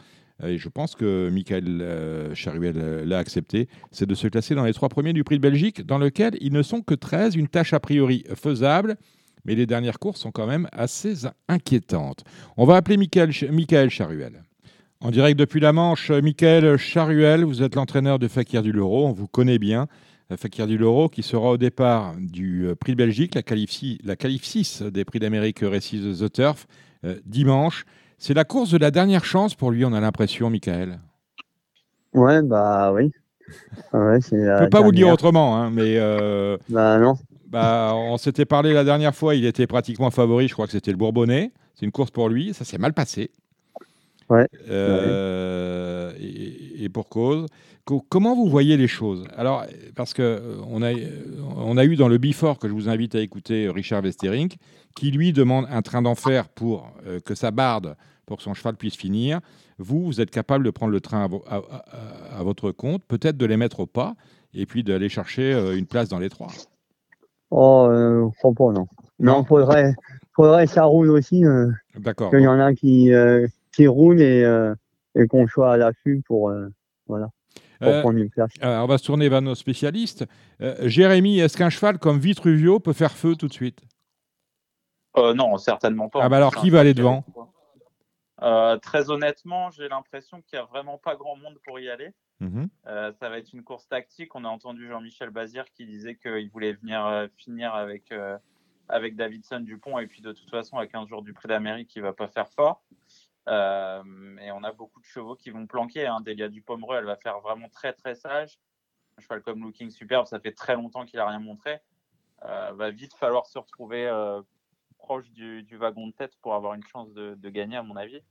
euh, 0.44 0.48
et 0.48 0.58
je 0.58 0.70
pense 0.70 0.96
que 0.96 1.30
Michael 1.30 1.82
euh, 1.82 2.34
Charuel 2.34 3.04
l'a 3.06 3.18
accepté, 3.18 3.68
c'est 3.92 4.06
de 4.06 4.16
se 4.16 4.30
classer 4.30 4.56
dans 4.56 4.64
les 4.64 4.74
trois 4.74 4.88
premiers 4.88 5.12
du 5.12 5.26
Prix 5.26 5.36
de 5.36 5.42
Belgique, 5.42 5.86
dans 5.86 5.98
lequel 5.98 6.38
ils 6.40 6.54
ne 6.54 6.62
sont 6.62 6.82
que 6.82 6.94
13, 6.94 7.36
une 7.36 7.50
tâche 7.50 7.74
a 7.74 7.82
priori 7.82 8.24
faisable, 8.36 8.96
mais 9.44 9.56
les 9.56 9.66
dernières 9.66 10.00
courses 10.00 10.22
sont 10.22 10.32
quand 10.32 10.48
même 10.48 10.70
assez 10.72 11.26
inquiétantes. 11.50 12.24
On 12.56 12.66
va 12.66 12.78
appeler 12.78 12.96
Michael, 12.96 13.34
Ch- 13.34 13.52
Michael 13.52 13.90
Charuel. 13.90 14.42
En 15.02 15.12
direct 15.12 15.38
depuis 15.38 15.60
la 15.60 15.74
Manche, 15.74 16.10
Michael 16.12 16.78
Charuel, 16.78 17.44
vous 17.44 17.62
êtes 17.62 17.76
l'entraîneur 17.76 18.20
de 18.20 18.30
Fakir 18.30 18.64
du 18.64 18.72
Loro, 18.72 19.06
on 19.06 19.12
vous 19.12 19.28
connaît 19.28 19.60
bien. 19.60 19.88
Euh, 20.32 20.38
Fakir 20.38 20.66
du 20.68 20.78
Loro 20.78 21.08
qui 21.10 21.22
sera 21.24 21.52
au 21.52 21.58
départ 21.58 22.16
du 22.18 22.66
euh, 22.68 22.76
Prix 22.76 22.94
de 22.94 22.98
Belgique, 22.98 23.36
la 23.36 23.44
qualif 23.44 23.70
6, 23.72 24.00
la 24.04 24.16
qualif 24.16 24.44
6 24.44 24.82
des 24.84 25.06
Prix 25.06 25.20
d'Amérique 25.20 25.60
Récise 25.62 26.20
The 26.20 26.32
Turf, 26.32 26.66
euh, 27.04 27.16
dimanche. 27.26 27.86
C'est 28.18 28.34
la 28.34 28.44
course 28.44 28.72
de 28.72 28.78
la 28.78 28.92
dernière 28.92 29.24
chance 29.26 29.54
pour 29.56 29.72
lui, 29.72 29.86
on 29.86 29.94
a 29.94 30.00
l'impression, 30.00 30.50
Michael. 30.50 31.00
Ouais, 32.14 32.42
bah 32.42 32.92
oui. 32.94 33.12
Ouais, 33.94 34.20
Je 34.22 34.36
ne 34.36 34.60
peux 34.64 34.70
pas 34.70 34.82
vous 34.82 34.90
le 34.92 34.96
dire 34.96 35.10
autrement, 35.10 35.58
hein, 35.58 35.70
mais 35.70 35.98
euh, 35.98 36.58
Bah 36.70 36.98
non. 36.98 37.14
bah, 37.48 37.92
on 37.94 38.18
s'était 38.18 38.46
parlé 38.46 38.74
la 38.74 38.84
dernière 38.84 39.14
fois, 39.14 39.36
il 39.36 39.46
était 39.46 39.68
pratiquement 39.68 40.10
favori, 40.10 40.48
je 40.48 40.54
crois 40.54 40.66
que 40.66 40.72
c'était 40.72 40.92
le 40.92 40.98
Bourbonnais. 40.98 41.52
C'est 41.76 41.86
une 41.86 41.92
course 41.92 42.10
pour 42.10 42.30
lui, 42.30 42.54
ça 42.54 42.66
s'est 42.66 42.78
mal 42.80 42.94
passé. 42.94 43.30
Ouais. 44.30 44.48
Euh, 44.70 46.12
et, 46.20 46.84
et 46.84 46.90
pour 46.90 47.10
cause. 47.10 47.46
Co- 47.86 48.04
comment 48.10 48.36
vous 48.36 48.48
voyez 48.50 48.78
les 48.78 48.88
choses? 48.88 49.28
Alors, 49.38 49.64
parce 49.96 50.14
que 50.14 50.24
euh, 50.24 50.58
on 50.68 50.82
a, 50.82 50.92
euh, 50.94 51.38
on 51.58 51.78
a 51.78 51.86
eu 51.86 51.96
dans 51.96 52.08
le 52.08 52.18
Before 52.18 52.58
que 52.58 52.68
je 52.68 52.74
vous 52.74 52.90
invite 52.90 53.14
à 53.14 53.20
écouter 53.20 53.70
Richard 53.70 54.04
Westerink, 54.04 54.58
qui 54.96 55.12
lui 55.12 55.34
demande 55.34 55.68
un 55.70 55.82
train 55.84 56.02
d'enfer 56.02 56.50
pour 56.50 56.92
euh, 57.06 57.20
que 57.20 57.36
ça 57.36 57.52
barde, 57.52 57.96
pour 58.26 58.38
que 58.38 58.44
son 58.44 58.56
cheval 58.56 58.76
puisse 58.76 58.96
finir. 58.96 59.40
Vous, 59.78 60.04
vous 60.04 60.22
êtes 60.22 60.32
capable 60.32 60.66
de 60.66 60.72
prendre 60.72 60.92
le 60.92 61.02
train 61.02 61.24
à, 61.24 61.28
vo- 61.28 61.44
à- 61.48 61.58
à- 61.58 62.40
à 62.40 62.44
votre 62.44 62.72
compte, 62.72 63.04
peut-être 63.08 63.38
de 63.38 63.46
les 63.46 63.58
mettre 63.58 63.82
au 63.82 63.86
pas, 63.86 64.16
et 64.56 64.66
puis 64.66 64.84
d'aller 64.84 65.10
chercher 65.10 65.54
euh, 65.54 65.78
une 65.78 65.86
place 65.86 66.10
dans 66.10 66.20
les 66.20 66.30
trois. 66.30 66.48
Oh, 67.52 67.88
euh, 67.92 68.28
pas, 68.42 68.72
non. 68.72 68.88
Non? 69.20 69.44
Faudrait, 69.44 69.94
faudrait 70.36 70.66
que 70.66 70.72
ça 70.74 70.86
roule 70.86 71.12
aussi. 71.12 71.46
Euh, 71.46 71.70
D'accord. 72.00 72.32
qu'il 72.32 72.42
y 72.42 72.48
en 72.48 72.60
a 72.60 72.74
qui, 72.74 73.14
euh, 73.14 73.48
qui 73.76 73.88
roulent 73.88 74.22
et, 74.22 74.44
euh, 74.44 74.74
et 75.16 75.28
qu'on 75.28 75.48
soit 75.48 75.74
à 75.74 75.78
l'affût 75.78 76.22
pour, 76.26 76.50
euh, 76.50 76.70
voilà, 77.08 77.30
pour 77.80 77.90
Euh, 77.90 78.02
prendre 78.02 78.18
une 78.18 78.30
place. 78.30 78.52
Alors, 78.62 78.86
on 78.86 78.88
va 78.88 78.98
se 78.98 79.06
tourner 79.06 79.28
vers 79.30 79.42
nos 79.42 79.56
spécialistes. 79.56 80.26
Euh, 80.62 80.76
Jérémy, 80.88 81.40
est-ce 81.40 81.58
qu'un 81.58 81.70
cheval 81.70 81.98
comme 82.00 82.20
Vitruvio 82.20 82.80
peut 82.80 82.94
faire 82.94 83.12
feu 83.12 83.36
tout 83.36 83.48
de 83.48 83.54
suite? 83.54 83.82
Euh, 85.18 85.34
non, 85.34 85.58
certainement 85.58 86.10
pas. 86.10 86.20
Ah 86.24 86.30
bah 86.30 86.38
alors, 86.38 86.56
qui 86.56 86.70
va 86.70 86.82
aller 86.82 86.94
devant? 86.94 87.24
Euh, 88.42 88.78
Très 88.78 89.10
honnêtement, 89.10 89.72
j'ai 89.72 89.88
l'impression 89.88 90.42
qu'il 90.42 90.60
n'y 90.60 90.64
a 90.64 90.66
vraiment 90.66 90.98
pas 90.98 91.16
grand 91.16 91.38
monde 91.38 91.58
pour 91.66 91.80
y 91.80 91.90
aller. 91.90 92.10
Mhm. 92.42 92.68
Euh, 92.88 93.14
ça 93.14 93.30
va 93.30 93.38
être 93.38 93.54
une 93.54 93.64
course 93.64 93.88
tactique. 93.88 94.36
On 94.36 94.44
a 94.44 94.50
entendu 94.50 94.88
Jean-Michel 94.90 95.30
Bazir 95.30 95.64
qui 95.74 95.86
disait 95.86 96.16
qu'il 96.16 96.50
voulait 96.50 96.74
venir 96.74 97.06
euh, 97.06 97.28
finir 97.38 97.74
avec, 97.74 98.12
euh, 98.12 98.38
avec 98.90 99.16
Davidson 99.16 99.62
Dupont. 99.62 100.00
Et 100.00 100.08
puis 100.08 100.22
de 100.22 100.34
toute 100.34 100.50
façon, 100.50 100.78
à 100.78 100.86
15 100.86 101.08
jours 101.08 101.22
du 101.22 101.32
Prix 101.32 101.48
d'Amérique, 101.48 101.96
il 101.96 102.02
va 102.02 102.12
pas 102.12 102.28
faire 102.28 102.50
fort. 102.50 102.84
Euh, 103.48 104.38
et 104.42 104.52
on 104.52 104.64
a 104.64 104.72
beaucoup 104.72 105.00
de 105.00 105.06
chevaux 105.06 105.36
qui 105.36 105.52
vont 105.52 105.68
planquer. 105.68 106.08
Hein. 106.08 106.22
Delia 106.22 106.50
Dupomereux, 106.50 106.98
elle 106.98 107.06
va 107.06 107.16
faire 107.16 107.40
vraiment 107.40 107.70
très 107.70 107.94
très 107.94 108.16
sage. 108.16 108.58
Un 109.18 109.22
cheval 109.22 109.42
comme 109.42 109.64
Looking 109.64 109.92
Superbe, 109.92 110.26
ça 110.26 110.40
fait 110.40 110.52
très 110.52 110.76
longtemps 110.76 111.06
qu'il 111.06 111.20
a 111.20 111.28
rien 111.28 111.40
montré. 111.40 111.80
Euh, 112.44 112.72
va 112.74 112.92
vite 112.92 113.14
falloir 113.14 113.46
se 113.46 113.58
retrouver 113.58 114.08
euh, 114.08 114.42
proche 114.98 115.30
du, 115.32 115.66
wagon 115.78 116.08
de 116.08 116.14
tête 116.14 116.36
pour 116.42 116.54
avoir 116.54 116.74
une 116.74 116.84
chance 116.84 117.14
de, 117.14 117.50
gagner, 117.50 117.78
à 117.78 117.84
mon 117.84 117.96
avis. 117.96 118.22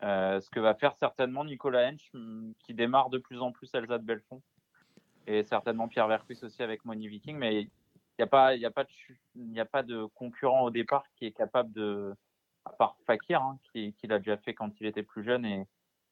Ce 0.00 0.50
que 0.50 0.60
va 0.60 0.74
faire 0.74 0.94
certainement 0.96 1.44
Nicolas 1.44 1.88
Hench, 1.88 2.10
hum, 2.14 2.54
qui 2.60 2.74
démarre 2.74 3.10
de 3.10 3.18
plus 3.18 3.40
en 3.40 3.52
plus 3.52 3.72
Elsa 3.74 3.98
de 3.98 4.04
Belfond, 4.04 4.42
et 5.26 5.44
certainement 5.44 5.88
Pierre 5.88 6.08
Vercuis 6.08 6.38
aussi 6.42 6.62
avec 6.62 6.84
Money 6.84 7.08
Viking, 7.08 7.36
mais 7.36 7.62
il 7.62 7.70
n'y 8.18 8.24
a 8.24 9.64
pas 9.64 9.82
de 9.82 10.04
concurrent 10.14 10.62
au 10.62 10.70
départ 10.70 11.04
qui 11.14 11.26
est 11.26 11.32
capable 11.32 11.72
de, 11.72 12.14
à 12.64 12.70
part 12.70 12.96
Fakir, 13.06 13.40
hein, 13.42 13.58
qui, 13.72 13.94
qui 13.94 14.06
l'a 14.06 14.18
déjà 14.18 14.36
fait 14.36 14.54
quand 14.54 14.70
il 14.80 14.86
était 14.86 15.02
plus 15.02 15.24
jeune 15.24 15.44
et, 15.44 15.66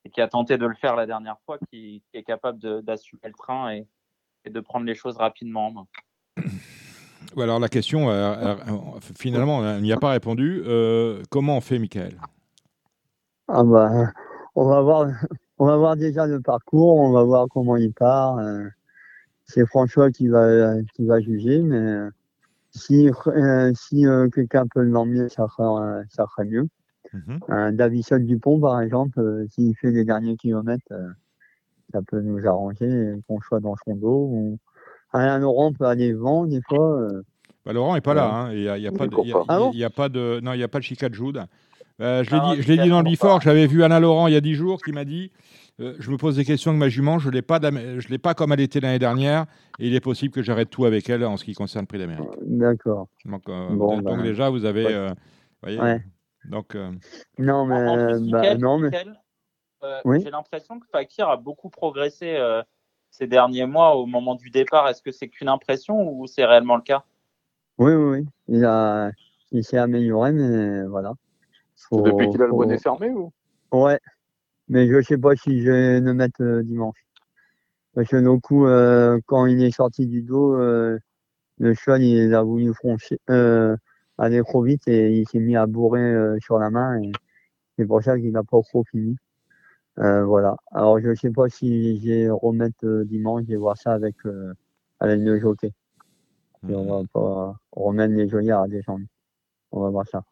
et 0.04 0.10
qui 0.10 0.20
a 0.20 0.28
tenté 0.28 0.58
de 0.58 0.66
le 0.66 0.74
faire 0.74 0.96
la 0.96 1.06
dernière 1.06 1.36
fois, 1.46 1.58
qui, 1.70 2.02
qui 2.10 2.18
est 2.18 2.22
capable 2.22 2.82
d'assumer 2.82 3.20
le 3.24 3.32
train 3.34 3.72
et, 3.72 3.86
et 4.44 4.50
de 4.50 4.60
prendre 4.60 4.86
les 4.86 4.94
choses 4.94 5.16
rapidement 5.16 5.66
en 5.68 5.70
main. 5.72 5.86
Ou 7.36 7.42
Alors 7.42 7.60
la 7.60 7.68
question, 7.68 8.10
euh, 8.10 8.34
euh, 8.34 8.56
euh, 8.68 9.00
finalement, 9.18 9.58
on 9.58 9.80
n'y 9.80 9.92
a 9.92 9.98
pas 9.98 10.10
répondu. 10.10 10.62
Euh, 10.66 11.22
comment 11.30 11.56
on 11.58 11.60
fait, 11.60 11.78
Michael? 11.78 12.18
Ah 13.48 13.62
bah, 13.62 14.12
on 14.54 14.68
va 14.68 14.80
voir, 14.80 15.08
on 15.58 15.66
va 15.66 15.76
voir 15.76 15.96
déjà 15.96 16.26
le 16.26 16.40
parcours, 16.40 16.96
on 16.96 17.12
va 17.12 17.22
voir 17.22 17.46
comment 17.48 17.76
il 17.76 17.92
part. 17.92 18.38
euh, 18.38 18.64
c'est 19.44 19.66
François 19.66 20.10
qui 20.12 20.28
va, 20.28 20.80
qui 20.94 21.04
va 21.04 21.20
juger, 21.20 21.60
mais 21.60 21.76
euh, 21.76 22.10
si, 22.72 23.10
euh, 23.26 23.72
si 23.74 24.06
euh, 24.06 24.28
quelqu'un 24.28 24.66
peut 24.72 24.82
l'emmener, 24.82 25.28
ça 25.28 25.46
sera, 25.48 26.00
ça 26.08 26.26
sera 26.30 26.44
mieux. 26.44 26.68
Un 27.48 27.72
Davison 27.72 28.18
Dupont, 28.20 28.60
par 28.60 28.80
exemple, 28.80 29.18
euh, 29.18 29.44
s'il 29.48 29.74
fait 29.76 29.90
les 29.90 30.04
derniers 30.04 30.36
kilomètres, 30.36 30.84
euh, 30.92 31.08
ça 31.92 32.00
peut 32.06 32.20
nous 32.20 32.46
arranger 32.46 33.14
qu'on 33.26 33.40
soit 33.40 33.58
dans 33.60 33.74
son 33.84 33.96
dos. 33.96 34.28
Ou... 34.30 34.58
Alain 35.12 35.38
Laurent 35.40 35.72
peut 35.72 35.86
aller 35.86 36.12
devant, 36.12 36.46
des 36.46 36.60
fois. 36.68 37.00
euh, 37.00 37.22
Bah, 37.66 37.72
Laurent 37.72 37.94
n'est 37.94 38.00
pas 38.00 38.14
là. 38.14 38.32
Hein. 38.32 38.52
Il 38.52 38.60
n'y 38.60 38.68
a, 38.68 38.78
il 38.78 38.84
y 38.84 38.86
a 38.86 38.92
pas 38.92 39.08
de, 39.08 39.16
y 39.26 39.32
a- 39.32 39.34
pas. 39.34 39.44
Ah 39.48 39.58
bon 39.58 39.70
il 39.72 39.78
y 39.80 39.84
a 39.84 39.90
pas 39.90 40.08
de, 40.08 40.38
non, 40.40 40.52
il 40.52 40.58
n'y 40.58 40.62
a 40.62 40.68
pas 40.68 40.78
de 40.78 40.84
Chica 40.84 41.08
de 41.08 41.14
Jude. 41.14 41.42
Euh, 42.00 42.22
je 42.22 42.30
l'ai 42.30 42.40
dit, 42.56 42.62
je 42.62 42.68
l'ai 42.68 42.78
dit 42.82 42.88
dans 42.88 43.02
le 43.02 43.10
before. 43.10 43.40
J'avais 43.40 43.66
vu 43.66 43.82
Alain 43.82 43.98
Laurent 44.00 44.28
il 44.28 44.32
y 44.34 44.36
a 44.36 44.40
10 44.40 44.54
jours 44.54 44.80
qui 44.80 44.92
m'a 44.92 45.04
dit 45.04 45.32
euh, 45.80 45.96
Je 45.98 46.10
me 46.10 46.16
pose 46.16 46.36
des 46.36 46.44
questions 46.44 46.70
avec 46.70 46.78
ma 46.80 46.88
jument, 46.88 47.18
je 47.18 47.28
ne 47.28 47.32
l'ai 47.34 47.42
pas, 47.42 47.58
d'am- 47.58 47.98
je 48.00 48.08
l'ai 48.08 48.18
pas 48.18 48.34
comme 48.34 48.52
elle 48.52 48.60
était 48.60 48.80
l'année 48.80 48.98
dernière, 48.98 49.46
et 49.78 49.86
il 49.88 49.94
est 49.94 50.00
possible 50.00 50.32
que 50.32 50.42
j'arrête 50.42 50.70
tout 50.70 50.84
avec 50.84 51.08
elle 51.08 51.24
en 51.24 51.36
ce 51.36 51.44
qui 51.44 51.54
concerne 51.54 51.84
le 51.84 51.86
Prix 51.86 51.98
d'Amérique. 51.98 52.28
D'accord. 52.42 53.08
Donc, 53.24 53.48
euh, 53.48 53.74
Bon, 53.74 53.98
donc 54.00 54.16
bah, 54.18 54.22
déjà, 54.22 54.50
vous 54.50 54.64
avez. 54.64 54.84
ouais. 54.86 54.92
euh, 54.94 55.14
voyez, 55.62 55.80
Ouais. 55.80 56.02
Donc, 56.46 56.74
euh, 56.74 56.90
Non, 57.38 57.66
mais, 57.66 57.74
En- 57.74 58.20
bah, 58.30 58.56
non, 58.56 58.78
mais 58.78 58.90
euh, 59.82 60.00
Oui. 60.04 60.20
J'ai 60.22 60.30
l'impression 60.30 60.78
que 60.78 60.86
Fakir 60.90 61.28
a 61.28 61.36
beaucoup 61.36 61.68
progressé 61.70 62.36
euh, 62.36 62.62
ces 63.10 63.26
derniers 63.26 63.66
mois 63.66 63.96
au 63.96 64.06
moment 64.06 64.34
du 64.34 64.50
départ. 64.50 64.88
Est-ce 64.88 65.02
que 65.02 65.10
c'est 65.10 65.28
qu'une 65.28 65.48
impression 65.48 66.10
ou 66.12 66.26
c'est 66.26 66.44
réellement 66.44 66.76
le 66.76 66.82
cas? 66.82 67.04
Oui, 67.78 67.92
oui, 67.92 68.18
oui. 68.20 68.26
Il 68.48 68.64
a, 68.64 69.10
il 69.52 69.64
s'est 69.64 69.78
amélioré, 69.78 70.32
mais 70.32 70.84
voilà. 70.84 71.14
Faut- 71.76 72.02
Depuis 72.02 72.28
qu'il 72.28 72.40
a 72.42 72.44
le 72.44 72.50
faut- 72.50 72.56
bonnet 72.58 72.78
fermé 72.78 73.08
ou? 73.10 73.32
Ouais. 73.72 73.98
Mais 74.70 74.86
je 74.88 75.02
sais 75.02 75.18
pas 75.18 75.34
si 75.36 75.62
je 75.62 75.70
vais 75.70 76.00
le 76.00 76.14
mettre 76.14 76.42
euh, 76.42 76.62
dimanche. 76.62 76.96
Parce 77.94 78.08
que 78.08 78.16
nos 78.16 78.38
coups, 78.40 78.68
euh, 78.68 79.18
quand 79.26 79.46
il 79.46 79.62
est 79.64 79.72
sorti 79.72 80.06
du 80.06 80.22
dos, 80.22 80.54
euh, 80.54 80.98
le 81.58 81.74
cheval, 81.74 82.02
il 82.02 82.34
a 82.34 82.42
voulu 82.42 82.72
franchir, 82.74 83.18
euh, 83.30 83.76
aller 84.16 84.42
trop 84.44 84.62
vite 84.62 84.86
et 84.86 85.12
il 85.18 85.28
s'est 85.28 85.40
mis 85.40 85.56
à 85.56 85.66
bourrer 85.66 86.00
euh, 86.00 86.38
sur 86.40 86.58
la 86.58 86.70
main 86.70 87.02
et 87.02 87.10
c'est 87.76 87.86
pour 87.86 88.02
ça 88.02 88.16
qu'il 88.18 88.30
n'a 88.32 88.44
pas 88.44 88.62
trop 88.62 88.84
fini. 88.84 89.16
Euh, 89.98 90.24
voilà. 90.24 90.56
Alors 90.72 91.00
je 91.00 91.14
sais 91.16 91.30
pas 91.30 91.48
si 91.48 92.00
je 92.00 92.08
vais 92.08 92.30
remettre 92.30 92.84
euh, 92.86 93.04
dimanche, 93.04 93.42
je 93.44 93.48
vais 93.52 93.56
voir 93.56 93.76
ça 93.76 93.92
avec, 93.92 94.14
euh, 94.26 94.54
avec 95.00 95.20
le 95.20 95.40
jockey. 95.40 95.72
On 96.68 97.02
va 97.02 97.08
pas 97.12 97.56
remettre 97.72 98.14
les 98.14 98.28
joyards 98.28 98.62
à 98.62 98.68
descendre. 98.68 99.04
On 99.72 99.80
va 99.82 99.90
voir 99.90 100.06
ça. 100.06 100.22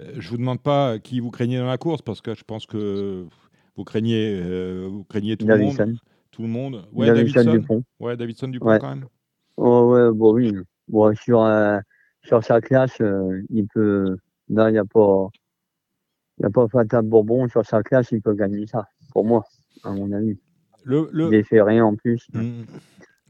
Euh, 0.00 0.12
je 0.18 0.28
vous 0.28 0.36
demande 0.36 0.60
pas 0.60 0.98
qui 0.98 1.20
vous 1.20 1.30
craignez 1.30 1.58
dans 1.58 1.66
la 1.66 1.78
course 1.78 2.02
parce 2.02 2.20
que 2.20 2.34
je 2.34 2.44
pense 2.44 2.66
que 2.66 3.26
vous 3.76 3.84
craignez, 3.84 4.40
euh, 4.40 4.88
vous 4.90 5.04
craignez 5.04 5.36
tout 5.36 5.46
le 5.46 5.58
monde. 5.58 5.76
Davidson. 5.76 5.98
Tout 6.30 6.42
le 6.42 6.48
monde. 6.48 6.84
Ouais, 6.92 7.06
Davidson 7.06 7.44
Davidson. 7.44 7.52
Dupont. 7.60 7.84
Ouais, 8.00 8.16
Davidson 8.16 8.48
Dupont 8.48 8.66
Ouais. 8.66 8.78
quand 8.78 8.88
même. 8.88 9.06
Oh, 9.56 9.92
ouais, 9.92 10.10
bon, 10.12 10.34
oui. 10.34 10.52
Bon, 10.88 11.14
sur, 11.14 11.42
euh, 11.42 11.78
sur 12.24 12.42
sa 12.44 12.60
classe, 12.60 13.00
euh, 13.00 13.42
il 13.50 13.66
peut. 13.68 14.16
Là, 14.48 14.68
il 14.68 14.72
n'y 14.72 14.78
a 14.78 14.84
pas. 14.84 15.28
Il 16.38 16.42
n'y 16.42 16.46
a 16.46 16.50
pas 16.50 16.66
Fatal 16.66 17.02
Bourbon. 17.04 17.48
Sur 17.48 17.64
sa 17.64 17.82
classe, 17.82 18.10
il 18.10 18.20
peut 18.20 18.34
gagner 18.34 18.66
ça. 18.66 18.88
Pour 19.12 19.24
moi, 19.24 19.44
à 19.84 19.92
mon 19.92 20.10
avis. 20.10 20.36
Le, 20.82 21.08
le, 21.12 21.28
Il 21.28 21.34
est 21.34 21.44
ferré 21.44 21.80
en 21.80 21.94
plus. 21.94 22.26
Mm. 22.32 22.62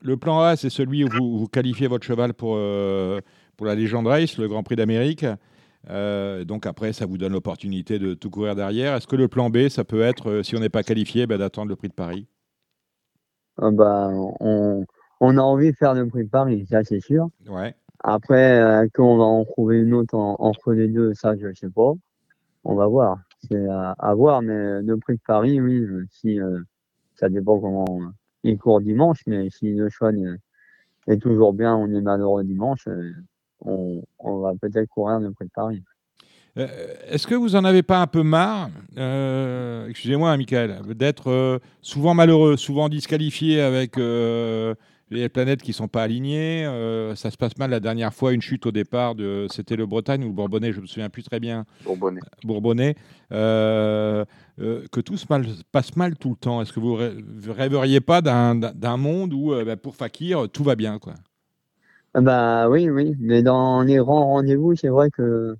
Le 0.02 0.16
plan 0.16 0.40
A, 0.40 0.56
c'est 0.56 0.70
celui 0.70 1.04
où 1.04 1.08
vous, 1.08 1.38
vous 1.38 1.46
qualifiez 1.46 1.86
votre 1.86 2.04
cheval 2.04 2.34
pour, 2.34 2.58
pour 3.56 3.66
la 3.66 3.74
Legend 3.74 4.06
Race, 4.06 4.38
le 4.38 4.48
Grand 4.48 4.62
Prix 4.62 4.76
d'Amérique. 4.76 5.24
Euh, 5.90 6.44
donc 6.44 6.66
après, 6.66 6.92
ça 6.92 7.06
vous 7.06 7.18
donne 7.18 7.32
l'opportunité 7.32 7.98
de 7.98 8.14
tout 8.14 8.30
courir 8.30 8.54
derrière. 8.54 8.94
Est-ce 8.94 9.06
que 9.06 9.16
le 9.16 9.28
plan 9.28 9.50
B, 9.50 9.68
ça 9.68 9.84
peut 9.84 10.02
être, 10.02 10.30
euh, 10.30 10.42
si 10.42 10.56
on 10.56 10.60
n'est 10.60 10.68
pas 10.68 10.82
qualifié, 10.82 11.26
bah, 11.26 11.38
d'attendre 11.38 11.68
le 11.68 11.76
Prix 11.76 11.88
de 11.88 11.94
Paris? 11.94 12.26
Ah 13.56 13.70
bah, 13.70 14.10
on, 14.40 14.84
on 15.20 15.38
a 15.38 15.40
envie 15.40 15.70
de 15.70 15.76
faire 15.76 15.94
le 15.94 16.08
prix 16.08 16.24
de 16.24 16.28
Paris, 16.28 16.66
ça 16.68 16.82
c'est 16.82 17.00
sûr. 17.00 17.28
Ouais. 17.48 17.74
Après, 18.02 18.60
euh, 18.60 18.88
qu'on 18.92 19.16
va 19.16 19.24
en 19.24 19.44
trouver 19.44 19.78
une 19.78 19.94
autre 19.94 20.14
en- 20.16 20.36
entre 20.40 20.72
les 20.72 20.88
deux, 20.88 21.14
ça 21.14 21.36
je 21.36 21.52
sais 21.54 21.70
pas. 21.70 21.92
On 22.64 22.74
va 22.74 22.86
voir. 22.86 23.18
C'est 23.48 23.68
à, 23.68 23.92
à 23.98 24.14
voir, 24.14 24.42
mais 24.42 24.82
le 24.82 24.96
prix 24.96 25.14
de 25.14 25.20
Paris, 25.26 25.60
oui, 25.60 25.74
euh, 25.82 26.04
si 26.10 26.38
ça 27.14 27.28
dépend 27.28 27.60
comment 27.60 27.84
il 28.42 28.58
court 28.58 28.80
dimanche, 28.80 29.20
mais 29.26 29.48
si 29.50 29.72
le 29.72 29.88
choix 29.88 30.12
est, 30.12 30.54
est 31.12 31.18
toujours 31.22 31.52
bien, 31.52 31.74
on 31.76 31.88
est 31.94 32.00
malheureux 32.00 32.44
dimanche, 32.44 32.88
on, 33.64 34.02
on 34.18 34.38
va 34.38 34.52
peut-être 34.60 34.88
courir 34.88 35.18
le 35.20 35.30
prix 35.32 35.46
de 35.46 35.50
Paris. 35.54 35.82
Euh, 36.56 36.68
Est-ce 37.08 37.26
que 37.26 37.34
vous 37.34 37.50
n'en 37.50 37.64
avez 37.64 37.82
pas 37.82 38.00
un 38.00 38.06
peu 38.06 38.22
marre, 38.22 38.70
euh, 38.96 39.88
excusez-moi, 39.88 40.30
hein, 40.30 40.36
Michael, 40.36 40.82
d'être 40.94 41.28
euh, 41.28 41.58
souvent 41.82 42.14
malheureux, 42.14 42.56
souvent 42.56 42.88
disqualifié 42.88 43.60
avec 43.60 43.98
euh, 43.98 44.74
les 45.10 45.28
planètes 45.28 45.62
qui 45.62 45.70
ne 45.72 45.74
sont 45.74 45.88
pas 45.88 46.04
alignées 46.04 46.64
euh, 46.64 47.16
Ça 47.16 47.32
se 47.32 47.36
passe 47.36 47.58
mal 47.58 47.70
la 47.70 47.80
dernière 47.80 48.14
fois, 48.14 48.32
une 48.32 48.40
chute 48.40 48.66
au 48.66 48.70
départ, 48.72 49.16
de, 49.16 49.48
c'était 49.50 49.74
le 49.74 49.86
Bretagne 49.86 50.22
ou 50.22 50.28
le 50.28 50.32
Bourbonnais, 50.32 50.70
je 50.70 50.76
ne 50.76 50.82
me 50.82 50.86
souviens 50.86 51.08
plus 51.10 51.24
très 51.24 51.40
bien. 51.40 51.64
Bourbonnais. 51.84 52.20
Bourbonnais. 52.44 52.94
euh, 53.32 54.24
euh, 54.60 54.84
que 54.92 55.00
tout 55.00 55.16
se 55.16 55.26
mal- 55.28 55.46
passe 55.72 55.96
mal 55.96 56.14
tout 56.16 56.30
le 56.30 56.36
temps. 56.36 56.62
Est-ce 56.62 56.72
que 56.72 56.78
vous 56.78 56.94
rê- 56.94 57.16
vous 57.36 57.52
rêveriez 57.52 58.00
pas 58.00 58.22
d'un, 58.22 58.54
monde 58.96 59.32
où, 59.34 59.52
euh, 59.52 59.64
bah, 59.64 59.76
pour 59.76 59.96
Fakir, 59.96 60.48
tout 60.52 60.62
va 60.62 60.76
bien 60.76 61.00
quoi? 61.00 61.14
Bah 62.14 62.68
oui, 62.68 62.88
oui, 62.90 63.16
mais 63.20 63.42
dans 63.42 63.82
les 63.82 63.96
grands 63.96 64.26
rendez-vous, 64.26 64.76
c'est 64.76 64.88
vrai 64.88 65.10
que 65.10 65.56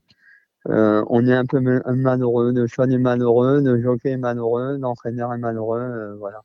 euh, 0.68 1.04
on 1.10 1.26
est 1.26 1.34
un 1.34 1.44
peu 1.44 1.60
ma- 1.60 1.82
malheureux, 1.86 2.52
le 2.54 2.66
choix 2.66 2.86
est 2.86 2.96
malheureux, 2.98 3.60
le 3.62 3.82
jockey 3.82 4.10
est 4.12 4.16
malheureux, 4.16 4.78
l'entraîneur 4.80 5.34
est 5.34 5.38
malheureux, 5.38 5.80
euh, 5.80 6.14
voilà. 6.18 6.40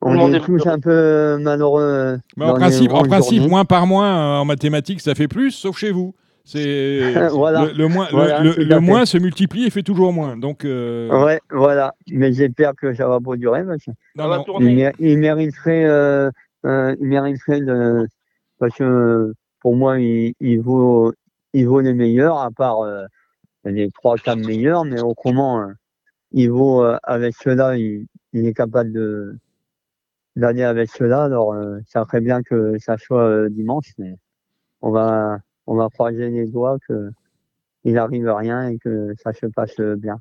On 0.00 0.32
est 0.32 0.36
est 0.36 0.40
tous 0.40 0.66
un 0.66 0.78
peu 0.80 1.38
malheureux. 1.40 1.82
euh, 1.82 2.16
Mais 2.36 2.44
en 2.46 2.54
principe, 2.54 2.92
en 2.92 3.02
principe 3.02 3.36
journées. 3.38 3.50
moins 3.50 3.64
par 3.64 3.86
moins 3.86 4.38
euh, 4.38 4.40
en 4.40 4.44
mathématiques, 4.44 5.00
ça 5.00 5.14
fait 5.14 5.28
plus, 5.28 5.50
sauf 5.52 5.76
chez 5.78 5.92
vous. 5.92 6.14
C'est 6.44 7.12
Voilà. 7.32 7.66
le, 7.66 7.72
le 7.72 7.86
moins, 7.88 8.08
Voilà, 8.10 8.40
le, 8.42 8.50
le 8.50 9.04
se 9.06 9.16
multiplie 9.18 9.64
et 9.66 9.70
fait 9.70 9.84
toujours 9.84 10.12
moins. 10.12 10.36
Donc 10.36 10.64
euh, 10.64 11.08
Ouais, 11.24 11.40
voilà. 11.52 11.94
Mais 12.10 12.32
j'espère 12.32 12.72
que 12.74 12.92
ça 12.94 13.06
va 13.06 13.20
pas 13.20 13.36
durer. 13.36 13.62
Parce 13.64 13.84
que 13.84 13.90
non, 14.16 14.24
Ça 14.24 14.28
va 14.28 14.36
non. 14.38 14.44
il, 14.60 14.74
mér- 14.76 14.94
il 14.98 15.18
mériterait, 15.18 15.84
euh, 15.84 16.30
euh, 16.66 16.96
il 17.00 17.06
mériterait 17.06 17.60
de, 17.60 18.08
parce 18.62 18.76
que 18.76 19.34
pour 19.58 19.74
moi, 19.74 19.98
il, 19.98 20.34
il 20.38 20.60
vaut, 20.60 21.12
il 21.52 21.66
vaut 21.66 21.80
les 21.80 21.94
meilleurs, 21.94 22.38
à 22.38 22.52
part 22.52 22.82
euh, 22.82 23.06
les 23.64 23.90
trois, 23.90 24.16
quatre 24.16 24.38
meilleurs, 24.38 24.84
mais 24.84 25.00
autrement, 25.00 25.62
euh, 25.62 25.72
il 26.30 26.48
vaut 26.48 26.84
euh, 26.84 26.96
avec 27.02 27.34
cela, 27.34 27.76
il, 27.76 28.06
il 28.32 28.46
est 28.46 28.54
capable 28.54 28.92
de 28.92 29.36
d'aller 30.36 30.62
avec 30.62 30.90
cela. 30.92 31.24
Alors, 31.24 31.54
euh, 31.54 31.80
ça 31.88 32.04
serait 32.04 32.20
bien 32.20 32.44
que 32.44 32.78
ça 32.78 32.96
soit 32.98 33.24
euh, 33.24 33.48
dimanche, 33.48 33.90
mais 33.98 34.14
on 34.80 34.92
va, 34.92 35.38
on 35.66 35.74
va 35.74 35.88
croiser 35.88 36.30
les 36.30 36.46
doigts 36.46 36.78
que 36.86 37.10
il 37.82 37.98
arrive 37.98 38.28
rien 38.30 38.68
et 38.68 38.78
que 38.78 39.12
ça 39.24 39.32
se 39.32 39.46
passe 39.46 39.80
bien. 39.80 40.18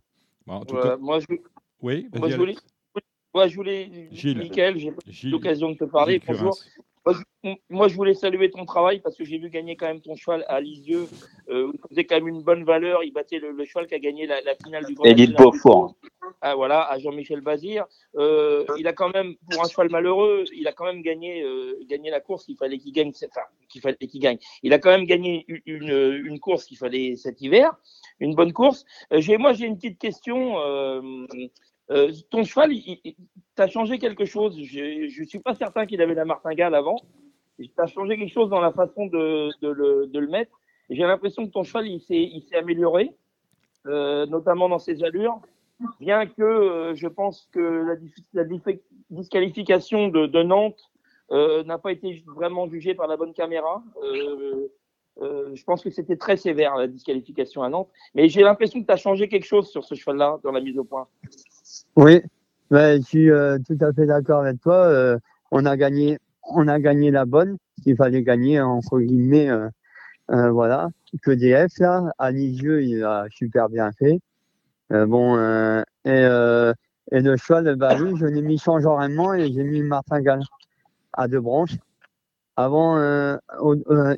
Bon, 0.47 0.55
en 0.55 0.65
tout 0.65 0.75
Ouais, 0.77 0.81
cas, 0.81 0.97
moi, 0.97 1.19
je, 1.19 1.27
oui. 1.83 2.09
moi, 2.11 2.27
je 2.27 2.37
voulais, 2.37 2.55
moi, 3.35 3.47
je 3.47 3.55
voulais, 3.55 4.07
Gilles. 4.11 4.39
Michael, 4.39 4.79
j'ai 5.05 5.29
l'occasion 5.29 5.69
de 5.73 5.77
te 5.77 5.83
parler. 5.83 6.13
Gilles 6.13 6.23
Bonjour. 6.27 6.57
Moi 7.69 7.87
je, 7.87 7.95
voulais 7.95 8.13
saluer 8.13 8.51
ton 8.51 8.65
travail 8.65 8.99
parce 8.99 9.17
que 9.17 9.23
j'ai 9.23 9.39
vu 9.39 9.49
gagner 9.49 9.75
quand 9.75 9.87
même 9.87 10.01
ton 10.01 10.15
cheval 10.15 10.45
à 10.47 10.61
Lisieux. 10.61 11.07
Euh, 11.49 11.71
il 11.73 11.79
faisait 11.89 12.05
quand 12.05 12.15
même 12.15 12.27
une 12.27 12.43
bonne 12.43 12.63
valeur. 12.63 13.03
Il 13.03 13.11
battait 13.11 13.39
le, 13.39 13.51
le 13.51 13.65
cheval 13.65 13.87
qui 13.87 13.95
a 13.95 13.99
gagné 13.99 14.27
la, 14.27 14.41
la 14.41 14.55
finale 14.55 14.85
du 14.85 14.93
Grand 14.93 15.05
Élite 15.05 15.35
Beaufort. 15.35 15.95
Ah, 16.41 16.55
voilà, 16.55 16.83
à 16.89 16.97
Jean-Michel 16.97 17.41
Bazir. 17.41 17.85
Euh, 18.15 18.65
il 18.77 18.87
a 18.87 18.93
quand 18.93 19.13
même, 19.13 19.35
pour 19.49 19.63
un 19.63 19.67
cheval 19.67 19.89
malheureux, 19.89 20.45
il 20.55 20.67
a 20.67 20.71
quand 20.71 20.85
même 20.85 21.01
gagné, 21.01 21.43
euh, 21.43 21.77
gagné 21.87 22.09
la 22.09 22.19
course 22.19 22.45
qu'il 22.45 22.57
fallait 22.57 22.77
qu'il 22.77 22.93
gagne. 22.93 23.09
Enfin, 23.09 23.41
qu'il 23.69 23.81
fallait 23.81 23.97
qu'il 23.97 24.21
gagne. 24.21 24.37
Il 24.63 24.73
a 24.73 24.79
quand 24.79 24.89
même 24.89 25.05
gagné 25.05 25.45
une, 25.47 25.61
une, 25.65 26.23
une 26.25 26.39
course 26.39 26.65
qu'il 26.65 26.77
fallait 26.77 27.15
cet 27.15 27.41
hiver, 27.41 27.75
une 28.19 28.35
bonne 28.35 28.53
course. 28.53 28.85
Euh, 29.11 29.21
j'ai, 29.21 29.37
moi, 29.37 29.53
j'ai 29.53 29.65
une 29.65 29.75
petite 29.75 29.99
question. 29.99 30.59
Euh, 30.59 31.27
euh, 31.91 32.11
ton 32.29 32.43
cheval, 32.43 32.71
il, 32.71 33.15
t'as 33.61 33.67
changé 33.67 33.99
quelque 33.99 34.25
chose. 34.25 34.57
Je, 34.59 35.23
suis 35.23 35.37
pas 35.37 35.53
certain 35.53 35.85
qu'il 35.85 36.01
avait 36.01 36.15
la 36.15 36.25
martingale 36.25 36.73
avant. 36.73 36.95
T'as 37.75 37.85
changé 37.85 38.17
quelque 38.17 38.33
chose 38.33 38.49
dans 38.49 38.59
la 38.59 38.71
façon 38.71 39.05
de, 39.05 39.51
le, 39.61 40.27
mettre. 40.27 40.59
Et 40.89 40.95
J'ai 40.95 41.03
l'impression 41.03 41.45
que 41.45 41.51
ton 41.51 41.63
cheval, 41.63 41.85
il 41.85 42.01
s'est, 42.01 42.57
amélioré, 42.57 43.11
euh, 43.85 44.25
notamment 44.25 44.67
dans 44.67 44.79
ses 44.79 45.03
allures. 45.03 45.39
Bien 45.99 46.25
que 46.25 46.41
euh, 46.41 46.95
je 46.95 47.07
pense 47.07 47.47
que 47.51 47.97
la, 48.33 48.43
disqualification 49.11 50.07
de, 50.07 50.41
Nantes 50.41 50.81
euh, 51.29 51.63
n'a 51.63 51.77
pas 51.77 51.91
été 51.91 52.23
vraiment 52.35 52.67
jugée 52.67 52.95
par 52.95 53.07
la 53.07 53.15
bonne 53.15 53.33
caméra. 53.33 53.83
Je 55.21 55.63
pense 55.65 55.83
que 55.83 55.91
c'était 55.91 56.17
très 56.17 56.35
sévère 56.35 56.77
la 56.77 56.87
disqualification 56.87 57.61
à 57.61 57.69
Nantes. 57.69 57.89
Mais 58.15 58.27
j'ai 58.27 58.41
l'impression 58.41 58.81
que 58.81 58.87
tu 58.87 58.91
as 58.91 58.97
changé 58.97 59.29
quelque 59.29 59.45
chose 59.45 59.69
sur 59.69 59.83
ce 59.83 59.93
cheval-là 59.93 60.39
dans 60.43 60.51
la 60.51 60.61
mise 60.61 60.79
au 60.79 60.83
point. 60.83 61.07
Oui, 61.95 62.21
ouais, 62.71 62.97
je 63.01 63.05
suis 63.07 63.29
euh, 63.31 63.57
tout 63.65 63.77
à 63.81 63.93
fait 63.93 64.05
d'accord 64.05 64.41
avec 64.41 64.61
toi. 64.61 64.75
Euh, 64.87 65.17
on 65.51 65.65
a 65.65 65.77
gagné, 65.77 66.17
on 66.49 66.67
a 66.67 66.79
gagné 66.79 67.11
la 67.11 67.25
bonne 67.25 67.57
qu'il 67.83 67.95
fallait 67.95 68.23
gagner 68.23 68.59
entre 68.61 68.99
guillemets. 68.99 69.49
euh, 69.49 69.69
euh, 70.31 70.51
voilà, 70.51 70.89
que 71.23 71.31
DF 71.31 71.79
là, 71.79 72.11
à 72.17 72.31
il 72.31 73.03
a 73.03 73.25
super 73.31 73.69
bien 73.69 73.91
fait. 73.93 74.19
Euh, 74.93 75.05
bon, 75.05 75.37
euh, 75.37 75.83
et, 76.05 76.11
et 77.11 77.21
le 77.21 77.37
cheval, 77.37 77.75
bah 77.75 77.95
oui, 77.99 78.13
je 78.19 78.25
l'ai 78.25 78.41
mis 78.41 78.57
changeant 78.57 78.99
et 79.33 79.51
j'ai 79.53 79.63
mis 79.63 79.83
martingale 79.83 80.41
à 81.13 81.27
deux 81.27 81.41
branches. 81.41 81.75
Avant, 82.57 82.97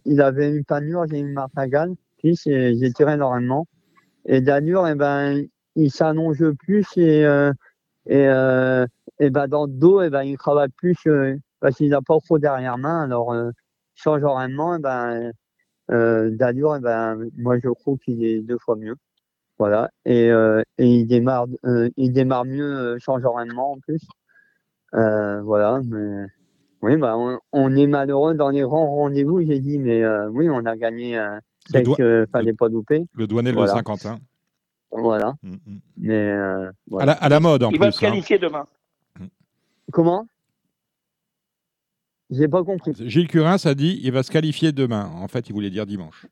il 0.05 0.21
avait 0.21 0.49
une 0.49 0.65
panure, 0.65 1.05
j'ai 1.09 1.23
mis 1.23 1.33
martingale, 1.33 1.93
puis 2.17 2.35
c'est- 2.35 2.75
j'ai 2.75 2.91
tiré 2.93 3.17
normalement. 3.17 3.67
Et 4.25 4.41
d'allure, 4.41 4.87
eh 4.87 4.95
ben, 4.95 5.43
il 5.75 5.91
s'allonge 5.91 6.51
plus 6.51 6.85
et, 6.97 7.25
et, 8.07 8.27
euh, 8.27 8.85
et 9.19 9.29
ben 9.29 9.47
dans 9.47 9.65
le 9.65 9.71
dos, 9.71 10.01
et 10.01 10.09
ben 10.09 10.23
il 10.23 10.37
travaille 10.37 10.69
plus 10.77 10.95
euh, 11.07 11.35
parce 11.59 11.75
qu'il 11.77 11.89
n'a 11.89 12.01
pas 12.01 12.17
trop 12.19 12.39
derrière 12.39 12.77
main. 12.77 13.03
Alors 13.03 13.33
euh, 13.33 13.51
change 13.95 14.23
horairement, 14.23 14.75
et 14.75 14.79
ben 14.79 15.31
euh, 15.91 16.29
d'allure, 16.31 16.75
et 16.75 16.79
ben 16.79 17.17
moi 17.37 17.57
je 17.63 17.69
trouve 17.81 17.97
qu'il 17.99 18.23
est 18.23 18.41
deux 18.41 18.57
fois 18.57 18.75
mieux. 18.75 18.95
Voilà. 19.59 19.89
Et, 20.05 20.29
euh, 20.31 20.61
et 20.77 20.87
il 20.87 21.05
démarre, 21.05 21.45
il 21.95 22.11
démarre 22.11 22.45
mieux 22.45 22.97
change 22.99 23.23
horairement 23.23 23.73
en 23.73 23.79
plus. 23.79 24.01
Voilà. 24.91 25.79
Mais 25.85 26.25
oui, 26.81 26.97
bah 26.97 27.15
on, 27.17 27.39
on 27.53 27.75
est 27.75 27.87
malheureux 27.87 28.33
dans 28.33 28.49
les 28.49 28.61
grands 28.61 28.87
rendez-vous. 28.95 29.41
J'ai 29.45 29.59
dit, 29.59 29.77
mais 29.77 30.05
oui, 30.31 30.49
on 30.49 30.65
a 30.65 30.75
gagné. 30.75 31.17
Euh, 31.17 31.35
Le 31.35 31.39
c'est 31.71 31.83
doigt- 31.83 31.95
que 31.95 32.25
fallait 32.31 32.53
pas 32.53 32.67
louper. 32.67 33.05
Le 33.13 33.25
douanier 33.25 33.53
Voilà. 33.53 33.71
de 33.71 33.77
Saint-Quentin. 33.77 34.17
Voilà. 34.95 35.33
Mm, 35.43 35.49
mm. 35.51 35.79
Mais 35.97 36.13
euh, 36.13 36.71
À, 36.99 37.05
la, 37.05 37.13
à 37.13 37.29
la 37.29 37.39
mode 37.39 37.63
en 37.63 37.69
il 37.71 37.77
plus. 37.77 37.85
va 37.85 37.91
se 37.91 37.97
hein. 37.97 38.09
qualifier 38.09 38.37
demain. 38.37 38.65
Comment? 39.91 40.27
J'ai 42.29 42.47
pas 42.47 42.63
compris. 42.63 42.93
Gilles 42.99 43.27
Curins 43.27 43.57
a 43.65 43.73
dit 43.75 43.99
il 44.03 44.11
va 44.11 44.23
se 44.23 44.31
qualifier 44.31 44.71
demain. 44.71 45.11
En 45.15 45.27
fait, 45.27 45.49
il 45.49 45.53
voulait 45.53 45.69
dire 45.69 45.85
dimanche. 45.85 46.25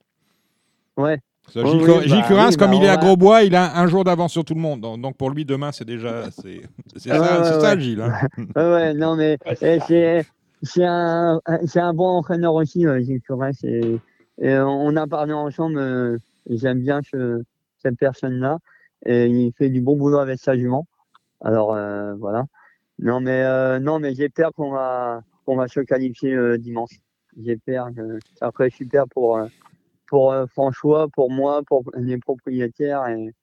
Ouais. 0.98 1.20
Ça, 1.52 1.62
Oui, 1.64 1.70
Gilles, 1.72 1.82
oui, 1.82 1.88
bah 1.88 2.02
Gilles 2.08 2.24
Curins, 2.28 2.50
oui, 2.50 2.56
comme 2.58 2.72
bah, 2.72 2.78
il 2.78 2.84
est 2.84 2.90
à 2.90 2.98
Grosbois, 2.98 3.44
il 3.44 3.56
a 3.56 3.78
un 3.80 3.88
jour 3.88 4.04
d'avance 4.04 4.32
sur 4.32 4.46
tout 4.46 4.54
le 4.54 4.62
monde. 4.62 4.82
Donc, 4.82 5.18
pour 5.18 5.30
lui, 5.32 5.44
demain, 5.44 5.72
c'est 5.72 5.86
déjà. 5.86 6.30
C'est 6.42 6.62
c'est 6.96 7.12
Ouais, 7.12 7.18
ça, 7.18 7.40
ouais, 7.40 7.46
c'est 7.46 7.60
ça. 7.62 7.78
Gilles. 7.78 8.02
hein. 8.02 8.14
Ouais, 8.56 8.72
ouais, 8.72 8.94
non, 8.94 9.16
mais 9.16 9.38
Ouais, 9.46 9.56
c'est 9.56 9.76
et 9.76 9.80
ça. 9.80 9.86
c'est 9.88 10.26
c'est 10.64 10.86
un, 10.86 11.42
c'est 11.66 11.80
un 11.80 11.94
bon 11.94 12.08
entraîneur 12.18 12.54
aussi, 12.54 12.86
euh, 12.86 13.02
Gilles 13.02 13.22
Curès. 13.22 13.58
Et, 13.64 13.98
et 14.40 14.58
on 14.60 14.96
a 14.96 15.08
parlé 15.08 15.34
ensemble. 15.34 15.78
euh, 15.80 16.18
J'aime 16.50 16.82
bien 16.82 17.02
ce, 17.12 17.44
cette 17.82 17.98
personne-là. 17.98 18.60
Et 19.06 19.26
il 19.26 19.52
fait 19.54 19.70
du 19.70 19.82
bon 19.82 19.98
boulot 19.98 20.20
avec 20.20 20.40
sa 20.40 20.56
jument. 20.56 20.86
Alors 21.42 21.74
euh, 21.74 22.14
voilà. 22.16 22.46
Non, 23.00 23.20
mais 23.20 23.42
euh, 23.44 23.80
non, 23.80 24.00
mais 24.00 24.14
j'espère 24.14 24.52
qu'on 24.56 24.72
va 24.72 25.22
qu'on 25.46 25.56
va 25.56 25.68
se 25.68 25.80
qualifier 25.80 26.34
euh, 26.34 26.58
dimanche. 26.58 27.00
J'espère 27.44 27.88
que 27.96 28.20
ça 28.36 28.52
serait 28.52 28.70
super 28.70 29.08
pour 29.08 29.38
euh, 29.38 29.48
pour 30.08 30.32
euh, 30.32 30.46
François, 30.46 31.08
pour 31.10 31.32
moi, 31.32 31.62
pour 31.66 31.84
les 31.98 32.20
propriétaires 32.20 33.08
et 33.08 33.34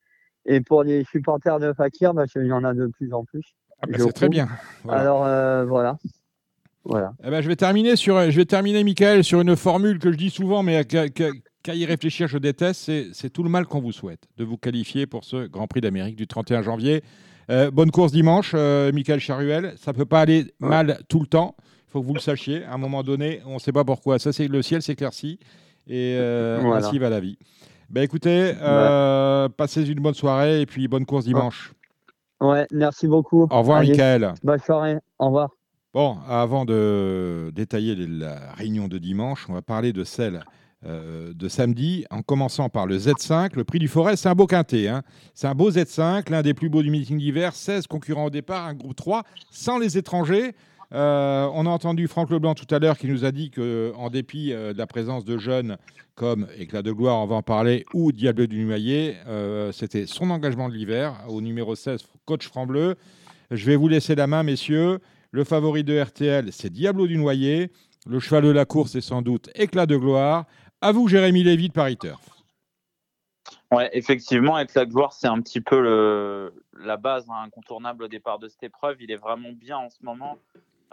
et 0.45 0.61
pour 0.61 0.83
les 0.83 1.03
supporters 1.03 1.59
de 1.59 1.73
Fakir, 1.73 2.13
parce 2.15 2.31
qu'il 2.31 2.45
y 2.45 2.53
en 2.53 2.63
a 2.63 2.73
de 2.73 2.87
plus 2.87 3.13
en 3.13 3.25
plus. 3.25 3.53
Ah, 3.81 3.87
bah, 3.87 3.97
c'est 3.99 4.13
très 4.13 4.29
bien. 4.29 4.47
Voilà. 4.83 5.01
Alors 5.01 5.67
voilà. 5.67 5.97
Voilà. 6.85 7.13
Eh 7.23 7.29
ben, 7.29 7.41
je 7.41 7.47
vais 7.49 7.57
terminer 7.57 7.97
sur, 7.97 8.31
je 8.31 8.35
vais 8.35 8.45
terminer, 8.45 8.83
Michael, 8.83 9.23
sur 9.23 9.41
une 9.41 9.55
formule 9.55 9.99
que 9.99 10.11
je 10.11 10.17
dis 10.17 10.29
souvent, 10.29 10.63
mais 10.63 10.83
qu'à 11.63 11.75
y 11.75 11.85
réfléchir, 11.85 12.27
je 12.27 12.37
déteste. 12.37 12.91
C'est, 13.13 13.29
tout 13.29 13.43
le 13.43 13.49
mal 13.49 13.65
qu'on 13.65 13.81
vous 13.81 13.91
souhaite 13.91 14.27
de 14.37 14.43
vous 14.43 14.57
qualifier 14.57 15.07
pour 15.07 15.23
ce 15.23 15.47
Grand 15.47 15.67
Prix 15.67 15.81
d'Amérique 15.81 16.15
du 16.15 16.27
31 16.27 16.61
janvier. 16.61 17.03
Euh, 17.49 17.71
bonne 17.71 17.91
course 17.91 18.11
dimanche, 18.11 18.51
euh, 18.55 18.91
Michael 18.91 19.19
Charuel. 19.19 19.73
Ça 19.77 19.93
peut 19.93 20.05
pas 20.05 20.21
aller 20.21 20.53
mal 20.59 20.99
tout 21.07 21.19
le 21.19 21.27
temps. 21.27 21.55
Il 21.87 21.91
faut 21.91 22.01
que 22.01 22.07
vous 22.07 22.13
le 22.13 22.19
sachiez. 22.19 22.63
À 22.65 22.73
un 22.73 22.77
moment 22.77 23.03
donné, 23.03 23.41
on 23.45 23.55
ne 23.55 23.59
sait 23.59 23.71
pas 23.71 23.83
pourquoi. 23.83 24.19
Ça, 24.19 24.31
c'est 24.31 24.47
le 24.47 24.61
ciel 24.61 24.81
s'éclaircit. 24.81 25.39
Et 25.87 26.15
euh, 26.17 26.59
Voilà. 26.61 26.85
ainsi 26.85 26.99
va 26.99 27.09
la 27.09 27.19
vie. 27.19 27.37
Ben 27.89 28.03
écoutez, 28.03 28.53
passez 29.57 29.89
une 29.89 29.99
bonne 29.99 30.13
soirée 30.13 30.61
et 30.61 30.65
puis 30.67 30.87
bonne 30.87 31.05
course 31.05 31.25
dimanche. 31.25 31.73
Ouais, 32.39 32.67
merci 32.71 33.07
beaucoup. 33.07 33.47
Au 33.49 33.59
revoir, 33.59 33.79
Allez, 33.79 33.89
Michael. 33.89 34.33
Bonne 34.43 34.59
soirée. 34.59 34.97
Au 35.17 35.25
revoir. 35.25 35.49
Bon, 35.93 36.17
avant 36.27 36.65
de 36.65 37.51
détailler 37.55 37.95
la 37.95 38.53
réunion 38.53 38.87
de 38.87 38.99
dimanche, 38.99 39.47
on 39.49 39.53
va 39.53 39.63
parler 39.63 39.91
de 39.91 40.03
celle 40.03 40.43
euh, 40.85 41.33
de 41.33 41.49
samedi, 41.49 42.05
en 42.09 42.21
commençant 42.21 42.69
par 42.69 42.85
le 42.87 42.97
Z5. 42.97 43.55
Le 43.55 43.63
prix 43.65 43.79
du 43.79 43.87
Forêt, 43.89 44.15
c'est 44.15 44.29
un 44.29 44.35
beau 44.35 44.47
quintet. 44.47 44.87
hein. 44.87 45.03
C'est 45.33 45.47
un 45.47 45.55
beau 45.55 45.71
Z5, 45.71 46.29
l'un 46.29 46.41
des 46.41 46.53
plus 46.53 46.69
beaux 46.69 46.81
du 46.81 46.89
meeting 46.89 47.17
d'hiver. 47.17 47.53
16 47.53 47.87
concurrents 47.87 48.25
au 48.25 48.29
départ, 48.29 48.65
un 48.65 48.73
groupe 48.73 48.95
3, 48.95 49.23
sans 49.51 49.77
les 49.77 49.97
étrangers. 49.97 50.53
Euh, 50.93 51.49
on 51.53 51.65
a 51.65 51.69
entendu 51.69 52.07
Franck 52.07 52.29
Leblanc 52.29 52.55
tout 52.55 52.73
à 52.73 52.79
l'heure 52.79 52.97
qui 52.97 53.07
nous 53.07 53.25
a 53.25 53.31
dit 53.31 53.51
qu'en 53.51 54.09
dépit 54.09 54.53
euh, 54.53 54.71
de 54.73 54.77
la 54.77 54.87
présence 54.87 55.25
de 55.25 55.37
jeunes 55.37 55.77
comme 56.15 56.47
Éclat 56.57 56.81
de 56.81 56.91
gloire, 56.91 57.17
on 57.17 57.27
va 57.27 57.35
en 57.35 57.41
parler, 57.43 57.85
ou 57.93 58.11
Diable 58.11 58.47
du 58.47 58.65
Noyer, 58.65 59.15
c'était 59.71 60.05
son 60.05 60.31
engagement 60.31 60.67
de 60.67 60.73
l'hiver 60.73 61.13
au 61.29 61.39
numéro 61.39 61.75
16, 61.75 62.01
coach 62.25 62.45
Franc-Bleu. 62.45 62.95
Je 63.51 63.65
vais 63.65 63.77
vous 63.77 63.87
laisser 63.87 64.15
la 64.15 64.27
main, 64.27 64.43
messieurs. 64.43 64.99
Le 65.31 65.43
favori 65.45 65.83
de 65.83 65.97
RTL, 65.97 66.49
c'est 66.51 66.71
Diablo 66.71 67.07
du 67.07 67.17
Noyer. 67.17 67.71
Le 68.05 68.19
cheval 68.19 68.43
de 68.43 68.49
la 68.49 68.65
course 68.65 68.95
est 68.95 69.01
sans 69.01 69.21
doute 69.21 69.49
Éclat 69.55 69.85
de 69.85 69.95
gloire. 69.95 70.45
À 70.81 70.93
vous, 70.93 71.07
Jérémy 71.09 71.43
Lévy 71.43 71.67
de 71.67 71.73
Paris. 71.73 71.97
Ouais, 73.71 73.89
effectivement, 73.91 74.55
avec 74.55 74.73
la 74.73 74.85
gloire, 74.85 75.11
c'est 75.13 75.27
un 75.27 75.41
petit 75.41 75.59
peu 75.61 76.51
la 76.73 76.97
base 76.97 77.29
hein, 77.29 77.41
incontournable 77.43 78.05
au 78.05 78.07
départ 78.07 78.39
de 78.39 78.47
cette 78.47 78.63
épreuve. 78.63 79.01
Il 79.01 79.11
est 79.11 79.17
vraiment 79.17 79.51
bien 79.51 79.77
en 79.77 79.89
ce 79.89 80.03
moment. 80.03 80.37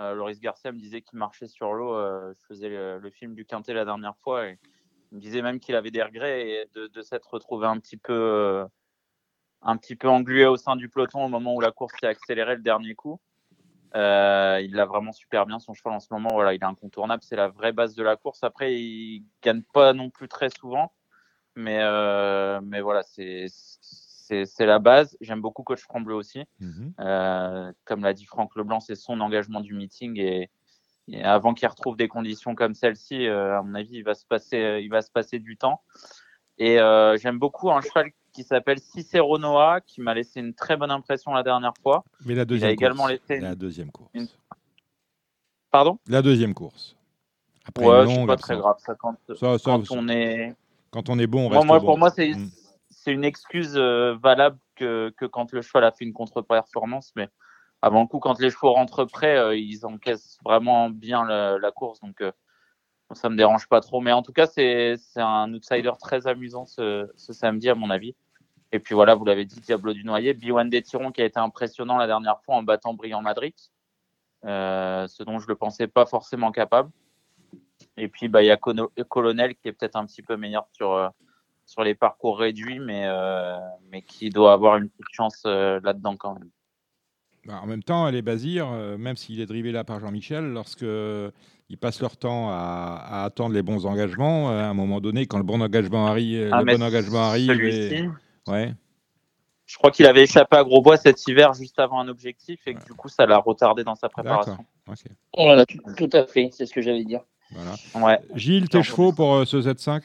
Euh, 0.01 0.15
Loris 0.15 0.41
Garcia 0.41 0.73
me 0.73 0.79
disait 0.79 1.03
qu'il 1.03 1.19
marchait 1.19 1.47
sur 1.47 1.73
l'eau. 1.73 1.95
Euh, 1.95 2.35
je 2.35 2.47
faisais 2.47 2.69
le, 2.69 3.11
film 3.11 3.35
du 3.35 3.45
Quintet 3.45 3.73
la 3.73 3.85
dernière 3.85 4.17
fois 4.19 4.49
et 4.49 4.59
il 5.13 5.17
me 5.17 5.21
disait 5.21 5.41
même 5.41 5.61
qu'il 5.61 5.75
avait 5.75 5.91
des 5.91 6.03
regrets 6.03 6.49
et 6.49 6.71
de, 6.75 7.03
s'être 7.03 7.33
retrouvé 7.33 7.67
un 7.67 7.81
euh, 8.11 8.67
un 9.63 9.77
petit 9.77 9.97
peu 9.97 10.09
englué 10.09 10.47
au 10.47 10.57
sein 10.57 10.77
du 10.77 10.89
peloton 10.89 11.25
au 11.25 11.29
moment 11.29 11.55
où 11.55 11.61
la 11.61 11.71
course 11.71 11.95
s'est 12.01 12.07
accélérée 12.07 12.57
le 12.57 12.63
dernier 12.63 12.95
coup. 12.95 13.21
Euh, 13.95 14.61
il 14.63 14.75
l'a 14.75 14.85
vraiment 14.85 15.13
super 15.13 15.47
bien 15.47 15.59
son 15.59 15.75
cheval 15.75 15.95
en 15.95 16.01
ce 16.01 16.09
moment. 16.11 16.31
Voilà, 16.33 16.55
il 16.55 16.61
est 16.61 16.65
incontournable. 16.65 17.23
C'est 17.23 17.37
la 17.37 17.49
vraie 17.49 17.73
base 17.73 17.95
de 17.95 18.03
la 18.03 18.17
course. 18.17 18.43
Après, 18.43 18.75
il 18.75 19.25
gagne 19.43 19.63
pas 19.73 19.93
non 19.93 20.11
plus 20.11 20.29
très 20.29 20.51
souvent. 20.51 20.93
Mais, 21.55 21.79
euh, 21.81 22.61
mais 22.63 22.81
voilà, 22.81 23.03
c'est 23.03 23.47
la 24.61 24.79
base. 24.79 25.17
J'aime 25.21 25.41
beaucoup 25.41 25.63
Coach 25.63 25.83
Franc-Bleu 25.83 26.15
aussi. 26.15 26.45
Euh, 27.01 27.73
comme 27.85 28.03
l'a 28.03 28.13
dit 28.13 28.27
Franck 28.27 28.57
Leblanc, 28.57 28.81
c'est 28.81 28.97
son 28.97 29.21
engagement 29.21 29.61
du 29.61 29.75
meeting. 29.75 30.19
Et, 30.19 30.51
et 31.09 31.23
avant 31.23 31.55
qu'il 31.55 31.69
retrouve 31.69 31.97
des 31.97 32.09
conditions 32.09 32.55
comme 32.55 32.75
celle-ci, 32.75 33.27
à 33.29 33.63
mon 33.63 33.75
avis, 33.75 33.97
il 33.99 34.05
va 34.05 34.15
se 34.15 34.27
passer, 34.27 34.81
il 34.83 34.89
va 34.89 35.01
se 35.01 35.11
passer 35.11 35.39
du 35.39 35.57
temps. 35.57 35.83
Et 36.59 36.77
j'aime 37.17 37.39
beaucoup 37.39 37.71
un 37.71 37.81
cheval 37.81 38.11
qui 38.37 38.43
s'appelle 38.45 38.79
Cicero 38.79 39.39
Noah, 39.39 39.81
qui 39.81 40.03
m'a 40.03 40.13
laissé 40.13 40.41
une 40.41 40.53
très 40.53 40.77
bonne 40.77 40.91
impression 40.91 41.33
la 41.33 41.43
dernière 41.43 41.73
fois. 41.83 42.05
Mais 42.27 42.35
la 42.35 42.43
il 42.43 42.47
deuxième 42.47 42.69
a 42.69 42.73
également 42.73 43.07
course. 43.07 43.19
laissé 43.29 43.41
La 43.41 43.55
deuxième 43.55 43.91
course. 43.91 44.11
une- 44.13 44.29
Pardon? 45.71 45.99
La 46.07 46.21
deuxième 46.21 46.53
course. 46.53 46.97
Après 47.67 47.87
Ouais, 47.87 48.05
longue 48.05 48.27
pas 48.27 48.37
très 48.37 48.57
grave. 48.59 48.77
Ça, 48.79 48.95
quand, 48.95 49.17
Ça, 49.29 49.35
ça, 49.37 49.59
quand 49.65 49.85
ça- 49.87 49.95
on 49.95 50.09
est 50.09 50.55
Quand 50.91 51.09
on 51.09 51.19
est 51.19 51.27
bon, 51.27 51.47
on 51.47 51.49
Moi, 51.49 51.59
reste 51.59 51.67
moi, 51.67 51.79
bon. 51.81 51.87
pour 51.87 51.99
moi, 51.99 52.11
c'est 52.11 52.31
Mm. 52.35 52.49
c'est 52.91 53.13
une 53.13 53.25
excuse 53.25 53.77
euh, 53.77 54.17
valable 54.23 54.59
que, 54.75 55.13
que 55.17 55.25
quand 55.25 55.53
le 55.53 55.63
cheval 55.63 55.85
a 55.85 55.93
fait 55.93 56.05
une 56.05 56.13
contre-performance. 56.13 57.13
Mais 57.17 57.29
avant 57.83 58.03
le 58.03 58.07
coup, 58.07 58.19
quand 58.19 58.39
les 58.39 58.51
chevaux 58.51 58.73
rentrent 58.73 59.05
près, 59.07 59.37
euh, 59.37 59.57
ils 59.57 59.85
encaissent 59.87 60.39
vraiment 60.45 60.91
bien 60.91 61.25
la, 61.25 61.59
la 61.59 61.71
course. 61.73 62.01
Donc, 62.01 62.21
euh, 62.21 62.33
ça 63.13 63.29
me 63.29 63.37
dérange 63.37 63.69
pas 63.69 63.81
trop. 63.81 64.01
Mais 64.01 64.13
en 64.13 64.23
tout 64.23 64.33
cas, 64.33 64.47
c'est 64.47 64.97
c'est 64.99 65.21
un 65.21 65.53
outsider 65.55 65.93
très 66.01 66.27
amusant 66.27 66.67
ce, 66.67 67.11
ce 67.17 67.33
samedi, 67.33 67.69
à 67.69 67.75
mon 67.75 67.91
avis. 67.91 68.15
Et 68.77 68.79
puis 68.79 68.95
voilà, 68.95 69.15
vous 69.15 69.25
l'avez 69.25 69.47
dit, 69.47 69.59
Diablo 69.61 69.95
du 69.95 70.05
Noyer. 70.05 70.35
B1 70.35 70.69
des 70.69 70.83
Tirons 70.83 71.11
qui 71.11 71.23
a 71.23 71.25
été 71.25 71.41
impressionnant 71.41 71.97
la 71.97 72.07
dernière 72.07 72.43
fois 72.45 72.57
en 72.57 72.63
battant 72.63 72.93
Brillant 72.93 73.23
Madrid. 73.23 73.55
Euh, 74.45 75.09
ce 75.09 75.23
dont 75.23 75.39
je 75.39 75.47
ne 75.47 75.49
le 75.49 75.55
pensais 75.55 75.87
pas 75.87 76.05
forcément 76.05 76.53
capable. 76.53 76.91
Et 77.97 78.09
puis, 78.09 78.29
bah, 78.29 78.43
il 78.43 78.47
y 78.47 78.51
a 78.51 78.59
Cono- 78.59 78.93
Colonel 79.09 79.55
qui 79.55 79.69
est 79.69 79.73
peut-être 79.73 79.97
un 79.97 80.05
petit 80.05 80.21
peu 80.21 80.37
meilleur 80.37 80.67
sur, 80.73 80.93
euh, 80.93 81.09
sur 81.65 81.85
les 81.85 81.95
parcours 81.95 82.39
réduits, 82.39 82.79
mais, 82.81 83.05
euh, 83.07 83.57
mais 83.91 84.03
qui 84.03 84.29
doit 84.29 84.53
avoir 84.53 84.77
une 84.77 84.91
petite 84.91 85.07
chance 85.11 85.41
là-dedans 85.47 86.17
quand 86.19 86.35
même. 86.35 86.51
Bah, 87.47 87.61
en 87.63 87.67
même 87.67 87.83
temps, 87.83 88.11
les 88.11 88.21
Bazir, 88.21 88.69
même 88.99 89.17
s'il 89.17 89.41
est 89.41 89.47
drivé 89.47 89.73
là 89.73 89.85
par 89.85 90.01
Jean-Michel, 90.01 90.53
lorsque 90.53 90.85
ils 91.69 91.79
passent 91.79 92.03
leur 92.03 92.19
temps 92.19 92.51
à, 92.51 93.01
à 93.03 93.25
attendre 93.25 93.55
les 93.55 93.63
bons 93.63 93.87
engagements, 93.87 94.51
à 94.51 94.65
un 94.65 94.75
moment 94.75 95.01
donné, 95.01 95.27
quand 95.27 95.39
le 95.39 95.45
bon 95.45 95.63
engagement 95.63 96.07
arrive, 96.09 96.51
Ah, 96.53 96.61
le 96.63 96.77
bon 96.77 96.83
engagement 96.83 97.23
arrive, 97.23 97.51
et... 97.65 98.09
ouais. 98.49 98.73
Je 99.67 99.77
crois 99.79 99.91
qu'il 99.91 100.07
avait 100.07 100.23
échappé 100.23 100.57
à 100.57 100.63
Grosbois 100.63 100.97
cet 100.97 101.27
hiver 101.27 101.53
juste 101.55 101.79
avant 101.81 101.99
un 102.01 102.07
objectif 102.09 102.61
et 102.67 102.75
que 102.75 102.85
du 102.85 102.93
coup, 102.93 103.09
ça 103.09 103.27
l'a 103.27 103.39
retardé 103.39 103.83
dans 103.83 103.97
sa 103.97 104.09
préparation. 104.09 104.59
Ok. 104.89 104.99
Voilà, 105.37 105.67
tout, 105.67 105.79
tout 105.97 106.11
à 106.13 106.25
fait, 106.25 106.51
c'est 106.53 106.67
ce 106.67 106.73
que 106.73 106.81
j'allais 106.81 107.05
dire. 107.05 107.21
Voilà. 107.51 107.75
Ouais. 108.07 108.19
Gilles, 108.35 108.69
tes 108.69 108.83
chevaux 108.85 109.13
pour 109.13 109.35
euh, 109.35 109.45
ce 109.45 109.57
Z5 109.57 110.03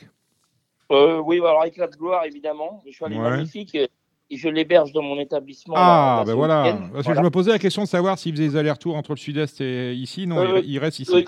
Euh, 0.91 1.19
oui, 1.19 1.37
alors 1.37 1.63
éclat 1.65 1.87
de 1.87 1.95
gloire, 1.95 2.25
évidemment. 2.25 2.81
Cheval 2.91 3.13
est 3.13 3.17
Ouais. 3.19 3.29
magnifique. 3.29 3.75
Et 3.75 3.89
je 4.37 4.49
l'héberge 4.49 4.93
dans 4.93 5.01
mon 5.03 5.19
établissement. 5.19 5.75
Ah, 5.77 6.17
là, 6.19 6.25
ben 6.25 6.33
voilà. 6.35 6.63
Parce 6.63 6.79
que 6.99 7.01
Voilà. 7.03 7.19
je 7.19 7.25
me 7.25 7.29
posais 7.29 7.51
la 7.51 7.59
question 7.59 7.83
de 7.83 7.87
savoir 7.87 8.17
s'il 8.17 8.33
faisait 8.35 8.47
des 8.49 8.55
allers-retours 8.55 8.95
entre 8.95 9.11
le 9.11 9.17
sud-est 9.17 9.59
et 9.61 9.93
ici. 9.93 10.25
Non, 10.25 10.37
Euh, 10.39 10.59
il, 10.63 10.71
il 10.71 10.79
reste 10.79 10.99
ici. 10.99 11.13
Euh, 11.15 11.23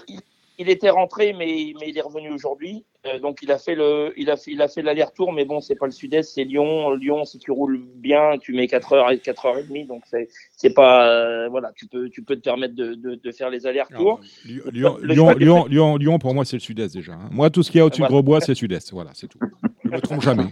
il, 0.59 0.69
était 0.69 0.89
rentré, 0.89 1.33
mais, 1.33 1.73
mais 1.79 1.89
il 1.89 1.97
est 1.97 2.01
revenu 2.01 2.31
aujourd'hui. 2.31 2.85
Euh, 3.05 3.19
donc 3.19 3.39
il 3.41 3.51
a 3.51 3.57
fait 3.57 3.75
le, 3.75 4.13
il 4.17 4.29
a 4.29 4.37
fait, 4.37 4.51
il 4.51 4.61
a 4.61 4.67
fait 4.67 4.81
l'aller-retour, 4.81 5.33
mais 5.33 5.43
bon, 5.45 5.59
c'est 5.59 5.75
pas 5.75 5.85
le 5.85 5.91
sud-est, 5.91 6.33
c'est 6.33 6.43
Lyon. 6.45 6.91
Lyon, 6.91 7.25
si 7.25 7.37
tu 7.37 7.51
roules 7.51 7.81
bien, 7.95 8.37
tu 8.39 8.53
mets 8.53 8.67
4 8.67 8.93
heures 8.93 9.11
et 9.11 9.19
4 9.19 9.45
heures 9.45 9.57
et 9.57 9.63
demie, 9.63 9.85
donc 9.85 10.03
c'est, 10.05 10.29
c'est 10.55 10.73
pas, 10.73 11.07
euh, 11.09 11.49
voilà, 11.49 11.71
tu 11.75 11.85
peux, 11.87 12.09
tu 12.09 12.23
peux 12.23 12.35
te 12.35 12.41
permettre 12.41 12.75
de, 12.75 12.93
de, 12.93 13.15
de 13.15 13.31
faire 13.31 13.49
les 13.49 13.65
allers-retours. 13.67 14.21
Lyon, 14.45 14.63
Lyon, 14.71 14.97
Le 15.01 15.13
Lyon, 15.13 15.31
Lyon, 15.33 15.65
Lyon, 15.67 15.97
Lyon, 15.97 16.19
pour 16.19 16.33
moi, 16.33 16.45
c'est 16.45 16.55
le 16.55 16.61
sud-est 16.61 16.93
déjà. 16.95 17.13
hein. 17.13 17.29
Moi, 17.31 17.49
tout 17.49 17.61
ce 17.63 17.69
qu'il 17.71 17.79
y 17.79 17.81
a 17.81 17.85
au-dessus 17.85 17.99
Voilà. 18.01 18.09
de 18.09 18.13
Grosbois, 18.13 18.39
c'est 18.41 18.55
sud-est. 18.55 18.91
Voilà, 18.93 19.11
c'est 19.13 19.27
tout. 19.27 19.39
Je 19.83 19.89
ne 19.89 19.95
me 19.95 20.01
trompe 20.01 20.21
jamais. 20.21 20.45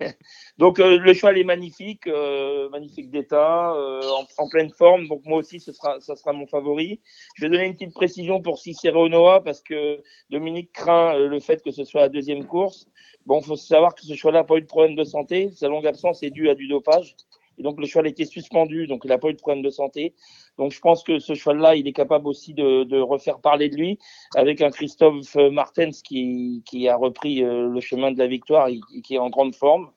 Donc 0.58 0.78
euh, 0.80 0.98
le 0.98 1.14
cheval 1.14 1.38
est 1.38 1.44
magnifique, 1.44 2.06
euh, 2.06 2.68
magnifique 2.70 3.10
d'état, 3.10 3.72
euh, 3.74 4.00
en, 4.10 4.26
en 4.44 4.48
pleine 4.48 4.70
forme. 4.70 5.08
Donc 5.08 5.22
moi 5.24 5.38
aussi, 5.38 5.60
ce 5.60 5.72
sera, 5.72 6.00
sera 6.00 6.32
mon 6.32 6.46
favori. 6.46 7.00
Je 7.36 7.44
vais 7.44 7.50
donner 7.50 7.66
une 7.66 7.74
petite 7.74 7.94
précision 7.94 8.40
pour 8.40 8.58
Cicero 8.58 9.08
Noah 9.08 9.42
parce 9.42 9.60
que 9.62 10.02
Dominique 10.30 10.72
craint 10.72 11.16
euh, 11.16 11.28
le 11.28 11.40
fait 11.40 11.62
que 11.62 11.70
ce 11.70 11.84
soit 11.84 12.02
la 12.02 12.08
deuxième 12.08 12.46
course. 12.46 12.88
Bon, 13.26 13.40
faut 13.40 13.56
savoir 13.56 13.94
que 13.94 14.02
ce 14.02 14.14
cheval 14.14 14.34
n'a 14.34 14.44
pas 14.44 14.56
eu 14.56 14.62
de 14.62 14.66
problème 14.66 14.94
de 14.94 15.04
santé. 15.04 15.50
Sa 15.50 15.68
longue 15.68 15.86
absence 15.86 16.22
est 16.22 16.30
due 16.30 16.48
à 16.48 16.54
du 16.54 16.68
dopage. 16.68 17.16
Et 17.58 17.62
donc 17.62 17.80
le 17.80 17.86
cheval 17.86 18.06
était 18.06 18.24
suspendu, 18.24 18.86
donc 18.86 19.02
il 19.04 19.08
n'a 19.08 19.18
pas 19.18 19.28
eu 19.28 19.34
de 19.34 19.38
problème 19.38 19.62
de 19.62 19.70
santé. 19.70 20.14
Donc 20.58 20.72
je 20.72 20.80
pense 20.80 21.02
que 21.02 21.18
ce 21.18 21.34
cheval-là, 21.34 21.76
il 21.76 21.86
est 21.88 21.92
capable 21.92 22.28
aussi 22.28 22.54
de, 22.54 22.84
de 22.84 23.00
refaire 23.00 23.40
parler 23.40 23.68
de 23.68 23.76
lui 23.76 23.98
avec 24.34 24.60
un 24.60 24.70
Christophe 24.70 25.34
Martens 25.36 26.02
qui, 26.02 26.62
qui 26.66 26.88
a 26.88 26.96
repris 26.96 27.42
euh, 27.42 27.68
le 27.68 27.80
chemin 27.80 28.12
de 28.12 28.18
la 28.18 28.26
victoire 28.26 28.68
et, 28.68 28.80
qui 29.02 29.14
est 29.14 29.18
en 29.18 29.30
grande 29.30 29.54
forme. 29.54 29.90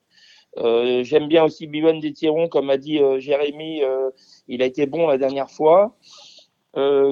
Euh, 0.57 1.03
J'aime 1.03 1.27
bien 1.27 1.43
aussi 1.43 1.67
Biwan 1.67 1.99
des 1.99 2.13
comme 2.49 2.69
a 2.69 2.77
dit 2.77 2.99
euh, 2.99 3.19
Jérémy, 3.19 3.83
euh, 3.83 4.09
il 4.47 4.61
a 4.61 4.65
été 4.65 4.85
bon 4.85 5.07
la 5.07 5.17
dernière 5.17 5.49
fois. 5.49 5.95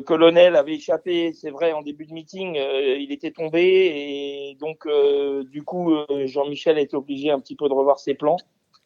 Colonel 0.05 0.55
avait 0.55 0.75
échappé, 0.75 1.33
c'est 1.33 1.49
vrai, 1.49 1.73
en 1.73 1.81
début 1.81 2.05
de 2.05 2.13
meeting, 2.13 2.55
il 2.55 3.11
était 3.11 3.31
tombé 3.31 3.61
et 4.51 4.57
donc 4.61 4.87
du 5.49 5.63
coup 5.63 5.93
Jean-Michel 6.25 6.77
a 6.77 6.81
été 6.81 6.95
obligé 6.95 7.31
un 7.31 7.39
petit 7.41 7.55
peu 7.55 7.67
de 7.67 7.73
revoir 7.73 7.99
ses 7.99 8.13
plans. 8.13 8.37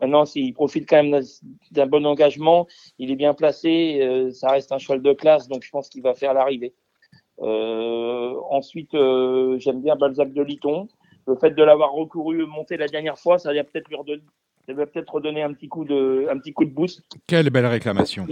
Maintenant, 0.02 0.26
s'il 0.26 0.53
profite 0.53 0.90
quand 0.90 1.03
même 1.03 1.22
d'un- 1.72 1.86
bon 1.86 2.06
engagement, 2.06 2.68
il 2.98 3.11
est 3.11 3.15
bien 3.15 3.34
placé, 3.36 3.99
euh, 4.02 4.32
ça 4.32 4.49
reste 4.49 4.72
un 4.72 4.80
cheval 4.80 5.02
de 5.02 5.14
classe, 5.14 5.48
donc 5.48 5.64
je 5.64 5.69
pense 5.69 5.90
qu'il 5.90 6.02
va 6.02 6.15
faire 6.15 6.34
l'arrivée. 6.34 6.73
Euh, 7.40 8.34
ensuite, 8.49 8.94
euh, 8.95 9.57
j'aime 9.60 9.82
bien 9.82 9.95
Balzac 9.95 10.34
de 10.34 10.41
Liton. 10.41 10.88
Le 11.28 11.36
fait 11.36 11.52
de 11.52 11.64
l'avoir 11.64 11.91
recouru 11.91 12.45
monter 12.48 12.78
la 12.78 12.88
dernière 12.88 13.18
fois, 13.19 13.38
ça 13.38 13.53
va 13.53 13.64
peut-être 13.64 13.88
lui 13.90 13.95
redonner, 13.95 14.23
ça 14.65 14.73
va 14.73 14.88
peut-être 14.88 15.14
redonner 15.14 15.44
un 15.44 15.53
petit 15.53 15.68
coup 15.68 15.86
de, 15.86 16.28
un 16.30 16.38
petit 16.40 16.52
coup 16.52 16.65
de 16.65 16.72
boost. 16.72 17.03
Quelle 17.28 17.49
belle 17.52 17.68
réclamation. 17.68 18.28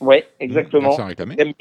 Ouais, 0.00 0.26
exactement. 0.40 0.96
Bien. 0.96 1.52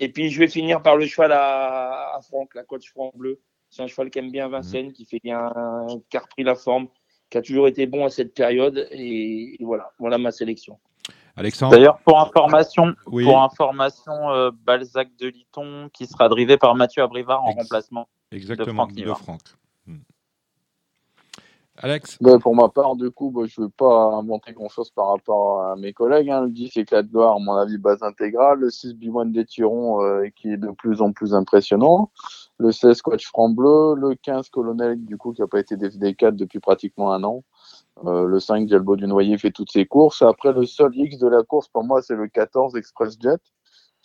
Et 0.00 0.08
puis 0.10 0.30
je 0.30 0.38
vais 0.40 0.48
finir 0.48 0.82
par 0.82 0.96
le 0.96 1.06
cheval 1.06 1.32
à, 1.32 2.16
à 2.16 2.20
Franck, 2.22 2.54
la 2.54 2.64
coach 2.64 2.90
Franck 2.90 3.14
Bleu. 3.16 3.40
C'est 3.70 3.82
un 3.82 3.86
cheval 3.86 4.10
qui 4.10 4.18
aime 4.18 4.30
bien 4.30 4.48
Vincennes, 4.48 4.92
qui 4.92 5.04
fait 5.04 5.20
bien, 5.22 5.52
qui 6.08 6.16
a 6.16 6.20
repris 6.20 6.42
la 6.42 6.54
forme, 6.54 6.88
qui 7.30 7.38
a 7.38 7.42
toujours 7.42 7.68
été 7.68 7.86
bon 7.86 8.04
à 8.06 8.10
cette 8.10 8.34
période. 8.34 8.88
Et, 8.90 9.60
et 9.60 9.64
voilà, 9.64 9.90
voilà 9.98 10.18
ma 10.18 10.30
sélection. 10.30 10.78
Alexandre 11.36 11.72
D'ailleurs, 11.76 11.98
pour 12.00 12.18
information, 12.20 12.94
Oui. 13.06 13.24
pour 13.24 13.40
information 13.40 14.30
euh, 14.30 14.50
Balzac 14.64 15.08
de 15.20 15.28
Liton 15.28 15.88
qui 15.92 16.06
sera 16.06 16.28
drivé 16.28 16.56
par 16.56 16.74
Mathieu 16.74 17.02
Abrivard 17.02 17.44
en 17.44 17.52
remplacement 17.52 18.08
Exactement, 18.32 18.66
de 18.66 18.72
Franck 18.72 18.90
de 18.92 18.96
Nivard. 18.96 19.18
Franck. 19.20 19.40
Alex 21.80 22.18
Ben, 22.20 22.40
pour 22.40 22.56
ma 22.56 22.68
part, 22.68 22.96
du 22.96 23.10
coup, 23.10 23.30
bah, 23.30 23.42
je 23.46 23.60
ne 23.60 23.66
veux 23.66 23.70
pas 23.70 24.14
inventer 24.14 24.52
grand-chose 24.52 24.90
par 24.90 25.08
rapport 25.10 25.62
à 25.62 25.76
mes 25.76 25.92
collègues. 25.92 26.28
Hein. 26.28 26.42
Le 26.42 26.50
10 26.50 26.76
éclat 26.76 27.02
de 27.02 27.08
gloire, 27.08 27.36
à 27.36 27.38
mon 27.38 27.54
avis, 27.54 27.78
base 27.78 28.02
intégrale. 28.02 28.58
Le 28.58 28.70
6 28.70 28.94
B1 28.94 29.30
des 29.30 29.44
Tirons, 29.44 30.02
euh, 30.02 30.26
qui 30.34 30.50
est 30.52 30.56
de 30.56 30.70
plus 30.70 31.00
en 31.00 31.12
plus 31.12 31.34
impressionnant. 31.34 32.10
Le 32.58 32.72
16 32.72 33.00
coach 33.02 33.26
franc. 33.26 33.54
Le 33.56 34.14
15 34.16 34.48
colonel, 34.48 35.04
du 35.04 35.16
coup, 35.16 35.32
qui 35.32 35.40
n'a 35.40 35.46
pas 35.46 35.60
été 35.60 35.76
DFD4 35.76 36.32
depuis 36.32 36.58
pratiquement 36.58 37.12
un 37.12 37.22
an. 37.22 37.44
Euh, 38.06 38.26
le 38.26 38.40
5 38.40 38.68
Jalbo 38.68 38.96
du 38.96 39.06
Noyer 39.06 39.38
fait 39.38 39.52
toutes 39.52 39.70
ses 39.70 39.86
courses. 39.86 40.22
Après, 40.22 40.52
le 40.52 40.66
seul 40.66 40.90
X 40.96 41.18
de 41.18 41.28
la 41.28 41.44
course, 41.44 41.68
pour 41.68 41.84
moi, 41.84 42.02
c'est 42.02 42.16
le 42.16 42.26
14 42.26 42.76
Express 42.76 43.16
Jet. 43.20 43.40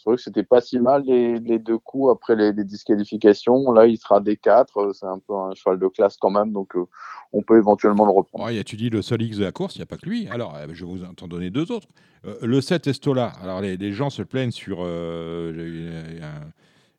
C'est 0.04 0.10
vrai 0.10 0.18
que 0.18 0.22
c'était 0.22 0.44
pas 0.44 0.60
si 0.60 0.80
mal 0.80 1.04
les, 1.06 1.60
deux 1.60 1.78
coups 1.78 2.12
après 2.12 2.36
les, 2.36 2.52
disqualifications. 2.66 3.72
Là, 3.72 3.88
il 3.88 3.98
sera 3.98 4.20
des 4.20 4.36
4 4.36 4.92
C'est 4.94 5.06
un 5.06 5.20
peu 5.26 5.34
un 5.34 5.54
cheval 5.54 5.80
de 5.80 5.88
classe 5.88 6.18
quand 6.18 6.30
même, 6.30 6.52
donc 6.52 6.76
euh, 6.76 6.84
on 7.32 7.42
peut 7.42 7.58
éventuellement 7.58 8.04
le 8.06 8.12
reprendre. 8.12 8.44
Ouais, 8.44 8.64
tu 8.66 8.76
dis 8.76 8.90
le 8.90 9.02
seul 9.02 9.22
X 9.22 9.38
de 9.38 9.46
la 9.46 9.54
course, 9.54 9.78
il 9.78 9.80
n'y 9.80 9.84
a 9.84 9.86
pas 9.86 9.96
que 9.96 10.06
lui. 10.06 10.28
Alors, 10.28 10.56
euh, 10.58 10.68
je 10.74 10.84
vais 10.84 10.92
vous 10.92 11.04
en 11.06 11.28
donner 11.28 11.52
deux 11.52 11.72
autres. 11.72 11.88
Euh, 12.26 12.36
le 12.42 12.60
7 12.60 12.88
Estola. 12.88 13.28
Alors, 13.42 13.62
les, 13.62 13.94
gens 13.94 14.10
se 14.10 14.24
plaignent 14.24 14.52
sur. 14.52 14.80
Euh, 14.82 16.20
un, 16.22 16.42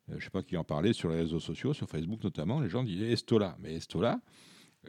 je 0.09 0.15
ne 0.15 0.19
sais 0.19 0.31
pas 0.31 0.41
qui 0.41 0.57
en 0.57 0.63
parlait 0.63 0.93
sur 0.93 1.09
les 1.09 1.17
réseaux 1.17 1.39
sociaux, 1.39 1.73
sur 1.73 1.87
Facebook 1.87 2.23
notamment. 2.23 2.59
Les 2.59 2.69
gens 2.69 2.83
disaient 2.83 3.11
Estola. 3.11 3.55
Mais 3.61 3.75
Estola, 3.75 4.19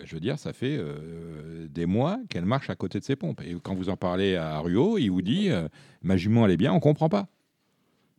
je 0.04 0.14
veux 0.14 0.20
dire, 0.20 0.38
ça 0.38 0.52
fait 0.52 0.76
euh, 0.78 1.66
des 1.68 1.86
mois 1.86 2.18
qu'elle 2.28 2.44
marche 2.44 2.70
à 2.70 2.74
côté 2.74 2.98
de 2.98 3.04
ses 3.04 3.16
pompes. 3.16 3.40
Et 3.42 3.56
quand 3.62 3.74
vous 3.74 3.88
en 3.88 3.96
parlez 3.96 4.36
à 4.36 4.58
Ruot, 4.58 4.98
il 4.98 5.08
vous 5.08 5.22
dit 5.22 5.50
euh, 5.50 5.68
ma 6.02 6.16
jument, 6.16 6.44
elle 6.44 6.52
est 6.52 6.56
bien, 6.56 6.72
on 6.72 6.80
comprend 6.80 7.08
pas. 7.08 7.26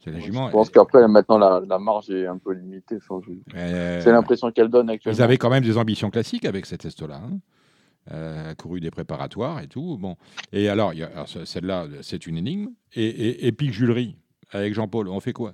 C'est 0.04 0.12
la 0.12 0.20
jument. 0.20 0.48
Je 0.48 0.52
pense 0.52 0.70
qu'après, 0.70 1.08
maintenant, 1.08 1.38
la, 1.38 1.62
la, 1.68 1.80
marge 1.80 2.10
est 2.10 2.28
un 2.28 2.38
peu 2.38 2.54
limitée. 2.54 2.98
Euh, 3.56 4.02
c'est 4.02 4.12
l'impression 4.12 4.52
qu'elle 4.52 4.70
donne 4.70 4.90
actuellement. 4.90 5.16
Vous 5.16 5.22
avez 5.22 5.38
quand 5.38 5.50
même 5.50 5.64
des 5.64 5.78
ambitions 5.78 6.10
classiques 6.10 6.46
avec 6.46 6.66
cette 6.66 6.86
Estola. 6.86 7.16
Hein 7.16 7.40
euh, 8.12 8.54
couru 8.56 8.80
des 8.80 8.92
préparatoires 8.92 9.60
et 9.62 9.68
tout. 9.68 9.98
Bon. 10.00 10.16
Et 10.54 10.70
alors, 10.70 10.92
alors 10.92 11.28
celle-là, 11.28 11.88
c'est 12.02 12.26
une 12.26 12.38
énigme. 12.38 12.70
Et, 12.96 13.06
et, 13.06 13.48
et 13.48 13.52
puis 13.52 13.72
Julery, 13.72 14.18
avec 14.52 14.74
Jean-Paul, 14.74 15.10
on 15.10 15.20
fait 15.20 15.34
quoi? 15.34 15.54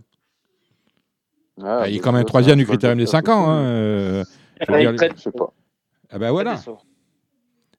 Ah, 1.61 1.81
ah, 1.81 1.89
Il 1.89 1.95
est 1.95 1.99
quand 1.99 2.11
même 2.11 2.25
troisième 2.25 2.57
du 2.57 2.65
critérium 2.65 2.97
des 2.97 3.05
5 3.05 3.29
ans. 3.29 3.49
Hein, 3.49 3.63
euh, 3.63 4.23
je, 4.67 4.77
dire, 4.77 5.13
je 5.15 5.21
sais 5.21 5.31
pas. 5.31 5.53
Ah 6.09 6.19
ben 6.19 6.31
voilà. 6.31 6.59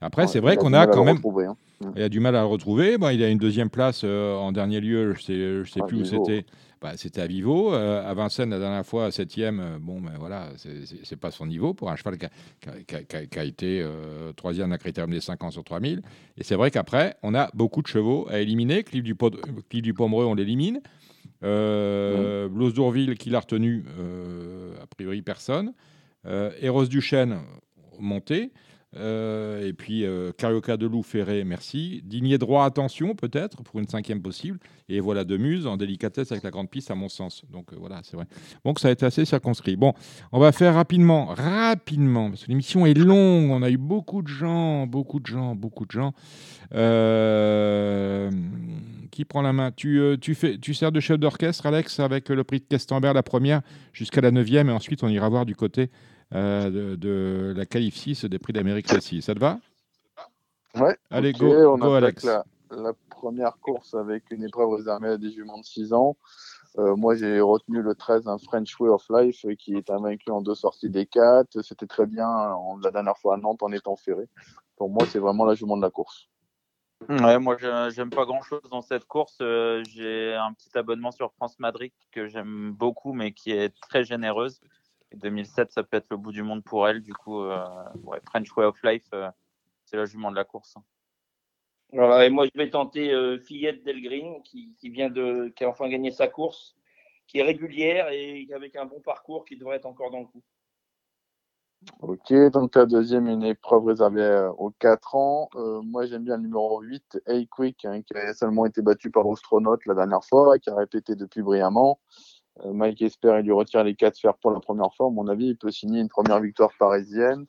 Après, 0.05 0.23
ouais, 0.23 0.29
c'est 0.29 0.41
vrai 0.41 0.57
qu'on 0.57 0.73
a 0.73 0.87
quand 0.87 1.05
même. 1.05 1.19
Hein. 1.25 1.57
Il 1.97 2.03
a 2.03 2.09
du 2.09 2.21
mal 2.21 2.37
à 2.37 2.41
le 2.41 2.47
retrouver. 2.47 2.99
Bon, 2.99 3.09
il 3.09 3.23
a 3.23 3.29
une 3.29 3.39
deuxième 3.39 3.71
place 3.71 4.03
euh, 4.05 4.37
en 4.37 4.53
dernier 4.53 4.81
lieu. 4.81 5.15
Je 5.15 5.23
sais, 5.23 5.65
je 5.65 5.71
sais 5.71 5.81
ah, 5.83 5.87
plus 5.87 6.01
où 6.01 6.05
c'était. 6.05 6.45
Bah, 6.85 6.93
c'était 6.99 7.23
à 7.23 7.27
Vivo. 7.27 7.73
Euh, 7.73 8.07
à 8.07 8.13
Vincennes, 8.13 8.51
la 8.51 8.59
dernière 8.59 8.85
fois, 8.85 9.11
septième. 9.11 9.59
Euh, 9.59 9.79
bon, 9.81 10.03
ben 10.03 10.13
voilà, 10.19 10.51
c'est 11.03 11.17
pas 11.17 11.31
son 11.31 11.47
niveau 11.47 11.73
pour 11.73 11.91
un 11.91 11.97
cheval 11.97 12.19
qui 12.19 12.27
a, 12.27 12.31
qui 12.87 13.17
a, 13.17 13.25
qui 13.25 13.39
a 13.39 13.45
été 13.45 13.81
euh, 13.81 14.35
troisième 14.35 14.71
à 14.71 14.77
critérium 14.77 15.11
des 15.11 15.23
5 15.23 15.43
ans 15.45 15.51
sur 15.51 15.65
3000. 15.65 16.03
Et 16.37 16.45
c'est 16.45 16.57
vrai 16.57 16.71
qu'après, 16.71 17.17
on 17.23 17.35
a 17.35 17.49
beaucoup 17.55 17.81
de 17.81 17.87
chevaux 17.87 18.27
à 18.29 18.41
éliminer. 18.41 18.85
Cliff 18.85 19.03
du, 19.03 19.15
Pomereux, 19.15 20.27
on 20.27 20.35
l'élimine. 20.35 20.83
Euh, 21.43 22.49
mmh. 22.49 22.53
Blouse 22.53 22.75
d'Ourville, 22.75 23.15
qui 23.17 23.31
l'a 23.31 23.41
retenu, 23.41 23.87
a 24.83 24.87
priori 24.87 25.23
personne. 25.23 25.73
Eros 26.61 26.85
Duchesne, 26.85 27.39
monté. 27.99 28.53
Euh, 28.97 29.67
et 29.67 29.73
puis 29.73 30.05
euh, 30.05 30.33
Carioca 30.37 30.77
de 30.77 30.87
Loup, 30.87 31.03
Ferré, 31.03 31.45
merci. 31.45 32.03
Digné 32.05 32.39
droit, 32.39 32.65
attention 32.65 33.15
peut-être, 33.15 33.63
pour 33.63 33.81
une 33.81 33.89
cinquième 33.89 34.23
possible. 34.23 34.59
Et 34.89 35.01
voilà 35.01 35.25
de 35.25 35.37
Muse 35.37 35.67
en 35.67 35.77
délicatesse 35.77 36.31
avec 36.31 36.45
la 36.45 36.51
grande 36.51 36.71
piste, 36.71 36.91
à 36.91 36.95
mon 36.95 37.09
sens. 37.09 37.43
Donc 37.51 37.73
euh, 37.73 37.77
voilà, 37.79 38.01
c'est 38.05 38.17
vrai. 38.17 38.27
Donc 38.65 38.79
ça 38.79 38.89
a 38.89 38.91
été 38.91 39.05
assez 39.07 39.25
circonscrit. 39.25 39.77
Bon, 39.77 39.95
on 40.33 40.39
va 40.39 40.53
faire 40.53 40.75
rapidement, 40.75 41.27
rapidement, 41.27 42.31
parce 42.31 42.45
que 42.45 42.49
l'émission 42.49 42.87
est 42.87 42.95
longue. 42.95 43.51
On 43.51 43.63
a 43.63 43.71
eu 43.71 43.79
beaucoup 43.79 44.23
de 44.23 44.29
gens, 44.29 44.87
beaucoup 44.87 45.21
de 45.21 45.27
gens, 45.27 45.55
beaucoup 45.55 45.87
de 45.87 45.91
gens. 45.91 46.13
Euh, 46.75 48.31
qui 49.11 49.25
prend 49.25 49.43
la 49.43 49.53
main? 49.53 49.71
Tu, 49.71 50.01
tu, 50.21 50.35
fais, 50.35 50.59
tu 50.59 50.75
sers 50.75 50.91
de 50.93 51.01
chef 51.01 51.19
d'orchestre, 51.19 51.67
Alex, 51.67 52.01
avec 52.01 52.29
le 52.29 52.43
prix 52.43 52.59
de 52.59 52.65
Castambert, 52.65 53.15
la 53.15 53.23
première, 53.23 53.61
jusqu'à 53.93 54.21
la 54.21 54.31
neuvième, 54.31 54.69
et 54.69 54.73
ensuite 54.73 55.03
on 55.05 55.09
ira 55.09 55.29
voir 55.29 55.47
du 55.47 55.55
côté 55.55 55.91
de, 56.35 56.97
de, 56.97 57.55
la 57.57 57.67
qualif 57.67 57.97
6 57.97 58.25
des 58.27 58.39
prix 58.39 58.53
d'Amérique 58.53 58.93
aussi. 58.93 59.23
Ça 59.23 59.35
te 59.35 59.41
va? 59.41 59.59
Ouais. 60.75 60.97
Allez, 61.11 61.31
okay, 61.31 61.39
go, 61.39 61.73
on 61.73 61.79
go 61.79 61.95
Alex. 61.95 62.25
La, 62.25 62.45
la, 62.71 62.93
première 63.09 63.57
course 63.59 63.95
avec 63.95 64.31
une 64.31 64.43
épreuve 64.43 64.71
réservée 64.71 65.09
à 65.09 65.17
des 65.17 65.31
juments 65.31 65.59
de 65.59 65.65
6 65.65 65.93
ans. 65.93 66.17
Euh, 66.79 66.97
moi, 66.97 67.15
j'ai 67.15 67.41
retenu 67.41 67.83
le 67.83 67.95
13, 67.95 68.27
un 68.27 68.39
French 68.39 68.79
Way 68.81 68.89
of 68.89 69.05
Life, 69.09 69.47
qui 69.59 69.77
est 69.77 69.91
invaincu 69.91 70.31
en 70.31 70.41
deux 70.41 70.57
sorties 70.57 70.91
des 70.91 71.07
4. 71.07 71.63
C'était 71.63 71.87
très 71.87 72.07
bien 72.07 72.29
en, 72.29 72.79
la 72.79 72.91
dernière 72.91 73.17
fois 73.17 73.35
à 73.35 73.37
Nantes 73.37 73.63
en 73.63 73.71
étant 73.71 73.97
ferré. 73.97 74.29
Pour 74.77 74.91
moi, 74.91 75.07
c'est 75.09 75.21
vraiment 75.21 75.45
la 75.45 75.55
jument 75.55 75.77
de 75.77 75.83
la 75.83 75.91
course. 75.91 76.29
Ouais, 77.09 77.39
moi, 77.39 77.57
j'aime 77.91 78.11
pas 78.11 78.25
grand 78.25 78.43
chose 78.43 78.63
dans 78.71 78.81
cette 78.81 79.05
course. 79.05 79.39
Euh, 79.41 79.85
j'ai 79.89 80.35
un 80.35 80.53
petit 80.53 80.77
abonnement 80.77 81.13
sur 81.13 81.33
France 81.35 81.59
Madrid 81.61 81.93
que 82.11 82.27
j'aime 82.27 82.73
beaucoup, 82.73 83.13
mais 83.13 83.33
qui 83.33 83.53
est 83.53 83.73
très 83.81 84.05
généreuse. 84.05 84.61
2007, 85.17 85.73
ça 85.73 85.83
peut 85.83 85.97
être 85.97 86.11
le 86.11 86.17
bout 86.17 86.33
du 86.33 86.43
monde 86.43 86.63
pour 86.65 86.89
elle. 86.89 87.03
Du 87.03 87.13
coup, 87.13 87.41
euh, 87.41 87.65
ouais, 88.05 88.21
French 88.27 88.55
Way 88.57 88.65
of 88.65 88.83
Life, 88.83 89.07
euh, 89.15 89.31
c'est 89.85 89.97
la 89.97 90.05
jument 90.05 90.31
de 90.31 90.37
la 90.37 90.45
course. 90.45 90.75
Voilà, 91.93 92.27
et 92.27 92.31
moi, 92.31 92.47
je 92.47 92.59
vais 92.59 92.71
tenter 92.71 93.13
euh, 93.13 93.39
Fillette 93.39 93.85
Delgreen, 93.85 94.43
qui, 94.43 94.75
qui, 94.75 94.89
vient 94.91 95.11
de, 95.11 95.53
qui 95.55 95.65
a 95.65 95.69
enfin 95.69 95.89
gagné 95.89 96.11
sa 96.11 96.27
course, 96.27 96.75
qui 97.27 97.39
est 97.39 97.43
régulière 97.43 98.09
et 98.11 98.49
avec 98.55 98.77
un 98.77 98.87
bon 98.87 99.01
parcours 99.01 99.45
qui 99.45 99.57
devrait 99.57 99.77
être 99.77 99.87
encore 99.87 100.11
dans 100.11 100.21
le 100.21 100.27
coup. 100.27 100.43
Ok, 102.01 102.33
donc 102.53 102.75
la 102.75 102.87
deuxième, 102.87 103.29
une 103.29 103.45
épreuve 103.45 103.85
réservée 103.87 104.51
aux 104.59 104.71
4 104.79 105.15
ans. 105.15 105.49
Euh, 105.55 105.81
moi, 105.83 106.07
j'aime 106.07 106.25
bien 106.25 106.37
le 106.37 106.43
numéro 106.43 106.81
8, 106.81 107.21
A-Quick, 107.27 107.85
hein, 107.85 108.03
qui 108.03 108.17
a 108.17 108.33
seulement 108.35 108.67
été 108.67 108.83
battu 108.83 109.11
par 109.11 109.25
l'astronaute 109.25 109.85
la 109.87 109.95
dernière 109.95 110.25
fois, 110.25 110.59
qui 110.59 110.71
a 110.71 110.75
répété 110.75 111.15
depuis 111.15 111.43
brillamment. 111.43 112.01
Euh, 112.61 112.73
Mike 112.73 113.03
Esper, 113.03 113.37
il 113.41 113.47
lui 113.47 113.53
retire 113.53 113.83
les 113.85 113.95
4 113.95 114.19
fers 114.19 114.37
pour 114.37 114.51
la 114.51 114.61
première 114.61 114.95
fois. 114.95 115.07
À 115.07 115.11
mon 115.11 115.27
avis, 115.29 115.49
il 115.49 115.57
peut 115.57 115.71
signer 115.71 116.01
une 116.01 116.09
première 116.09 116.41
victoire 116.41 116.71
parisienne. 116.79 117.47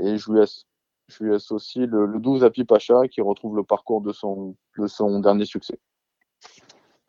Et 0.00 0.16
je 0.18 0.30
lui, 0.30 1.34
associe 1.34 1.86
le, 1.86 2.06
le 2.06 2.18
12 2.18 2.44
à 2.44 2.50
Pipacha, 2.50 3.08
qui 3.08 3.20
retrouve 3.20 3.56
le 3.56 3.64
parcours 3.64 4.00
de 4.00 4.12
son, 4.12 4.56
de 4.78 4.86
son 4.86 5.20
dernier 5.20 5.44
succès. 5.44 5.78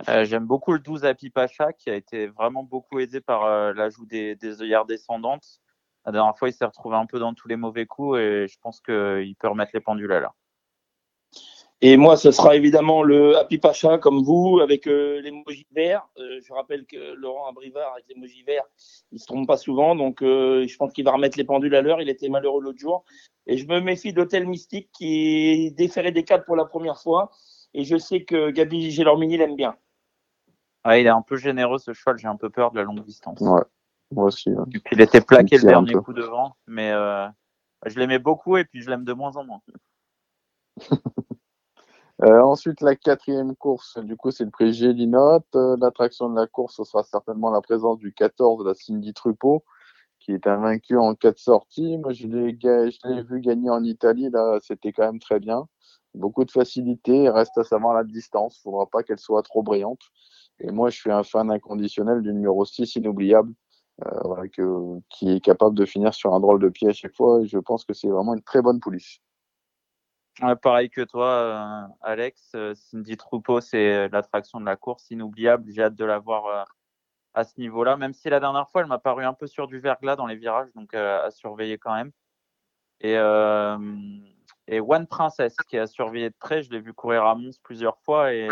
Euh, 0.10 0.24
J'aime 0.24 0.45
beaucoup 0.45 0.74
le 0.74 0.80
12 0.80 1.06
à 1.06 1.14
Pipacha, 1.14 1.74
qui 1.74 1.90
a 1.90 1.95
été 1.95 2.28
vraiment 2.28 2.64
beaucoup 2.64 2.99
aidé 2.99 3.22
par 3.22 3.45
euh, 3.45 3.74
l'ajout 3.74 4.06
des, 4.06 4.36
des 4.36 4.62
œillères 4.62 4.86
descendantes. 4.86 5.62
La 6.06 6.12
dernière 6.12 6.38
fois, 6.38 6.49
il 6.49 6.53
s'est 6.53 6.66
retrouvé 6.66 6.95
un 6.95 7.06
peu 7.06 7.20
dans 7.20 7.34
tous 7.34 7.48
les 7.48 7.56
mauvais 7.56 7.86
coups 7.86 8.20
et 8.20 8.48
je 8.48 8.60
pense 8.62 8.80
qu'il 8.80 9.36
peut 9.40 9.48
remettre 9.48 9.72
les 9.74 9.80
pendules 9.80 10.12
à 10.12 10.20
l'heure. 10.20 10.36
Et 11.81 11.97
moi, 11.97 12.15
ce 12.15 12.31
sera 12.31 12.56
évidemment 12.56 13.03
le 13.03 13.38
Happy 13.38 13.57
Pacha, 13.57 13.97
comme 13.97 14.23
vous, 14.23 14.60
avec 14.61 14.88
euh, 14.88 15.22
l'emoji 15.22 15.68
vert. 15.72 16.07
Euh, 16.18 16.39
je 16.41 16.53
rappelle 16.53 16.85
que 16.85 17.14
Laurent 17.15 17.47
Abrivard, 17.47 17.91
avec 17.93 18.06
l'emoji 18.10 18.43
vert, 18.43 18.64
il 19.11 19.19
se 19.19 19.26
trompe 19.26 19.45
pas 19.45 19.57
souvent. 19.57 19.93
Donc, 19.95 20.22
euh, 20.22 20.65
je 20.68 20.77
pense 20.77 20.93
qu'il 20.93 21.03
va 21.03 21.11
remettre 21.11 21.38
les 21.38 21.43
pendules 21.43 21.76
à 21.76 21.81
l'heure. 21.81 22.02
Il 22.02 22.10
était 22.10 22.30
malheureux 22.30 22.61
l'autre 22.61 22.80
jour. 22.80 23.03
Et 23.45 23.57
je 23.57 23.68
me 23.68 23.81
méfie 23.81 24.14
d'Hôtel 24.14 24.47
Mystique, 24.47 24.89
qui 24.93 25.72
déféré 25.73 26.11
des 26.11 26.23
cadres 26.23 26.45
pour 26.45 26.56
la 26.56 26.65
première 26.65 26.99
fois. 26.99 27.30
Et 27.73 27.84
je 27.84 27.97
sais 27.97 28.23
que 28.23 28.52
Gabi 28.52 28.91
Gélormini 28.91 29.38
l'aime 29.38 29.57
bien. 29.57 29.76
Ouais, 30.85 31.02
il 31.02 31.07
est 31.07 31.11
un 31.11 31.22
peu 31.22 31.35
généreux, 31.35 31.77
ce 31.77 31.91
cheval. 31.91 32.18
J'ai 32.18 32.27
un 32.27 32.38
peu 32.38 32.49
peur 32.49 32.72
de 32.72 32.77
la 32.77 32.84
longue 32.84 33.03
distance. 33.03 33.41
Ouais, 33.41 33.61
moi 34.11 34.26
aussi. 34.26 34.49
Ouais. 34.49 34.64
Et 34.73 34.80
puis, 34.80 34.95
il 34.95 35.02
était 35.02 35.22
plaqué 35.22 35.57
le 35.57 35.64
dernier 35.64 35.93
coup 35.95 36.14
devant. 36.14 36.56
Mais 36.68 36.91
euh, 36.91 37.27
je 37.85 37.99
l'aimais 37.99 38.19
beaucoup 38.19 38.56
et 38.56 38.64
puis 38.64 38.81
je 38.81 38.89
l'aime 38.89 39.03
de 39.03 39.14
moins 39.14 39.35
en 39.35 39.43
moins. 39.43 39.61
Euh, 42.23 42.41
ensuite, 42.41 42.81
la 42.81 42.95
quatrième 42.95 43.55
course, 43.55 43.97
du 43.99 44.15
coup, 44.15 44.31
c'est 44.31 44.45
le 44.45 44.49
prix 44.51 44.73
Gélinote. 44.73 45.45
Euh, 45.55 45.75
L'attraction 45.79 46.29
de 46.29 46.35
la 46.35 46.47
course, 46.47 46.77
ce 46.77 46.83
sera 46.85 47.03
certainement 47.03 47.51
la 47.51 47.61
présence 47.61 47.97
du 47.99 48.13
14 48.13 48.63
de 48.63 48.69
la 48.69 48.73
Cindy 48.73 49.13
Trupeau, 49.13 49.63
qui 50.19 50.33
est 50.33 50.47
invaincu 50.47 50.97
en 50.97 51.15
quatre 51.15 51.39
sorties. 51.39 51.97
Moi, 51.99 52.13
je 52.13 52.27
l'ai 52.27 52.53
vu 53.23 53.41
gagner 53.41 53.69
en 53.71 53.83
Italie, 53.83 54.29
là, 54.31 54.59
c'était 54.61 54.93
quand 54.93 55.05
même 55.05 55.19
très 55.19 55.39
bien. 55.39 55.67
Beaucoup 56.15 56.45
de 56.45 56.51
facilité, 56.51 57.23
il 57.23 57.29
reste 57.29 57.57
à 57.57 57.63
savoir 57.65 57.93
la 57.95 58.03
distance. 58.05 58.57
Il 58.59 58.63
faudra 58.63 58.87
pas 58.87 59.03
qu'elle 59.03 59.19
soit 59.19 59.43
trop 59.43 59.63
brillante. 59.63 60.01
Et 60.59 60.71
moi, 60.71 60.89
je 60.91 60.97
suis 60.99 61.11
un 61.11 61.23
fan 61.23 61.51
inconditionnel 61.51 62.21
du 62.21 62.33
numéro 62.33 62.65
6 62.65 62.95
inoubliable, 62.97 63.53
euh, 64.05 64.99
qui 65.09 65.31
est 65.31 65.41
capable 65.41 65.77
de 65.77 65.85
finir 65.85 66.13
sur 66.13 66.33
un 66.35 66.39
drôle 66.41 66.61
de 66.61 66.69
pied 66.69 66.89
à 66.89 66.93
chaque 66.93 67.15
fois. 67.15 67.41
Et 67.41 67.47
je 67.47 67.59
pense 67.59 67.85
que 67.85 67.93
c'est 67.93 68.09
vraiment 68.09 68.35
une 68.35 68.43
très 68.43 68.61
bonne 68.61 68.79
pouliche. 68.81 69.21
Ouais, 70.41 70.56
pareil 70.57 70.90
que 70.90 71.02
toi, 71.02 71.28
euh, 71.28 71.88
Alex. 72.02 72.52
Euh, 72.56 72.76
Cindy 72.76 73.16
Troupeau, 73.16 73.62
c'est 73.62 74.10
l'attraction 74.10 74.60
de 74.60 74.66
la 74.66 74.76
course 74.76 75.10
inoubliable. 75.10 75.72
J'ai 75.72 75.84
hâte 75.84 75.95
de 75.95 76.03
la 76.03 76.20
voir 76.20 76.45
euh, 76.48 76.64
à 77.34 77.45
ce 77.45 77.57
niveau-là, 77.60 77.95
même 77.95 78.14
si 78.14 78.30
la 78.30 78.41
dernière 78.41 78.70
fois, 78.70 78.82
elle 78.82 78.88
m'a 78.88 78.99
paru 78.99 79.24
un 79.24 79.34
peu 79.34 79.48
sur 79.48 79.68
du 79.68 79.80
verglas 79.80 80.18
dans 80.18 80.26
les 80.28 80.36
virages, 80.36 80.70
donc 80.76 80.94
à 80.94 81.32
surveiller 81.32 81.78
quand 81.78 81.94
même. 81.95 82.12
Et, 83.02 83.14
et 84.68 84.80
One 84.80 85.07
Princess, 85.07 85.56
qui 85.68 85.78
a 85.78 85.88
surveillé 85.88 86.30
de 86.30 86.36
près, 86.38 86.64
je 86.64 86.72
l'ai 86.72 86.80
vu 86.80 86.94
courir 86.94 87.26
à 87.26 87.36
Mons 87.36 87.60
plusieurs 87.64 87.98
fois 87.99 88.34
et 88.34 88.49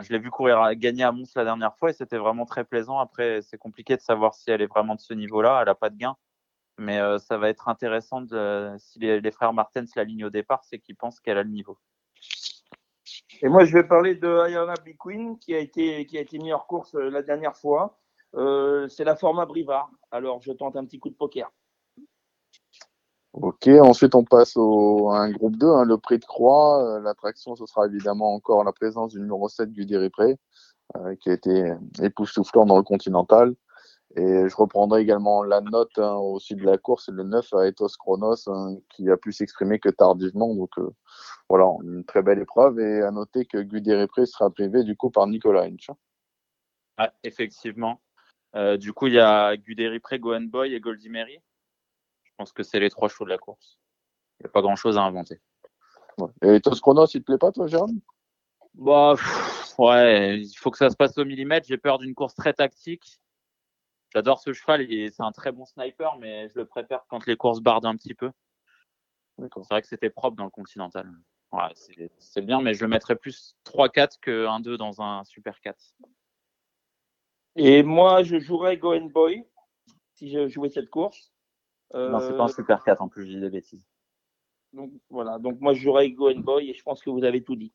je 0.00 0.12
l'ai 0.12 0.18
vu 0.18 0.30
courir 0.30 0.60
à, 0.60 0.74
gagner 0.74 1.04
à 1.04 1.12
Mons 1.12 1.32
la 1.36 1.44
dernière 1.44 1.76
fois 1.76 1.90
et 1.90 1.92
c'était 1.92 2.18
vraiment 2.18 2.44
très 2.44 2.64
plaisant. 2.64 2.98
Après, 2.98 3.40
c'est 3.42 3.58
compliqué 3.58 3.96
de 3.96 4.02
savoir 4.02 4.34
si 4.34 4.50
elle 4.50 4.62
est 4.62 4.66
vraiment 4.66 4.94
de 4.94 5.00
ce 5.00 5.14
niveau-là. 5.14 5.60
Elle 5.60 5.66
n'a 5.66 5.74
pas 5.74 5.90
de 5.90 5.96
gain. 5.96 6.16
Mais 6.78 6.98
euh, 7.00 7.18
ça 7.18 7.38
va 7.38 7.48
être 7.48 7.68
intéressant 7.68 8.20
de, 8.20 8.74
si 8.78 8.98
les, 8.98 9.20
les 9.20 9.30
frères 9.30 9.52
Martens 9.52 9.94
la 9.96 10.04
ligne 10.04 10.26
au 10.26 10.30
départ, 10.30 10.62
c'est 10.64 10.78
qu'ils 10.78 10.96
pensent 10.96 11.20
qu'elle 11.20 11.38
a 11.38 11.42
le 11.42 11.50
niveau. 11.50 11.78
Et 13.42 13.48
moi, 13.48 13.64
je 13.64 13.72
vais 13.72 13.84
parler 13.84 14.14
de 14.14 14.28
Ayana 14.28 14.74
Queen 14.98 15.38
qui 15.38 15.54
a 15.54 15.58
été 15.58 16.06
qui 16.06 16.18
a 16.18 16.20
été 16.20 16.38
mis 16.38 16.52
hors 16.52 16.66
course 16.66 16.94
euh, 16.94 17.10
la 17.10 17.22
dernière 17.22 17.56
fois. 17.56 17.98
Euh, 18.34 18.88
c'est 18.88 19.04
la 19.04 19.16
format 19.16 19.46
Brivard. 19.46 19.90
Alors, 20.10 20.40
je 20.42 20.52
tente 20.52 20.76
un 20.76 20.84
petit 20.84 20.98
coup 20.98 21.10
de 21.10 21.14
poker. 21.14 21.50
Ok, 23.32 23.68
ensuite 23.68 24.14
on 24.14 24.24
passe 24.24 24.56
au, 24.56 25.10
à 25.10 25.18
un 25.18 25.30
groupe 25.30 25.56
2, 25.56 25.66
hein, 25.66 25.84
le 25.84 25.98
prix 25.98 26.18
de 26.18 26.24
croix. 26.24 26.82
Euh, 26.82 27.00
L'attraction, 27.00 27.54
ce 27.54 27.66
sera 27.66 27.86
évidemment 27.86 28.34
encore 28.34 28.64
la 28.64 28.72
présence 28.72 29.12
du 29.12 29.20
numéro 29.20 29.48
7 29.48 29.70
du 29.70 29.84
Déripré, 29.84 30.36
euh, 30.96 31.14
qui 31.16 31.28
a 31.28 31.34
été 31.34 31.74
époustouflant 32.02 32.64
dans 32.64 32.78
le 32.78 32.82
Continental. 32.82 33.54
Et 34.16 34.48
je 34.48 34.56
reprendrai 34.56 35.02
également 35.02 35.42
la 35.42 35.60
note 35.60 35.98
hein, 35.98 36.14
aussi 36.14 36.54
de 36.54 36.64
la 36.64 36.78
course, 36.78 37.10
le 37.10 37.22
9 37.22 37.52
à 37.52 37.68
Ethos 37.68 37.88
Chronos, 37.98 38.48
hein, 38.48 38.78
qui 38.88 39.10
a 39.10 39.18
pu 39.18 39.30
s'exprimer 39.30 39.78
que 39.78 39.90
tardivement. 39.90 40.54
Donc 40.54 40.78
euh, 40.78 40.90
voilà, 41.50 41.66
une 41.82 42.02
très 42.02 42.22
belle 42.22 42.38
épreuve. 42.38 42.80
Et 42.80 43.02
à 43.02 43.10
noter 43.10 43.44
que 43.44 43.58
Guderipré 43.58 44.24
sera 44.24 44.48
privé 44.48 44.84
du 44.84 44.96
coup 44.96 45.10
par 45.10 45.26
Nicolas 45.26 45.64
Hinch. 45.64 45.90
Ouais, 46.98 47.10
effectivement. 47.24 48.00
Euh, 48.54 48.78
du 48.78 48.94
coup, 48.94 49.06
il 49.06 49.14
y 49.14 49.20
a 49.20 49.54
Guderipré, 49.54 50.18
Gohan 50.18 50.42
Boy 50.42 50.72
et 50.72 50.80
Goldie 50.80 51.10
Mary. 51.10 51.38
Je 52.24 52.30
pense 52.38 52.52
que 52.52 52.62
c'est 52.62 52.80
les 52.80 52.88
trois 52.88 53.10
chevaux 53.10 53.26
de 53.26 53.30
la 53.30 53.38
course. 53.38 53.78
Il 54.40 54.44
n'y 54.44 54.48
a 54.48 54.50
pas 54.50 54.62
grand-chose 54.62 54.96
à 54.96 55.02
inventer. 55.02 55.40
Ouais. 56.16 56.30
Et 56.42 56.54
Ethos 56.56 56.80
Chronos, 56.80 57.06
il 57.12 57.20
te 57.20 57.26
plaît 57.26 57.38
pas, 57.38 57.52
toi, 57.52 57.66
Jérôme? 57.66 58.00
Bah, 58.72 59.12
pff, 59.14 59.74
ouais, 59.78 60.40
il 60.40 60.54
faut 60.54 60.70
que 60.70 60.78
ça 60.78 60.88
se 60.88 60.96
passe 60.96 61.18
au 61.18 61.26
millimètre. 61.26 61.66
J'ai 61.68 61.76
peur 61.76 61.98
d'une 61.98 62.14
course 62.14 62.34
très 62.34 62.54
tactique. 62.54 63.18
J'adore 64.16 64.40
ce 64.40 64.54
cheval, 64.54 64.86
c'est 64.88 65.20
un 65.20 65.30
très 65.30 65.52
bon 65.52 65.66
sniper, 65.66 66.16
mais 66.16 66.48
je 66.48 66.54
le 66.54 66.64
préfère 66.64 67.04
quand 67.08 67.26
les 67.26 67.36
courses 67.36 67.60
bardent 67.60 67.84
un 67.84 67.94
petit 67.96 68.14
peu. 68.14 68.30
C'est 69.38 69.68
vrai 69.70 69.82
que 69.82 69.88
c'était 69.88 70.08
propre 70.08 70.38
dans 70.38 70.44
le 70.44 70.50
Continental. 70.50 71.06
Ouais, 71.52 71.70
c'est- 72.14 72.40
bien, 72.40 72.62
mais 72.62 72.72
je 72.72 72.82
le 72.82 72.88
mettrais 72.88 73.16
plus 73.16 73.54
3-4 73.64 74.18
que 74.20 74.46
1-2 74.46 74.78
dans 74.78 75.02
un 75.02 75.22
Super 75.24 75.60
4. 75.60 75.94
Et 77.56 77.82
moi, 77.82 78.22
je 78.22 78.38
jouerais 78.38 78.78
Gohan 78.78 79.04
Boy 79.04 79.44
si 80.14 80.30
je 80.30 80.48
jouais 80.48 80.70
cette 80.70 80.88
course. 80.88 81.30
Non, 81.92 82.18
c'est 82.20 82.32
Euh, 82.32 82.36
pas 82.38 82.44
un 82.44 82.48
Super 82.48 82.82
4 82.84 83.02
en 83.02 83.08
plus, 83.08 83.26
je 83.26 83.32
dis 83.34 83.40
des 83.40 83.50
bêtises. 83.50 83.86
donc 84.72 84.92
voilà. 85.10 85.38
Donc 85.38 85.60
moi, 85.60 85.74
je 85.74 85.82
jouerais 85.82 86.10
Gohan 86.10 86.38
Boy 86.40 86.70
et 86.70 86.74
je 86.74 86.82
pense 86.82 87.02
que 87.02 87.10
vous 87.10 87.22
avez 87.22 87.44
tout 87.44 87.54
dit. 87.56 87.74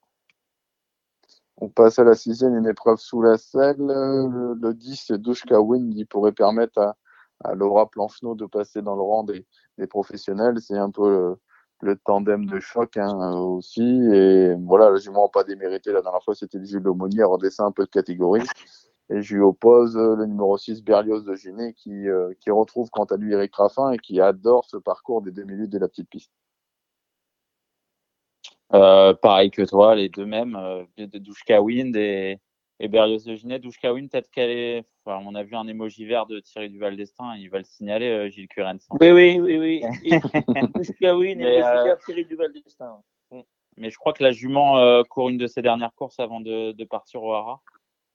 On 1.63 1.69
passe 1.69 1.99
à 1.99 2.03
la 2.03 2.15
sixième, 2.15 2.57
une 2.57 2.67
épreuve 2.67 2.97
sous 2.97 3.21
la 3.21 3.37
selle. 3.37 3.75
Le, 3.77 4.55
le 4.59 4.73
10, 4.73 5.03
c'est 5.07 5.21
Dushka 5.21 5.57
qui 5.93 6.05
pourrait 6.05 6.31
permettre 6.31 6.95
à, 7.43 7.53
Laura 7.53 7.87
Planchenow 7.87 8.33
de 8.33 8.47
passer 8.47 8.81
dans 8.81 8.95
le 8.95 9.03
rang 9.03 9.23
des, 9.23 9.45
professionnels. 9.87 10.59
C'est 10.59 10.77
un 10.77 10.89
peu 10.89 11.07
le, 11.07 11.37
le 11.81 11.97
tandem 11.97 12.47
de 12.47 12.59
choc 12.59 12.97
hein, 12.97 13.33
aussi. 13.37 13.83
Et 13.83 14.55
voilà, 14.55 14.89
la 14.89 14.97
jument 14.97 15.29
pas 15.29 15.43
démérité. 15.43 15.91
La 15.91 16.01
dernière 16.01 16.23
fois, 16.23 16.33
c'était 16.33 16.57
le 16.57 16.65
Gilles 16.65 16.87
Aumonier, 16.87 17.23
redescend 17.23 17.67
un 17.67 17.71
peu 17.71 17.85
de 17.85 17.91
catégorie. 17.91 18.47
Et 19.11 19.21
je 19.21 19.35
lui 19.35 19.43
oppose 19.43 19.95
euh, 19.97 20.15
le 20.15 20.25
numéro 20.25 20.57
6, 20.57 20.83
Berlioz 20.83 21.25
de 21.25 21.35
Giné, 21.35 21.73
qui, 21.73 22.09
euh, 22.09 22.33
qui 22.39 22.49
retrouve 22.49 22.89
quant 22.89 23.05
à 23.05 23.17
lui 23.17 23.33
Eric 23.33 23.55
Raffin 23.55 23.91
et 23.91 23.99
qui 23.99 24.19
adore 24.19 24.65
ce 24.65 24.77
parcours 24.77 25.21
des 25.21 25.31
deux 25.31 25.43
minutes 25.43 25.69
de 25.69 25.77
la 25.77 25.87
petite 25.87 26.09
piste. 26.09 26.31
Euh, 28.73 29.13
pareil 29.13 29.51
que 29.51 29.63
toi, 29.63 29.95
les 29.95 30.09
deux 30.09 30.25
mêmes, 30.25 30.55
euh, 30.55 30.83
de 30.97 31.17
Douchka 31.17 31.61
Wind 31.61 31.95
et, 31.95 32.39
et 32.79 32.87
Berlioz 32.87 33.25
de 33.25 33.35
Ginet. 33.35 33.59
Douchka 33.59 33.93
Wind, 33.93 34.09
peut-être 34.09 34.29
qu'elle 34.31 34.49
est. 34.49 34.85
Enfin, 35.05 35.23
on 35.25 35.35
a 35.35 35.43
vu 35.43 35.55
un 35.55 35.67
émoji 35.67 36.05
vert 36.05 36.25
de 36.25 36.39
Thierry 36.39 36.69
Duval 36.69 36.95
d'Estaing, 36.95 37.35
il 37.35 37.49
va 37.49 37.57
le 37.57 37.63
signaler, 37.63 38.07
euh, 38.07 38.29
Gilles 38.29 38.47
Curens. 38.47 38.87
Oui, 38.99 39.11
oui, 39.11 39.39
oui, 39.39 39.57
oui. 39.57 39.83
Et 41.01 41.11
oui, 41.11 41.35
Mais, 41.35 41.57
et 41.57 41.63
Thierry 42.05 42.25
Duval 42.25 42.53
d'Estaing. 42.53 43.01
Mais 43.77 43.89
je 43.89 43.97
crois 43.97 44.13
que 44.13 44.23
la 44.23 44.31
jument 44.31 44.77
euh, 44.77 45.03
court 45.03 45.29
une 45.29 45.37
de 45.37 45.47
ses 45.47 45.61
dernières 45.61 45.93
courses 45.95 46.19
avant 46.19 46.41
de, 46.41 46.71
de 46.73 46.83
partir 46.83 47.23
au 47.23 47.33
Hara. 47.33 47.61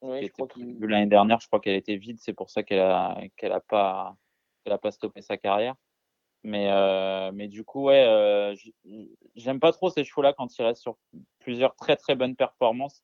Oui, 0.02 0.30
l'année 0.80 1.06
dernière, 1.06 1.40
je 1.40 1.46
crois 1.46 1.58
qu'elle 1.58 1.76
était 1.76 1.96
vide, 1.96 2.18
c'est 2.20 2.34
pour 2.34 2.50
ça 2.50 2.62
qu'elle 2.62 2.80
a 2.80 3.18
qu'elle 3.36 3.52
a 3.52 3.60
pas 3.60 4.14
qu'elle 4.62 4.74
a 4.74 4.78
pas 4.78 4.90
stoppé 4.90 5.22
sa 5.22 5.38
carrière. 5.38 5.74
Mais 6.48 6.70
euh, 6.70 7.32
mais 7.35 7.48
du 7.48 7.64
coup 7.64 7.86
ouais, 7.86 8.05
euh, 8.06 8.55
j'aime 9.35 9.59
pas 9.59 9.73
trop 9.73 9.90
ces 9.90 10.05
chevaux-là 10.05 10.32
quand 10.32 10.56
ils 10.56 10.62
restent 10.62 10.81
sur 10.81 10.97
plusieurs 11.40 11.74
très 11.74 11.97
très 11.97 12.14
bonnes 12.14 12.36
performances. 12.36 13.02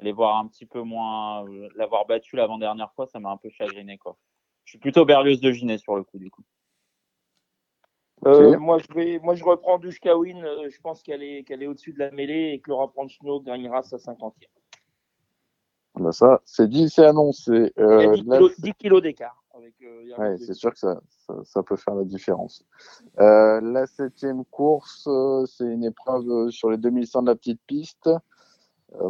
Les 0.00 0.10
voir 0.10 0.38
un 0.38 0.48
petit 0.48 0.66
peu 0.66 0.82
moins, 0.82 1.46
euh, 1.46 1.68
l'avoir 1.76 2.04
battu 2.06 2.34
l'avant-dernière 2.34 2.92
fois, 2.94 3.06
ça 3.06 3.20
m'a 3.20 3.30
un 3.30 3.36
peu 3.36 3.48
chagriné 3.48 3.96
quoi. 3.96 4.16
Je 4.64 4.72
suis 4.72 4.78
plutôt 4.80 5.04
Berlioz 5.04 5.40
de 5.40 5.52
Ginet 5.52 5.78
sur 5.78 5.94
le 5.94 6.02
coup 6.02 6.18
du 6.18 6.32
coup. 6.32 6.42
Euh, 8.26 8.58
moi, 8.58 8.78
je 8.78 8.92
vais, 8.92 9.18
moi, 9.20 9.34
je 9.36 9.44
reprends 9.44 9.78
Dushka 9.78 10.16
Win. 10.18 10.44
euh, 10.44 10.68
je 10.68 10.80
pense 10.80 11.00
qu'elle 11.02 11.22
est, 11.22 11.44
qu'elle 11.44 11.62
est 11.62 11.66
au-dessus 11.68 11.92
de 11.92 12.00
la 12.00 12.10
mêlée 12.10 12.50
et 12.52 12.60
que 12.60 12.70
Laura 12.70 12.92
Planchino 12.92 13.40
gagnera 13.40 13.82
sa 13.82 13.98
50e. 13.98 14.32
Ben 15.94 16.12
ça, 16.12 16.40
c'est 16.44 16.68
dit, 16.68 16.90
c'est 16.90 17.06
annoncé. 17.06 17.72
Il 17.76 17.80
y 17.82 17.84
a 17.84 18.08
Euh, 18.08 18.16
10 18.16 18.24
la- 18.26 18.36
kilos, 18.36 18.60
10 18.60 18.74
kilos 18.74 19.00
d'écart. 19.02 19.39
Avec, 19.60 19.74
euh, 19.82 20.16
Ouais, 20.18 20.38
c'est 20.38 20.54
sûr 20.54 20.72
que 20.72 20.78
ça, 20.78 21.00
ça, 21.26 21.34
ça 21.44 21.62
peut 21.62 21.76
faire 21.76 21.94
la 21.94 22.04
différence. 22.04 22.64
Euh, 23.18 23.60
la 23.60 23.86
septième 23.86 24.44
course, 24.44 25.06
euh, 25.06 25.44
c'est 25.46 25.64
une 25.64 25.84
épreuve 25.84 26.50
sur 26.50 26.70
les 26.70 26.78
2100 26.78 27.22
de 27.22 27.26
la 27.28 27.36
petite 27.36 27.60
piste. 27.66 28.08
Euh, 28.94 29.08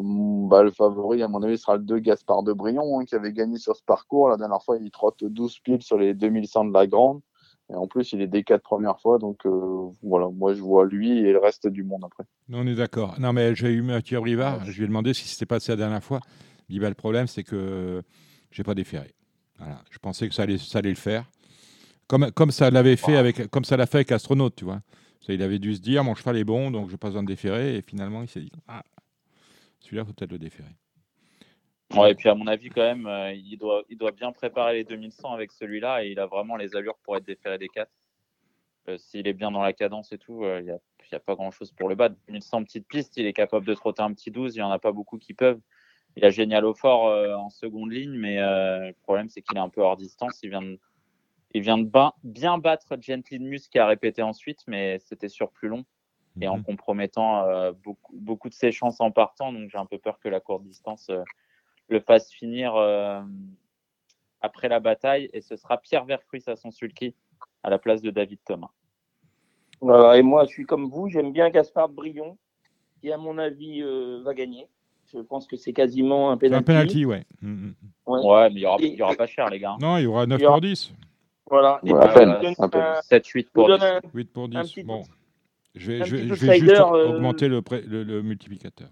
bah, 0.49 0.63
le 0.63 0.71
favori, 0.71 1.23
à 1.23 1.29
mon 1.29 1.43
avis, 1.43 1.59
sera 1.59 1.77
le 1.77 1.83
2 1.83 1.99
Gaspard 2.01 2.43
de 2.43 2.53
Brion, 2.53 2.99
hein, 2.99 3.05
qui 3.05 3.15
avait 3.15 3.33
gagné 3.33 3.59
sur 3.59 3.77
ce 3.77 3.83
parcours. 3.83 4.29
La 4.29 4.37
dernière 4.37 4.63
fois, 4.63 4.77
il 4.81 4.91
trotte 4.91 5.25
12 5.25 5.61
piles 5.61 5.83
sur 5.83 5.99
les 5.99 6.15
2100 6.15 6.67
de 6.67 6.73
la 6.73 6.87
grande. 6.87 7.21
Et 7.71 7.75
en 7.75 7.87
plus, 7.87 8.13
il 8.13 8.21
est 8.21 8.27
des 8.27 8.43
quatre 8.43 8.63
premières 8.63 9.01
fois. 9.01 9.19
Donc 9.19 9.47
euh, 9.47 9.89
voilà, 10.03 10.29
moi, 10.29 10.55
je 10.55 10.61
vois 10.61 10.85
lui 10.85 11.19
et 11.19 11.33
le 11.33 11.39
reste 11.39 11.69
du 11.69 11.85
monde 11.85 12.05
après. 12.05 12.25
Non, 12.49 12.61
on 12.61 12.67
est 12.67 12.75
d'accord. 12.75 13.15
Non, 13.21 13.33
mais 13.33 13.55
j'ai 13.55 13.71
eu 13.71 13.83
Mathieu 13.83 14.19
Rivard. 14.19 14.65
Je 14.65 14.77
lui 14.77 14.85
ai 14.85 14.89
demandé 14.89 15.15
ce 15.15 15.23
qui 15.23 15.29
s'était 15.29 15.47
passé 15.47 15.73
la 15.73 15.77
dernière 15.77 16.03
fois. 16.03 16.21
Il 16.69 16.75
dit 16.75 16.81
bah, 16.81 16.89
le 16.89 16.95
problème, 16.95 17.27
c'est 17.27 17.45
que 17.45 18.03
j'ai 18.51 18.65
pas 18.65 18.75
déféré. 18.75 19.15
Je 19.91 19.99
pensais 19.99 20.29
que 20.29 20.35
ça 20.35 20.43
allait, 20.43 20.91
le 20.91 20.95
faire. 20.95 21.25
Comme, 22.07 22.51
ça 22.51 22.71
l'avait 22.71 22.97
fait 22.97 23.17
avec, 23.17 23.39
l'a 23.39 23.87
fait 23.87 23.99
avec 23.99 24.13
Astronaute, 24.13 24.57
tu 24.57 24.65
vois. 24.65 24.81
Il 25.29 25.43
avait 25.43 25.59
dû 25.59 25.75
se 25.75 25.81
dire 25.81 26.03
mon 26.03 26.15
cheval 26.15 26.37
est 26.39 26.45
bon, 26.45 26.71
donc 26.71 26.89
je 26.89 26.93
n'ai 26.93 26.99
pas 26.99 27.09
besoin 27.09 27.23
de 27.23 27.29
déférer. 27.29 27.77
Et 27.77 27.83
finalement, 27.83 28.23
il 28.23 28.29
s'est 28.29 28.41
dit 28.41 28.51
ah, 28.67 28.83
celui-là, 29.79 30.05
faut 30.05 30.13
peut-être 30.13 30.33
le 30.33 30.39
déférer. 30.39 30.75
Et 32.09 32.15
puis 32.15 32.29
à 32.29 32.35
mon 32.35 32.47
avis, 32.47 32.69
quand 32.69 32.83
même, 32.83 33.07
euh, 33.07 33.33
il, 33.33 33.59
doit, 33.59 33.83
il 33.89 33.99
bien 34.17 34.33
préparer 34.33 34.75
les 34.75 34.85
2100 34.85 35.33
avec 35.33 35.51
celui-là 35.51 36.05
et 36.05 36.11
il 36.11 36.21
a 36.21 36.27
vraiment 36.27 36.57
les 36.57 36.77
allures 36.77 36.97
pour 37.03 37.17
être 37.17 37.25
déféré 37.25 37.59
des 37.59 37.69
4. 37.69 37.91
Euh, 38.89 38.99
S'il 38.99 39.27
est 39.27 39.33
bien 39.33 39.51
dans 39.51 39.63
la 39.63 39.73
cadence 39.73 40.13
et 40.13 40.19
tout, 40.19 40.45
euh, 40.45 40.61
il 40.61 40.67
n'y 40.67 40.71
a, 40.71 40.79
il 41.11 41.15
a 41.17 41.21
pas 41.21 41.35
grand-chose 41.35 41.73
pour 41.73 41.89
le 41.89 41.97
battre. 41.97 42.15
2100 42.29 42.65
petites 42.65 42.87
pistes, 42.87 43.17
il 43.17 43.27
est 43.27 43.33
capable 43.33 43.67
de 43.67 43.75
trotter 43.75 44.03
un 44.03 44.13
petit 44.15 44.31
12, 44.31 44.55
il 44.55 44.59
n'y 44.59 44.63
en 44.63 44.71
a 44.71 44.79
pas 44.79 44.93
beaucoup 44.93 45.19
qui 45.19 45.35
peuvent. 45.35 45.61
Il 46.17 46.25
a 46.25 46.31
génial 46.31 46.65
au 46.65 46.75
fort 46.75 47.07
euh, 47.07 47.35
en 47.35 47.51
seconde 47.51 47.93
ligne, 47.93 48.13
mais 48.19 48.39
euh, 48.41 48.89
le 48.89 48.95
problème, 49.03 49.29
c'est 49.29 49.43
qu'il 49.43 49.57
est 49.57 49.61
un 49.61 49.69
peu 49.69 49.81
hors 49.81 49.97
distance. 49.97 50.41
Il 50.43 50.51
vient 50.51 50.63
de, 50.63 50.79
il 51.55 51.63
vient 51.63 51.79
de 51.79 51.85
ba- 51.85 52.15
bien 52.25 52.59
battre 52.59 52.97
Gently 53.01 53.39
Mus 53.39 53.69
qui 53.69 53.79
a 53.79 53.87
répété 53.87 54.23
ensuite, 54.23 54.63
mais 54.67 54.99
c'était 54.99 55.29
sur 55.29 55.51
plus 55.51 55.69
long 55.69 55.85
et 56.41 56.49
en 56.49 56.57
Mhm. 56.57 56.65
compromettant 56.65 57.45
euh, 57.45 57.73
beaucoup, 57.73 58.15
beaucoup 58.17 58.49
de 58.49 58.55
ses 58.55 58.73
chances 58.73 59.01
en 59.01 59.11
partant. 59.11 59.53
Donc 59.53 59.71
j'ai 59.71 59.79
un 59.79 59.87
peu 59.87 59.99
peur 59.99 60.19
que 60.21 60.29
la 60.29 60.41
courte 60.41 60.63
distance 60.65 61.09
euh, 61.11 61.23
le 61.89 62.01
fasse 62.01 62.31
finir 62.33 62.75
euh, 62.77 63.21
après 64.41 64.69
la 64.69 64.81
bataille. 64.81 65.29
Et 65.33 65.41
ce 65.41 65.57
sera 65.57 65.79
Pierre 65.79 66.05
Vercruis 66.05 66.43
à 66.47 66.57
son 66.57 66.71
sulky 66.71 67.15
à 67.63 67.71
la 67.71 67.79
place 67.79 68.01
de 68.03 68.11
David 68.11 68.39
Thomas. 68.45 68.71
Voilà, 69.81 70.19
et 70.19 70.23
moi, 70.23 70.45
je 70.45 70.51
suis 70.51 70.67
comme 70.67 70.89
vous. 70.91 71.09
J'aime 71.09 71.33
bien 71.33 71.51
Gaspard 71.51 71.89
Brion, 71.89 72.37
qui, 73.01 73.11
à 73.11 73.17
mon 73.17 73.39
avis, 73.39 73.83
euh, 73.83 74.23
va 74.23 74.35
gagner. 74.35 74.69
Je 75.13 75.19
pense 75.21 75.47
que 75.47 75.57
c'est 75.57 75.73
quasiment 75.73 76.31
un 76.31 76.39
C'est 76.39 76.47
un 76.53 76.63
penalty. 76.63 76.65
penalty, 76.65 77.05
ouais. 77.07 77.25
Mhm. 77.43 77.75
Ouais. 78.07 78.21
Ouais, 78.25 78.49
mais 78.51 78.61
il 78.61 78.63
y 78.63 78.67
aura, 78.67 78.77
Et- 78.81 79.03
aura 79.03 79.15
pas 79.15 79.27
cher, 79.27 79.49
les 79.51 79.59
gars. 79.59 79.77
Non, 79.81 79.97
il 79.97 80.05
y 80.05 80.07
aura 80.07 80.27
9 80.27 80.39
Il 80.39 80.43
y 80.43 80.47
aura- 80.47 80.55
pour 80.57 80.61
10. 80.61 80.93
Voilà. 81.49 81.81
Et 81.85 81.93
Ouais, 81.93 81.99
puis, 82.01 82.09
à 82.09 82.13
peine, 82.13 82.29
vous 82.59 82.69
donne 82.69 82.83
7-8 83.03 83.43
je 83.43 83.47
vous 83.49 83.53
pour 83.53 83.69
donne 83.69 83.81
10. 83.81 83.87
un- 83.87 84.01
8 84.15 84.33
pour 84.33 84.49
10. 84.49 84.57
Un 84.57 84.63
petit 84.63 84.83
bon. 84.85 85.03
Je 85.75 85.93
vais, 85.93 85.99
je 86.05 86.05
je 86.05 86.17
vais 86.17 86.23
juste 86.29 86.43
outsider, 86.45 86.73
euh, 86.81 87.09
augmenter 87.15 87.49
le, 87.49 87.63
pré- 87.63 87.83
le, 87.83 88.03
le 88.05 88.23
multiplicateur. 88.23 88.89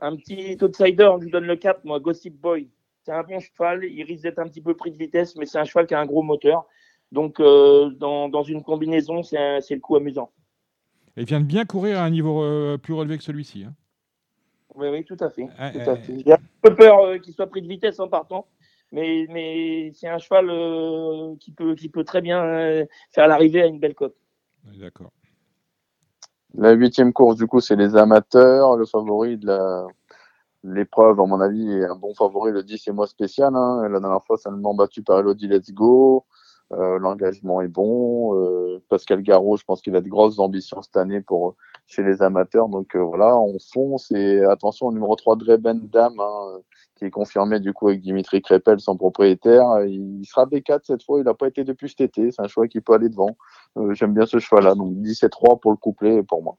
Un 0.00 0.16
petit 0.16 0.56
outsider, 0.62 1.10
je 1.18 1.24
lui 1.24 1.30
donne 1.30 1.44
le 1.46 1.56
4, 1.56 1.84
moi, 1.84 1.98
Gossip 2.00 2.34
Boy. 2.40 2.68
C'est 3.04 3.12
un 3.12 3.22
bon 3.22 3.38
cheval, 3.40 3.84
il 3.84 4.02
risque 4.04 4.22
d'être 4.22 4.38
un 4.38 4.46
petit 4.48 4.60
peu 4.60 4.74
pris 4.74 4.90
de 4.90 4.96
vitesse, 4.96 5.36
mais 5.36 5.46
c'est 5.46 5.58
un 5.58 5.64
cheval 5.64 5.86
qui 5.86 5.94
a 5.94 6.00
un 6.00 6.06
gros 6.06 6.22
moteur. 6.22 6.64
Donc, 7.12 7.38
euh, 7.40 7.90
dans, 7.90 8.28
dans 8.28 8.42
une 8.42 8.62
combinaison, 8.62 9.22
c'est 9.22 9.60
le 9.70 9.80
coup 9.80 9.96
amusant. 9.96 10.30
Et 11.16 11.22
il 11.22 11.26
vient 11.26 11.40
de 11.40 11.44
bien 11.46 11.64
courir 11.64 11.98
à 11.98 12.04
un 12.04 12.10
niveau 12.10 12.42
euh, 12.42 12.76
plus 12.76 12.92
relevé 12.94 13.16
que 13.18 13.24
celui-ci. 13.24 13.64
hein. 13.64 13.74
Oui, 14.74 14.88
oui, 14.88 15.04
tout 15.04 15.16
à 15.20 15.30
fait. 15.30 15.48
Ah, 15.58 15.70
tout 15.70 15.78
ah, 15.86 15.90
à 15.90 15.96
fait. 15.96 16.18
J'ai 16.24 16.32
un 16.32 16.38
peu 16.62 16.74
peur 16.74 17.00
euh, 17.00 17.18
qu'il 17.18 17.34
soit 17.34 17.46
pris 17.46 17.62
de 17.62 17.68
vitesse 17.68 18.00
en 18.00 18.08
partant, 18.08 18.46
mais, 18.92 19.26
mais 19.30 19.92
c'est 19.94 20.08
un 20.08 20.18
cheval 20.18 20.50
euh, 20.50 21.34
qui, 21.38 21.52
peut, 21.52 21.74
qui 21.74 21.88
peut 21.88 22.04
très 22.04 22.20
bien 22.20 22.42
euh, 22.44 22.84
faire 23.12 23.28
l'arrivée 23.28 23.62
à 23.62 23.66
une 23.66 23.78
belle 23.78 23.94
cote. 23.94 24.16
D'accord. 24.78 25.12
La 26.56 26.72
huitième 26.72 27.12
course, 27.12 27.36
du 27.36 27.46
coup, 27.46 27.60
c'est 27.60 27.76
les 27.76 27.96
amateurs. 27.96 28.76
Le 28.76 28.86
favori 28.86 29.36
de 29.38 29.46
la 29.46 29.86
l'épreuve, 30.64 31.20
à 31.20 31.26
mon 31.26 31.40
avis, 31.40 31.70
est 31.70 31.84
un 31.84 31.94
bon 31.94 32.14
favori. 32.14 32.50
Le 32.50 32.62
10, 32.62 32.78
c'est 32.78 32.92
moi 32.92 33.06
spécial. 33.06 33.54
Hein. 33.54 33.86
La 33.88 34.00
dernière 34.00 34.24
fois, 34.24 34.38
seulement 34.38 34.74
battu 34.74 35.02
par 35.02 35.20
Elodie 35.20 35.46
Let's 35.46 35.70
Go. 35.72 36.24
Euh, 36.72 36.98
L'engagement 36.98 37.60
est 37.60 37.68
bon. 37.68 38.34
Euh, 38.40 38.82
Pascal 38.88 39.22
Garot, 39.22 39.56
je 39.56 39.64
pense 39.64 39.82
qu'il 39.82 39.94
a 39.94 40.00
de 40.00 40.08
grosses 40.08 40.38
ambitions 40.38 40.82
cette 40.82 40.96
année 40.96 41.20
pour 41.20 41.56
chez 41.86 42.02
les 42.02 42.22
amateurs. 42.22 42.68
Donc 42.68 42.94
euh, 42.96 43.00
voilà, 43.00 43.36
on 43.36 43.56
fonce 43.72 44.10
et 44.12 44.42
attention 44.44 44.86
au 44.86 44.92
numéro 44.92 45.14
3 45.16 45.36
Dreben 45.36 45.88
Dam, 45.88 46.18
hein, 46.18 46.60
qui 46.96 47.04
est 47.04 47.10
confirmé 47.10 47.60
du 47.60 47.72
coup 47.72 47.88
avec 47.88 48.00
Dimitri 48.00 48.42
Crépel, 48.42 48.80
son 48.80 48.96
propriétaire. 48.96 49.84
Il 49.86 50.24
sera 50.24 50.46
B4 50.46 50.80
cette 50.84 51.02
fois. 51.02 51.20
Il 51.20 51.24
n'a 51.24 51.34
pas 51.34 51.48
été 51.48 51.64
depuis 51.64 51.88
cet 51.88 52.00
été. 52.00 52.30
C'est 52.30 52.42
un 52.42 52.48
choix 52.48 52.68
qui 52.68 52.80
peut 52.80 52.94
aller 52.94 53.08
devant. 53.08 53.36
Euh, 53.76 53.94
J'aime 53.94 54.14
bien 54.14 54.26
ce 54.26 54.38
choix-là. 54.38 54.74
Donc 54.74 54.94
17-3 54.94 55.60
pour 55.60 55.72
le 55.72 55.76
couplet 55.76 56.22
pour 56.22 56.42
moi. 56.42 56.56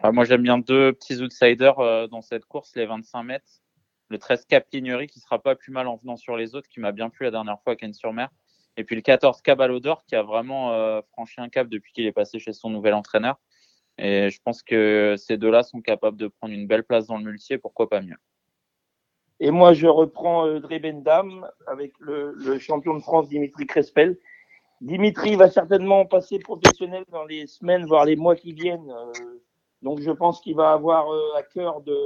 Ah, 0.00 0.12
moi, 0.12 0.24
j'aime 0.24 0.42
bien 0.42 0.58
deux 0.58 0.92
petits 0.92 1.22
outsiders 1.22 1.78
euh, 1.78 2.06
dans 2.06 2.20
cette 2.20 2.44
course, 2.44 2.72
les 2.76 2.86
25 2.86 3.22
mètres. 3.22 3.62
Le 4.08 4.18
13 4.18 4.44
Cap 4.44 4.66
Lignery 4.72 5.08
qui 5.08 5.18
sera 5.18 5.42
pas 5.42 5.56
plus 5.56 5.72
mal 5.72 5.88
en 5.88 5.96
venant 5.96 6.16
sur 6.16 6.36
les 6.36 6.54
autres, 6.54 6.68
qui 6.68 6.78
m'a 6.78 6.92
bien 6.92 7.08
plu 7.08 7.24
la 7.24 7.32
dernière 7.32 7.58
fois 7.62 7.72
à 7.72 7.76
Cannes-sur-Mer. 7.76 8.28
Et 8.76 8.84
puis 8.84 8.94
le 8.94 9.02
14 9.02 9.40
Cabalodor 9.40 10.04
qui 10.06 10.14
a 10.14 10.22
vraiment 10.22 11.00
franchi 11.12 11.40
un 11.40 11.48
cap 11.48 11.66
depuis 11.66 11.92
qu'il 11.92 12.04
est 12.04 12.12
passé 12.12 12.38
chez 12.38 12.52
son 12.52 12.68
nouvel 12.68 12.92
entraîneur. 12.92 13.36
Et 13.98 14.30
je 14.30 14.40
pense 14.42 14.62
que 14.62 15.14
ces 15.16 15.36
deux-là 15.36 15.62
sont 15.62 15.80
capables 15.80 16.18
de 16.18 16.28
prendre 16.28 16.52
une 16.54 16.66
belle 16.66 16.84
place 16.84 17.06
dans 17.06 17.16
le 17.16 17.24
multi 17.24 17.56
pourquoi 17.58 17.88
pas 17.88 18.00
mieux. 18.02 18.16
Et 19.40 19.50
moi, 19.50 19.74
je 19.74 19.86
reprends 19.86 20.46
euh, 20.46 20.60
Drebendam 20.60 21.46
avec 21.66 21.92
le, 21.98 22.32
le 22.32 22.58
champion 22.58 22.94
de 22.94 23.00
France 23.00 23.28
Dimitri 23.28 23.66
Crespel. 23.66 24.18
Dimitri 24.80 25.36
va 25.36 25.50
certainement 25.50 26.06
passer 26.06 26.38
professionnel 26.38 27.04
dans 27.10 27.24
les 27.24 27.46
semaines, 27.46 27.86
voire 27.86 28.04
les 28.04 28.16
mois 28.16 28.36
qui 28.36 28.52
viennent. 28.52 28.90
Euh, 28.90 29.12
donc, 29.82 30.00
je 30.00 30.10
pense 30.10 30.40
qu'il 30.40 30.56
va 30.56 30.72
avoir 30.72 31.10
euh, 31.10 31.36
à 31.36 31.42
cœur 31.42 31.82
de, 31.82 31.96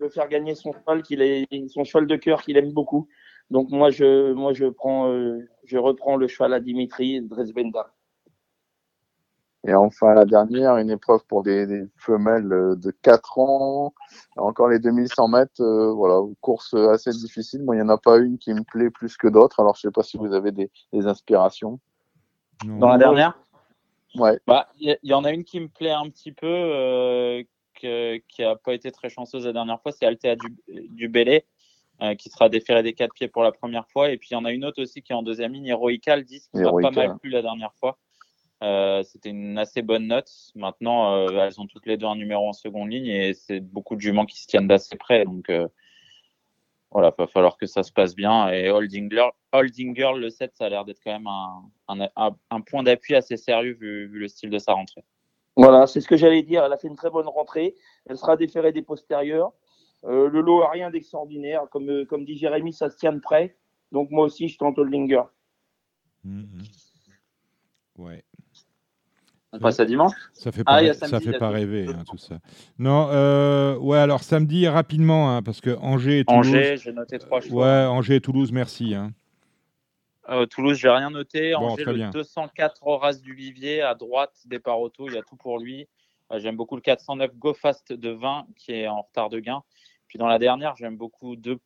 de 0.00 0.08
faire 0.08 0.28
gagner 0.28 0.54
son 0.54 0.72
cheval, 0.72 1.02
qu'il 1.02 1.22
est, 1.22 1.46
son 1.68 1.84
cheval 1.84 2.06
de 2.06 2.16
cœur 2.16 2.42
qu'il 2.42 2.56
aime 2.56 2.72
beaucoup. 2.72 3.08
Donc, 3.50 3.70
moi, 3.70 3.90
je, 3.90 4.32
moi, 4.32 4.52
je 4.52 4.66
prends, 4.66 5.10
euh, 5.10 5.40
je 5.64 5.78
reprends 5.78 6.16
le 6.16 6.28
cheval 6.28 6.52
à 6.52 6.60
Dimitri 6.60 7.22
Dresbenda. 7.22 7.93
Et 9.66 9.74
enfin, 9.74 10.12
la 10.14 10.26
dernière, 10.26 10.76
une 10.76 10.90
épreuve 10.90 11.24
pour 11.26 11.42
des, 11.42 11.66
des 11.66 11.84
femelles 11.96 12.52
euh, 12.52 12.76
de 12.76 12.90
4 12.90 13.38
ans. 13.38 13.94
Encore 14.36 14.68
les 14.68 14.78
2100 14.78 15.28
mètres, 15.28 15.60
euh, 15.60 15.90
voilà, 15.92 16.20
course 16.40 16.74
assez 16.74 17.10
difficile. 17.10 17.62
Moi, 17.62 17.74
il 17.74 17.78
n'y 17.78 17.84
en 17.84 17.88
a 17.88 17.96
pas 17.96 18.18
une 18.18 18.36
qui 18.38 18.52
me 18.52 18.62
plaît 18.62 18.90
plus 18.90 19.16
que 19.16 19.26
d'autres. 19.26 19.60
Alors, 19.60 19.74
je 19.76 19.82
sais 19.82 19.90
pas 19.90 20.02
si 20.02 20.18
vous 20.18 20.32
avez 20.34 20.52
des, 20.52 20.70
des 20.92 21.06
inspirations. 21.06 21.80
Dans 22.64 22.88
la 22.88 22.98
dernière? 22.98 23.38
Ouais. 24.16 24.38
Bah, 24.46 24.68
il 24.78 24.96
y, 25.02 25.08
y 25.08 25.14
en 25.14 25.24
a 25.24 25.30
une 25.32 25.44
qui 25.44 25.60
me 25.60 25.68
plaît 25.68 25.90
un 25.90 26.08
petit 26.10 26.32
peu, 26.32 26.46
euh, 26.46 27.42
que- 27.80 28.18
qui 28.28 28.44
a 28.44 28.56
pas 28.56 28.74
été 28.74 28.92
très 28.92 29.08
chanceuse 29.08 29.46
la 29.46 29.52
dernière 29.52 29.80
fois, 29.80 29.92
c'est 29.92 30.06
Altea 30.06 30.36
du, 30.36 30.54
euh, 32.02 32.14
qui 32.16 32.28
sera 32.28 32.48
déféré 32.48 32.82
des 32.82 32.92
quatre 32.92 33.14
pieds 33.14 33.28
pour 33.28 33.42
la 33.42 33.52
première 33.52 33.88
fois. 33.88 34.10
Et 34.10 34.18
puis 34.18 34.28
il 34.30 34.34
y 34.34 34.36
en 34.36 34.44
a 34.44 34.52
une 34.52 34.64
autre 34.64 34.82
aussi 34.82 35.02
qui 35.02 35.12
est 35.12 35.16
en 35.16 35.22
deuxième 35.22 35.52
ligne, 35.52 35.66
Heroical 35.68 36.24
10, 36.24 36.48
qui 36.48 36.58
m'a 36.58 36.70
pas 36.82 36.90
mal 36.90 37.18
plu 37.18 37.30
la 37.30 37.42
dernière 37.42 37.72
fois. 37.74 37.98
Euh, 38.62 39.02
C'était 39.02 39.30
une 39.30 39.58
assez 39.58 39.82
bonne 39.82 40.06
note. 40.06 40.30
Maintenant, 40.54 41.14
euh, 41.14 41.46
elles 41.46 41.60
ont 41.60 41.66
toutes 41.66 41.86
les 41.86 41.96
deux 41.96 42.06
un 42.06 42.16
numéro 42.16 42.48
en 42.48 42.52
seconde 42.52 42.90
ligne 42.90 43.06
et 43.08 43.34
c'est 43.34 43.60
beaucoup 43.60 43.94
de 43.96 44.00
juments 44.00 44.26
qui 44.26 44.40
se 44.40 44.46
tiennent 44.46 44.68
d'assez 44.68 44.96
près. 44.96 45.24
Donc 45.24 45.50
euh, 45.50 45.68
voilà, 46.90 47.12
va 47.18 47.26
falloir 47.26 47.56
que 47.56 47.66
ça 47.66 47.82
se 47.82 47.92
passe 47.92 48.14
bien. 48.14 48.48
Et 48.50 48.70
Holding 48.70 49.10
Girl, 49.10 49.32
Holding 49.52 49.94
Girl 49.96 50.18
le 50.20 50.30
7, 50.30 50.54
ça 50.54 50.66
a 50.66 50.68
l'air 50.68 50.84
d'être 50.84 51.00
quand 51.02 51.12
même 51.12 51.26
un, 51.26 51.64
un, 51.88 52.08
un- 52.16 52.36
un 52.50 52.60
point 52.60 52.82
d'appui 52.82 53.14
assez 53.14 53.36
sérieux 53.36 53.74
vu, 53.74 54.06
vu 54.08 54.18
le 54.20 54.28
style 54.28 54.50
de 54.50 54.58
sa 54.58 54.72
rentrée. 54.72 55.04
Voilà, 55.56 55.86
c'est 55.86 56.00
ce 56.00 56.08
que 56.08 56.16
j'allais 56.16 56.42
dire. 56.42 56.64
Elle 56.64 56.72
a 56.72 56.78
fait 56.78 56.88
une 56.88 56.96
très 56.96 57.10
bonne 57.10 57.26
rentrée. 57.28 57.74
Elle 58.06 58.16
sera 58.16 58.36
déférée 58.36 58.72
des 58.72 58.82
postérieurs. 58.82 59.52
Euh, 60.04 60.28
le 60.28 60.40
lot 60.40 60.62
a 60.62 60.70
rien 60.70 60.90
d'extraordinaire. 60.90 61.68
Comme, 61.70 61.88
euh, 61.90 62.04
comme 62.04 62.24
dit 62.24 62.36
Jérémy, 62.36 62.72
ça 62.72 62.90
se 62.90 62.96
tient 62.96 63.12
de 63.12 63.20
près. 63.20 63.56
Donc 63.92 64.10
moi 64.10 64.24
aussi, 64.24 64.48
je 64.48 64.58
tente 64.58 64.78
Holdinger. 64.78 65.22
Mhm. 66.24 66.62
Ouais. 67.96 68.24
On 69.56 69.58
passe 69.60 69.78
à 69.80 69.84
dimanche 69.84 70.12
Ça 70.32 70.50
fait 70.52 70.62
Ah, 70.66 70.80
pas, 70.80 70.92
ça 70.94 71.06
samedi, 71.06 71.28
y 71.28 71.32
fait 71.32 71.38
pas 71.38 71.50
rêver 71.50 71.86
hein, 71.88 72.02
tout 72.10 72.18
ça. 72.18 72.38
Non, 72.78 73.08
euh, 73.10 73.76
ouais, 73.78 73.98
alors 73.98 74.22
samedi 74.22 74.66
rapidement, 74.68 75.30
hein, 75.36 75.42
parce 75.42 75.60
que 75.60 75.70
Angers 75.78 76.20
et 76.20 76.24
Toulouse. 76.24 76.48
Angers, 76.48 76.76
j'ai 76.78 76.92
noté 76.92 77.18
trois 77.18 77.40
choix. 77.40 77.64
Ouais, 77.64 77.86
Angers 77.86 78.16
et 78.16 78.20
Toulouse, 78.20 78.50
merci. 78.52 78.94
hein. 78.94 79.12
Euh, 80.30 80.46
Toulouse, 80.46 80.76
j'ai 80.78 80.88
rien 80.88 81.10
noté. 81.10 81.52
Bon, 81.52 81.66
Angers, 81.68 81.82
très 81.82 81.92
le 81.92 81.98
bien. 81.98 82.10
204 82.10 82.86
Horace 82.86 83.20
du 83.20 83.34
Vivier 83.34 83.82
à 83.82 83.94
droite, 83.94 84.32
départ 84.46 84.80
auto, 84.80 85.06
il 85.08 85.14
y 85.14 85.18
a 85.18 85.22
tout 85.22 85.36
pour 85.36 85.58
lui. 85.58 85.86
Euh, 86.32 86.38
j'aime 86.40 86.56
beaucoup 86.56 86.76
le 86.76 86.80
409 86.82 87.36
Go 87.36 87.52
Fast 87.54 87.92
de 87.92 88.10
20 88.10 88.46
qui 88.56 88.72
est 88.72 88.88
en 88.88 89.02
retard 89.02 89.28
de 89.28 89.38
gain. 89.38 89.62
Puis 90.08 90.18
dans 90.18 90.26
la 90.26 90.38
dernière, 90.38 90.74
j'aime 90.76 90.96
beaucoup 90.96 91.36
deux 91.36 91.58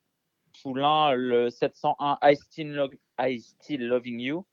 poulains, 0.63 1.13
le 1.15 1.51
701 1.51 2.19
I 2.23 2.35
Still, 2.37 2.73
Lo- 2.73 2.91
I 3.21 3.41
Still 3.41 3.87
Loving 3.87 4.19
You 4.21 4.45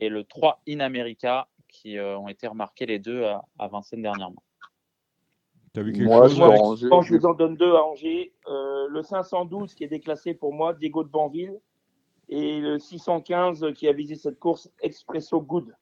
et 0.00 0.08
le 0.08 0.24
3 0.24 0.62
In 0.68 0.80
America 0.80 1.46
qui 1.74 1.98
euh, 1.98 2.16
ont 2.18 2.28
été 2.28 2.46
remarqués 2.46 2.86
les 2.86 2.98
deux 2.98 3.24
à, 3.24 3.42
à 3.58 3.68
Vincennes 3.68 4.02
dernièrement. 4.02 4.42
T'as 5.72 5.82
vu 5.82 5.92
quelque 5.92 6.04
Moi, 6.04 6.28
chose 6.28 6.40
Angers, 6.40 6.88
Bon, 6.88 7.02
je 7.02 7.14
vous 7.16 7.26
en 7.26 7.34
donne 7.34 7.56
deux 7.56 7.72
à 7.74 7.82
Angers. 7.82 8.32
Euh, 8.48 8.86
le 8.88 9.02
512 9.02 9.74
qui 9.74 9.82
est 9.84 9.88
déclassé 9.88 10.32
pour 10.34 10.54
moi, 10.54 10.72
Diego 10.72 11.02
de 11.02 11.08
Banville. 11.08 11.58
Et 12.28 12.60
le 12.60 12.78
615 12.78 13.66
qui 13.74 13.88
a 13.88 13.92
visé 13.92 14.14
cette 14.14 14.38
course, 14.38 14.70
Expresso 14.80 15.40
Good. 15.42 15.74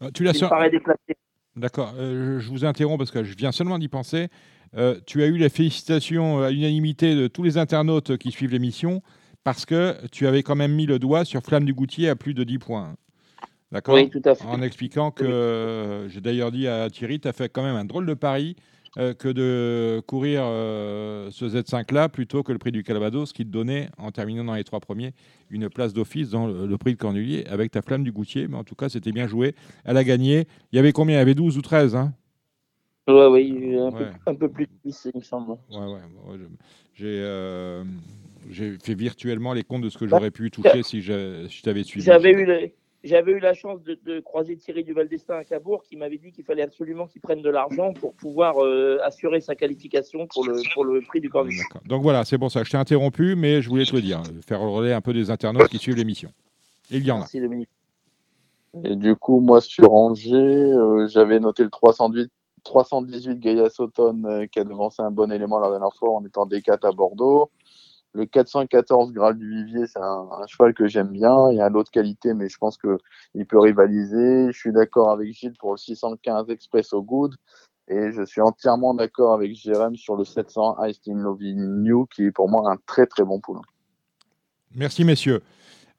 Ah, 0.00 0.10
Tu 0.12 0.22
l'as 0.22 0.32
Il 0.32 0.36
sur- 0.38 0.48
paraît 0.48 0.70
déclassé. 0.70 1.16
D'accord, 1.56 1.92
euh, 1.96 2.38
je 2.38 2.48
vous 2.50 2.64
interromps 2.64 2.98
parce 2.98 3.10
que 3.10 3.24
je 3.24 3.34
viens 3.36 3.50
seulement 3.50 3.78
d'y 3.78 3.88
penser. 3.88 4.28
Euh, 4.76 5.00
tu 5.06 5.22
as 5.22 5.26
eu 5.26 5.38
la 5.38 5.48
félicitation 5.48 6.40
à 6.40 6.50
l'unanimité 6.50 7.16
de 7.16 7.26
tous 7.26 7.42
les 7.42 7.56
internautes 7.58 8.16
qui 8.18 8.30
suivent 8.30 8.52
l'émission 8.52 9.02
parce 9.44 9.64
que 9.64 9.96
tu 10.12 10.26
avais 10.26 10.42
quand 10.42 10.54
même 10.56 10.72
mis 10.74 10.86
le 10.86 10.98
doigt 10.98 11.24
sur 11.24 11.42
Flamme 11.42 11.64
du 11.64 11.72
Goutier 11.74 12.08
à 12.10 12.16
plus 12.16 12.34
de 12.34 12.44
10 12.44 12.58
points. 12.58 12.94
D'accord 13.70 13.96
Oui, 13.96 14.08
tout 14.08 14.22
à 14.24 14.34
fait. 14.34 14.44
En 14.46 14.62
expliquant 14.62 15.10
que, 15.10 16.06
j'ai 16.08 16.20
d'ailleurs 16.20 16.50
dit 16.50 16.66
à 16.66 16.88
Thierry, 16.90 17.20
tu 17.20 17.28
as 17.28 17.32
fait 17.32 17.48
quand 17.50 17.62
même 17.62 17.76
un 17.76 17.84
drôle 17.84 18.06
de 18.06 18.14
pari 18.14 18.56
euh, 18.96 19.12
que 19.12 19.28
de 19.28 20.00
courir 20.06 20.40
euh, 20.44 21.30
ce 21.30 21.44
Z5-là 21.44 22.08
plutôt 22.08 22.42
que 22.42 22.52
le 22.52 22.58
prix 22.58 22.72
du 22.72 22.82
Calvados 22.82 23.32
qui 23.32 23.44
te 23.44 23.50
donnait, 23.50 23.90
en 23.98 24.10
terminant 24.10 24.44
dans 24.44 24.54
les 24.54 24.64
trois 24.64 24.80
premiers, 24.80 25.12
une 25.50 25.68
place 25.68 25.92
d'office 25.92 26.30
dans 26.30 26.46
le, 26.46 26.66
le 26.66 26.78
prix 26.78 26.94
de 26.94 26.98
Cornulier 26.98 27.44
avec 27.46 27.70
ta 27.70 27.82
Flamme 27.82 28.04
du 28.04 28.10
Goutier. 28.12 28.48
Mais 28.48 28.56
en 28.56 28.64
tout 28.64 28.74
cas, 28.74 28.88
c'était 28.88 29.12
bien 29.12 29.26
joué. 29.26 29.54
Elle 29.84 29.98
a 29.98 30.04
gagné. 30.04 30.46
Il 30.72 30.76
y 30.76 30.78
avait 30.78 30.92
combien? 30.92 31.16
Il 31.16 31.18
y 31.18 31.22
avait 31.22 31.34
12 31.34 31.58
ou 31.58 31.62
13 31.62 31.94
hein? 31.94 32.14
Ouais, 33.06 33.26
oui, 33.26 33.74
un, 33.78 33.90
Ouais. 33.90 34.10
peu, 34.24 34.30
un 34.30 34.34
peu 34.34 34.48
plus 34.50 34.66
de 34.66 34.70
10, 34.84 35.08
il 35.14 35.18
me 35.18 35.24
semble. 35.24 35.52
Ouais, 35.70 35.98
J'ai 36.94 37.20
euh, 37.22 37.84
j'ai 38.50 38.76
fait 38.78 38.94
virtuellement 38.94 39.52
les 39.52 39.62
comptes 39.62 39.82
de 39.82 39.88
ce 39.88 39.96
que 39.98 40.04
Bah, 40.04 40.16
j'aurais 40.16 40.30
pu 40.30 40.50
toucher 40.50 40.82
si 40.82 41.00
je, 41.00 41.46
si 41.48 41.58
je 41.58 41.62
t'avais 41.62 41.84
suivi. 41.84 42.04
J'avais 42.04 42.32
eu, 42.32 42.44
le- 42.44 42.70
j'avais 43.04 43.32
eu 43.32 43.38
la 43.38 43.54
chance 43.54 43.82
de, 43.82 43.98
de 44.04 44.20
croiser 44.20 44.56
Thierry 44.56 44.82
Duval 44.82 45.08
d'Estaing 45.08 45.38
à 45.38 45.44
Cabourg 45.44 45.82
qui 45.82 45.96
m'avait 45.96 46.18
dit 46.18 46.32
qu'il 46.32 46.44
fallait 46.44 46.62
absolument 46.62 47.06
qu'il 47.06 47.20
prenne 47.20 47.42
de 47.42 47.50
l'argent 47.50 47.92
pour 47.92 48.14
pouvoir 48.14 48.62
euh, 48.62 48.98
assurer 49.04 49.40
sa 49.40 49.54
qualification 49.54 50.26
pour 50.26 50.44
le, 50.44 50.60
pour 50.74 50.84
le 50.84 51.00
prix 51.02 51.20
du. 51.20 51.28
D'accord. 51.28 51.82
Donc 51.86 52.02
voilà, 52.02 52.24
c'est 52.24 52.38
pour 52.38 52.50
ça. 52.50 52.64
Je 52.64 52.70
t'ai 52.70 52.76
interrompu, 52.76 53.36
mais 53.36 53.62
je 53.62 53.68
voulais 53.68 53.84
te 53.84 53.94
le 53.94 54.02
dire. 54.02 54.22
Faire 54.46 54.60
le 54.60 54.68
relais 54.68 54.92
un 54.92 55.00
peu 55.00 55.12
des 55.12 55.30
internautes 55.30 55.68
qui 55.68 55.78
suivent 55.78 55.96
l'émission. 55.96 56.30
Il 56.90 57.04
y 57.04 57.10
en 57.10 57.16
a. 57.16 57.18
Merci 57.20 57.40
Dominique. 57.40 57.68
Et 58.84 58.96
du 58.96 59.14
coup, 59.16 59.40
moi, 59.40 59.60
sur 59.60 59.92
Angers, 59.94 60.34
euh, 60.34 61.06
j'avais 61.08 61.40
noté 61.40 61.62
le 61.62 61.70
318, 61.70 62.30
318 62.64 63.38
Gaia 63.38 63.70
Sauton 63.70 64.22
euh, 64.24 64.46
qui 64.46 64.58
a 64.58 64.64
devancé 64.64 65.02
un 65.02 65.10
bon 65.10 65.32
élément 65.32 65.58
la 65.58 65.70
dernière 65.70 65.94
fois 65.94 66.14
en 66.14 66.24
étant 66.24 66.46
D4 66.46 66.86
à 66.86 66.92
Bordeaux. 66.92 67.50
Le 68.14 68.26
414 68.26 69.12
Graal 69.12 69.36
du 69.36 69.48
Vivier, 69.48 69.86
c'est 69.86 70.00
un, 70.00 70.28
un 70.32 70.46
cheval 70.46 70.74
que 70.74 70.88
j'aime 70.88 71.08
bien. 71.08 71.50
Il 71.50 71.58
y 71.58 71.60
a 71.60 71.68
l'autre 71.68 71.90
qualité, 71.90 72.34
mais 72.34 72.48
je 72.48 72.58
pense 72.58 72.76
que 72.76 72.98
il 73.34 73.46
peut 73.46 73.58
rivaliser. 73.58 74.50
Je 74.50 74.58
suis 74.58 74.72
d'accord 74.72 75.10
avec 75.10 75.32
Gilles 75.32 75.56
pour 75.58 75.72
le 75.72 75.76
615 75.76 76.50
Expresso 76.50 77.02
Good. 77.02 77.34
Et 77.88 78.12
je 78.12 78.22
suis 78.22 78.40
entièrement 78.40 78.92
d'accord 78.94 79.34
avec 79.34 79.54
Jérém 79.54 79.96
sur 79.96 80.16
le 80.16 80.24
700 80.24 80.84
Ice 80.86 81.00
in 81.08 81.14
Loving 81.14 81.82
New, 81.82 82.06
qui 82.06 82.24
est 82.26 82.32
pour 82.32 82.48
moi 82.48 82.70
un 82.70 82.76
très 82.86 83.06
très 83.06 83.24
bon 83.24 83.40
poulain. 83.40 83.62
Merci, 84.74 85.04
messieurs. 85.04 85.42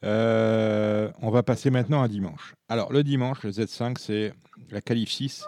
Euh, 0.04 1.10
on 1.22 1.32
va 1.32 1.44
passer 1.44 1.72
maintenant 1.72 2.02
à 2.02 2.08
dimanche. 2.08 2.54
Alors, 2.70 2.94
le 2.94 3.04
dimanche, 3.04 3.44
le 3.44 3.52
Z5, 3.52 3.98
c'est 3.98 4.34
la 4.70 4.82
qualif 4.82 5.10
6 5.10 5.46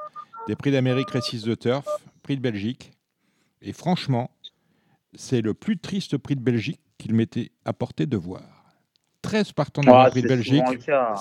des 0.48 0.56
prix 0.56 0.72
d'Amérique 0.72 1.12
Récis 1.12 1.44
de 1.44 1.54
Turf, 1.54 1.86
prix 2.24 2.36
de 2.36 2.42
Belgique. 2.42 2.92
Et 3.62 3.74
franchement, 3.74 4.32
c'est 5.16 5.42
le 5.42 5.54
plus 5.54 5.78
triste 5.78 6.18
prix 6.18 6.36
de 6.36 6.42
Belgique 6.42 6.80
qu'il 6.98 7.14
m'était 7.16 7.52
apporté 7.66 8.06
de 8.06 8.18
voir. 8.18 8.42
13 9.22 9.52
partants 9.54 9.82
dans 9.82 9.94
Ah, 9.96 10.06
le 10.06 10.12
prix 10.12 10.22
de 10.22 10.28
Belgique. 10.28 10.64
Ça, 10.86 11.14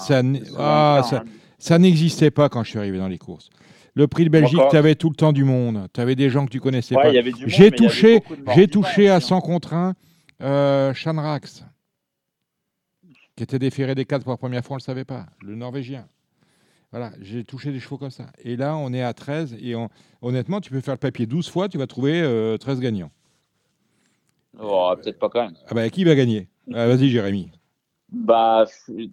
ah, 0.59 1.03
ça, 1.05 1.17
hein. 1.19 1.25
ça 1.59 1.79
n'existait 1.79 2.31
pas 2.31 2.49
quand 2.49 2.62
je 2.65 2.71
suis 2.71 2.79
arrivé 2.79 2.99
dans 2.99 3.09
les 3.09 3.19
courses. 3.19 3.51
Le 3.95 4.07
prix 4.07 4.25
de 4.25 4.31
Belgique, 4.31 4.61
tu 4.71 4.77
avais 4.77 4.95
tout 4.95 5.11
le 5.11 5.17
temps 5.17 5.33
du 5.33 5.45
monde. 5.45 5.89
Tu 5.93 6.01
avais 6.01 6.15
des 6.15 6.31
gens 6.31 6.47
que 6.47 6.51
tu 6.51 6.61
connaissais 6.61 6.95
Ouais, 6.97 7.03
pas. 7.23 7.31
J'ai 7.47 7.71
touché, 7.71 8.23
j'ai 8.55 8.69
touché 8.69 9.11
à 9.11 9.17
aussi, 9.17 9.27
hein. 9.27 9.29
100 9.39 9.41
contre 9.41 9.75
1 9.75 9.95
euh, 10.43 10.95
Shanrax, 10.95 11.65
qui 13.37 13.43
était 13.43 13.59
déféré 13.59 13.95
des 13.95 14.05
4 14.05 14.23
pour 14.23 14.33
la 14.33 14.37
première 14.37 14.65
fois, 14.65 14.75
on 14.75 14.77
ne 14.77 14.81
le 14.81 14.85
savait 14.85 15.05
pas. 15.05 15.27
Le 15.43 15.55
Norvégien. 15.57 16.07
Voilà, 16.93 17.12
j'ai 17.21 17.45
touché 17.45 17.71
des 17.73 17.81
chevaux 17.81 17.99
comme 17.99 18.11
ça. 18.11 18.27
Et 18.43 18.57
là, 18.57 18.77
on 18.77 18.93
est 18.93 19.03
à 19.03 19.12
13. 19.12 19.57
Et 19.61 19.75
on- 19.77 19.89
honnêtement, 20.23 20.61
tu 20.61 20.71
peux 20.71 20.81
faire 20.81 20.95
le 20.95 20.99
papier 20.99 21.27
12 21.27 21.49
fois, 21.49 21.69
tu 21.69 21.79
vas 21.79 21.87
trouver 21.87 22.21
euh, 22.21 22.57
13 22.57 22.81
gagnants. 22.81 23.11
Oh, 24.59 24.93
peut-être 25.01 25.18
pas 25.18 25.28
quand 25.28 25.43
même. 25.44 25.55
Ah 25.68 25.74
bah, 25.74 25.89
qui 25.90 26.05
va 26.05 26.14
gagner? 26.14 26.48
Ah, 26.74 26.86
Vas-y, 26.86 27.09
Jérémy. 27.09 27.51
Bah, 28.12 28.64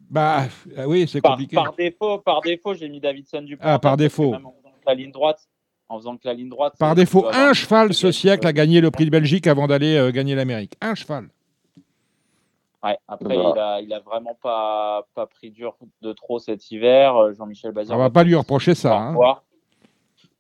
Bah 0.10 0.46
ah 0.76 0.88
oui, 0.88 1.08
c'est 1.08 1.22
compliqué. 1.22 1.56
par 1.56 1.74
défaut, 1.76 2.18
par 2.20 2.42
défaut, 2.42 2.74
j'ai 2.74 2.90
mis 2.90 3.00
Davidson 3.00 3.44
du 3.44 3.58
Ah, 3.62 3.78
par 3.78 3.96
défaut. 3.98 4.34
En 4.34 4.38
faisant 4.40 4.52
que 4.52 4.86
la 4.88 4.94
ligne 4.96 5.12
droite, 5.12 5.48
en 5.90 5.98
faisant 6.00 6.18
que 6.18 6.28
la 6.28 6.34
ligne 6.34 6.50
droite. 6.50 6.74
Par 6.80 6.96
défaut, 6.96 7.28
un 7.32 7.54
cheval 7.54 7.94
ce 7.94 8.12
siècle 8.12 8.48
a 8.48 8.54
gagné 8.54 8.82
le 8.82 8.90
prix 8.90 9.06
de 9.06 9.12
Belgique 9.12 9.46
avant 9.46 9.68
d'aller 9.68 9.96
euh, 9.96 10.12
gagner 10.12 10.34
l'Amérique. 10.34 10.74
Un 10.82 10.96
cheval. 10.96 11.30
Ouais, 12.84 12.98
après, 13.08 13.36
Voilà. 13.36 13.52
il, 13.52 13.60
a, 13.60 13.82
il 13.82 13.94
a 13.94 14.00
vraiment 14.00 14.36
pas, 14.42 15.08
pas 15.14 15.28
pris 15.28 15.52
dur 15.52 15.76
de 16.02 16.14
trop 16.14 16.40
cet 16.40 16.72
hiver. 16.72 17.16
Euh, 17.16 17.34
Jean-Michel 17.34 17.72
Bazir. 17.72 17.96
On 17.96 18.00
va 18.00 18.10
pas 18.10 18.24
lui 18.24 18.36
reprocher 18.36 18.74
ça. 18.76 18.98
hein. 18.98 19.16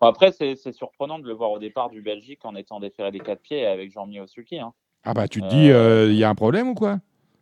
après, 0.01 0.31
c'est 0.31 0.55
c'est 0.55 0.71
surprenant 0.71 1.19
de 1.19 1.27
le 1.27 1.33
voir 1.33 1.51
au 1.51 1.59
départ 1.59 1.89
du 1.89 2.01
Belgique 2.01 2.43
en 2.43 2.55
étant 2.55 2.79
déféré 2.79 3.11
des 3.11 3.19
quatre 3.19 3.41
pieds 3.41 3.65
avec 3.67 3.91
Jean-Mi 3.91 4.19
Osuki. 4.19 4.59
Hein. 4.59 4.73
Ah 5.09 5.13
bah 5.13 5.27
tu 5.29 5.41
te 5.41 5.47
dis, 5.47 5.69
Euh, 5.71 6.09
il 6.11 6.17
y 6.17 6.23
a 6.25 6.29
un 6.29 6.35
problème 6.35 6.67
ou 6.69 6.73
quoi? 6.73 6.99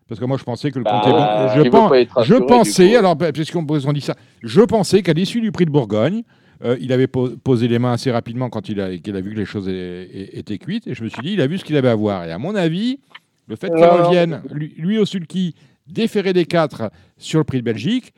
Parce 0.07 0.19
que 0.19 0.25
moi 0.25 0.37
je 0.37 0.43
pensais 0.43 0.69
que 0.69 0.77
le 0.77 0.85
Bah, 0.85 0.91
compte 0.91 1.07
est 1.07 1.11
bon. 1.11 1.23
euh, 1.23 1.47
Je, 1.55 1.61
pense- 1.67 1.91
je 2.27 2.35
pensais, 2.35 2.95
alors 2.95 3.17
puisqu'on 3.33 3.65
on 3.67 3.93
dit 3.93 4.01
ça, 4.01 4.15
je 4.43 4.61
pensais 4.61 5.01
qu'à 5.01 5.13
l'issue 5.13 5.41
du 5.41 5.51
prix 5.51 5.65
de 5.65 5.71
Bourgogne, 5.71 6.21
euh, 6.63 6.77
il 6.79 6.93
avait 6.93 7.07
po- 7.07 7.31
posé 7.43 7.67
les 7.67 7.79
mains 7.79 7.93
assez 7.93 8.11
rapidement 8.11 8.49
quand 8.51 8.69
il 8.69 8.79
a, 8.79 8.95
qu'il 8.97 9.15
a 9.15 9.21
vu 9.21 9.31
que 9.33 9.39
les 9.39 9.45
choses 9.45 9.67
étaient 9.67 10.59
cuites. 10.59 10.85
Et 10.85 10.93
je 10.93 11.03
me 11.03 11.09
suis 11.09 11.21
dit, 11.23 11.33
il 11.33 11.41
a 11.41 11.47
vu 11.47 11.57
ce 11.57 11.65
qu'il 11.65 11.75
avait 11.75 11.89
à 11.89 11.95
voir. 11.95 12.23
Et 12.25 12.31
à 12.31 12.37
mon 12.37 12.53
avis, 12.55 12.99
le 13.47 13.55
fait 13.55 13.73
qu'il 13.73 13.83
revienne, 13.87 14.41
lui, 14.51 14.73
lui 14.77 14.97
au 14.99 15.05
sulky, 15.05 15.55
déféré 15.87 16.33
des 16.33 16.45
quatre 16.45 16.91
sur 17.17 17.39
le 17.39 17.43
prix 17.43 17.57
de 17.57 17.63
Belgique, 17.63 18.13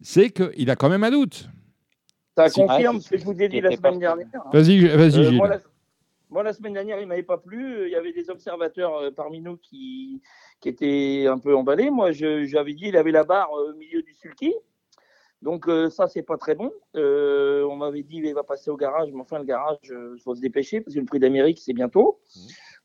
c'est 0.00 0.30
qu'il 0.30 0.70
a 0.70 0.76
quand 0.76 0.88
même 0.88 1.04
un 1.04 1.10
doute. 1.12 1.48
Ça 2.36 2.50
confirme 2.50 3.00
ce 3.00 3.10
que 3.10 3.18
je 3.18 3.24
vous 3.24 3.40
ai 3.40 3.48
dit 3.48 3.60
la 3.60 3.70
semaine 3.76 3.98
dernière. 4.00 4.26
hein. 4.34 4.50
Vas-y, 4.52 4.86
vas-y, 4.86 5.18
Euh, 5.18 5.22
Gilles. 5.28 5.36
moi, 5.36 5.48
la, 5.48 5.58
moi, 6.30 6.42
la 6.42 6.52
semaine 6.52 6.74
dernière, 6.74 7.00
il 7.00 7.06
m'avait 7.06 7.22
pas 7.22 7.38
plu. 7.38 7.86
Il 7.86 7.92
y 7.92 7.96
avait 7.96 8.12
des 8.12 8.30
observateurs 8.30 8.94
euh, 8.96 9.10
parmi 9.10 9.40
nous 9.40 9.56
qui, 9.56 10.22
qui 10.60 10.68
étaient 10.68 11.26
un 11.26 11.38
peu 11.38 11.54
emballés. 11.56 11.90
Moi, 11.90 12.12
j'avais 12.12 12.74
dit 12.74 12.88
il 12.88 12.96
avait 12.96 13.12
la 13.12 13.24
barre 13.24 13.50
euh, 13.54 13.72
au 13.72 13.76
milieu 13.76 14.02
du 14.02 14.14
sulky. 14.14 14.54
Donc 15.40 15.68
euh, 15.68 15.88
ça, 15.88 16.08
c'est 16.08 16.22
pas 16.22 16.36
très 16.36 16.54
bon. 16.54 16.72
Euh, 16.96 17.62
on 17.64 17.76
m'avait 17.76 18.02
dit 18.02 18.16
il 18.16 18.34
va 18.34 18.42
passer 18.42 18.70
au 18.70 18.76
garage, 18.76 19.10
mais 19.12 19.20
enfin 19.20 19.38
le 19.38 19.44
garage, 19.44 19.78
il 19.84 20.20
faut 20.20 20.34
se 20.34 20.40
dépêcher 20.40 20.80
parce 20.80 20.94
que 20.94 21.00
le 21.00 21.06
prix 21.06 21.20
d'Amérique, 21.20 21.60
c'est 21.60 21.72
bientôt. 21.72 22.18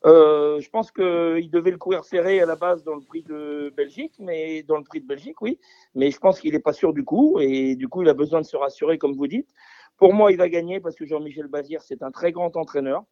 Euh, 0.06 0.60
je 0.60 0.70
pense 0.70 0.92
qu'il 0.92 1.50
devait 1.50 1.72
le 1.72 1.78
courir 1.78 2.06
ferré 2.06 2.42
à 2.42 2.46
la 2.46 2.56
base 2.56 2.84
dans 2.84 2.96
le 2.96 3.02
prix 3.02 3.24
de 3.24 3.74
Belgique, 3.76 4.14
mais 4.20 4.62
dans 4.64 4.78
le 4.78 4.84
prix 4.84 5.00
de 5.02 5.08
Belgique, 5.08 5.42
oui. 5.42 5.60
Mais 5.96 6.12
je 6.12 6.20
pense 6.20 6.40
qu'il 6.40 6.54
n'est 6.54 6.60
pas 6.60 6.74
sûr 6.74 6.94
du 6.94 7.04
coup, 7.04 7.40
et 7.40 7.76
du 7.76 7.88
coup, 7.88 8.02
il 8.02 8.10
a 8.10 8.14
besoin 8.14 8.42
de 8.42 8.46
se 8.46 8.58
rassurer, 8.58 8.98
comme 8.98 9.14
vous 9.14 9.28
dites. 9.28 9.50
Pour 9.98 10.14
moi, 10.14 10.32
il 10.32 10.38
va 10.38 10.50
gagner 10.50 10.80
parce 10.80 10.96
que 10.96 11.06
Jean-Michel 11.06 11.48
Bazir, 11.48 11.82
c'est 11.82 12.04
un 12.04 12.12
très 12.12 12.32
grand 12.32 12.56
entraîneur. 12.58 13.04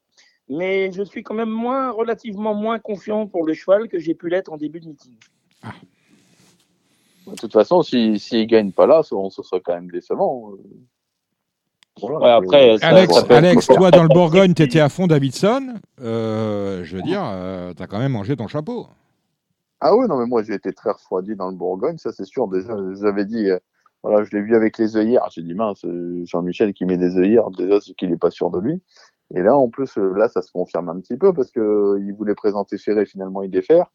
Mais 0.50 0.92
je 0.92 1.04
suis 1.04 1.24
quand 1.24 1.36
même 1.36 1.50
moins, 1.50 1.92
relativement 1.92 2.54
moins 2.54 2.80
confiant 2.80 3.28
pour 3.28 3.46
le 3.46 3.54
cheval 3.54 3.88
que 3.88 4.00
j'ai 4.00 4.16
pu 4.16 4.28
l'être 4.30 4.52
en 4.52 4.58
début 4.58 4.80
de 4.82 4.88
meeting. 4.88 5.16
De 7.28 7.36
toute 7.36 7.54
façon, 7.54 7.84
s'il 7.84 8.20
si, 8.20 8.38
ne 8.42 8.46
gagne 8.46 8.72
pas 8.72 8.88
là, 8.88 9.04
ce, 9.04 9.16
ce 9.30 9.44
sera 9.44 9.60
quand 9.62 9.74
même 9.76 9.90
décevant. 9.92 10.52
euh. 10.54 10.58
Voilà. 12.02 12.20
Ouais, 12.20 12.30
après, 12.32 12.78
ça- 12.80 12.88
Alex, 12.88 13.14
ça 13.14 13.38
Alex, 13.38 13.68
toi 13.68 13.92
dans 13.92 14.02
le 14.04 14.10
Bourgogne, 14.10 14.54
tu 14.54 14.64
étais 14.64 14.80
à 14.80 14.90
fond 14.90 15.08
Davidson. 15.08 15.76
Euh, 16.02 16.84
je 16.84 16.96
veux 16.98 17.04
dire, 17.04 17.22
tu 17.78 17.84
as 17.84 17.88
quand 17.88 18.00
même 18.00 18.14
mangé 18.14 18.36
ton 18.36 18.48
chapeau. 18.48 18.88
Ah 19.80 19.96
oui, 19.96 20.08
non, 20.08 20.18
mais 20.18 20.26
moi 20.26 20.44
j'ai 20.44 20.54
été 20.54 20.74
très 20.74 20.92
refroidi 20.92 21.36
dans 21.36 21.50
le 21.50 21.56
Bourgogne, 21.56 21.98
ça 21.98 22.12
c'est 22.12 22.26
sûr. 22.26 22.48
Déjà, 22.48 22.76
j'avais 23.02 23.26
dit, 23.26 23.50
euh, 23.50 23.60
voilà, 24.04 24.24
je 24.24 24.36
l'ai 24.36 24.42
vu 24.42 24.56
avec 24.56 24.78
les 24.78 24.98
œillères. 24.98 25.28
J'ai 25.32 25.44
dit, 25.44 25.54
mince, 25.54 25.86
euh, 25.86 26.24
Jean-Michel 26.26 26.74
qui 26.74 26.86
met 26.86 26.98
des 26.98 27.18
œillères, 27.18 27.52
déjà 27.52 27.80
c'est 27.82 27.94
qu'il 27.94 28.10
n'est 28.10 28.18
pas 28.18 28.32
sûr 28.32 28.50
de 28.50 28.60
lui. 28.60 28.82
Et 29.34 29.42
là, 29.42 29.56
en 29.56 29.70
plus, 29.70 29.98
euh, 29.98 30.14
là, 30.16 30.28
ça 30.28 30.42
se 30.42 30.52
confirme 30.52 30.90
un 30.90 31.00
petit 31.00 31.18
peu 31.18 31.34
parce 31.34 31.52
que 31.52 31.60
euh, 31.60 32.00
il 32.02 32.14
voulait 32.14 32.36
présenter 32.36 32.78
Ferré, 32.78 33.06
finalement 33.06 33.44
il 33.44 33.52
défère. 33.52 33.92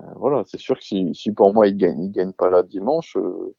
Euh, 0.00 0.04
voilà, 0.16 0.44
c'est 0.46 0.58
sûr 0.60 0.78
que 0.78 0.84
si, 0.84 1.12
si 1.14 1.32
pour 1.32 1.52
moi 1.52 1.66
il 1.66 1.76
gagne, 1.76 2.00
il 2.04 2.12
gagne 2.12 2.32
pas 2.32 2.50
là 2.50 2.62
dimanche, 2.62 3.16
euh, 3.16 3.56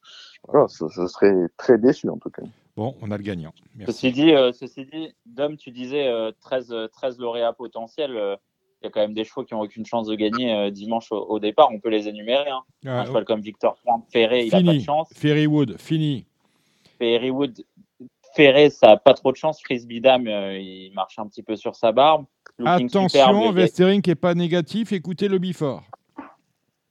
voilà, 0.48 0.68
ce, 0.70 0.88
ce 0.88 1.08
serait 1.08 1.36
très 1.58 1.78
déçu 1.78 2.08
en 2.10 2.18
tout 2.18 2.30
cas. 2.30 2.44
Bon, 2.78 2.96
on 3.02 3.12
a 3.12 3.18
le 3.18 3.24
gagnant. 3.24 3.52
Merci. 3.76 3.92
Ceci 3.92 4.12
dit, 4.14 4.34
euh, 4.34 4.54
ceci 4.54 4.86
dit, 4.86 5.14
Dom, 5.26 5.58
tu 5.58 5.72
disais 5.72 6.08
euh, 6.08 6.32
13, 6.40 6.72
euh, 6.72 6.88
13 6.88 7.20
lauréats 7.20 7.52
potentiels. 7.52 8.38
Il 8.82 8.86
y 8.86 8.88
a 8.88 8.92
quand 8.92 9.02
même 9.02 9.14
des 9.14 9.26
chevaux 9.26 9.44
qui 9.44 9.54
n'ont 9.54 9.62
aucune 9.62 9.86
chance 9.86 10.08
de 10.08 10.16
gagner 10.16 10.54
euh, 10.54 10.70
dimanche 10.72 11.12
au, 11.12 11.18
au 11.18 11.40
départ. 11.40 11.70
On 11.72 11.80
peut 11.80 11.90
les 11.90 12.08
énumérer. 12.08 12.50
Hein. 12.50 12.62
Ah, 12.86 13.02
Un 13.02 13.06
cheval 13.06 13.26
comme 13.26 13.42
Victor 13.42 13.78
Frank 13.80 14.06
Ferré, 14.12 14.46
il 14.46 14.52
n'a 14.52 14.58
pas 14.60 14.64
de 14.64 14.72
fini. 14.72 14.84
chance. 14.84 15.10
Ferrywood, 15.14 15.78
fini. 15.80 16.26
Ferrywood, 16.98 17.64
Ferré, 18.36 18.70
ça 18.70 18.88
n'a 18.88 18.98
pas 18.98 19.14
trop 19.14 19.32
de 19.32 19.38
chance. 19.38 19.60
Frisbee 19.62 20.00
Dame, 20.02 20.28
euh, 20.28 20.58
il 20.60 20.92
marche 20.94 21.20
un 21.20 21.28
petit 21.28 21.44
peu 21.44 21.56
sur 21.56 21.76
sa 21.76 21.92
barbe. 21.92 22.26
Looking 22.58 22.90
Superbe, 22.90 23.10
Attention, 23.36 23.52
Westering 23.52 24.02
qui 24.02 24.10
n'est 24.12 24.16
pas 24.16 24.34
négatif, 24.34 24.92
écoutez 24.94 25.28
le 25.28 25.38
bifort. 25.40 25.84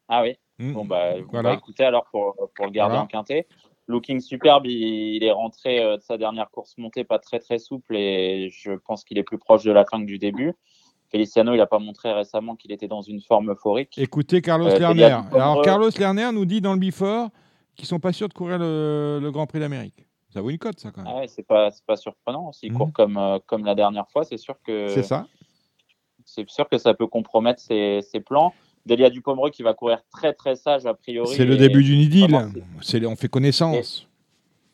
Ah 0.09 0.23
oui. 0.23 0.37
Hmm. 0.59 0.73
Bon, 0.73 0.85
bah, 0.85 1.15
Voilà. 1.31 1.55
écouter 1.55 1.85
alors 1.85 2.07
pour, 2.11 2.35
pour 2.55 2.67
le 2.67 2.73
garder 2.73 2.93
Voilà. 2.93 3.03
en 3.05 3.07
quintet. 3.07 3.47
Looking 3.87 4.21
superbe, 4.21 4.67
il, 4.67 5.17
il 5.17 5.25
est 5.25 5.31
rentré 5.33 5.81
euh, 5.81 5.97
de 5.97 6.03
sa 6.03 6.19
dernière 6.19 6.51
course 6.51 6.75
montée 6.77 7.05
pas 7.05 7.19
très 7.19 7.39
très 7.39 7.59
souple 7.59 7.97
et 7.97 8.51
je 8.53 8.73
pense 8.73 9.05
qu'il 9.05 9.17
est 9.19 9.23
plus 9.23 9.39
proche 9.39 9.65
de 9.65 9.73
la 9.73 9.85
fin 9.87 10.01
que 10.01 10.07
du 10.07 10.19
début. 10.19 10.53
Feliciano, 11.11 11.55
il 11.55 11.59
n'a 11.59 11.67
pas 11.67 11.79
montré 11.79 12.13
récemment 12.13 12.55
qu'il 12.55 12.71
était 12.73 12.89
dans 12.89 13.01
une 13.01 13.21
forme 13.23 13.51
euphorique. 13.51 13.97
Écoutez 13.97 14.43
Carlos 14.43 14.67
Euh, 14.69 14.79
Lerner. 14.79 15.17
Alors, 15.33 15.63
Carlos 15.63 15.91
Lerner 15.99 16.31
nous 16.33 16.45
dit 16.45 16.61
dans 16.61 16.75
le 16.75 16.79
bifort 16.79 17.31
qu'ils 17.75 17.87
sont 17.87 17.99
pas 18.01 18.13
sûrs 18.13 18.29
de 18.29 18.35
courir 18.35 18.59
le, 18.59 19.19
le 19.23 19.31
Grand 19.31 19.47
Prix 19.47 19.61
d'Amérique. 19.61 20.05
Ça 20.31 20.43
vaut 20.43 20.51
une 20.51 20.59
cote, 20.59 20.79
ça, 20.79 20.91
quand 20.91 21.03
même. 21.03 21.13
Ah 21.15 21.21
ouais, 21.21 21.29
c'est 21.29 21.47
pas, 21.47 21.71
pas 21.87 21.97
surprenant. 21.97 22.53
S'il 22.53 22.73
Mhm. 22.73 22.79
court 22.79 22.93
comme, 22.93 23.17
euh, 23.17 23.39
comme 23.47 23.65
la 23.65 23.75
dernière 23.75 24.07
fois, 24.11 24.25
c'est 24.25 24.37
sûr 24.37 24.57
que 24.63 24.89
C'est 24.89 25.03
ça. 25.03 25.27
c'est 26.27 26.49
sûr 26.51 26.69
que 26.69 26.77
ça 26.77 26.93
peut 26.93 27.07
compromettre 27.07 27.61
ses, 27.61 28.01
ses 28.03 28.21
plans. 28.21 28.53
Delia 28.85 29.09
Dupomereux 29.09 29.49
qui 29.51 29.63
va 29.63 29.73
courir 29.73 30.01
très 30.11 30.35
très 30.35 30.57
sage 30.57 30.85
a 30.85 30.93
priori. 30.95 31.35
C'est 31.35 31.45
le 31.47 31.57
début 31.57 31.83
d'une 31.83 32.01
idylle. 32.01 32.37
c'est- 32.83 33.05
On 33.07 33.17
fait 33.17 33.29
connaissance. 33.29 34.07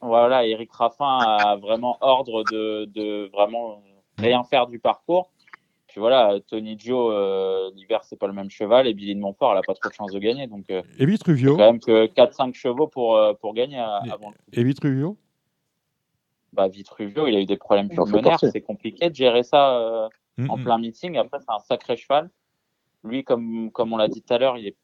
Voilà, 0.01 0.45
Eric 0.47 0.71
Raffin 0.73 1.19
a 1.21 1.57
vraiment 1.57 1.97
ordre 2.01 2.43
de, 2.51 2.85
de 2.95 3.31
vraiment 3.33 3.81
rien 4.19 4.43
faire 4.45 4.67
du 4.67 4.79
parcours. 4.79 5.31
Puis 5.95 6.01
voilà, 6.01 6.41
Tony 6.49 6.77
Gio, 6.77 7.13
euh, 7.13 7.71
l'hiver, 7.77 8.03
c'est 8.03 8.19
pas 8.19 8.27
le 8.27 8.33
même 8.33 8.51
cheval. 8.51 8.89
Et 8.89 8.95
Billy 8.95 9.15
de 9.15 9.21
Montfort, 9.21 9.53
elle 9.53 9.59
a 9.59 9.63
pas 9.63 9.75
trop 9.75 9.89
de 9.89 9.95
chance 9.95 10.11
de 10.11 10.19
gagner. 10.19 10.49
Donc, 10.49 10.69
euh, 10.69 10.83
Et 10.99 11.07
Vitruvio 11.07 11.57
quand 11.57 11.63
même 11.63 11.79
que 11.79 12.07
4-5 12.07 12.53
chevaux 12.53 12.89
pour, 12.89 13.17
euh, 13.17 13.33
pour 13.35 13.55
gagner 13.55 13.79
à- 13.79 14.03
avant. 14.11 14.35
Et 14.53 14.65
Vitruvio? 14.65 15.17
Bah, 16.53 16.67
Vitruvio, 16.67 17.29
il 17.29 17.37
a 17.37 17.41
eu 17.41 17.47
des 17.47 17.57
problèmes 17.57 17.89
pulmonaires. 17.89 18.41
C'est 18.41 18.61
compliqué 18.61 19.09
de 19.09 19.15
gérer 19.15 19.45
ça 19.45 19.79
euh, 19.79 20.09
Mm, 20.37 20.51
en 20.51 20.57
mm. 20.57 20.65
plein 20.65 20.79
meeting. 20.79 21.17
Après, 21.17 21.39
c'est 21.39 21.53
un 21.53 21.61
sacré 21.61 21.97
cheval. 21.97 22.29
Lui, 23.05 23.23
comme, 23.23 23.71
comme 23.71 23.93
on 23.93 23.97
l'a 23.97 24.09
dit 24.09 24.21
tout 24.21 24.35
à 24.35 24.39
l'heure, 24.39 24.59
il, 24.59 24.67
est, 24.67 24.77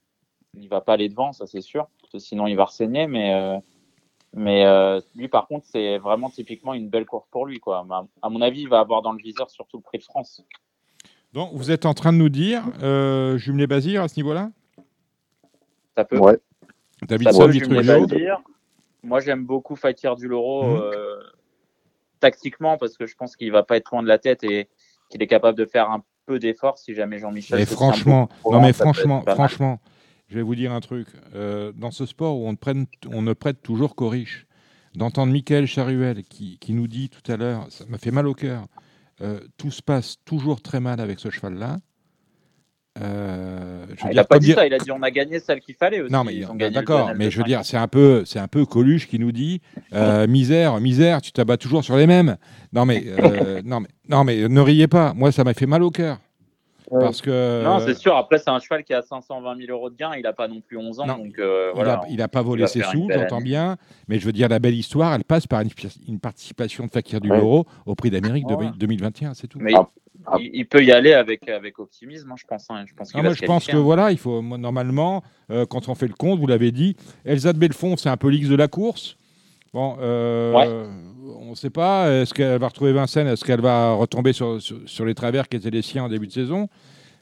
il 0.55 0.69
va 0.69 0.81
pas 0.81 0.93
aller 0.93 1.09
devant, 1.09 1.32
ça 1.32 1.49
c'est 1.49 1.61
sûr. 1.61 1.89
Parce 2.01 2.12
que 2.12 2.19
sinon, 2.20 2.47
il 2.47 2.55
va 2.55 2.66
renseigner. 2.66 3.09
Mais, 3.09 3.35
euh, 3.35 3.59
mais 4.32 4.65
euh, 4.65 5.01
lui, 5.16 5.27
par 5.27 5.49
contre, 5.49 5.66
c'est 5.66 5.99
vraiment 5.99 6.31
typiquement 6.31 6.73
une 6.73 6.89
belle 6.89 7.05
course 7.05 7.27
pour 7.32 7.47
lui. 7.47 7.59
Quoi. 7.59 7.85
À, 7.91 8.07
à 8.23 8.28
mon 8.28 8.41
avis, 8.43 8.61
il 8.61 8.69
va 8.69 8.78
avoir 8.78 9.03
dans 9.03 9.11
le 9.11 9.19
viseur 9.19 9.51
surtout 9.51 9.78
le 9.78 9.82
prix 9.82 9.99
de 9.99 10.05
France. 10.05 10.45
Donc, 11.32 11.51
vous 11.55 11.70
êtes 11.70 11.86
en 11.86 11.94
train 11.94 12.12
de 12.12 12.19
nous 12.19 12.28
dire, 12.28 12.65
euh, 12.82 13.39
jumelé 13.39 13.66
Bazir 13.66 14.02
à 14.02 14.09
ce 14.09 14.16
niveau-là? 14.16 14.51
Ça 15.97 16.05
peut. 16.05 16.19
Ouais. 16.19 16.39
Davidson, 17.07 17.47
Vitruvio. 17.47 18.07
Moi, 19.02 19.20
j'aime 19.20 19.44
beaucoup 19.44 19.77
Fakir 19.77 20.16
du 20.16 20.28
Loro 20.28 20.65
Mhm. 20.65 20.81
euh, 20.82 21.16
tactiquement 22.19 22.77
parce 22.77 22.97
que 22.97 23.07
je 23.07 23.15
pense 23.16 23.36
qu'il 23.36 23.51
va 23.52 23.62
pas 23.62 23.77
être 23.77 23.90
loin 23.93 24.02
de 24.02 24.09
la 24.09 24.19
tête 24.19 24.44
et 24.44 24.69
qu'il 25.09 25.23
est 25.23 25.27
capable 25.27 25.57
de 25.57 25.65
faire 25.65 25.90
un 25.90 26.02
peu 26.27 26.39
d'effort 26.39 26.78
si 26.78 26.94
jamais 26.94 27.19
Jean-Michel. 27.19 27.65
Tient 27.65 27.74
franchement, 27.77 28.28
non 28.44 28.51
loin, 28.52 28.61
mais 28.62 28.73
franchement, 28.74 29.23
franchement, 29.27 29.81
je 30.28 30.35
vais 30.36 30.43
vous 30.43 30.55
dire 30.55 30.73
un 30.73 30.81
truc. 30.81 31.09
Euh, 31.35 31.73
dans 31.74 31.90
ce 31.90 32.05
sport 32.07 32.36
où 32.39 32.47
on 32.47 32.52
ne, 32.52 32.57
prenne- 32.57 32.86
on 33.11 33.23
ne 33.23 33.32
prête 33.32 33.62
toujours 33.62 33.94
qu'aux 33.97 34.09
riches, 34.11 34.47
d'entendre 34.94 35.32
Michael 35.32 35.66
Charuel 35.66 36.23
qui, 36.24 36.59
qui 36.59 36.73
nous 36.74 36.86
dit 36.89 37.09
tout 37.09 37.32
à 37.32 37.36
l'heure, 37.36 37.66
ça 37.70 37.85
m'a 37.89 37.97
fait 37.98 38.11
mal 38.11 38.27
au 38.27 38.35
cœur, 38.35 38.66
euh, 39.23 39.41
tout 39.57 39.71
se 39.71 39.83
passe 39.83 40.17
toujours 40.25 40.63
très 40.63 40.81
mal 40.81 41.01
avec 41.01 41.19
ce 41.21 41.31
cheval-là. 41.31 41.79
Euh, 43.01 43.87
je 43.91 43.95
Ah, 44.03 44.09
il 44.11 44.17
n'a 44.17 44.25
pas 44.25 44.39
dit 44.39 44.47
dire- 44.47 44.57
ça, 44.57 44.67
il 44.67 44.75
a 44.75 44.79
dit 44.79 44.91
on 44.91 45.01
a 45.03 45.11
gagné 45.13 45.39
celle 45.39 45.61
qu'il 45.61 45.77
fallait 45.77 46.01
aussi. 46.01 46.13
Non 46.13 46.25
mais 46.25 46.41
d'accord, 46.71 47.13
mais 47.17 47.31
je 47.31 47.37
veux 47.37 47.43
5 47.45 47.47
dire, 47.47 47.65
c'est 47.65 47.77
un 47.77 47.87
peu, 47.87 48.25
c'est 48.27 48.41
un 48.41 48.49
peu 48.49 48.67
Coluche 48.67 49.07
qui 49.07 49.19
nous 49.21 49.31
dit 49.33 49.61
euh, 49.95 50.27
misère, 50.27 50.81
misère, 50.81 51.23
tu 51.23 51.31
t'abats 51.31 51.57
toujours 51.57 51.85
sur 51.85 51.97
les 51.97 52.07
mêmes. 52.09 52.37
Non 52.73 52.85
mais, 52.87 53.05
non 53.65 53.81
mais, 53.81 53.89
non 54.09 54.25
mais, 54.25 54.49
ne 54.49 54.61
riez 54.61 54.89
pas. 54.89 55.13
Moi, 55.15 55.31
ça 55.31 55.45
m'a 55.45 55.55
fait 55.55 55.67
mal 55.67 55.83
au 55.85 55.91
cœur 55.91 56.19
parce 56.99 57.23
que 57.23 57.62
Non, 57.62 57.79
c'est 57.81 57.95
sûr. 57.95 58.17
Après, 58.17 58.39
c'est 58.39 58.51
un 58.51 58.59
cheval 58.59 58.83
qui 58.85 58.93
a 58.95 59.03
520 59.03 59.57
000 59.57 59.71
euros 59.71 59.91
de 59.91 59.97
gain. 59.97 60.11
Il 60.17 60.23
n'a 60.23 60.33
pas 60.33 60.49
non 60.49 60.61
plus 60.61 60.77
11 60.77 61.01
ans. 61.01 61.07
Non. 61.07 61.19
Donc, 61.19 61.39
euh, 61.39 61.71
Il 61.73 61.77
voilà. 61.77 61.97
n'a 61.97 62.25
il 62.25 62.29
pas 62.29 62.43
volé 62.43 62.67
ses 62.67 62.83
sous, 62.83 63.09
j'entends 63.12 63.41
bien, 63.41 63.77
mais 64.09 64.19
je 64.19 64.27
veux 64.27 64.33
dire, 64.33 64.49
la 64.49 64.59
belle 64.59 64.75
histoire, 64.75 65.15
elle 65.15 65.25
passe 65.25 65.47
par 65.47 65.61
une, 65.61 65.71
une 66.09 66.19
participation 66.21 66.87
de 66.87 66.91
Fakir 66.91 67.21
du 67.21 67.31
Ouais. 67.31 67.41
Au 67.87 67.95
prix 67.95 68.11
d'Amérique 68.11 68.47
de 68.47 68.55
Ouais. 68.55 68.71
2021, 68.77 69.35
c'est 69.35 69.47
tout. 69.47 69.59
Mais 69.61 69.73
Ah, 69.77 69.89
ah. 70.27 70.37
il, 70.41 70.51
il 70.53 70.67
peut 70.67 70.83
y 70.85 70.91
aller 70.93 71.12
avec, 71.12 71.49
avec 71.49 71.79
optimisme, 71.79 72.31
hein, 72.31 72.35
je 72.37 72.45
pense. 72.47 72.67
hein. 72.71 72.85
Je 72.87 72.95
pense 72.95 73.11
qu'il 73.11 73.19
Non, 73.19 73.23
va 73.23 73.29
moi, 73.31 73.37
je 73.41 73.47
pense 73.47 73.67
que 73.67 73.77
hein. 73.77 73.81
voilà, 73.81 74.11
il 74.11 74.19
faut 74.19 74.43
moi, 74.43 74.59
normalement, 74.59 75.23
euh, 75.51 75.65
quand 75.67 75.89
on 75.89 75.95
fait 75.95 76.09
le 76.09 76.15
compte, 76.15 76.39
vous 76.41 76.47
l'avez 76.47 76.73
dit, 76.73 76.97
Elsa 77.25 77.53
de 77.53 77.59
Belfond, 77.59 77.97
c'est 77.97 78.09
un 78.09 78.17
peu 78.17 78.29
l'X 78.29 78.49
de 78.49 78.57
la 78.57 78.69
course. 78.69 79.17
Bon, 79.73 79.97
euh, 80.01 80.87
on 81.39 81.51
ne 81.51 81.55
sait 81.55 81.71
pas, 81.71 82.11
est-ce 82.11 82.35
qu'elle 82.35 82.59
va 82.59 82.69
retrouver 82.69 82.93
Vincennes, 82.93 83.29
est-ce 83.29 83.45
qu'elle 83.45 83.61
va 83.61 83.93
retomber 83.93 84.33
sur, 84.33 84.61
sur, 84.61 84.79
sur 84.87 85.05
les 85.05 85.15
travers 85.15 85.49
qui 85.49 85.57
étaient 85.57 85.71
les 85.71 85.83
siens 85.83 86.05
en 86.05 86.09
début 86.09 86.27
de 86.27 86.33
saison, 86.33 86.69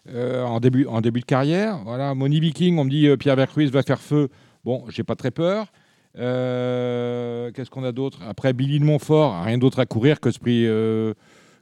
euh, 0.09 0.43
en, 0.45 0.59
début, 0.59 0.87
en 0.87 1.03
début 1.03 1.21
de 1.21 1.27
carrière. 1.27 1.79
Voilà, 1.85 2.15
Moni 2.15 2.41
Viking, 2.41 2.79
on 2.79 2.85
me 2.85 2.91
dit 2.91 3.07
euh, 3.07 3.19
Pierre 3.19 3.37
Vercruis 3.37 3.67
va 3.67 3.83
faire 3.83 4.01
feu. 4.01 4.29
Bon, 4.65 4.85
j'ai 4.89 5.05
pas 5.05 5.15
très 5.15 5.31
peur. 5.31 5.67
Qu'est-ce 6.15 7.71
qu'on 7.71 7.85
a 7.85 7.93
d'autre? 7.93 8.19
Après, 8.27 8.55
Billy 8.55 8.81
de 8.81 8.85
Montfort, 8.85 9.43
rien 9.45 9.59
d'autre 9.59 9.79
à 9.79 9.87
courir 9.87 10.19
que, 10.19 10.31
ce 10.31 10.39
prix, 10.39 10.65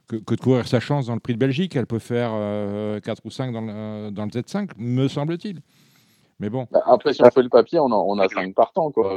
que, 0.07 0.15
que 0.15 0.35
de 0.35 0.41
courir 0.41 0.67
sa 0.67 0.79
chance 0.79 1.07
dans 1.07 1.13
le 1.13 1.19
prix 1.19 1.33
de 1.33 1.39
Belgique. 1.39 1.75
Elle 1.75 1.85
peut 1.85 1.99
faire 1.99 2.31
euh, 2.33 2.99
4 3.01 3.21
ou 3.25 3.29
5 3.29 3.51
dans 3.51 3.61
le, 3.61 4.09
dans 4.11 4.23
le 4.23 4.31
Z5, 4.31 4.69
me 4.77 5.07
semble-t-il. 5.07 5.59
Mais 6.39 6.49
bon. 6.49 6.67
Bah, 6.71 6.81
Après, 6.85 7.13
si 7.13 7.21
on 7.21 7.29
fait 7.29 7.43
le 7.43 7.49
papier, 7.49 7.79
on 7.79 7.91
a, 7.91 7.95
on 7.95 8.17
a 8.19 8.27
5 8.27 8.53
partants. 8.55 8.91
Quoi. 8.91 9.15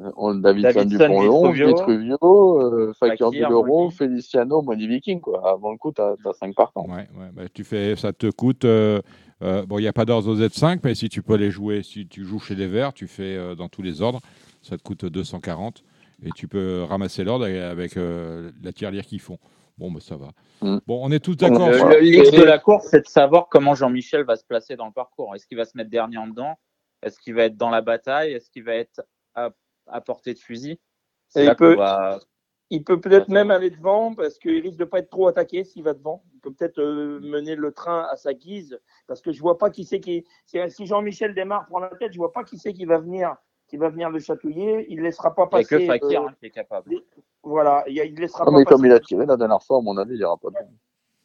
Euh, 0.00 0.10
on, 0.16 0.34
Davidson, 0.34 0.68
Davidson, 0.80 0.88
Dupont-Léon, 1.08 1.50
Vitruvio, 1.52 2.60
euh, 2.60 2.92
Fakir 2.92 3.30
Money. 3.50 3.90
Feliciano, 3.90 4.62
Money 4.62 4.86
Viking. 4.86 5.20
Quoi. 5.20 5.48
Avant 5.48 5.72
le 5.72 5.78
coup, 5.78 5.92
tu 5.92 6.02
as, 6.02 6.14
5 6.38 6.54
partants. 6.54 6.86
Ouais, 6.86 7.08
ouais, 7.18 7.30
bah, 7.32 7.42
tu 7.52 7.64
fais, 7.64 7.96
ça 7.96 8.12
te 8.12 8.30
coûte. 8.30 8.64
euh, 8.64 9.00
euh, 9.42 9.64
bon, 9.64 9.78
il 9.78 9.82
n'y 9.82 9.88
a 9.88 9.92
pas 9.92 10.04
d'ordre 10.04 10.28
au 10.28 10.36
Z5, 10.36 10.80
mais 10.82 10.94
si 10.94 11.08
tu 11.08 11.22
peux 11.22 11.36
les 11.36 11.50
jouer, 11.50 11.82
si 11.82 12.06
tu 12.06 12.24
joues 12.24 12.40
chez 12.40 12.54
les 12.54 12.66
Verts, 12.66 12.92
tu 12.92 13.06
fais 13.06 13.36
euh, 13.36 13.54
dans 13.54 13.68
tous 13.68 13.82
les 13.82 14.02
ordres, 14.02 14.20
ça 14.62 14.76
te 14.76 14.82
coûte 14.82 15.04
240 15.04 15.84
et 16.24 16.30
tu 16.34 16.48
peux 16.48 16.82
ramasser 16.82 17.22
l'ordre 17.22 17.44
avec, 17.46 17.96
euh, 17.96 18.50
la 18.62 18.72
tirelire 18.72 19.06
qu'ils 19.06 19.20
font. 19.20 19.38
Bon, 19.78 19.92
bah, 19.92 20.00
ça 20.00 20.16
va. 20.16 20.30
Mm. 20.60 20.78
Bon, 20.88 21.00
on 21.04 21.12
est 21.12 21.20
tous 21.20 21.36
d'accord. 21.36 21.68
Le, 21.68 21.74
sur- 21.78 21.88
le 21.88 22.00
livre 22.00 22.32
de 22.32 22.42
la 22.42 22.58
course, 22.58 22.88
c'est 22.90 23.02
de 23.02 23.06
savoir 23.06 23.46
comment 23.48 23.76
Jean-Michel 23.76 24.24
va 24.24 24.34
se 24.34 24.44
placer 24.44 24.74
dans 24.74 24.86
le 24.86 24.92
parcours. 24.92 25.34
Est-ce 25.36 25.46
qu'il 25.46 25.56
va 25.56 25.64
se 25.64 25.76
mettre 25.76 25.90
dernier 25.90 26.18
en 26.18 26.26
dedans? 26.26 26.54
Est-ce 27.04 27.20
qu'il 27.20 27.34
va 27.34 27.44
être 27.44 27.56
dans 27.56 27.70
la 27.70 27.80
bataille? 27.80 28.32
Est-ce 28.32 28.50
qu'il 28.50 28.64
va 28.64 28.74
être 28.74 29.02
à, 29.90 30.00
portée 30.00 30.34
de 30.34 30.38
fusil 30.38 30.80
Et 31.36 31.44
il 31.44 31.56
peut- 31.56 31.74
qu'on 31.74 31.80
va- 31.80 32.18
Il 32.70 32.84
peut 32.84 33.00
peut-être 33.00 33.28
même 33.30 33.50
aller 33.50 33.70
devant 33.70 34.14
parce 34.14 34.38
qu'il 34.38 34.60
risque 34.60 34.78
de 34.78 34.84
pas 34.84 34.98
être 34.98 35.08
trop 35.08 35.26
attaqué 35.28 35.64
s'il 35.64 35.82
va 35.84 35.94
devant. 35.94 36.22
Il 36.34 36.40
peut 36.40 36.52
peut-être 36.52 36.78
euh, 36.80 37.18
mener 37.20 37.54
le 37.56 37.72
train 37.72 38.06
à 38.10 38.16
sa 38.16 38.34
guise 38.34 38.78
parce 39.06 39.22
que 39.22 39.32
je 39.32 39.40
vois 39.40 39.56
pas 39.56 39.70
qui 39.70 39.84
c'est 39.84 40.00
qui. 40.00 40.26
Si 40.44 40.58
si 40.68 40.84
Jean-Michel 40.86 41.34
démarre 41.34 41.64
prend 41.66 41.78
la 41.78 41.88
tête, 41.96 42.12
je 42.12 42.18
vois 42.18 42.30
pas 42.32 42.44
qui 42.44 42.58
c'est 42.58 42.74
qui 42.74 42.84
va 42.84 42.98
venir, 42.98 43.34
qui 43.68 43.78
va 43.78 43.88
venir 43.88 44.10
le 44.10 44.18
chatouiller. 44.18 44.86
Il 44.90 45.00
laissera 45.00 45.34
pas 45.34 45.46
passer. 45.46 45.78
que 45.78 45.86
Fakir 45.86 46.22
euh, 46.24 46.28
qui 46.38 46.46
est 46.46 46.50
capable. 46.50 46.94
voilà, 47.42 47.84
il, 47.86 47.96
il 47.96 48.14
laissera 48.20 48.44
Non, 48.44 48.52
pas 48.52 48.58
mais 48.58 48.64
comme 48.66 48.82
passer. 48.82 48.88
il 48.90 48.92
a 48.92 49.00
tiré 49.00 49.24
la 49.24 49.36
dernière 49.38 49.62
fois, 49.62 49.78
à 49.78 49.80
mon 49.80 49.96
avis, 49.96 50.12
il 50.14 50.18
n'y 50.18 50.24
aura 50.24 50.36
pas 50.36 50.50
de. 50.50 50.56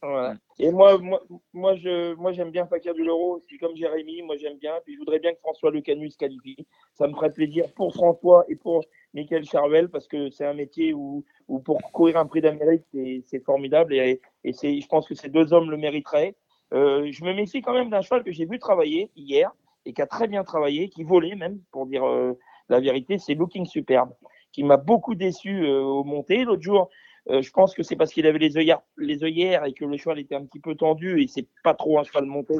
Voilà. 0.06 0.36
Et 0.60 0.70
moi, 0.70 0.98
moi, 0.98 1.24
moi, 1.54 1.76
je, 1.76 2.14
moi, 2.16 2.34
j'aime 2.34 2.52
bien 2.52 2.68
Fakir 2.68 2.94
du 2.94 3.06
Loro 3.06 3.38
aussi, 3.38 3.58
comme 3.58 3.76
Jérémy. 3.76 4.22
Moi, 4.22 4.36
j'aime 4.36 4.58
bien. 4.58 4.74
Puis 4.84 4.96
je 4.96 5.00
voudrais 5.00 5.20
bien 5.20 5.34
que 5.34 5.40
François 5.40 5.72
Le 5.72 5.80
Canu 5.80 6.12
se 6.12 6.18
qualifie. 6.18 6.68
Ça 6.94 7.08
me 7.08 7.14
ferait 7.14 7.32
plaisir 7.32 7.66
pour 7.74 7.94
François 7.94 8.44
et 8.50 8.56
pour 8.58 8.84
Michael 9.14 9.46
Charvel 9.46 9.90
parce 9.90 10.08
que 10.08 10.30
c'est 10.30 10.46
un 10.46 10.54
métier 10.54 10.94
où, 10.94 11.24
où 11.48 11.60
pour 11.60 11.82
courir 11.94 12.18
un 12.18 12.26
prix 12.26 12.42
d'Amérique, 12.42 12.84
c'est, 12.92 13.44
formidable 13.46 13.94
et, 13.94 14.20
et 14.44 14.52
c'est, 14.52 14.80
je 14.80 14.88
pense 14.88 15.08
que 15.08 15.16
ces 15.16 15.30
deux 15.30 15.54
hommes 15.54 15.72
le 15.72 15.78
mériteraient. 15.78 16.36
Euh, 16.74 17.08
je 17.12 17.24
me 17.24 17.34
méfie 17.34 17.62
quand 17.62 17.74
même 17.74 17.90
d'un 17.90 18.02
cheval 18.02 18.24
que 18.24 18.32
j'ai 18.32 18.46
vu 18.46 18.60
travailler 18.60 19.10
hier 19.16 19.52
et 19.86 19.94
qui 19.94 20.02
a 20.02 20.08
très 20.08 20.28
bien 20.28 20.44
travaillé, 20.44 20.90
qui 20.90 21.04
volait 21.04 21.36
même, 21.36 21.60
pour 21.72 21.86
dire 21.86 22.06
euh, 22.06 22.34
la 22.70 22.80
vérité, 22.80 23.18
c'est 23.18 23.36
Looking 23.36 23.66
Superbe, 23.66 24.12
qui 24.52 24.64
m'a 24.64 24.78
beaucoup 24.78 25.14
déçu 25.16 25.66
euh, 25.66 25.82
au 25.82 26.04
montées. 26.04 26.44
L'autre 26.44 26.64
jour, 26.64 26.90
euh, 27.30 27.42
je 27.42 27.52
pense 27.52 27.74
que 27.74 27.84
c'est 27.84 27.96
parce 27.96 28.12
qu'il 28.14 28.26
avait 28.28 28.40
les 28.40 28.58
œillères, 28.58 28.82
les 28.98 29.24
œillères 29.24 29.66
et 29.66 29.74
que 29.74 29.86
le 29.86 29.98
cheval 29.98 30.20
était 30.20 30.36
un 30.36 30.46
petit 30.46 30.60
peu 30.60 30.76
tendu 30.76 31.22
et 31.22 31.28
c'est 31.28 31.48
pas 31.64 31.74
trop 31.74 32.00
un 32.00 32.04
cheval 32.04 32.26
monté. 32.26 32.56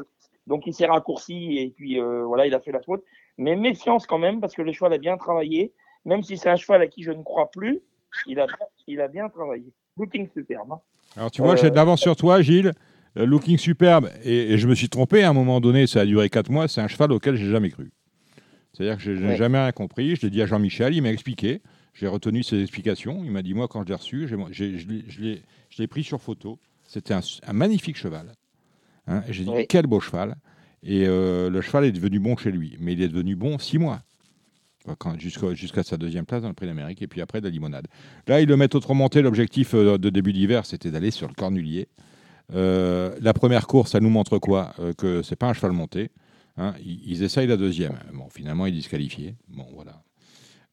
Donc 0.48 0.68
il 0.68 0.74
s'est 0.74 0.86
raccourci 0.86 1.58
et 1.58 1.70
puis 1.76 2.00
euh, 2.00 2.24
voilà, 2.26 2.46
il 2.48 2.54
a 2.54 2.60
fait 2.60 2.72
la 2.72 2.82
faute. 2.82 3.04
Mais 3.38 3.56
méfiance 3.56 4.06
quand 4.06 4.20
même 4.20 4.40
parce 4.42 4.54
que 4.56 4.62
le 4.62 4.72
cheval 4.72 4.94
a 4.94 4.98
bien 4.98 5.18
travaillé. 5.18 5.74
Même 6.06 6.22
si 6.22 6.38
c'est 6.38 6.50
un 6.50 6.56
cheval 6.58 6.82
à 6.82 6.88
qui 6.88 7.02
je 7.04 7.12
ne 7.12 7.24
crois 7.24 7.50
plus, 7.50 7.82
il 8.28 8.40
a, 8.40 8.48
il 8.88 9.00
a 9.02 9.08
bien 9.08 9.30
travaillé. 9.30 9.66
Looking 9.98 10.28
superbe. 10.34 10.72
hein. 10.74 10.80
Alors, 11.16 11.32
tu 11.32 11.42
vois, 11.42 11.54
Euh, 11.54 11.58
j'ai 11.58 11.70
de 11.70 11.76
l'avance 11.76 12.02
sur 12.02 12.16
toi, 12.16 12.42
Gilles. 12.42 12.74
Euh, 13.18 13.26
looking 13.26 13.58
superbe. 13.58 14.10
Et, 14.26 14.54
et 14.54 14.58
je 14.58 14.68
me 14.68 14.76
suis 14.76 14.90
trompé 14.90 15.24
à 15.24 15.30
un 15.30 15.34
moment 15.34 15.62
donné, 15.62 15.88
ça 15.88 16.02
a 16.02 16.06
duré 16.06 16.30
4 16.30 16.50
mois. 16.50 16.68
C'est 16.68 16.82
un 16.82 16.88
cheval 16.88 17.12
auquel 17.12 17.36
j'ai 17.36 17.50
jamais 17.50 17.70
cru. 17.70 17.92
C'est-à-dire 18.74 18.98
que 18.98 19.04
je 19.04 19.12
n'ai 19.12 19.28
Ouais. 19.30 19.36
jamais 19.36 19.60
rien 19.60 19.72
compris. 19.72 20.16
Je 20.16 20.24
l'ai 20.24 20.30
dit 20.32 20.42
à 20.42 20.46
Jean-Michel, 20.46 20.94
il 20.96 21.02
m'a 21.02 21.12
expliqué. 21.12 21.62
J'ai 21.94 22.08
retenu 22.08 22.44
ses 22.44 22.62
explications. 22.62 23.24
Il 23.24 23.32
m'a 23.32 23.42
dit, 23.44 23.54
moi, 23.54 23.68
quand 23.68 23.84
je 23.84 23.88
l'ai 23.90 23.96
reçu, 23.96 24.28
je 24.28 24.36
l'ai- 24.36 24.54
je 24.80 25.22
l'ai 25.22 25.42
je 25.70 25.82
l'ai 25.82 25.88
pris 25.88 26.04
sur 26.04 26.22
photo. 26.22 26.60
C'était 26.88 27.14
un, 27.14 27.22
un 27.48 27.54
magnifique 27.54 27.98
cheval. 27.98 28.34
Hein, 29.08 29.24
j'ai 29.30 29.44
dit, 29.44 29.50
Oui. 29.50 29.66
quel 29.68 29.86
beau 29.88 30.00
cheval. 30.00 30.36
Et 30.84 31.06
euh, 31.08 31.50
le 31.50 31.62
cheval 31.62 31.86
est 31.86 31.92
devenu 31.92 32.20
bon 32.20 32.36
chez 32.38 32.52
lui. 32.52 32.76
Mais 32.80 32.94
il 32.94 33.02
est 33.02 33.08
devenu 33.08 33.36
bon 33.36 33.58
six 33.58 33.78
mois. 33.80 34.02
Jusqu'à 35.18 35.82
sa 35.84 35.96
deuxième 35.96 36.26
place 36.26 36.42
dans 36.42 36.50
le 36.50 36.54
Prix 36.54 36.66
d'Amérique 36.68 37.02
et 37.02 37.08
puis 37.08 37.22
après 37.22 37.40
de 37.40 37.46
la 37.46 37.52
limonade. 37.52 37.88
Là, 38.28 38.42
ils 38.42 38.48
le 38.50 38.58
mettent 38.58 38.76
autrement 38.76 39.04
monté. 39.06 39.22
L'objectif 39.22 39.74
euh, 39.76 39.98
de 39.98 40.10
début 40.10 40.34
d'hiver, 40.34 40.66
c'était 40.66 40.92
d'aller 40.92 41.10
sur 41.12 41.28
le 41.30 41.34
Cornulier. 41.34 41.88
Euh, 42.54 43.16
la 43.22 43.34
première 43.34 43.66
course, 43.68 43.92
ça 43.92 44.02
nous 44.02 44.10
montre 44.10 44.40
quoi? 44.40 44.74
Euh, 44.80 44.92
Que 44.94 45.22
c'est 45.24 45.38
pas 45.38 45.48
un 45.48 45.54
cheval 45.54 45.72
monté. 45.72 46.10
hein. 46.58 46.74
Ils, 46.86 47.00
ils 47.06 47.24
essayent 47.24 47.48
la 47.48 47.56
deuxième. 47.56 47.98
Bon, 48.14 48.28
finalement, 48.30 48.66
il 48.66 48.74
est 48.74 48.78
disqualifié. 48.78 49.36
Bon, 49.48 49.66
voilà. 49.74 50.02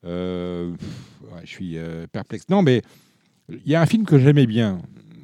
Euh, 0.04 0.72
pff, 0.72 1.32
ouais, 1.32 1.40
je 1.44 1.50
suis 1.50 1.78
euh, 1.78 2.06
perplexe. 2.10 2.48
Non, 2.48 2.62
mais 2.62 2.82
il 3.48 3.70
y 3.70 3.74
a 3.74 3.80
un 3.82 3.86
film 3.86 4.04
que 4.06 4.18
j'aimais 4.18 4.46
bien 4.46 4.80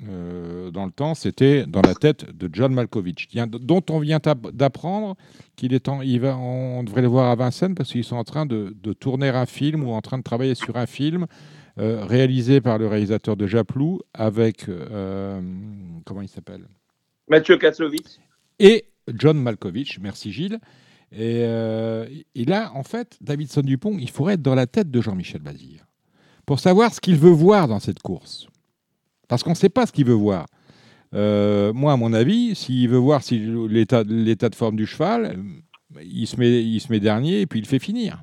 euh, 0.08 0.70
dans 0.70 0.84
le 0.86 0.92
temps, 0.92 1.14
c'était 1.14 1.66
Dans 1.66 1.82
la 1.82 1.94
tête 1.94 2.30
de 2.36 2.48
John 2.52 2.72
Malkovich, 2.72 3.26
qui- 3.26 3.40
dont 3.46 3.82
on 3.90 3.98
vient 3.98 4.18
d'app- 4.22 4.52
d'apprendre 4.52 5.16
qu'il 5.56 5.74
est 5.74 5.88
en, 5.88 6.00
il 6.02 6.20
va, 6.20 6.36
on 6.36 6.84
devrait 6.84 7.02
le 7.02 7.08
voir 7.08 7.30
à 7.30 7.34
Vincennes 7.34 7.74
parce 7.74 7.90
qu'ils 7.90 8.04
sont 8.04 8.16
en 8.16 8.22
train 8.24 8.46
de, 8.46 8.76
de 8.80 8.92
tourner 8.92 9.28
un 9.30 9.46
film 9.46 9.82
ou 9.82 9.90
en 9.92 10.00
train 10.02 10.18
de 10.18 10.22
travailler 10.22 10.54
sur 10.54 10.76
un 10.76 10.86
film 10.86 11.26
réalisé 11.78 12.60
par 12.62 12.78
le 12.78 12.86
réalisateur 12.86 13.36
de 13.36 13.46
Japlou 13.46 14.00
avec 14.14 14.64
comment 16.06 16.22
il 16.22 16.28
s'appelle? 16.28 16.66
Mathieu 17.28 17.58
Katsovitz. 17.58 18.18
et 18.58 18.86
John 19.12 19.38
Malkovich. 19.38 19.98
Merci 20.00 20.32
Gilles. 20.32 20.58
Et, 21.16 21.44
euh, 21.46 22.06
et 22.34 22.44
là, 22.44 22.70
en 22.74 22.82
fait, 22.82 23.16
Davidson 23.22 23.62
Dupont, 23.62 23.96
il 23.98 24.10
faudrait 24.10 24.34
être 24.34 24.42
dans 24.42 24.54
la 24.54 24.66
tête 24.66 24.90
de 24.90 25.00
Jean-Michel 25.00 25.40
Bazir 25.40 25.86
pour 26.44 26.60
savoir 26.60 26.92
ce 26.92 27.00
qu'il 27.00 27.16
veut 27.16 27.30
voir 27.30 27.68
dans 27.68 27.80
cette 27.80 28.00
course. 28.00 28.46
Parce 29.26 29.42
qu'on 29.42 29.50
ne 29.50 29.56
sait 29.56 29.70
pas 29.70 29.86
ce 29.86 29.92
qu'il 29.92 30.04
veut 30.04 30.12
voir. 30.12 30.46
Euh, 31.14 31.72
moi, 31.72 31.94
à 31.94 31.96
mon 31.96 32.12
avis, 32.12 32.54
s'il 32.54 32.88
veut 32.90 32.98
voir 32.98 33.22
si 33.22 33.38
l'état 33.68 34.04
de 34.04 34.54
forme 34.54 34.76
du 34.76 34.86
cheval, 34.86 35.36
euh, 35.96 36.02
il 36.02 36.26
se, 36.26 36.36
met, 36.36 36.62
il 36.62 36.80
se 36.80 36.92
met 36.92 37.00
dernier 37.00 37.40
et 37.40 37.46
puis 37.46 37.60
il 37.60 37.66
fait 37.66 37.78
finir. 37.78 38.22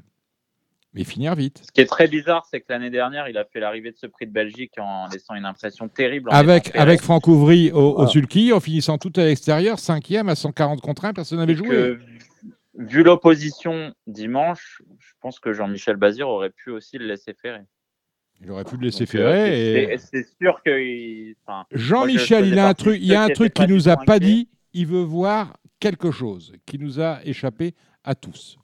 Mais 0.93 1.03
finir 1.03 1.33
vite. 1.33 1.63
Ce 1.65 1.71
qui 1.71 1.81
est 1.81 1.87
très 1.87 2.07
bizarre, 2.07 2.45
c'est 2.49 2.59
que 2.59 2.67
l'année 2.69 2.91
dernière, 2.91 3.27
il 3.27 3.35
a 3.39 3.45
fait 3.45 3.59
l'arrivée 3.59 3.91
de 3.91 3.97
ce 3.97 4.05
prix 4.05 4.27
de 4.27 4.31
Belgique 4.31 4.73
en 4.77 5.07
laissant 5.07 5.33
une 5.33 5.45
impression 5.45 5.87
terrible. 5.87 6.29
en 6.29 6.33
Avec, 6.33 6.75
avec 6.75 7.01
Franck 7.01 7.27
Ouvry 7.27 7.71
au, 7.71 8.05
sulky, 8.05 8.53
en 8.53 8.59
finissant 8.59 8.99
tout 8.99 9.11
à 9.15 9.25
l'extérieur, 9.25 9.79
cinquième 9.79 10.29
à 10.29 10.35
140 10.35 10.81
contre 10.81 11.05
1, 11.05 11.13
personne 11.13 11.39
n'avait 11.39 11.55
joué. 11.55 11.67
que, 11.67 11.99
vu 12.77 13.03
l'opposition 13.03 13.93
dimanche, 14.07 14.81
je 14.99 15.11
pense 15.19 15.39
que 15.39 15.53
Jean-Michel 15.53 15.95
Bazir 15.97 16.27
aurait 16.27 16.49
pu 16.49 16.69
aussi 16.71 16.97
le 16.97 17.05
laisser 17.05 17.33
faire. 17.33 17.61
Il 18.41 18.51
aurait 18.51 18.63
pu 18.65 18.75
le 18.77 18.83
laisser 18.85 19.05
ferrer. 19.05 19.85
euh, 19.89 19.93
et- 19.93 19.97
c'est- 19.97 20.27
sûr 20.41 20.61
que. 20.63 20.71
il- 20.81 21.35
enfin, 21.45 21.65
Jean-Michel, 21.71 22.45
il 22.47 22.59
a 22.59 22.67
un 22.67 22.73
truc, 22.73 22.97
il 22.99 23.05
y 23.05 23.15
a 23.15 23.23
un 23.23 23.27
qui 23.27 23.33
truc 23.33 23.53
qu'il 23.53 23.67
nous 23.67 23.87
a 23.89 23.95
pas 23.97 24.19
dit. 24.19 24.49
Il 24.73 24.87
veut 24.87 25.03
voir 25.03 25.57
quelque 25.79 26.11
chose 26.11 26.53
qui 26.65 26.79
nous 26.79 26.99
a 26.99 27.19
échappé 27.25 27.75
à 28.03 28.15
tous. 28.15 28.57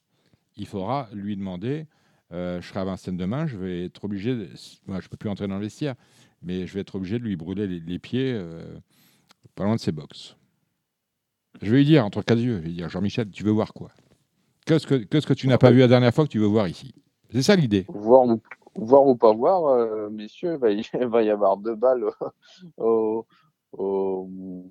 Il 0.58 0.66
faudra 0.68 1.08
lui 1.14 1.36
demander. 1.38 1.86
euh, 2.32 2.62
je 2.62 2.68
serai 2.68 2.82
à 2.82 2.84
Vincennes 2.84 3.18
demain. 3.18 3.48
Je 3.48 3.58
vais 3.58 3.86
être 3.86 4.04
obligé. 4.06 4.36
De, 4.36 4.50
moi, 4.86 5.00
je 5.02 5.08
peux 5.08 5.18
plus 5.18 5.30
entrer 5.30 5.48
dans 5.48 5.56
le 5.56 5.62
vestiaire, 5.64 5.96
mais 6.44 6.68
je 6.68 6.74
vais 6.76 6.82
être 6.82 6.94
obligé 6.96 7.18
de 7.18 7.24
lui 7.24 7.36
brûler 7.36 7.66
les, 7.66 7.80
les 7.80 7.98
pieds 8.00 8.34
euh, 8.34 8.78
pas 9.56 9.64
loin 9.64 9.76
de 9.76 9.80
ses 9.80 9.92
box. 9.92 10.36
Je 11.62 11.72
vais 11.72 11.78
lui 11.78 11.86
dire 11.86 12.06
entre 12.06 12.22
quatre 12.22 12.40
yeux. 12.40 12.58
Je 12.58 12.62
vais 12.62 12.68
lui 12.68 12.74
dire 12.76 12.90
Jean-Michel, 12.90 13.30
tu 13.30 13.44
veux 13.44 13.52
voir 13.52 13.74
quoi? 13.74 13.90
Qu'est-ce 14.66 14.86
que 14.88 14.96
qu'est-ce 14.96 15.26
que 15.28 15.34
tu 15.34 15.48
n'as 15.48 15.58
pas 15.58 15.72
vu 15.72 15.80
la 15.80 15.88
dernière 15.88 16.14
fois 16.14 16.26
que 16.26 16.30
tu 16.30 16.40
veux 16.40 16.46
voir 16.48 16.68
ici? 16.68 16.94
C'est 17.32 17.42
ça 17.42 17.56
l'idée. 17.56 17.86
Voir 17.90 18.26
ou, 18.26 18.42
voir 18.76 19.06
ou 19.08 19.16
pas 19.16 19.34
voir, 19.34 19.66
euh, 19.66 20.10
messieurs, 20.10 20.54
il 20.54 20.58
va, 20.60 20.72
y, 20.72 20.82
il 21.00 21.08
va 21.08 21.24
y 21.24 21.30
avoir 21.30 21.58
deux 21.58 21.76
balles 21.76 22.04
au, 22.78 23.26
au- 23.74 24.30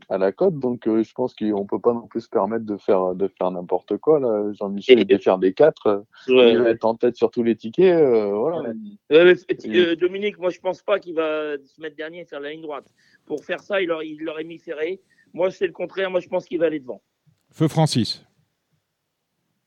à 0.08 0.18
la 0.18 0.32
cote. 0.32 0.58
Donc, 0.58 0.86
euh, 0.86 1.02
je 1.02 1.12
pense 1.14 1.34
qu'on 1.34 1.66
peut 1.66 1.78
pas 1.80 1.92
non 1.94 2.06
plus 2.06 2.22
se 2.22 2.28
permettre 2.28 2.64
de 2.64 2.76
faire, 2.76 3.14
de 3.14 3.28
faire 3.28 3.50
n'importe 3.50 3.96
quoi. 3.98 4.18
là. 4.20 4.52
Jean-Michel, 4.52 4.98
de 5.04 5.18
faire 5.18 5.38
des 5.38 5.52
quatre. 5.52 5.86
euh, 5.86 5.98
Ouais. 6.32 6.52
Il 6.52 6.58
va 6.58 6.70
être 6.70 6.84
en 6.84 6.94
tête 6.94 7.16
sur 7.16 7.30
tous 7.30 7.42
les 7.42 7.56
tickets. 7.56 7.94
euh, 7.94 8.32
voilà. 8.34 8.60
Ouais, 8.60 8.74
mais, 8.74 9.34
Et- 9.74 9.78
euh, 9.78 9.96
Dominique, 9.96 10.38
moi 10.38 10.50
je 10.50 10.60
pense 10.60 10.82
pas 10.82 10.98
qu'il 10.98 11.14
va 11.14 11.56
se 11.64 11.80
mettre 11.80 11.96
dernier 11.96 12.20
et 12.20 12.24
faire 12.24 12.40
la 12.40 12.50
ligne 12.50 12.62
droite. 12.62 12.86
Pour 13.26 13.44
faire 13.44 13.60
ça, 13.60 13.80
il 13.82 13.90
aurait, 13.90 14.08
il 14.08 14.28
aurait 14.28 14.44
mis 14.44 14.58
Ferré. 14.58 15.00
Moi 15.32 15.50
c'est 15.50 15.66
le 15.66 15.72
contraire, 15.72 16.10
moi 16.10 16.20
je 16.20 16.28
pense 16.28 16.46
qu'il 16.46 16.58
va 16.58 16.66
aller 16.66 16.80
devant. 16.80 17.02
Feu 17.50 17.68
Francis. 17.68 18.24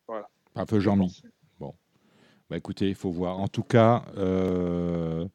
Voilà. 0.08 0.28
Pas 0.54 0.66
feu 0.66 0.80
Jean-Mi. 0.80 1.24
Bon. 1.60 1.74
Bah 2.50 2.58
écoutez, 2.58 2.90
il 2.90 2.96
faut 2.96 3.12
voir. 3.12 3.40
En 3.40 3.48
tout 3.48 3.64
cas, 3.64 4.04
euh, 4.18 5.26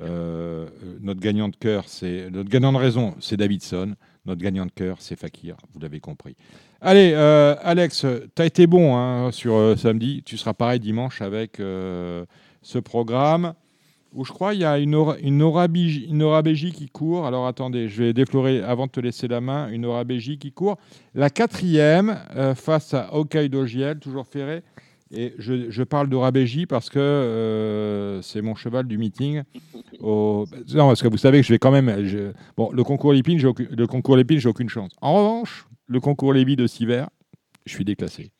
euh, 0.00 0.68
notre 1.00 1.20
gagnant 1.20 1.48
de 1.48 1.56
cœur, 1.56 1.88
c'est 1.88 2.30
notre 2.30 2.48
gagnant 2.48 2.72
de 2.72 2.78
raison, 2.78 3.14
c'est 3.20 3.36
Davidson. 3.36 3.94
Notre 4.24 4.40
gagnant 4.40 4.66
de 4.66 4.70
cœur, 4.70 4.98
c'est 5.00 5.16
Fakir. 5.16 5.56
Vous 5.72 5.80
l'avez 5.80 5.98
compris. 5.98 6.36
Allez, 6.80 7.12
euh, 7.14 7.56
Alex, 7.60 8.06
tu 8.36 8.42
as 8.42 8.46
été 8.46 8.68
bon 8.68 8.96
hein, 8.96 9.32
sur 9.32 9.76
samedi. 9.76 10.22
Tu 10.24 10.36
seras 10.36 10.54
pareil 10.54 10.78
dimanche 10.78 11.20
avec 11.20 11.56
ce 11.56 12.78
programme 12.78 13.54
où 14.14 14.24
je 14.24 14.32
crois 14.32 14.54
il 14.54 14.60
y 14.60 14.64
a 14.64 14.78
une, 14.78 14.94
Ora- 14.94 15.18
une, 15.20 15.42
Orabégie, 15.42 16.06
une 16.08 16.22
Orabégie 16.22 16.72
qui 16.72 16.88
court. 16.88 17.26
Alors 17.26 17.46
attendez, 17.46 17.88
je 17.88 18.02
vais 18.04 18.12
déflorer 18.12 18.62
avant 18.62 18.86
de 18.86 18.90
te 18.92 19.00
laisser 19.00 19.28
la 19.28 19.40
main. 19.40 19.68
Une 19.70 19.84
Orabégie 19.86 20.38
qui 20.38 20.52
court. 20.52 20.76
La 21.14 21.30
quatrième 21.30 22.18
euh, 22.36 22.54
face 22.54 22.94
à 22.94 23.14
Hokkaido 23.14 23.66
Giel, 23.66 23.98
toujours 23.98 24.26
ferré. 24.26 24.62
Et 25.14 25.34
je, 25.38 25.70
je 25.70 25.82
parle 25.82 26.08
de 26.08 26.16
Rabégie 26.16 26.64
parce 26.64 26.88
que 26.88 26.98
euh, 26.98 28.22
c'est 28.22 28.40
mon 28.40 28.54
cheval 28.54 28.86
du 28.86 28.96
meeting. 28.98 29.42
Au... 30.00 30.46
Non, 30.74 30.88
parce 30.88 31.02
que 31.02 31.08
vous 31.08 31.18
savez 31.18 31.40
que 31.40 31.46
je 31.46 31.52
vais 31.52 31.58
quand 31.58 31.70
même. 31.70 32.04
je- 32.06 32.32
Bon, 32.56 32.70
le 32.72 32.82
concours 32.82 33.12
Lépine, 33.12 33.38
j'ai 33.38 33.46
aucune... 33.46 33.68
le 33.70 33.86
concours 33.86 34.16
Lépine, 34.16 34.38
j'ai 34.38 34.48
aucune 34.48 34.68
chance. 34.70 34.92
En 35.02 35.14
revanche, 35.14 35.66
le 35.86 36.00
concours 36.00 36.32
Lévy 36.32 36.56
de 36.56 36.66
Siver, 36.66 37.04
je 37.66 37.74
suis 37.74 37.84
déclassé. 37.84 38.32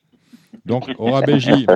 Donc, 0.65 0.91
au 0.99 1.11
Rabégie, 1.11 1.67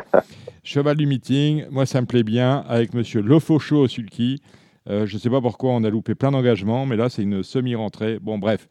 cheval 0.67 0.97
du 0.97 1.07
meeting, 1.07 1.65
moi 1.71 1.87
ça 1.87 2.01
me 2.01 2.07
plaît 2.07 2.25
bien, 2.25 2.65
avec 2.69 2.93
monsieur 2.93 3.23
Lofaucho 3.23 3.77
au 3.77 3.89
sulky. 3.89 4.43
Euh, 4.89 5.07
je 5.07 5.15
ne 5.15 5.21
sais 5.21 5.31
pas 5.31 5.41
pourquoi 5.41 5.71
on 5.71 5.83
a 5.85 5.91
loupé 5.91 6.15
plein 6.15 6.31
d'engagements, 6.31 6.87
mais 6.87 6.97
là 6.97 7.09
c'est 7.09 7.23
une 7.23 7.43
semi-rentrée. 7.43 8.19
Bon, 8.21 8.39
bref. 8.39 8.69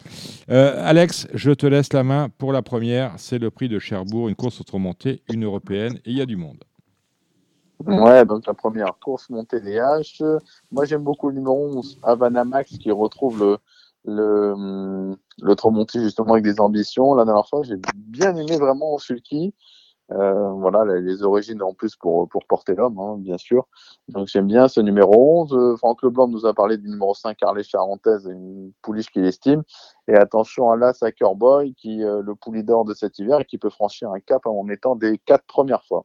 Euh, 0.50 0.76
Alex, 0.86 1.28
je 1.34 1.52
te 1.52 1.66
laisse 1.66 1.92
la 1.94 2.04
main 2.04 2.30
pour 2.38 2.54
la 2.54 2.62
première. 2.62 3.14
C'est 3.18 3.40
le 3.40 3.50
prix 3.50 3.70
de 3.70 3.80
Cherbourg, 3.80 4.30
une 4.30 4.36
course 4.36 4.62
auto-montée, 4.62 5.24
une 5.34 5.46
européenne, 5.46 5.96
et 6.06 6.12
il 6.12 6.18
y 6.18 6.22
a 6.22 6.26
du 6.26 6.38
monde. 6.38 6.64
Ouais, 7.86 8.26
donc 8.26 8.46
la 8.48 8.54
première 8.54 8.98
course 9.00 9.30
montée 9.30 9.60
des 9.60 9.76
H. 9.76 10.24
Moi, 10.72 10.86
j'aime 10.86 11.04
beaucoup 11.04 11.30
le 11.30 11.36
numéro 11.36 11.78
11, 11.78 12.00
Havana 12.04 12.46
Max, 12.46 12.78
qui 12.78 12.90
retrouve 12.92 13.40
le, 13.42 13.58
le, 14.06 15.16
l'automontée 15.42 16.02
justement 16.02 16.34
avec 16.34 16.46
des 16.46 16.60
ambitions. 16.62 17.14
La 17.16 17.26
dernière 17.26 17.48
fois, 17.48 17.64
j'ai 17.64 17.76
bien 17.96 18.36
aimé 18.36 18.58
vraiment 18.58 18.98
Sulky. 18.98 19.54
Euh, 20.12 20.50
voilà, 20.52 20.86
les, 21.00 21.24
origines 21.24 21.64
en 21.64 21.74
plus 21.74 21.96
pour, 21.96 22.30
pour 22.30 22.46
porter 22.46 22.76
l'homme, 22.76 23.00
hein, 23.00 23.18
bien 23.18 23.38
sûr. 23.38 23.68
Donc 24.08 24.28
j'aime 24.28 24.48
bien 24.48 24.68
ce 24.68 24.80
numéro 24.80 25.42
11. 25.42 25.54
Euh, 25.54 25.76
Franck 25.78 26.04
Leblanc 26.04 26.28
nous 26.28 26.46
a 26.46 26.54
parlé 26.54 26.78
du 26.78 26.88
numéro 26.88 27.14
5, 27.16 27.38
Harley 27.42 27.64
Charentaise, 27.64 28.28
une 28.32 28.72
pouliche 28.84 29.08
qu'il 29.08 29.26
estime. 29.26 29.64
Et 30.08 30.14
attention 30.14 30.70
à 30.70 30.76
l'As 30.76 31.04
Boy, 31.36 31.74
qui 31.74 32.04
euh, 32.04 32.22
le 32.22 32.36
poulie 32.36 32.64
d'or 32.64 32.86
de 32.86 32.94
cet 32.94 33.18
hiver 33.18 33.42
et 33.42 33.46
qui 33.46 33.58
peut 33.58 33.72
franchir 33.72 34.12
un 34.12 34.20
cap 34.20 34.46
en 34.46 34.70
étant 34.70 34.96
des 34.96 35.18
quatre 35.18 35.46
premières 35.46 35.84
fois. 35.86 36.04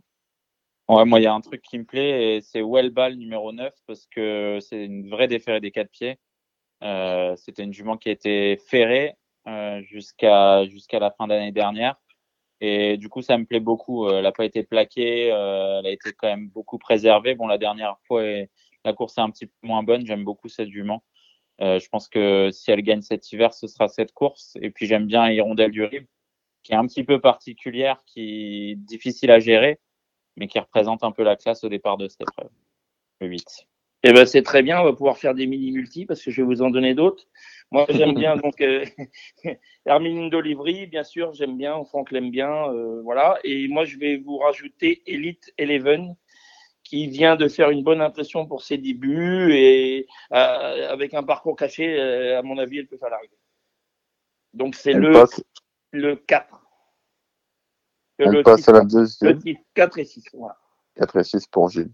Moi, 0.89 1.21
il 1.21 1.23
y 1.23 1.27
a 1.27 1.33
un 1.33 1.41
truc 1.41 1.63
qui 1.63 1.79
me 1.79 1.85
plaît, 1.85 2.37
et 2.37 2.41
c'est 2.41 2.63
Wellball 2.63 3.15
numéro 3.15 3.53
9, 3.53 3.73
parce 3.87 4.07
que 4.07 4.59
c'est 4.61 4.85
une 4.85 5.09
vraie 5.09 5.29
déférée 5.29 5.61
des 5.61 5.71
quatre 5.71 5.91
pieds. 5.91 6.19
Euh, 6.83 7.37
C'était 7.37 7.63
une 7.63 7.73
jument 7.73 7.97
qui 7.97 8.09
a 8.09 8.13
été 8.13 8.57
ferrée 8.57 9.15
euh, 9.47 9.81
jusqu'à 9.83 10.67
jusqu'à 10.67 10.99
la 10.99 11.13
fin 11.13 11.29
d'année 11.29 11.53
dernière. 11.53 11.97
Et 12.61 12.97
du 12.97 13.09
coup, 13.09 13.23
ça 13.23 13.39
me 13.39 13.45
plaît 13.45 13.61
beaucoup. 13.61 14.07
Euh, 14.07 14.19
Elle 14.19 14.25
n'a 14.25 14.33
pas 14.33 14.45
été 14.45 14.63
plaquée, 14.63 15.33
euh, 15.33 15.79
elle 15.81 15.87
a 15.87 15.91
été 15.91 16.13
quand 16.13 16.29
même 16.29 16.49
beaucoup 16.49 16.79
préservée. 16.79 17.35
Bon, 17.35 17.47
la 17.47 17.59
dernière 17.59 17.97
fois, 18.07 18.23
la 18.85 18.93
course 18.93 19.19
est 19.19 19.23
un 19.23 19.31
petit 19.31 19.47
peu 19.47 19.53
moins 19.63 19.83
bonne. 19.83 20.07
J'aime 20.07 20.25
beaucoup 20.25 20.49
cette 20.49 20.69
jument. 20.69 21.03
Euh, 21.63 21.79
je 21.79 21.89
pense 21.89 22.09
que 22.09 22.51
si 22.53 22.71
elle 22.71 22.83
gagne 22.83 23.03
cet 23.03 23.33
hiver, 23.33 23.55
ce 23.55 23.67
sera 23.67 23.89
cette 23.89 24.13
course. 24.13 24.57
Et 24.63 24.71
puis, 24.71 24.87
j'aime 24.87 25.07
bien 25.07 25.31
Hirondelle 25.31 25.71
du 25.71 25.85
Rib, 25.85 26.07
qui 26.63 26.73
est 26.73 26.77
un 26.77 26.87
petit 26.87 27.05
peu 27.05 27.21
particulière, 27.21 28.03
qui 28.07 28.73
est 28.73 28.75
difficile 28.77 29.31
à 29.31 29.39
gérer 29.41 29.81
mais 30.37 30.49
qui 30.49 30.59
représente 30.59 31.05
un 31.05 31.13
peu 31.13 31.23
la 31.23 31.37
classe 31.37 31.63
au 31.65 31.69
départ 31.69 31.97
de 31.99 32.09
cette 32.09 32.23
épreuve. 32.23 32.51
Le 33.21 33.29
8. 33.29 33.67
Eh 34.03 34.13
ben, 34.13 34.25
c'est 34.25 34.43
très 34.43 34.63
bien, 34.63 34.81
on 34.81 34.85
va 34.85 34.95
pouvoir 34.95 35.19
faire 35.19 35.35
des 35.35 35.47
mini-multi 35.47 36.07
parce 36.07 36.23
que 36.23 36.31
je 36.31 36.41
vais 36.41 36.47
vous 36.47 36.63
en 36.63 36.71
donner 36.71 36.95
d'autres. 36.95 37.25
Moi, 37.73 37.87
j'aime 37.89 38.15
bien 38.15 38.37
donc 38.37 38.61
euh, 38.61 38.85
Hermine 39.87 40.29
d'Olivry, 40.29 40.87
bien 40.87 41.05
sûr, 41.05 41.33
j'aime 41.35 41.57
bien, 41.57 41.85
Franck 41.85 42.11
l'aime 42.11 42.31
bien, 42.31 42.69
euh, 42.69 43.01
voilà. 43.03 43.39
Et 43.45 43.69
moi, 43.69 43.85
je 43.85 43.97
vais 43.97 44.17
vous 44.17 44.39
rajouter 44.39 45.03
Elite 45.07 45.53
Eleven 45.57 46.17
qui 46.83 47.07
vient 47.07 47.37
de 47.37 47.47
faire 47.47 47.71
une 47.71 47.85
bonne 47.85 48.01
impression 48.01 48.47
pour 48.47 48.63
ses 48.63 48.77
débuts 48.77 49.53
et 49.55 50.09
euh, 50.33 50.91
avec 50.91 51.15
un 51.15 51.23
parcours 51.23 51.55
caché, 51.55 51.97
euh, 51.97 52.41
à 52.41 52.43
mon 52.43 52.59
avis, 52.59 52.79
elle 52.79 52.89
peut 52.89 52.99
faire 52.99 53.11
l'arrivée. 53.11 53.39
Donc 54.53 54.75
c'est 54.75 54.93
le, 54.93 55.13
passe, 55.13 55.41
le 55.93 56.17
4. 56.17 56.67
elle 58.19 58.31
le 58.31 58.43
passe 58.43 58.63
six, 58.63 58.69
à 58.69 58.73
la 58.73 58.81
le 58.81 58.87
deuxième. 58.87 59.41
6, 59.41 59.57
4 59.75 59.99
et 59.99 60.05
6. 60.05 60.25
Voilà. 60.35 60.59
4 60.97 61.17
et 61.17 61.25
6 61.25 61.47
pour 61.49 61.69
Gilles. 61.69 61.93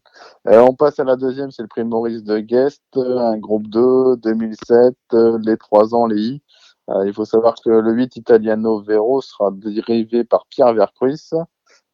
Et 0.50 0.56
on 0.56 0.74
passe 0.74 0.98
à 0.98 1.04
la 1.04 1.16
deuxième, 1.16 1.50
c'est 1.50 1.62
le 1.62 1.68
prix 1.68 1.84
Maurice 1.84 2.24
de 2.24 2.38
Guest, 2.38 2.82
euh, 2.96 3.18
un 3.18 3.38
groupe 3.38 3.66
2, 3.68 4.16
2007, 4.16 4.94
euh, 5.12 5.38
les 5.44 5.56
3 5.56 5.94
ans, 5.94 6.06
les 6.06 6.20
I. 6.20 6.42
Euh, 6.88 7.06
il 7.06 7.12
faut 7.12 7.24
savoir 7.24 7.54
que 7.62 7.70
le 7.70 7.92
8 7.92 8.16
Italiano 8.16 8.80
Vero 8.80 9.20
sera 9.20 9.50
dérivé 9.52 10.24
par 10.24 10.46
Pierre 10.46 10.72
Vercruis, 10.72 11.30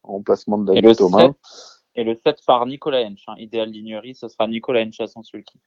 en 0.03 0.21
placement 0.21 0.57
de 0.59 0.71
Et 0.71 0.81
David 0.81 0.89
le, 0.89 0.95
Thomas. 0.95 1.21
7, 1.21 1.31
et 1.95 2.03
le 2.03 2.19
7 2.25 2.37
par 2.45 2.65
Nicolas 2.65 3.01
Hench. 3.01 3.23
Hein. 3.27 3.35
Idéal 3.37 3.69
Lignerie, 3.69 4.15
ce 4.15 4.27
sera 4.27 4.47
Nicolas 4.47 4.81
Hench 4.81 4.99
à 4.99 5.07
son 5.07 5.23
sulky. 5.23 5.59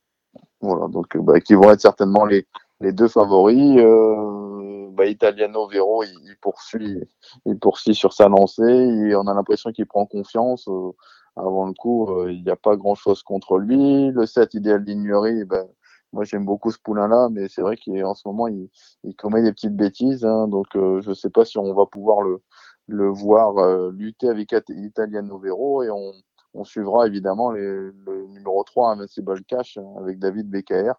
Voilà, 0.60 0.88
donc 0.88 1.16
bah, 1.16 1.40
qui 1.40 1.54
vont 1.54 1.70
être 1.70 1.80
certainement 1.80 2.24
les, 2.24 2.46
les 2.80 2.92
deux 2.92 3.08
favoris. 3.08 3.76
Euh, 3.78 4.88
bah, 4.92 5.06
Italiano 5.06 5.66
Vero, 5.68 6.02
il, 6.04 6.10
il 6.24 6.36
poursuit, 6.40 7.00
il 7.46 7.58
poursuit 7.58 7.94
sur 7.94 8.12
sa 8.12 8.28
lancée. 8.28 8.62
Et 8.62 9.14
on 9.16 9.26
a 9.26 9.34
l'impression 9.34 9.72
qu'il 9.72 9.86
prend 9.86 10.06
confiance. 10.06 10.68
euh, 10.68 10.92
avant 11.36 11.66
le 11.66 11.74
coup, 11.74 12.08
euh, 12.10 12.32
il 12.32 12.42
n'y 12.42 12.50
a 12.50 12.56
pas 12.56 12.76
grand 12.76 12.94
chose 12.94 13.22
contre 13.22 13.58
lui. 13.58 14.10
Le 14.10 14.26
7 14.26 14.54
Idéal 14.54 14.84
Lignerie, 14.84 15.44
ben, 15.44 15.66
moi 16.12 16.24
j'aime 16.24 16.44
beaucoup 16.44 16.70
ce 16.70 16.78
poulain-là, 16.78 17.28
mais 17.30 17.48
c'est 17.48 17.62
vrai 17.62 17.76
qu'en 17.76 18.14
ce 18.14 18.26
moment, 18.28 18.48
il, 18.48 18.68
il 19.04 19.14
commet 19.16 19.42
des 19.42 19.52
petites 19.52 19.76
bêtises. 19.76 20.24
hein, 20.24 20.48
donc 20.48 20.66
euh, 20.76 21.00
je 21.02 21.10
ne 21.10 21.14
sais 21.14 21.30
pas 21.30 21.44
si 21.44 21.58
on 21.58 21.74
va 21.74 21.86
pouvoir 21.86 22.22
le, 22.22 22.42
le 22.86 23.08
voir 23.08 23.58
euh, 23.58 23.90
lutter 23.92 24.28
avec 24.28 24.54
Italiano 24.68 25.38
Vero. 25.38 25.82
Et 25.82 25.90
on, 25.90 26.12
on 26.54 26.64
suivra 26.64 27.06
évidemment 27.06 27.50
les- 27.52 27.60
le 27.62 28.26
numéro 28.28 28.62
3, 28.64 28.92
Invincible 28.92 29.42
Cash, 29.44 29.78
avec 29.98 30.18
David 30.18 30.48
BKR, 30.50 30.94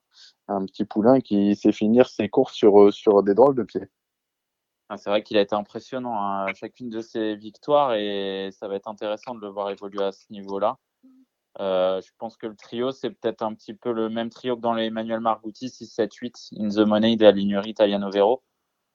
un 0.47 0.65
petit 0.65 0.85
poulain 0.85 1.19
qui 1.19 1.55
sait 1.55 1.71
finir 1.71 2.07
ses 2.09 2.29
courses 2.29 2.53
sur, 2.53 2.79
euh, 2.81 2.91
sur 2.91 3.23
des 3.23 3.33
drôles 3.33 3.55
de 3.55 3.63
pieds. 3.63 3.87
Ah, 4.89 4.97
c'est 4.97 5.09
vrai 5.09 5.21
qu'il 5.21 5.37
a 5.37 5.41
été 5.41 5.53
impressionnant 5.53 6.17
hein, 6.17 6.45
à 6.45 6.53
chacune 6.53 6.89
de 6.89 7.01
ses 7.01 7.35
victoires 7.35 7.93
et 7.93 8.49
ça 8.53 8.67
va 8.69 8.75
être 8.75 8.87
intéressant 8.87 9.35
de 9.35 9.41
le 9.41 9.49
voir 9.49 9.69
évoluer 9.69 10.03
à 10.03 10.13
ce 10.13 10.31
niveau-là. 10.31 10.77
Euh, 11.59 12.01
je 12.01 12.11
pense 12.17 12.37
que 12.37 12.47
le 12.47 12.55
trio, 12.55 12.91
c'est 12.91 13.09
peut-être 13.09 13.41
un 13.41 13.53
petit 13.53 13.73
peu 13.73 13.91
le 13.91 14.09
même 14.09 14.29
trio 14.29 14.55
que 14.55 14.61
dans 14.61 14.73
les 14.73 14.85
Emmanuel 14.85 15.19
Margutti, 15.19 15.69
6, 15.69 15.87
7, 15.87 16.13
8, 16.13 16.49
In 16.59 16.69
the 16.69 16.87
Money, 16.87 17.17
de 17.17 17.23
la 17.25 17.31
lignerie 17.31 17.71
Italiano 17.71 18.09
Vero. 18.11 18.43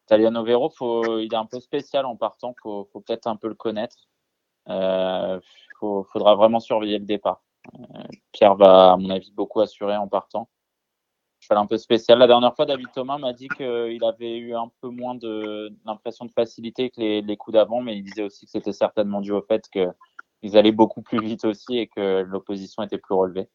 Italiano 0.07 0.45
Vero, 0.45 0.71
faut, 0.71 1.19
il 1.19 1.33
est 1.33 1.37
un 1.37 1.47
peu 1.47 1.61
spécial 1.61 2.07
en 2.07 2.17
partant, 2.17 2.55
faut, 2.63 2.89
faut 2.93 3.01
peut-être 3.01 3.27
un 3.27 3.37
peu 3.37 3.49
le 3.49 3.55
connaître. 3.55 3.97
Euh, 4.69 5.41
faut, 5.79 6.05
faudra 6.13 6.37
vraiment 6.37 6.61
surveiller 6.61 6.99
le 6.99 7.05
départ. 7.05 7.43
Euh, 7.79 8.03
Pierre 8.33 8.55
va, 8.57 8.93
à 8.93 8.97
mon 8.97 9.11
avis, 9.11 9.33
beaucoup 9.33 9.61
assurer 9.61 9.97
en 9.97 10.09
partant. 10.09 10.49
Cheval 11.43 11.59
un 11.59 11.67
peu 11.67 11.77
spécial. 11.77 12.21
La 12.21 12.29
dernière 12.29 12.55
fois, 12.55 12.67
David 12.67 12.87
Thomas 12.95 13.19
m'a 13.19 13.33
dit 13.33 13.49
qu'il 13.49 14.05
avait 14.05 14.39
eu 14.39 14.55
un 14.55 14.71
peu 14.81 14.89
moins 14.89 15.17
de 15.17 15.71
l'impression 15.85 16.25
de 16.25 16.31
facilité 16.31 16.91
que 16.91 17.01
les, 17.01 17.21
les 17.21 17.37
coups 17.37 17.55
d'avant, 17.55 17.81
mais 17.81 17.97
il 17.97 18.05
disait 18.05 18.23
aussi 18.23 18.47
que 18.47 18.53
c'était 18.53 18.73
certainement 18.73 19.21
dû 19.21 19.33
au 19.33 19.43
fait 19.43 19.69
qu'ils 19.69 20.57
allaient 20.57 20.73
beaucoup 20.73 21.03
plus 21.03 21.21
vite 21.21 21.45
aussi 21.45 21.79
et 21.79 21.89
que 21.89 22.21
l'opposition 22.23 22.85
était 22.85 22.99
plus 22.99 23.15
relevée. 23.15 23.49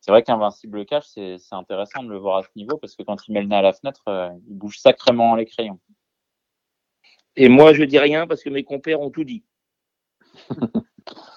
C'est 0.00 0.10
vrai 0.10 0.24
qu'Invincible 0.24 0.84
Cash, 0.84 1.06
c'est 1.06 1.38
c'est 1.38 1.54
intéressant 1.54 2.02
de 2.02 2.10
le 2.10 2.18
voir 2.18 2.38
à 2.38 2.42
ce 2.42 2.48
niveau 2.56 2.76
parce 2.78 2.96
que 2.96 3.04
quand 3.04 3.16
il 3.26 3.32
met 3.32 3.40
le 3.40 3.46
nez 3.46 3.56
à 3.56 3.62
la 3.62 3.72
fenêtre, 3.72 4.02
euh, 4.08 4.28
il 4.48 4.58
bouge 4.58 4.78
sacrément 4.78 5.36
les 5.36 5.46
crayons. 5.46 5.78
Et 7.36 7.48
moi, 7.48 7.72
je 7.72 7.84
dis 7.84 7.98
rien 7.98 8.26
parce 8.26 8.42
que 8.42 8.50
mes 8.50 8.64
compères 8.64 9.00
ont 9.00 9.10
tout 9.10 9.24
dit. 9.24 9.44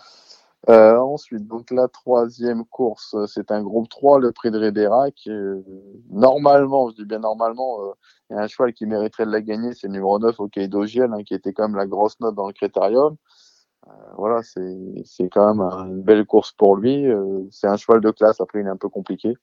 Euh, 0.69 0.97
ensuite, 0.97 1.47
donc 1.47 1.71
la 1.71 1.87
troisième 1.87 2.65
course, 2.65 3.13
euh, 3.15 3.25
c'est 3.25 3.51
un 3.51 3.63
groupe 3.63 3.87
3, 3.87 4.19
le 4.19 4.33
prix 4.33 4.51
de 4.51 4.57
Ribera, 4.59 5.11
qui 5.11 5.31
euh, 5.31 5.61
normalement, 6.09 6.89
je 6.89 6.95
dis 6.95 7.05
bien 7.05 7.19
normalement, 7.19 7.81
euh, 7.85 7.91
il 8.29 8.35
y 8.35 8.39
a 8.39 8.41
un 8.43 8.47
cheval 8.47 8.73
qui 8.73 8.85
mériterait 8.85 9.25
de 9.25 9.31
la 9.31 9.39
gagner, 9.41 9.73
c'est 9.73 9.87
le 9.87 9.93
numéro 9.93 10.19
9 10.19 10.37
au 10.41 10.49
Quai 10.49 10.67
d'Ogiel, 10.67 11.13
hein, 11.13 11.23
qui 11.23 11.33
était 11.33 11.53
quand 11.53 11.63
même 11.69 11.77
la 11.77 11.87
grosse 11.87 12.19
note 12.19 12.35
dans 12.35 12.47
le 12.47 12.53
critérium. 12.53 13.15
Euh, 13.87 13.91
voilà, 14.17 14.41
c'est 14.43 15.29
quand 15.29 15.47
même 15.55 15.61
un- 15.61 15.87
une 15.87 16.01
belle 16.03 16.25
course 16.25 16.51
pour 16.53 16.77
lui. 16.77 17.05
C'est 17.51 17.67
un 17.67 17.77
cheval 17.77 18.01
de 18.01 18.11
classe, 18.11 18.41
après 18.41 18.61
il 18.61 18.67
est 18.67 18.69
un 18.69 18.77
peu 18.77 18.89
compliqué. 18.89 19.35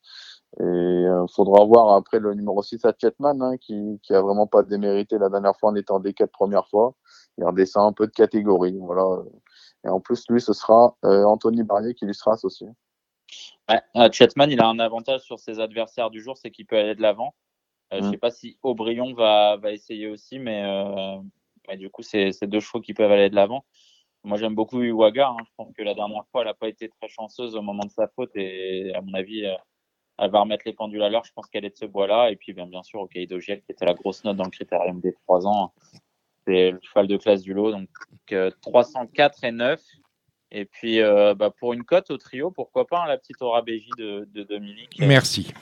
Et 0.61 1.07
faudra 1.35 1.65
voir 1.65 1.97
après 1.97 2.21
le 2.21 2.35
numéro 2.35 2.63
6 2.63 2.85
à 2.85 2.93
Chetman, 2.99 3.43
hein, 3.43 3.57
qui, 3.59 4.01
qui 4.03 4.15
a 4.15 4.23
vraiment 4.23 4.47
pas 4.47 4.63
démérité 4.63 5.19
la 5.19 5.29
dernière 5.31 5.57
fois 5.59 5.71
en 5.71 5.75
étant 5.77 6.01
des 6.01 6.15
quatre 6.15 6.33
premières 6.33 6.69
fois. 6.69 6.95
Il 7.39 7.45
redescend 7.45 7.89
un 7.91 7.93
peu 7.93 8.07
de 8.07 8.13
catégorie. 8.13 8.79
Voilà. 8.81 9.23
Et 9.85 9.89
en 9.89 10.01
plus, 10.01 10.24
lui, 10.28 10.40
ce 10.40 10.52
sera 10.52 10.97
euh, 11.05 11.24
Anthony 11.24 11.62
Barrier 11.62 11.94
qui 11.94 12.06
lui 12.06 12.15
sera 12.15 12.32
associé. 12.32 12.69
Ouais, 13.69 13.81
euh, 13.97 14.11
Chetman, 14.11 14.51
il 14.51 14.61
a 14.61 14.66
un 14.69 14.78
avantage 14.78 15.23
sur 15.23 15.39
ses 15.39 15.61
adversaires 15.61 16.11
du 16.11 16.23
jour, 16.23 16.36
c'est 16.36 16.51
qu'il 16.51 16.66
peut 16.66 16.77
aller 16.77 16.94
de 16.94 17.02
l'avant. 17.02 17.35
Euh, 17.93 17.98
Je 18.01 18.06
Mm. 18.06 18.11
sais 18.11 18.19
pas 18.19 18.31
si 18.31 18.59
Aubryon 18.62 19.15
va, 19.15 19.56
va 19.56 19.73
essayer 19.73 20.09
aussi, 20.09 20.39
mais, 20.39 20.62
euh, 20.65 21.19
mais 21.69 21.77
du 21.77 21.90
coup, 21.90 22.02
c'est 22.02 22.32
deux 22.44 22.61
chevaux 22.61 22.81
qui 22.81 22.94
peuvent 22.94 23.11
aller 23.12 23.31
de 23.31 23.35
l'avant. 23.35 23.65
Moi, 24.23 24.39
j'aime 24.39 24.55
beaucoup 24.55 24.82
Iwaga. 24.82 25.28
Hein. 25.28 25.36
Je 25.44 25.51
pense 25.56 25.73
que 25.74 25.82
la 25.82 25.94
dernière 25.94 26.24
fois, 26.32 26.40
elle 26.43 26.48
n'a 26.48 26.55
pas 26.55 26.69
été 26.69 26.89
très 26.89 27.09
chanceuse 27.09 27.56
au 27.56 27.62
moment 27.62 27.85
de 27.85 27.90
sa 27.90 28.09
faute 28.09 28.31
et 28.36 28.94
à 28.94 29.02
mon 29.02 29.12
avis, 29.12 29.44
euh, 29.44 29.55
elle 30.19 30.31
va 30.31 30.40
remettre 30.40 30.62
les 30.65 30.73
pendules 30.73 31.02
à 31.02 31.11
l'heure. 31.11 31.24
Je 31.24 31.32
pense 31.32 31.47
qu'elle 31.48 31.65
est 31.66 31.70
de 31.70 31.77
ce 31.77 31.85
bois-là. 31.85 32.31
Et 32.31 32.36
puis, 32.36 32.55
bien, 32.55 32.66
bien 32.66 32.82
sûr, 32.82 33.01
au 33.01 33.09
Giel, 33.11 33.27
qui 33.28 33.73
était 33.73 33.85
la 33.85 33.93
grosse 33.94 34.24
note 34.24 34.36
dans 34.36 34.44
le 34.44 34.51
critérium 34.51 35.01
des 35.01 35.12
trois 35.12 35.47
ans. 35.47 35.73
C'est 36.47 36.73
le 36.73 36.81
cheval 36.83 37.07
de 37.07 37.16
classe 37.16 37.43
du 37.43 37.55
lot. 37.55 37.71
Donc, 37.73 37.89
euh, 38.33 38.51
304 38.62 39.45
et 39.45 39.53
9. 39.53 39.81
Et 40.51 40.66
puis, 40.66 41.01
euh, 41.01 41.35
bah, 41.35 41.51
pour 41.51 41.73
une 41.73 41.83
cote 41.85 42.11
au 42.11 42.16
trio, 42.19 42.51
pourquoi 42.51 42.87
pas 42.87 43.03
hein, 43.05 43.09
la 43.09 43.19
petite 43.19 43.41
Aura 43.43 43.62
BJ 43.62 43.89
de, 43.99 44.29
de 44.33 44.43
Dominique. 44.45 44.97
Merci. 45.01 45.53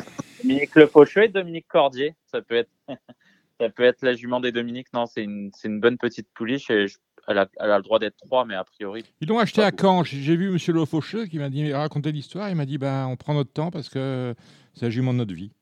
Dominique 0.43 0.75
Le 0.75 0.87
Faucheux 0.87 1.25
et 1.25 1.29
Dominique 1.29 1.67
Cordier. 1.69 2.15
Ça 2.27 2.43
peut 2.43 2.57
être, 2.57 2.71
ça 3.61 3.71
peut 3.71 3.85
être 3.85 4.03
la 4.03 4.15
jument 4.15 4.41
des 4.41 4.53
Dominiques. 4.53 4.93
Non, 4.93 5.07
c'est 5.07 5.23
une, 5.23 5.51
une 5.65 5.81
bonne 5.81 5.97
petite 5.99 6.29
pouliche. 6.35 6.69
Et 6.71 6.89
je- 6.89 6.99
elle 7.29 7.39
a, 7.39 7.49
elle 7.61 7.71
a 7.71 7.77
le 7.77 7.85
droit 7.85 8.01
d'être 8.01 8.17
3, 8.17 8.45
mais 8.45 8.57
a 8.57 8.65
priori. 8.65 9.05
Ils 9.21 9.29
l'ont 9.29 9.39
acheté 9.39 9.63
à 9.63 9.71
Caen. 9.71 10.03
J'ai 10.03 10.37
vu 10.37 10.49
M. 10.49 10.59
Le 10.75 10.85
Faucheux 10.85 11.27
qui 11.27 11.39
m'a 11.39 11.49
dit 11.49 11.73
raconter 11.73 12.11
l'histoire. 12.11 12.51
Il 12.51 12.57
m'a 12.57 12.67
dit 12.67 12.79
ben, 12.79 13.07
on 13.07 13.17
prend 13.17 13.33
notre 13.35 13.53
temps 13.53 13.71
parce 13.71 13.89
que 13.89 14.35
c'est 14.75 14.87
la 14.87 14.91
jument 14.91 15.13
de 15.13 15.19
notre 15.19 15.33
vie. 15.33 15.53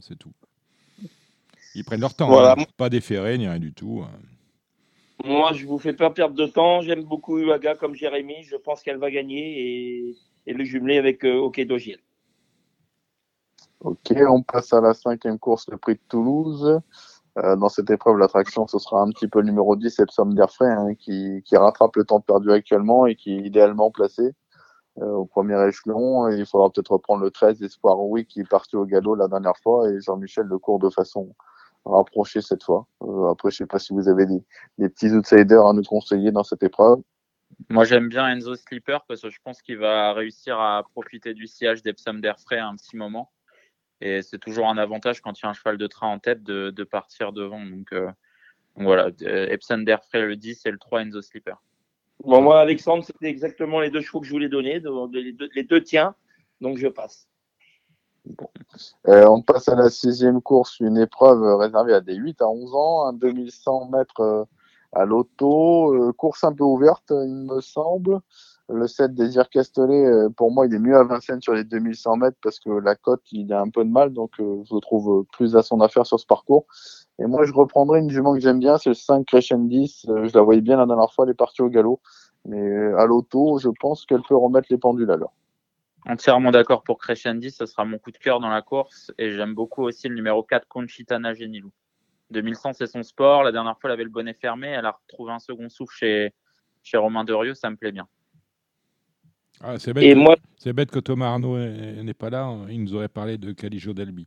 C'est 0.00 0.18
tout. 0.18 0.32
Ils 1.74 1.84
prennent 1.84 2.00
leur 2.00 2.14
temps. 2.14 2.28
Voilà. 2.28 2.56
hein. 2.58 2.64
Pas 2.78 2.88
déféré 2.88 3.36
ni 3.38 3.46
rien 3.46 3.58
du 3.60 3.72
tout. 3.74 4.02
hein. 4.04 4.10
Moi, 5.24 5.52
je 5.52 5.66
vous 5.66 5.78
fais 5.78 5.92
pas 5.92 6.10
perdre 6.10 6.34
de 6.34 6.46
temps. 6.46 6.80
J'aime 6.80 7.04
beaucoup 7.04 7.38
Uaga 7.38 7.74
comme 7.74 7.94
Jérémy. 7.94 8.42
Je 8.42 8.56
pense 8.56 8.82
qu'elle 8.82 8.98
va 8.98 9.10
gagner 9.10 10.16
et, 10.46 10.52
le 10.52 10.64
jumeler 10.64 10.98
avec 10.98 11.24
euh, 11.24 11.36
Okedo 11.36 11.78
Gilles. 11.78 12.02
Ok, 13.80 14.12
on 14.28 14.42
passe 14.42 14.72
à 14.72 14.80
la 14.80 14.94
cinquième 14.94 15.38
course, 15.38 15.68
le 15.70 15.78
prix 15.78 15.94
de 15.94 16.00
Toulouse. 16.08 16.80
Euh, 17.38 17.56
dans 17.56 17.68
cette 17.68 17.90
épreuve, 17.90 18.18
l'attraction, 18.18 18.66
ce 18.66 18.78
sera 18.78 19.02
un 19.02 19.10
petit 19.10 19.28
peu 19.28 19.40
le 19.40 19.46
numéro 19.46 19.76
10, 19.76 20.00
Epsom 20.00 20.34
d'Airfray, 20.34 20.70
hein, 20.70 20.94
qui, 20.98 21.42
rattrape 21.52 21.96
le 21.96 22.04
temps 22.04 22.20
perdu 22.20 22.50
actuellement 22.50 23.06
et 23.06 23.14
qui 23.14 23.34
est 23.34 23.40
idéalement 23.40 23.90
placé 23.90 24.34
euh, 24.98 25.12
au 25.12 25.26
premier 25.26 25.56
échelon. 25.68 26.28
Il 26.28 26.44
faudra 26.46 26.70
peut-être 26.70 26.92
reprendre 26.92 27.22
le 27.22 27.30
13, 27.30 27.62
Espoir 27.62 28.00
Oui, 28.00 28.26
qui 28.26 28.40
est 28.40 28.48
parti 28.48 28.76
au 28.76 28.84
galop 28.84 29.14
la 29.14 29.28
dernière 29.28 29.56
fois, 29.62 29.88
et 29.90 30.00
Jean-Michel 30.00 30.46
le 30.46 30.58
court 30.58 30.78
de 30.78 30.90
façon 30.90 31.34
rapprochée 31.84 32.40
cette 32.40 32.62
fois. 32.62 32.86
Euh, 33.02 33.30
après, 33.30 33.50
je 33.50 33.56
sais 33.56 33.66
pas 33.66 33.78
si 33.78 33.92
vous 33.92 34.08
avez 34.08 34.26
des, 34.26 34.42
des 34.78 34.88
petits 34.88 35.10
outsiders 35.10 35.66
à 35.66 35.72
nous 35.72 35.82
conseiller 35.82 36.30
dans 36.30 36.44
cette 36.44 36.62
épreuve. 36.62 37.00
Moi, 37.68 37.84
j'aime 37.84 38.08
bien 38.08 38.28
Enzo 38.28 38.54
Slipper 38.54 38.98
parce 39.06 39.22
que 39.22 39.30
je 39.30 39.38
pense 39.42 39.60
qu'il 39.62 39.78
va 39.78 40.12
réussir 40.12 40.58
à 40.58 40.82
profiter 40.94 41.34
du 41.34 41.46
sillage 41.46 41.82
d'Epsom 41.82 42.14
d'Airfray 42.20 42.58
un 42.58 42.76
petit 42.76 42.96
moment. 42.96 43.30
Et 44.00 44.22
c'est 44.22 44.38
toujours 44.38 44.68
un 44.68 44.78
avantage 44.78 45.20
quand 45.20 45.38
il 45.38 45.42
y 45.44 45.46
a 45.46 45.50
un 45.50 45.52
cheval 45.52 45.76
de 45.76 45.86
train 45.86 46.08
en 46.08 46.18
tête 46.18 46.42
de, 46.42 46.70
de 46.70 46.84
partir 46.84 47.32
devant. 47.32 47.64
Donc, 47.64 47.92
euh, 47.92 48.06
donc 48.76 48.86
voilà, 48.86 49.10
euh, 49.22 49.48
Epsom 49.48 49.84
d'Airfray 49.84 50.22
le 50.22 50.36
10 50.36 50.64
et 50.66 50.70
le 50.70 50.78
3 50.78 51.02
Enzo 51.02 51.20
Slipper. 51.20 51.54
Bon, 52.24 52.42
moi, 52.42 52.60
Alexandre, 52.60 53.04
c'était 53.04 53.28
exactement 53.28 53.80
les 53.80 53.90
deux 53.90 54.00
chevaux 54.00 54.20
que 54.20 54.26
je 54.26 54.32
voulais 54.32 54.48
donner, 54.48 54.80
les 55.12 55.32
deux, 55.32 55.48
les 55.54 55.64
deux 55.64 55.82
tiens. 55.82 56.14
Donc, 56.60 56.78
je 56.78 56.88
passe. 56.88 57.29
Euh, 59.08 59.26
on 59.26 59.42
passe 59.42 59.68
à 59.68 59.74
la 59.74 59.90
sixième 59.90 60.40
course, 60.40 60.80
une 60.80 60.98
épreuve 60.98 61.42
réservée 61.56 61.94
à 61.94 62.00
des 62.00 62.14
8 62.14 62.40
à 62.42 62.48
11 62.48 62.74
ans, 62.74 63.06
un 63.06 63.12
2100 63.12 63.90
mètres 63.90 64.20
euh, 64.20 64.44
à 64.92 65.04
l'auto, 65.04 65.94
euh, 65.94 66.12
course 66.12 66.44
un 66.44 66.52
peu 66.52 66.64
ouverte, 66.64 67.10
il 67.10 67.46
me 67.50 67.60
semble. 67.60 68.20
Le 68.68 68.86
7 68.86 69.14
Désir 69.14 69.48
Castellet, 69.48 70.28
pour 70.36 70.52
moi, 70.52 70.64
il 70.64 70.72
est 70.72 70.78
mieux 70.78 70.96
à 70.96 71.02
Vincennes 71.02 71.42
sur 71.42 71.54
les 71.54 71.64
2100 71.64 72.16
mètres 72.18 72.36
parce 72.40 72.60
que 72.60 72.70
la 72.70 72.94
cote, 72.94 73.22
il 73.32 73.52
a 73.52 73.60
un 73.60 73.68
peu 73.68 73.84
de 73.84 73.90
mal, 73.90 74.12
donc 74.12 74.30
je 74.38 74.78
trouve 74.78 75.24
plus 75.32 75.56
à 75.56 75.62
son 75.62 75.80
affaire 75.80 76.06
sur 76.06 76.20
ce 76.20 76.26
parcours. 76.26 76.66
Et 77.18 77.26
moi, 77.26 77.44
je 77.44 77.52
reprendrai 77.52 77.98
une 77.98 78.10
jument 78.10 78.32
que 78.32 78.38
j'aime 78.38 78.60
bien, 78.60 78.78
c'est 78.78 78.90
le 78.90 78.94
5 78.94 79.26
Crescendis. 79.26 80.02
Je 80.06 80.32
la 80.32 80.42
voyais 80.42 80.60
bien 80.60 80.76
la 80.76 80.86
dernière 80.86 81.12
fois, 81.12 81.24
elle 81.24 81.32
est 81.32 81.34
partie 81.34 81.62
au 81.62 81.68
galop. 81.68 81.98
Mais 82.44 82.92
à 82.94 83.06
l'auto, 83.06 83.58
je 83.58 83.70
pense 83.80 84.06
qu'elle 84.06 84.22
peut 84.22 84.36
remettre 84.36 84.68
les 84.70 84.78
pendules 84.78 85.10
à 85.10 85.16
l'heure. 85.16 85.32
Entièrement 86.06 86.50
d'accord 86.50 86.82
pour 86.82 86.98
Crescendi, 86.98 87.50
ce 87.50 87.66
sera 87.66 87.84
mon 87.84 87.98
coup 87.98 88.10
de 88.10 88.16
cœur 88.18 88.40
dans 88.40 88.48
la 88.48 88.62
course. 88.62 89.12
Et 89.18 89.32
j'aime 89.32 89.54
beaucoup 89.54 89.82
aussi 89.82 90.08
le 90.08 90.14
numéro 90.14 90.42
4, 90.42 90.66
Conchitana 90.66 91.34
Genilou. 91.34 91.70
2100, 92.30 92.72
c'est 92.74 92.86
son 92.86 93.02
sport. 93.02 93.42
La 93.42 93.52
dernière 93.52 93.78
fois, 93.78 93.90
elle 93.90 93.94
avait 93.94 94.04
le 94.04 94.10
bonnet 94.10 94.34
fermé. 94.34 94.68
Elle 94.68 94.86
a 94.86 94.92
retrouvé 94.92 95.32
un 95.32 95.38
second 95.38 95.68
souffle 95.68 95.94
chez, 95.94 96.32
chez 96.82 96.96
Romain 96.96 97.24
Derieux. 97.24 97.54
Ça 97.54 97.68
me 97.70 97.76
plaît 97.76 97.92
bien. 97.92 98.08
Ah, 99.62 99.78
c'est 99.78 99.92
bête, 99.92 100.04
Et 100.04 100.14
que- 100.14 100.18
moi, 100.18 100.36
c'est 100.56 100.72
bête 100.72 100.90
que 100.90 101.00
Thomas 101.00 101.26
Arnaud 101.26 101.58
n'est 101.58 102.02
n'est 102.02 102.14
pas 102.14 102.30
là. 102.30 102.50
Il 102.70 102.82
nous 102.82 102.94
aurait 102.94 103.08
parlé 103.08 103.36
de 103.36 103.52
Calijo 103.52 103.92
Delby. 103.92 104.26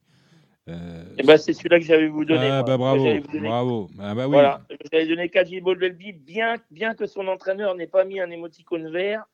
Euh, 0.70 1.04
eh 1.18 1.24
ben, 1.24 1.38
c'est 1.38 1.54
celui-là 1.54 1.80
que 1.80 1.86
j'allais 1.86 2.08
vous 2.08 2.24
donner. 2.24 2.48
ah, 2.50 2.64
bah, 2.64 2.78
bravo, 2.78 3.04
J'allais 3.04 3.20
vous 3.20 3.28
donner- 3.34 3.48
bravo. 3.50 3.90
Ah, 4.00 4.14
bah 4.16 4.26
oui. 4.28 4.32
Voilà, 4.34 4.62
j'allais 4.92 5.08
donner 5.08 5.28
Kaji 5.30 5.60
Boldelby, 5.60 6.14
bien, 6.14 6.56
bien 6.72 6.94
que 6.94 7.06
son 7.08 7.28
entraîneur 7.28 7.76
n'ait 7.76 7.88
pas 7.88 8.06
mis 8.06 8.20
un 8.22 8.30
émoticône 8.30 8.90
vert. 8.92 9.26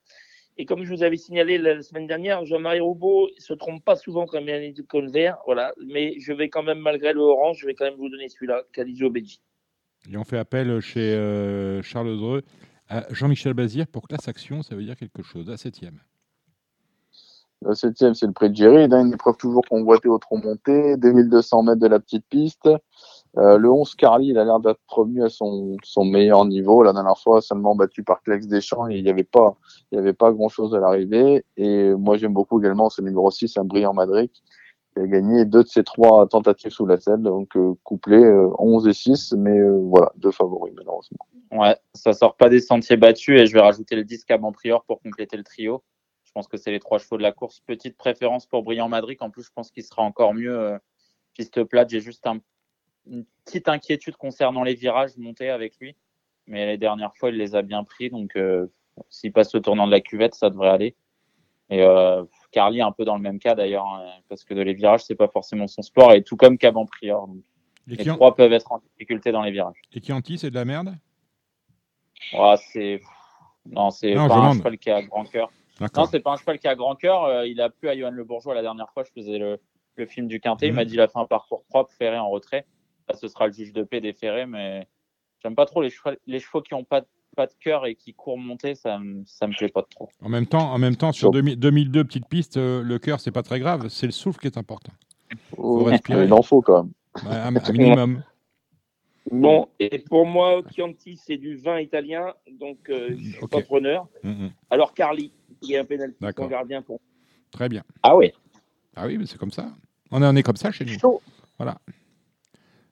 Et 0.61 0.65
comme 0.65 0.84
je 0.84 0.94
vous 0.94 1.03
avais 1.03 1.15
signalé 1.15 1.57
la 1.57 1.81
semaine 1.81 2.06
dernière, 2.06 2.44
Jean-Marie 2.44 2.81
Roubaud 2.81 3.30
se 3.38 3.53
trompe 3.53 3.81
pas 3.81 3.95
souvent 3.95 4.26
quand 4.26 4.40
il 4.40 4.52
un 4.52 4.61
émoticône 4.61 5.10
vert. 5.10 5.38
Voilà, 5.45 5.72
mais 5.88 6.19
je 6.19 6.34
vais 6.34 6.49
quand 6.49 6.64
même, 6.64 6.80
malgré 6.80 7.14
le 7.14 7.22
orange, 7.22 7.60
je 7.61 7.65
vais 7.65 7.73
quand 7.73 7.86
même 7.86 7.95
vous 7.95 8.10
donner 8.10 8.27
celui-là, 8.27 8.64
Calizo 8.73 9.10
Beji. 9.10 9.40
Et 10.11 10.18
on 10.18 10.26
fait 10.26 10.38
appel 10.38 10.81
chez 10.81 11.14
euh, 11.14 11.81
Charles 11.81 12.18
Dreux 12.18 12.44
à 12.90 13.06
Jean-Michel 13.14 13.53
Bazir 13.53 13.88
pour 13.88 14.06
classe 14.10 14.27
action, 14.27 14.61
ça 14.61 14.76
veut 14.76 14.84
dire 14.84 14.98
quelque 14.98 15.23
chose. 15.23 15.48
La 15.48 15.56
septième. 15.56 16.02
La 17.61 17.73
septième, 17.73 18.14
c'est 18.14 18.27
le 18.27 18.34
prix 18.34 18.49
de 18.49 18.56
Jerry, 18.57 18.84
hein, 18.84 19.06
une 19.06 19.14
épreuve 19.14 19.38
toujours 19.38 19.64
convoitée 19.65 20.10
au 20.10 20.18
tronc 20.18 20.41
monté, 20.44 20.98
2200 20.98 21.64
mètres 21.64 21.80
de 21.80 21.88
la 21.88 22.02
petite 22.02 22.26
piste. 22.27 22.69
Euh, 23.38 23.57
le 23.57 23.72
11 23.72 23.95
Carly, 23.95 24.30
il 24.30 24.38
a 24.38 24.43
l'air 24.43 24.60
d'être 24.60 24.80
revenu 24.88 25.23
à 25.23 25.30
son, 25.30 25.77
meilleur 26.03 26.45
niveau. 26.45 26.81
La 26.84 26.93
dernière 26.93 27.18
fois, 27.18 27.41
seulement 27.41 27.76
battu 27.76 28.03
par 28.03 28.22
Clex 28.23 28.47
Deschamps, 28.47 28.88
il 28.88 29.03
n'y 29.03 29.10
avait 29.10 29.23
pas, 29.23 30.31
grand 30.31 30.49
chose 30.49 30.73
à 30.73 30.80
l'arrivée. 30.80 31.45
Et 31.57 31.93
moi, 31.93 32.18
j'aime 32.18 32.34
beaucoup 32.34 32.60
également 32.60 32.89
ce 32.89 33.01
numéro 33.01 33.30
6, 33.30 33.57
un 33.57 33.65
brillant 33.65 33.93
Madrid, 33.93 34.31
qui 34.31 34.99
a 34.99 35.06
gagné 35.06 35.45
deux 35.45 35.64
de 35.64 35.68
ses 35.68 35.84
trois 35.84 36.27
tentatives 36.27 36.72
sous 36.72 36.88
la 36.88 36.99
selle, 36.99 37.22
donc 37.22 37.56
euh, 37.56 37.73
couplé 37.84 38.18
euh, 38.18 38.49
11 38.57 38.88
et 38.88 38.93
6, 38.93 39.34
mais 39.38 39.57
euh, 39.57 39.80
voilà, 39.84 40.11
deux 40.15 40.31
favoris 40.31 40.73
malheureusement. 40.76 41.19
Ouais, 41.51 41.77
ça 41.93 42.14
sort 42.14 42.35
pas 42.35 42.49
des 42.49 42.60
sentiers 42.60 42.97
battus 42.97 43.39
et 43.39 43.45
je 43.45 43.53
vais 43.53 43.61
rajouter 43.61 43.95
le 43.95 44.03
10 44.03 44.26
Caban 44.26 44.51
Prior 44.51 44.84
pour 44.85 45.01
compléter 45.01 45.38
le 45.38 45.43
trio. 45.43 45.84
Je 46.23 46.31
pense 46.31 46.47
que 46.47 46.57
c'est 46.57 46.72
les 46.72 46.80
trois 46.80 46.97
chevaux 46.97 47.18
de 47.18 47.23
la 47.23 47.31
course. 47.31 47.60
Petite 47.61 47.97
préférence 47.97 48.45
pour 48.45 48.64
Brillant 48.64 48.89
Madrid. 48.89 49.18
En 49.22 49.31
plus, 49.31 49.43
je 49.43 49.51
pense 49.53 49.72
qu'il 49.72 49.84
sera 49.84 50.03
encore 50.03 50.35
mieux 50.35 50.77
piste 51.34 51.64
plate. 51.64 51.89
J'ai 51.89 52.01
juste 52.01 52.27
un- 52.27 52.39
une 53.08 53.26
petite 53.46 53.68
inquiétude 53.70 54.16
concernant 54.18 54.64
les 54.64 54.76
virages 54.76 55.18
montés 55.18 55.50
avec 55.50 55.78
lui. 55.80 55.96
Mais 56.48 56.66
les 56.66 56.78
dernières 56.78 57.16
fois, 57.16 57.30
il 57.30 57.38
les 57.38 57.56
a 57.56 57.62
bien 57.62 57.84
pris. 57.84 58.10
Donc, 58.10 58.36
euh, 58.36 58.68
s'il 59.10 59.32
passe 59.32 59.54
le 59.54 59.62
tournant 59.62 59.86
de 59.88 59.92
la 59.92 60.02
cuvette, 60.02 60.36
ça 60.36 60.50
devrait 60.50 60.70
aller. 60.70 60.96
Et 61.70 61.82
euh, 61.84 62.24
Carly 62.52 62.80
est 62.80 62.84
un 62.84 62.92
peu 62.92 63.06
dans 63.06 63.16
le 63.16 63.22
même 63.22 63.38
cas 63.40 63.54
d'ailleurs, 63.54 63.86
hein, 63.86 64.10
parce 64.28 64.44
que 64.44 64.56
les 64.56 64.74
virages, 64.74 65.04
c'est 65.04 65.16
pas 65.16 65.28
forcément 65.28 65.68
son 65.68 65.84
sport. 65.84 66.14
Et 66.14 66.24
tout 66.24 66.36
comme 66.36 66.58
Caban 66.58 66.86
Prior. 66.88 67.28
Donc, 67.28 67.44
Et 67.88 67.96
les 68.04 68.10
en- 68.10 68.16
trois 68.16 68.36
peuvent 68.36 68.54
être 68.54 68.72
en 68.72 68.80
difficulté 68.80 69.32
dans 69.32 69.42
les 69.44 69.52
virages. 69.52 69.80
et 69.94 70.00
qui 70.02 70.12
anti, 70.12 70.38
c'est 70.40 70.50
de 70.50 70.56
la 70.56 70.66
merde? 70.66 70.96
C'est 72.58 73.02
non, 73.66 73.92
c'est 73.92 74.14
pas 74.14 74.36
un 74.36 74.54
cheval 74.58 74.78
qui 74.78 74.90
a 74.90 75.02
grand 75.02 75.26
cœur. 75.26 75.52
Non, 75.96 76.06
c'est 76.06 76.20
pas 76.20 76.32
un 76.32 76.38
cheval 76.38 76.60
qui 76.60 76.68
a 76.68 76.76
grand 76.76 76.96
cœur. 76.96 77.46
Il 77.46 77.62
a 77.62 77.70
plu 77.70 77.88
à 77.90 77.96
Johan 77.98 78.12
Le 78.12 78.24
Bourgeois 78.24 78.54
la 78.56 78.62
dernière 78.62 78.90
fois. 78.92 79.04
Je 79.04 79.12
faisais 79.12 79.38
le, 79.38 79.60
le 79.96 80.06
film 80.06 80.28
du 80.28 80.40
Quintet. 80.40 80.68
Il 80.68 80.72
Mhm. 80.72 80.76
m'a 80.76 80.86
dit 80.86 80.94
il 80.96 81.02
a 81.02 81.08
fait 81.08 81.20
un 81.20 81.26
parcours 81.26 81.64
propre, 81.66 81.92
ferré 81.94 82.18
en 82.18 82.30
retrait. 82.30 82.66
Là, 83.10 83.15
ce 83.18 83.27
sera 83.27 83.48
le 83.48 83.53
juge 83.53 83.73
de 83.73 83.84
paix 83.84 84.02
déféré, 84.02 84.45
mais 84.45 84.88
j'aime 85.41 85.56
pas 85.56 85.65
trop 85.65 85.81
les 85.81 85.90
chevaux, 85.90 86.15
les 86.27 86.40
chevaux 86.40 86.61
qui 86.61 86.73
ont 86.76 86.84
pas, 86.84 87.02
de- 87.02 87.07
pas 87.36 87.48
de 87.48 87.53
cœur 87.60 87.86
et 87.88 87.95
qui 87.95 88.14
courent 88.14 88.38
monter. 88.38 88.76
Ça, 88.76 88.99
me- 88.99 89.23
ça 89.26 89.48
me 89.48 89.53
plaît 89.57 89.69
pas 89.69 89.84
trop. 89.84 90.10
En 90.22 90.30
même 90.30 90.45
temps, 90.45 90.72
en 90.72 90.77
même 90.77 90.95
temps 90.95 91.11
sur 91.11 91.26
Sur- 91.27 91.31
2000 91.31 91.57
2002 91.60 92.03
petite 92.03 92.27
piste, 92.27 92.57
euh, 92.57 92.84
le 92.84 92.99
cœur 92.99 93.19
c'est 93.19 93.31
pas 93.31 93.44
très 93.44 93.60
grave, 93.60 93.88
c'est 93.90 94.06
le 94.06 94.11
souffle 94.11 94.40
qui 94.40 94.48
est 94.48 94.57
important. 94.57 94.94
Oh, 95.57 95.84
respirer. 95.84 96.26
il 96.26 96.34
en 96.34 96.41
faut 96.41 96.61
quand 96.61 96.84
même. 96.84 96.94
Ouais, 97.26 97.36
un, 97.38 97.56
un 97.56 97.72
minimum. 97.72 98.23
Bon, 99.31 99.68
et 99.80 99.99
pour 99.99 100.26
moi, 100.26 100.61
Chianti, 100.73 101.15
c'est 101.23 101.38
du 101.38 101.56
vin 101.56 101.80
italien, 101.80 102.34
donc 102.60 102.90
euh, 102.90 103.10
je 103.15 103.30
suis 103.34 103.44
Ok. 103.44 103.52
pas 103.52 103.61
preneur. 103.61 104.07
Mhm. 104.23 104.49
Alors, 104.72 104.94
Carly, 104.95 105.31
il 105.61 105.69
y 105.69 105.77
a 105.77 105.81
un 105.81 105.86
pénalty 105.86 106.18
son 106.36 106.48
gardien 106.48 106.81
pour. 106.81 106.99
Très 107.52 107.69
bien. 107.69 107.84
Ah 108.02 108.15
oui. 108.18 108.31
Ah 108.95 109.06
oui, 109.06 109.19
mais 109.19 109.27
c'est 109.27 109.38
comme 109.38 109.52
ça. 109.52 109.69
On 110.10 110.23
est, 110.23 110.26
on 110.26 110.36
est 110.36 110.41
comme 110.41 110.56
ça 110.56 110.72
chez 110.72 110.84
nous. 110.84 110.98
Chaud. 110.98 111.22
Voilà. 111.60 111.77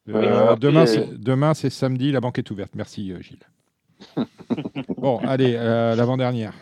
Euh, 0.10 0.56
demain, 0.56 0.86
c'est, 0.86 1.20
demain, 1.20 1.54
c'est 1.54 1.70
samedi, 1.70 2.12
la 2.12 2.22
banque 2.22 2.40
est 2.40 2.50
ouverte. 2.52 2.74
Merci, 2.76 3.12
euh, 3.12 3.22
Gilles. 3.22 3.44
bon, 4.98 5.18
allez, 5.20 5.56
euh, 5.58 5.96
l'avant-dernière. 5.96 6.54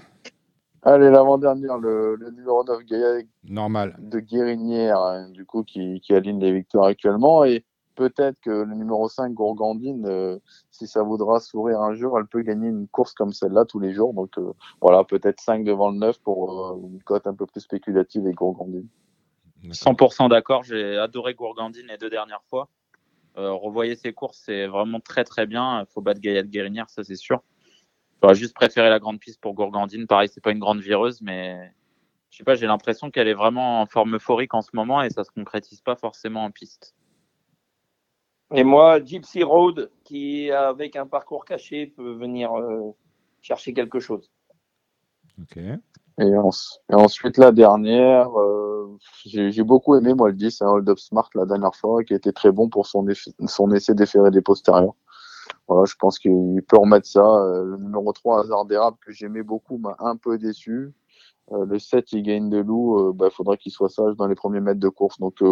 Allez, 0.82 1.10
l'avant-dernière, 1.10 1.78
le, 1.78 2.16
le 2.16 2.32
numéro 2.32 2.64
9, 2.64 2.84
Gaïa 2.86 3.24
Normal. 3.44 3.96
de 4.00 4.20
Guérinière, 4.20 5.00
hein, 5.00 5.30
du 5.32 5.46
coup, 5.46 5.64
qui, 5.64 6.00
qui 6.02 6.14
aligne 6.14 6.40
les 6.40 6.52
victoires 6.52 6.86
actuellement. 6.86 7.44
Et 7.44 7.64
peut-être 7.96 8.40
que 8.42 8.52
le 8.52 8.76
numéro 8.76 9.10
5, 9.10 9.34
Gourgandine, 9.34 10.06
euh, 10.06 10.38
si 10.70 10.86
ça 10.88 11.02
voudra 11.02 11.40
sourire 11.40 11.82
un 11.82 11.96
jour, 11.96 12.20
elle 12.20 12.28
peut 12.28 12.42
gagner 12.42 12.68
une 12.68 12.88
course 12.88 13.14
comme 13.14 13.34
celle-là 13.34 13.66
tous 13.66 13.80
les 13.80 13.94
jours. 13.94 14.14
Donc 14.14 14.38
euh, 14.38 14.54
voilà, 14.82 15.04
peut-être 15.04 15.42
5 15.42 15.64
devant 15.64 15.90
le 15.90 15.98
9 15.98 16.20
pour 16.20 16.72
euh, 16.72 16.88
une 16.88 17.02
cote 17.02 17.26
un 17.26 17.34
peu 17.34 17.46
plus 17.46 17.62
spéculative 17.62 18.28
et 18.28 18.34
Gourgandine. 18.34 18.88
100% 19.64 20.30
d'accord. 20.30 20.64
J'ai 20.64 20.98
adoré 20.98 21.34
Gourgandine 21.34 21.88
les 21.88 21.98
deux 21.98 22.10
dernières 22.10 22.44
fois. 22.50 22.70
Euh, 23.38 23.52
revoyez 23.52 23.96
ses 23.96 24.14
courses, 24.14 24.42
c'est 24.46 24.68
vraiment 24.68 25.00
très 25.00 25.24
très 25.24 25.46
bien. 25.46 25.82
Il 25.82 25.86
faut 25.94 26.02
battre 26.02 26.22
de 26.22 26.42
Guérinière, 26.42 26.90
ça 26.90 27.04
c'est 27.04 27.16
sûr. 27.16 27.44
J'aurais 28.22 28.36
juste 28.36 28.56
préféré 28.56 28.90
la 28.90 29.00
grande 29.00 29.20
piste 29.20 29.42
pour 29.42 29.54
Gourgandine. 29.54 30.08
Pareil, 30.08 30.30
c'est 30.34 30.44
pas 30.44 30.52
une 30.52 30.60
grande 30.60 30.80
vireuse, 30.80 31.22
mais 31.22 31.74
je 32.32 32.38
sais 32.38 32.44
pas, 32.44 32.56
j'ai 32.56 32.68
l'impression 32.68 33.12
qu'elle 33.12 33.28
est 33.28 33.34
vraiment 33.34 33.82
en 33.82 33.86
forme 33.86 34.16
euphorique 34.16 34.54
en 34.54 34.62
ce 34.62 34.72
moment 34.74 35.02
et 35.02 35.10
ça 35.10 35.24
se 35.24 35.32
concrétise 35.32 35.82
pas 35.82 35.96
forcément 35.96 36.44
en 36.44 36.52
piste. 36.52 36.96
Et 38.54 38.64
moi, 38.64 39.04
Gypsy 39.04 39.44
Road, 39.44 39.92
qui 40.04 40.52
avec 40.52 40.96
un 40.96 41.08
parcours 41.08 41.46
caché 41.46 41.88
peut 41.88 42.14
venir 42.14 42.54
euh, 42.54 42.96
chercher 43.42 43.74
quelque 43.74 44.00
chose. 44.00 44.32
Et, 46.20 46.38
en- 46.38 46.50
et 46.90 46.96
ensuite, 46.96 47.38
la 47.38 47.52
dernière, 47.52 48.30
euh, 48.40 48.98
j'ai 49.26 49.64
beaucoup 49.64 49.96
aimé, 49.96 50.14
moi, 50.14 50.30
le 50.30 50.36
10, 50.36 50.62
un 50.62 50.68
Hold 50.68 50.88
Up 50.90 51.00
Smart 51.00 51.30
la 51.36 51.46
dernière 51.46 51.76
fois, 51.76 52.04
qui 52.04 52.14
était 52.14 52.32
très 52.32 52.52
bon 52.52 52.70
pour 52.70 52.88
son, 52.88 53.06
eff- 53.08 53.34
son 53.48 53.72
essai 53.74 53.94
déféré 53.94 54.32
des 54.32 54.42
postérieurs. 54.42 54.94
voilà, 55.68 55.86
je 55.86 55.96
pense 56.00 56.18
qu'il 56.20 56.62
peut 56.68 56.78
remettre 56.78 57.08
ça. 57.08 57.20
Euh, 57.26 57.64
le 57.66 57.78
numéro 57.78 58.12
3, 58.14 58.42
Hasard 58.42 58.66
d'érable, 58.66 58.98
que 59.06 59.12
j'aimais 59.12 59.44
beaucoup, 59.44 59.78
m'a 59.78 59.96
un 60.00 60.16
peu 60.16 60.38
déçu. 60.38 60.94
Euh, 61.52 61.66
le 61.66 61.78
7, 61.80 62.12
il 62.14 62.24
gagne 62.24 62.50
de 62.50 62.58
loup. 62.60 63.12
Il 63.12 63.18
bah, 63.18 63.30
faudrait 63.30 63.58
qu'il 63.58 63.72
soit 63.72 63.90
sage 63.90 64.16
dans 64.16 64.28
les 64.28 64.36
premiers 64.36 64.62
mètres 64.62 64.80
de 64.80 64.90
course. 64.90 65.20
Donc, 65.20 65.44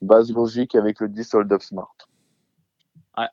base 0.00 0.32
logique 0.32 0.74
avec 0.76 1.00
le 1.00 1.08
10, 1.08 1.34
Hold 1.34 1.52
Up 1.52 1.62
Smart. 1.62 1.94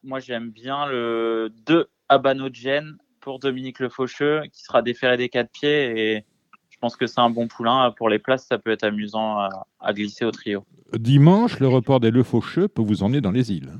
moi, 0.03 0.19
j'aime 0.19 0.49
bien 0.49 0.85
le 0.87 1.49
2, 1.65 1.87
Abanogen 2.09 2.97
pour 3.25 3.39
Dominique 3.39 3.79
Le 3.79 3.89
Faucheux, 3.89 4.43
qui 4.53 4.61
sera 4.61 4.83
déféré 4.83 5.17
des 5.17 5.29
quatre 5.29 5.49
pieds. 5.49 5.99
Et 5.99 6.25
je 6.69 6.77
pense 6.79 6.95
que 6.95 7.07
c'est 7.07 7.19
un 7.19 7.31
bon 7.31 7.47
poulain. 7.47 7.91
Pour 7.97 8.07
les 8.07 8.19
places, 8.19 8.45
ça 8.45 8.59
peut 8.59 8.69
être 8.69 8.83
amusant 8.83 9.39
à, 9.39 9.93
glisser 9.93 10.25
au 10.25 10.31
trio. 10.31 10.63
Dimanche, 10.93 11.59
le 11.59 11.67
report 11.67 11.99
des 11.99 12.11
Le 12.11 12.21
Faucheux 12.21 12.67
peut 12.67 12.83
vous 12.83 13.01
emmener 13.01 13.21
dans 13.21 13.31
les 13.31 13.51
îles. 13.51 13.73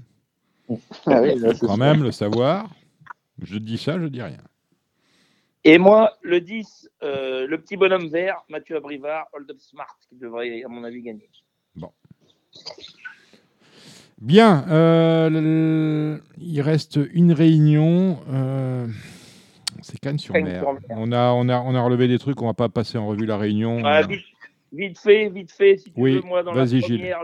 Ah 1.06 1.22
oui, 1.22 1.36
quand 1.62 1.78
même 1.78 2.02
le 2.02 2.12
savoir. 2.12 2.72
Je 3.40 3.60
dis 3.60 3.78
ça, 3.78 4.00
je 4.00 4.08
dis 4.08 4.24
rien. 4.24 4.42
Et 5.64 5.78
moi, 5.78 6.14
le 6.24 6.42
10, 6.42 6.90
euh, 7.04 7.46
le 7.46 7.62
petit 7.62 7.78
bonhomme 7.78 8.08
vert, 8.08 8.38
Mathieu 8.50 8.78
Abrivard, 8.78 9.28
Hold 9.34 9.52
Up 9.52 9.58
Smart, 9.60 9.98
qui 10.10 10.16
devrait, 10.16 10.64
à 10.64 10.68
mon 10.68 10.84
avis, 10.84 11.04
gagner. 11.04 11.30
Bon. 11.76 11.92
Bien. 14.20 14.66
Euh, 14.70 16.18
il 16.40 16.62
reste 16.62 17.00
une 17.14 17.32
réunion. 17.32 18.18
Euh, 18.30 18.88
c'est 19.86 20.00
Cannes-sur-Mer. 20.00 20.66
On 20.90 21.12
a, 21.12 21.32
on, 21.34 21.48
a, 21.48 21.62
on 21.62 21.76
a 21.76 21.82
relevé 21.82 22.08
des 22.08 22.18
trucs, 22.18 22.42
on 22.42 22.48
va 22.48 22.56
pas 22.56 22.70
passer 22.70 22.98
en 22.98 23.08
revue 23.08 23.26
la 23.26 23.38
réunion. 23.38 23.84
vite, 24.74 24.98
fait, 24.98 25.30
vite 25.30 25.52
fait, 25.52 25.78
si 25.78 25.92
tu 25.92 26.02
oui, 26.02 26.16
veux, 26.16 26.22
moi, 26.22 26.42
dans 26.42 26.54
la 26.54 26.66
première, 26.66 27.22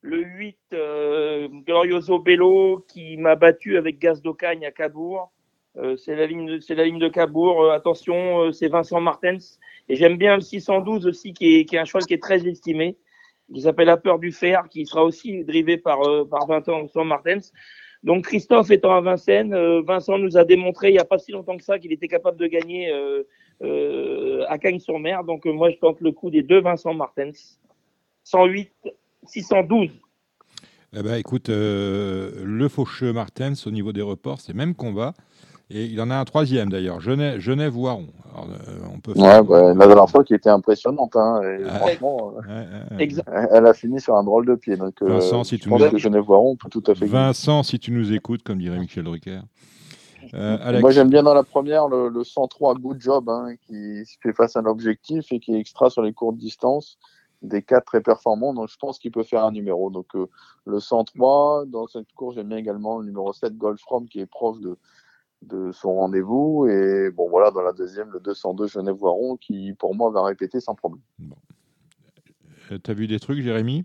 le 0.00 0.22
8, 0.22 0.56
euh, 0.72 1.48
Glorioso 1.66 2.18
Bello, 2.18 2.84
qui 2.88 3.18
m'a 3.18 3.36
battu 3.36 3.76
avec 3.76 3.98
Gaz 3.98 4.22
d'Ocagne 4.22 4.64
à 4.64 4.70
Cabourg. 4.70 5.30
Euh, 5.76 5.96
c'est 5.96 6.16
la 6.16 6.26
ligne, 6.26 6.60
c'est 6.60 6.74
la 6.74 6.84
ligne 6.84 6.98
de 6.98 7.08
Cabourg. 7.08 7.62
Euh, 7.62 7.72
attention, 7.72 8.50
c'est 8.52 8.68
Vincent 8.68 9.00
Martens. 9.00 9.58
Et 9.88 9.96
j'aime 9.96 10.16
bien 10.16 10.36
le 10.36 10.40
612 10.40 11.06
aussi, 11.06 11.34
qui 11.34 11.56
est, 11.56 11.64
qui 11.66 11.76
est 11.76 11.78
un 11.78 11.84
cheval 11.84 12.06
qui 12.06 12.14
est 12.14 12.22
très 12.22 12.46
estimé. 12.46 12.96
Il 13.50 13.60
s'appelle 13.60 13.88
La 13.88 13.98
Peur 13.98 14.18
du 14.18 14.32
Fer, 14.32 14.68
qui 14.70 14.86
sera 14.86 15.04
aussi 15.04 15.44
drivé 15.44 15.76
par, 15.76 16.00
par 16.30 16.46
Vincent 16.46 17.04
Martens. 17.04 17.52
Donc 18.04 18.26
Christophe 18.26 18.70
étant 18.70 18.94
à 18.94 19.00
Vincennes, 19.00 19.54
Vincent 19.80 20.18
nous 20.18 20.36
a 20.36 20.44
démontré 20.44 20.90
il 20.90 20.92
n'y 20.92 20.98
a 20.98 21.04
pas 21.04 21.18
si 21.18 21.32
longtemps 21.32 21.56
que 21.56 21.64
ça 21.64 21.78
qu'il 21.78 21.92
était 21.92 22.06
capable 22.06 22.38
de 22.38 22.46
gagner 22.46 22.92
à 23.60 24.58
Cagnes-sur-Mer. 24.58 25.24
Donc 25.24 25.46
moi 25.46 25.70
je 25.70 25.76
tente 25.76 26.00
le 26.00 26.12
coup 26.12 26.30
des 26.30 26.42
deux 26.42 26.60
Vincent 26.60 26.94
Martens. 26.94 27.58
108 28.24 28.70
612. 29.26 29.90
Eh 30.96 31.02
ben, 31.02 31.16
écoute, 31.16 31.48
euh, 31.48 32.30
le 32.44 32.68
Faucheux 32.68 33.12
Martens 33.12 33.66
au 33.66 33.70
niveau 33.72 33.92
des 33.92 34.02
reports, 34.02 34.40
c'est 34.40 34.54
même 34.54 34.74
combat. 34.74 35.12
Et 35.76 35.86
il 35.86 36.00
en 36.00 36.08
a 36.08 36.14
un 36.14 36.24
troisième 36.24 36.70
d'ailleurs, 36.70 37.00
Genève, 37.00 37.40
Genève. 37.40 37.74
Alors, 37.76 38.00
euh, 38.38 38.94
on 38.94 39.00
peut 39.00 39.10
ouais, 39.16 39.42
bah, 39.42 39.74
la 39.74 39.86
dernière 39.88 40.08
fois 40.08 40.22
qui 40.22 40.32
était 40.32 40.48
impressionnante. 40.48 41.16
Hein, 41.16 41.40
et 41.42 41.64
franchement, 41.64 42.32
euh, 42.48 43.46
elle, 43.50 43.66
a 43.66 43.74
fini 43.74 44.00
sur 44.00 44.14
un 44.14 44.22
drôle 44.22 44.46
de 44.46 44.54
pied. 44.54 44.76
Donc, 44.76 45.02
Vincent, 45.02 45.42
si 45.42 45.58
tu 45.58 45.68
nous... 45.68 45.78
que 45.78 45.98
Genève 45.98 46.22
peut 46.24 46.70
tout 46.70 46.84
à 46.86 46.94
fait. 46.94 47.06
Vincent, 47.06 47.64
si 47.64 47.80
tu 47.80 47.90
nous 47.90 48.12
écoutes, 48.12 48.44
comme 48.44 48.58
dirait 48.58 48.78
Michel 48.78 49.02
Drucker. 49.02 49.40
Moi, 50.32 50.92
j'aime 50.92 51.10
bien 51.10 51.24
dans 51.24 51.34
la 51.34 51.42
première 51.42 51.88
le, 51.88 52.08
le 52.08 52.22
103 52.22 52.76
Good 52.76 53.00
Job 53.00 53.28
hein, 53.28 53.48
qui 53.66 54.04
fait 54.22 54.32
face 54.32 54.54
à 54.54 54.60
un 54.60 54.66
objectif 54.66 55.32
et 55.32 55.40
qui 55.40 55.56
est 55.56 55.58
extra 55.58 55.90
sur 55.90 56.02
les 56.02 56.12
courtes 56.12 56.36
distances 56.36 56.98
des 57.42 57.60
quatre 57.60 57.84
très 57.84 58.00
performants, 58.00 58.54
donc 58.54 58.68
je 58.70 58.76
pense 58.78 58.98
qu'il 58.98 59.12
peut 59.12 59.22
faire 59.22 59.44
un 59.44 59.52
numéro. 59.52 59.90
Donc 59.90 60.06
euh, 60.14 60.26
le 60.66 60.80
103, 60.80 61.66
dans 61.66 61.86
cette 61.86 62.10
course, 62.14 62.36
j'aime 62.36 62.48
bien 62.48 62.56
également 62.56 62.98
le 63.00 63.04
numéro 63.04 63.34
7, 63.34 63.58
Goldfrom, 63.58 64.08
qui 64.08 64.20
est 64.20 64.26
proche 64.26 64.60
de, 64.60 64.78
de 65.44 65.72
son 65.72 65.94
rendez-vous. 65.94 66.66
Et 66.68 67.10
bon, 67.10 67.28
voilà, 67.28 67.50
dans 67.50 67.62
la 67.62 67.72
deuxième, 67.72 68.10
le 68.10 68.20
202, 68.20 68.66
Genève-Voiron, 68.66 69.36
qui 69.36 69.72
pour 69.74 69.94
moi 69.94 70.10
va 70.10 70.22
répéter 70.22 70.60
sans 70.60 70.74
problème. 70.74 71.02
Bon. 71.18 71.36
Euh, 72.72 72.78
T'as 72.78 72.94
vu 72.94 73.06
des 73.06 73.20
trucs, 73.20 73.40
Jérémy? 73.40 73.84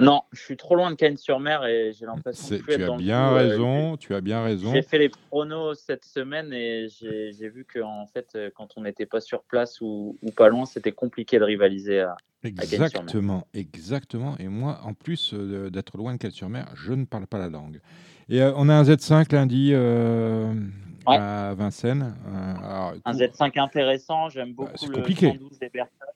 Non, 0.00 0.22
je 0.32 0.40
suis 0.40 0.56
trop 0.56 0.76
loin 0.76 0.92
de 0.92 0.94
Cannes-sur-Mer 0.94 1.66
et 1.66 1.92
j'ai 1.92 2.06
l'impression 2.06 2.56
que 2.58 2.72
tu 2.72 2.84
as 2.84 2.96
bien 2.96 3.30
raison. 3.32 3.96
tu 3.96 4.14
as 4.14 4.20
bien 4.20 4.44
raison. 4.44 4.72
J'ai 4.72 4.82
fait 4.82 4.98
les 4.98 5.08
pronos 5.08 5.74
cette 5.74 6.04
semaine 6.04 6.52
et 6.52 6.86
j'ai 6.88 7.48
vu 7.48 7.64
que 7.64 7.80
en 7.80 8.06
fait, 8.06 8.28
euh, 8.36 8.50
quand 8.54 8.68
on 8.76 8.82
n'était 8.82 9.06
pas 9.06 9.20
sur 9.20 9.42
place 9.42 9.80
ou, 9.80 10.16
pas 10.36 10.48
loin, 10.48 10.66
c'était 10.66 10.92
compliqué 10.92 11.40
de 11.40 11.44
rivaliser 11.44 12.00
à, 12.00 12.16
Exactement, 12.44 13.48
exactement. 13.52 14.36
Et 14.38 14.46
moi, 14.46 14.78
en 14.84 14.94
plus 14.94 15.34
euh, 15.34 15.70
d'être 15.70 15.96
loin 15.96 16.12
de 16.12 16.18
Cannes-sur-Mer, 16.18 16.70
je 16.76 16.92
ne 16.92 17.04
parle 17.04 17.26
pas 17.26 17.38
la 17.38 17.48
langue. 17.48 17.80
Et 18.28 18.42
euh, 18.42 18.52
on 18.56 18.68
a 18.68 18.74
un 18.74 18.82
Z5 18.82 19.32
lundi 19.32 19.74
à 21.06 21.54
Vincennes. 21.54 22.14
un 23.04 23.12
Z5 23.12 23.58
intéressant. 23.60 24.28
J'aime 24.28 24.54
bah, 24.54 24.64
beaucoup 24.66 24.90
le 24.90 25.14
112 25.14 25.58
des 25.58 25.70
personnes. 25.70 26.08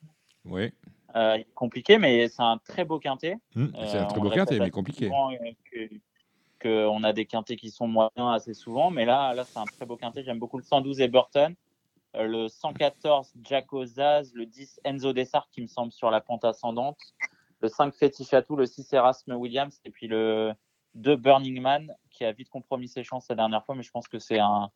Oui. 0.44 0.72
Euh, 1.14 1.38
compliqué, 1.54 1.98
mais 1.98 2.28
c'est 2.28 2.42
un 2.42 2.58
très 2.58 2.84
beau 2.84 2.98
quintet. 2.98 3.36
Mmh, 3.54 3.66
c'est 3.74 3.98
un 3.98 4.04
euh, 4.04 4.06
très 4.06 4.20
beau 4.20 4.30
quintet, 4.30 4.58
mais 4.58 4.70
compliqué. 4.70 5.10
Euh, 5.10 5.86
que, 6.58 6.86
on 6.86 7.02
a 7.02 7.12
des 7.12 7.26
quintés 7.26 7.56
qui 7.56 7.70
sont 7.70 7.86
moyens 7.86 8.34
assez 8.34 8.54
souvent, 8.54 8.90
mais 8.90 9.04
là, 9.04 9.34
là 9.34 9.44
c'est 9.44 9.58
un 9.58 9.64
très 9.64 9.84
beau 9.84 9.96
quintet. 9.96 10.22
J'aime 10.22 10.38
beaucoup 10.38 10.58
le 10.58 10.64
112 10.64 11.00
Eberton, 11.00 11.54
le 12.14 12.48
114 12.48 13.34
Jack 13.42 13.72
Ozaz, 13.72 14.30
le 14.32 14.46
10 14.46 14.80
Enzo 14.84 15.12
Dessart 15.12 15.48
qui 15.50 15.60
me 15.60 15.66
semble 15.66 15.92
sur 15.92 16.10
la 16.10 16.20
pente 16.20 16.44
ascendante, 16.44 16.98
le 17.60 17.68
5 17.68 17.94
Fetichatou, 17.94 18.56
le 18.56 18.66
6 18.66 18.92
Erasme 18.92 19.32
Williams, 19.32 19.80
et 19.84 19.90
puis 19.90 20.06
le 20.06 20.52
2 20.94 21.16
Burning 21.16 21.60
Man 21.60 21.92
qui 22.12 22.24
a 22.24 22.32
vite 22.32 22.48
compromis 22.48 22.88
ses 22.88 23.02
chances 23.02 23.26
la 23.28 23.36
dernière 23.36 23.64
fois, 23.64 23.74
mais 23.74 23.82
je 23.82 23.90
pense 23.90 24.08
que 24.08 24.18
c'est 24.18 24.38
un, 24.38 24.70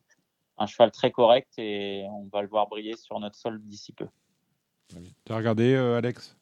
un 0.57 0.65
cheval 0.65 0.91
très 0.91 1.11
correct 1.11 1.53
et 1.57 2.05
on 2.09 2.27
va 2.31 2.41
le 2.41 2.47
voir 2.47 2.67
briller 2.67 2.95
sur 2.95 3.19
notre 3.19 3.35
sol 3.35 3.61
d'ici 3.63 3.93
peu. 3.93 4.07
Tu 4.89 5.31
as 5.31 5.37
regardé, 5.37 5.73
euh, 5.73 5.97
Alex? 5.97 6.37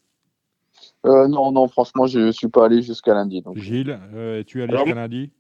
Euh, 1.06 1.28
Non, 1.28 1.52
non, 1.52 1.68
franchement, 1.68 2.06
je 2.06 2.20
ne 2.20 2.32
suis 2.32 2.48
pas 2.48 2.66
allé 2.66 2.82
jusqu'à 2.82 3.14
lundi. 3.14 3.42
Donc. 3.42 3.58
Gilles, 3.58 4.00
euh, 4.14 4.40
es-tu 4.40 4.62
allé 4.62 4.78
jusqu'à 4.78 4.96
lundi? 4.96 5.32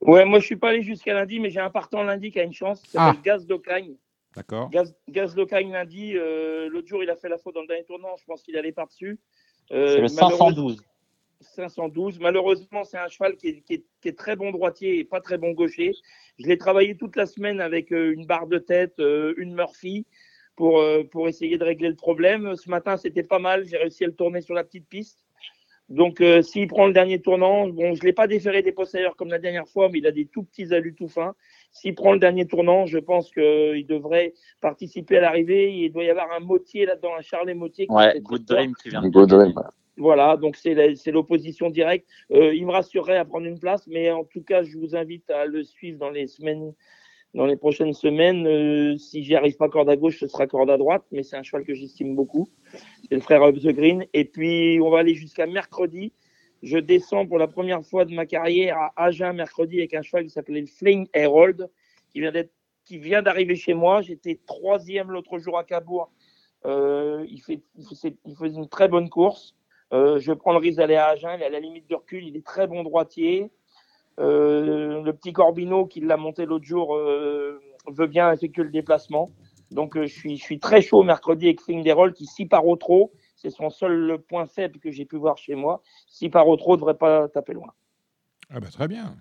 Ouais, 0.00 0.24
moi, 0.24 0.38
je 0.38 0.44
ne 0.44 0.46
suis 0.46 0.56
pas 0.56 0.70
allé 0.70 0.82
jusqu'à 0.82 1.14
lundi, 1.14 1.40
mais 1.40 1.50
j'ai 1.50 1.60
un 1.60 1.70
partant 1.70 2.02
lundi 2.02 2.30
qui 2.30 2.40
a 2.40 2.44
une 2.44 2.52
chance. 2.52 2.82
C'est 2.86 2.98
ah. 2.98 3.14
Gaz 3.22 3.46
d'Ocagne. 3.46 3.96
D'accord. 4.34 4.70
Gaz, 4.70 4.94
Gaz 5.08 5.34
d'Ocagne 5.34 5.72
lundi. 5.72 6.12
L'autre 6.12 6.86
jour, 6.86 7.02
il 7.02 7.10
a 7.10 7.16
fait 7.16 7.28
la 7.28 7.38
faute 7.38 7.54
dans 7.54 7.62
le 7.62 7.66
dernier 7.66 7.84
tournant. 7.84 8.16
Je 8.18 8.24
pense 8.24 8.42
qu'il 8.42 8.56
allait 8.56 8.72
par-dessus. 8.72 9.18
C'est 9.68 10.00
le 10.00 10.08
512. 10.08 10.82
512. 11.40 12.18
Malheureusement, 12.20 12.84
c'est 12.84 12.98
un 12.98 13.08
cheval 13.08 13.36
qui 13.36 13.48
est, 13.48 13.60
qui, 13.62 13.84
est, 14.04 14.18
très 14.18 14.36
bon 14.36 14.50
droitier 14.50 14.98
et 14.98 15.04
pas 15.04 15.20
très 15.20 15.38
bon 15.38 15.52
gaucher. 15.52 15.92
Je 16.38 16.46
l'ai 16.46 16.58
travaillé 16.58 16.96
toute 16.96 17.16
la 17.16 17.26
semaine 17.26 17.60
avec 17.60 17.90
une 17.90 18.26
barre 18.26 18.46
de 18.46 18.58
tête, 18.58 18.94
une 18.98 19.54
Murphy 19.54 20.06
pour, 20.58 20.80
euh, 20.80 21.04
pour 21.04 21.28
essayer 21.28 21.56
de 21.56 21.64
régler 21.64 21.88
le 21.88 21.94
problème. 21.94 22.56
Ce 22.56 22.68
matin, 22.68 22.96
c'était 22.96 23.22
pas 23.22 23.38
mal. 23.38 23.64
J'ai 23.64 23.78
réussi 23.78 24.04
à 24.04 24.08
le 24.08 24.12
tourner 24.14 24.40
sur 24.40 24.54
la 24.54 24.64
petite 24.64 24.88
piste. 24.88 25.24
Donc, 25.88 26.20
euh, 26.20 26.42
s'il 26.42 26.66
prend 26.66 26.86
le 26.86 26.92
dernier 26.92 27.22
tournant, 27.22 27.66
bon, 27.68 27.94
je 27.94 28.02
ne 28.02 28.06
l'ai 28.06 28.12
pas 28.12 28.26
déféré 28.26 28.60
des 28.60 28.72
possédeurs 28.72 29.16
comme 29.16 29.28
la 29.28 29.38
dernière 29.38 29.66
fois, 29.66 29.88
mais 29.88 30.00
il 30.00 30.06
a 30.06 30.10
des 30.10 30.26
tout 30.26 30.42
petits 30.42 30.74
alus 30.74 30.94
tout 30.94 31.08
fins. 31.08 31.34
S'il 31.70 31.94
prend 31.94 32.12
le 32.12 32.18
dernier 32.18 32.46
tournant, 32.46 32.84
je 32.84 32.98
pense 32.98 33.30
qu'il 33.30 33.86
devrait 33.86 34.34
participer 34.60 35.16
à 35.16 35.20
l'arrivée. 35.22 35.72
Il 35.72 35.92
doit 35.92 36.04
y 36.04 36.10
avoir 36.10 36.30
un 36.32 36.40
Motier 36.40 36.84
là-dedans, 36.84 37.12
un 37.16 37.22
Charlet 37.22 37.54
Motier. 37.54 37.86
Qui 37.86 37.92
ouais, 37.92 38.20
Good 38.20 38.44
Dream 38.44 38.74
qui 38.74 38.90
vient 38.90 39.00
de 39.00 39.08
Voilà, 39.98 40.36
donc 40.36 40.56
c'est 40.56 41.10
l'opposition 41.10 41.70
directe. 41.70 42.08
Euh, 42.32 42.54
il 42.54 42.64
me 42.66 42.70
rassurerait 42.70 43.16
à 43.16 43.24
prendre 43.24 43.46
une 43.46 43.58
place, 43.58 43.86
mais 43.88 44.10
en 44.12 44.24
tout 44.24 44.42
cas, 44.42 44.62
je 44.62 44.78
vous 44.78 44.94
invite 44.94 45.28
à 45.28 45.44
le 45.44 45.64
suivre 45.64 45.98
dans 45.98 46.10
les 46.10 46.28
semaines 46.28 46.72
dans 47.34 47.46
les 47.46 47.56
prochaines 47.56 47.92
semaines. 47.92 48.46
Euh, 48.46 48.96
si 48.96 49.22
j'y 49.22 49.34
arrive 49.34 49.56
pas 49.56 49.68
corde 49.68 49.90
à 49.90 49.96
gauche, 49.96 50.20
ce 50.20 50.26
sera 50.26 50.46
corde 50.46 50.70
à 50.70 50.78
droite, 50.78 51.04
mais 51.12 51.22
c'est 51.22 51.36
un 51.36 51.42
cheval 51.42 51.64
que 51.64 51.74
j'estime 51.74 52.14
beaucoup. 52.14 52.48
C'est 53.08 53.16
le 53.16 53.20
frère 53.20 53.42
of 53.42 53.56
the 53.58 53.68
Green. 53.68 54.06
Et 54.14 54.24
puis, 54.24 54.80
on 54.80 54.90
va 54.90 55.00
aller 55.00 55.14
jusqu'à 55.14 55.46
mercredi. 55.46 56.12
Je 56.62 56.78
descends 56.78 57.26
pour 57.26 57.38
la 57.38 57.46
première 57.46 57.84
fois 57.84 58.04
de 58.04 58.14
ma 58.14 58.26
carrière 58.26 58.78
à 58.78 59.04
Agen 59.04 59.32
mercredi 59.34 59.78
avec 59.78 59.94
un 59.94 60.02
cheval 60.02 60.24
qui 60.24 60.30
s'appelait 60.30 60.60
le 60.60 60.66
Fling 60.66 61.06
Herald, 61.12 61.68
qui 62.12 62.98
vient 62.98 63.22
d'arriver 63.22 63.56
chez 63.56 63.74
moi. 63.74 64.00
J'étais 64.00 64.40
troisième 64.46 65.10
l'autre 65.10 65.38
jour 65.38 65.58
à 65.58 65.64
Cabourg. 65.64 66.10
Euh, 66.66 67.24
il, 67.28 67.40
fait, 67.40 67.62
il, 67.76 67.84
faisait 68.36 68.56
une 68.56 68.68
très 68.68 68.88
bonne 68.88 69.08
course. 69.08 69.54
Euh, 69.92 70.18
je 70.18 70.32
prends 70.32 70.52
le 70.52 70.58
risque 70.58 70.78
d'aller 70.78 70.96
à 70.96 71.08
Agen. 71.08 71.30
Il 71.36 71.42
est 71.42 71.46
à 71.46 71.50
la 71.50 71.60
limite 71.60 71.88
de 71.88 71.94
recul. 71.94 72.24
Il 72.24 72.36
est 72.36 72.44
très 72.44 72.66
bon 72.66 72.82
droitier. 72.82 73.50
Euh, 74.18 75.02
le 75.02 75.12
petit 75.12 75.32
Corbino 75.32 75.86
qui 75.86 76.00
l'a 76.00 76.16
monté 76.16 76.44
l'autre 76.44 76.64
jour 76.64 76.96
euh, 76.96 77.60
veut 77.86 78.08
bien 78.08 78.32
effectuer 78.32 78.64
le 78.64 78.70
déplacement. 78.70 79.30
Donc 79.70 80.00
je, 80.00 80.06
suis, 80.06 80.58
très 80.58 80.80
chaud 80.80 81.02
mercredi 81.02 81.46
avec 81.46 81.60
Finderol 81.60 82.12
qui, 82.12 82.26
si 82.26 82.46
par 82.46 82.66
au 82.66 82.76
trop, 82.76 83.12
c'est 83.36 83.50
son 83.50 83.70
seul 83.70 84.18
point 84.28 84.46
faible 84.46 84.78
que 84.78 84.90
j'ai 84.90 85.04
pu 85.04 85.16
voir 85.16 85.36
chez 85.36 85.54
moi. 85.54 85.82
Si 86.08 86.28
par 86.30 86.48
au 86.48 86.56
trop, 86.56 86.72
ne 86.72 86.78
devrait 86.78 86.96
pas 86.96 87.28
taper 87.28 87.52
loin. 87.52 87.72
Ah 88.50 88.60
bah 88.60 88.68
très 88.72 88.88
bien. 88.88 89.14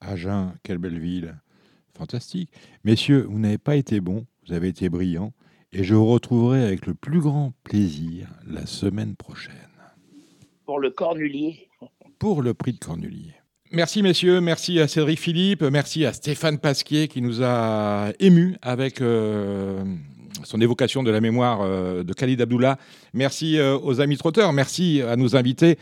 Agen, 0.00 0.54
quelle 0.62 0.78
belle 0.78 0.98
ville. 0.98 1.36
Fantastique. 1.96 2.50
Messieurs, 2.84 3.26
vous 3.28 3.38
n'avez 3.38 3.58
pas 3.58 3.76
été 3.76 4.00
bons, 4.00 4.24
vous 4.46 4.54
avez 4.54 4.68
été 4.68 4.88
brillants. 4.88 5.32
Et 5.72 5.84
je 5.84 5.94
vous 5.94 6.06
retrouverai 6.06 6.64
avec 6.64 6.86
le 6.86 6.94
plus 6.94 7.20
grand 7.20 7.52
plaisir 7.64 8.28
la 8.46 8.66
semaine 8.66 9.16
prochaine. 9.16 9.71
Pour 12.18 12.42
le 12.42 12.54
prix 12.54 12.72
de 12.72 12.78
Cornulier. 12.78 13.34
Merci 13.74 14.02
messieurs, 14.02 14.40
merci 14.42 14.80
à 14.80 14.86
Cédric 14.86 15.18
Philippe, 15.18 15.62
merci 15.62 16.04
à 16.04 16.12
Stéphane 16.12 16.58
Pasquier 16.58 17.08
qui 17.08 17.22
nous 17.22 17.42
a 17.42 18.10
émus 18.20 18.56
avec 18.60 19.00
euh, 19.00 19.82
son 20.44 20.60
évocation 20.60 21.02
de 21.02 21.10
la 21.10 21.22
mémoire 21.22 21.60
euh, 21.62 22.02
de 22.02 22.12
Khalid 22.12 22.40
Abdullah. 22.42 22.76
Merci 23.14 23.58
euh, 23.58 23.78
aux 23.78 24.02
amis 24.02 24.18
trotteurs, 24.18 24.52
merci 24.52 25.00
à 25.00 25.16
nos 25.16 25.36
invités 25.36 25.78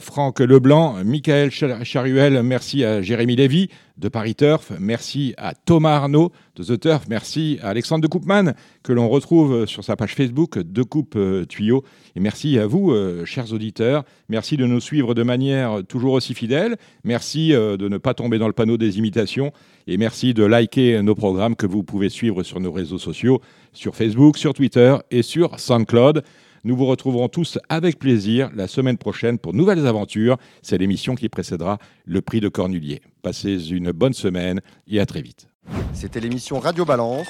Franck 0.00 0.40
Leblanc, 0.40 1.02
Michael 1.04 1.50
Charuel, 1.50 2.42
merci 2.42 2.84
à 2.84 3.00
Jérémy 3.00 3.36
Lévy 3.36 3.68
de 3.96 4.08
Paris 4.08 4.34
Turf, 4.34 4.72
merci 4.78 5.34
à 5.38 5.54
Thomas 5.54 5.96
Arnaud 5.96 6.32
de 6.56 6.64
The 6.64 6.78
Turf, 6.78 7.06
merci 7.08 7.58
à 7.62 7.68
Alexandre 7.68 8.02
de 8.02 8.06
Coupman 8.06 8.52
que 8.82 8.92
l'on 8.92 9.08
retrouve 9.08 9.64
sur 9.64 9.82
sa 9.82 9.96
page 9.96 10.14
Facebook 10.14 10.58
de 10.58 10.82
Coupe 10.82 11.18
Tuyau. 11.48 11.82
Et 12.14 12.20
merci 12.20 12.58
à 12.58 12.66
vous 12.66 12.94
chers 13.24 13.52
auditeurs, 13.54 14.04
merci 14.28 14.58
de 14.58 14.66
nous 14.66 14.80
suivre 14.80 15.14
de 15.14 15.22
manière 15.22 15.80
toujours 15.88 16.12
aussi 16.12 16.34
fidèle, 16.34 16.76
merci 17.04 17.50
de 17.50 17.88
ne 17.88 17.96
pas 17.96 18.12
tomber 18.12 18.38
dans 18.38 18.48
le 18.48 18.52
panneau 18.52 18.76
des 18.76 18.98
imitations. 18.98 19.52
Et 19.86 19.96
merci 19.96 20.34
de 20.34 20.44
liker 20.44 21.02
nos 21.02 21.14
programmes 21.14 21.56
que 21.56 21.66
vous 21.66 21.82
pouvez 21.82 22.10
suivre 22.10 22.42
sur 22.42 22.60
nos 22.60 22.70
réseaux 22.70 22.98
sociaux, 22.98 23.40
sur 23.72 23.96
Facebook, 23.96 24.36
sur 24.36 24.52
Twitter 24.52 24.94
et 25.10 25.22
sur 25.22 25.58
SoundCloud. 25.58 26.22
Nous 26.62 26.76
vous 26.76 26.86
retrouverons 26.86 27.28
tous 27.28 27.58
avec 27.68 27.98
plaisir 27.98 28.50
la 28.54 28.68
semaine 28.68 28.98
prochaine 28.98 29.38
pour 29.38 29.54
nouvelles 29.54 29.86
aventures. 29.86 30.36
C'est 30.62 30.76
l'émission 30.76 31.14
qui 31.14 31.28
précédera 31.28 31.78
le 32.04 32.20
prix 32.20 32.40
de 32.40 32.48
Cornulier. 32.48 33.00
Passez 33.22 33.70
une 33.70 33.92
bonne 33.92 34.12
semaine 34.12 34.60
et 34.86 35.00
à 35.00 35.06
très 35.06 35.22
vite. 35.22 35.46
C'était 35.94 36.20
l'émission 36.20 36.58
Radio 36.58 36.84
Balance. 36.84 37.28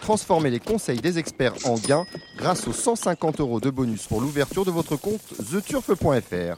Transformez 0.00 0.50
les 0.50 0.60
conseils 0.60 1.00
des 1.00 1.18
experts 1.18 1.54
en 1.66 1.74
gains 1.74 2.06
grâce 2.38 2.66
aux 2.66 2.72
150 2.72 3.40
euros 3.40 3.60
de 3.60 3.70
bonus 3.70 4.06
pour 4.06 4.20
l'ouverture 4.20 4.64
de 4.64 4.70
votre 4.70 4.96
compte 4.96 5.20
theturf.fr. 5.50 6.56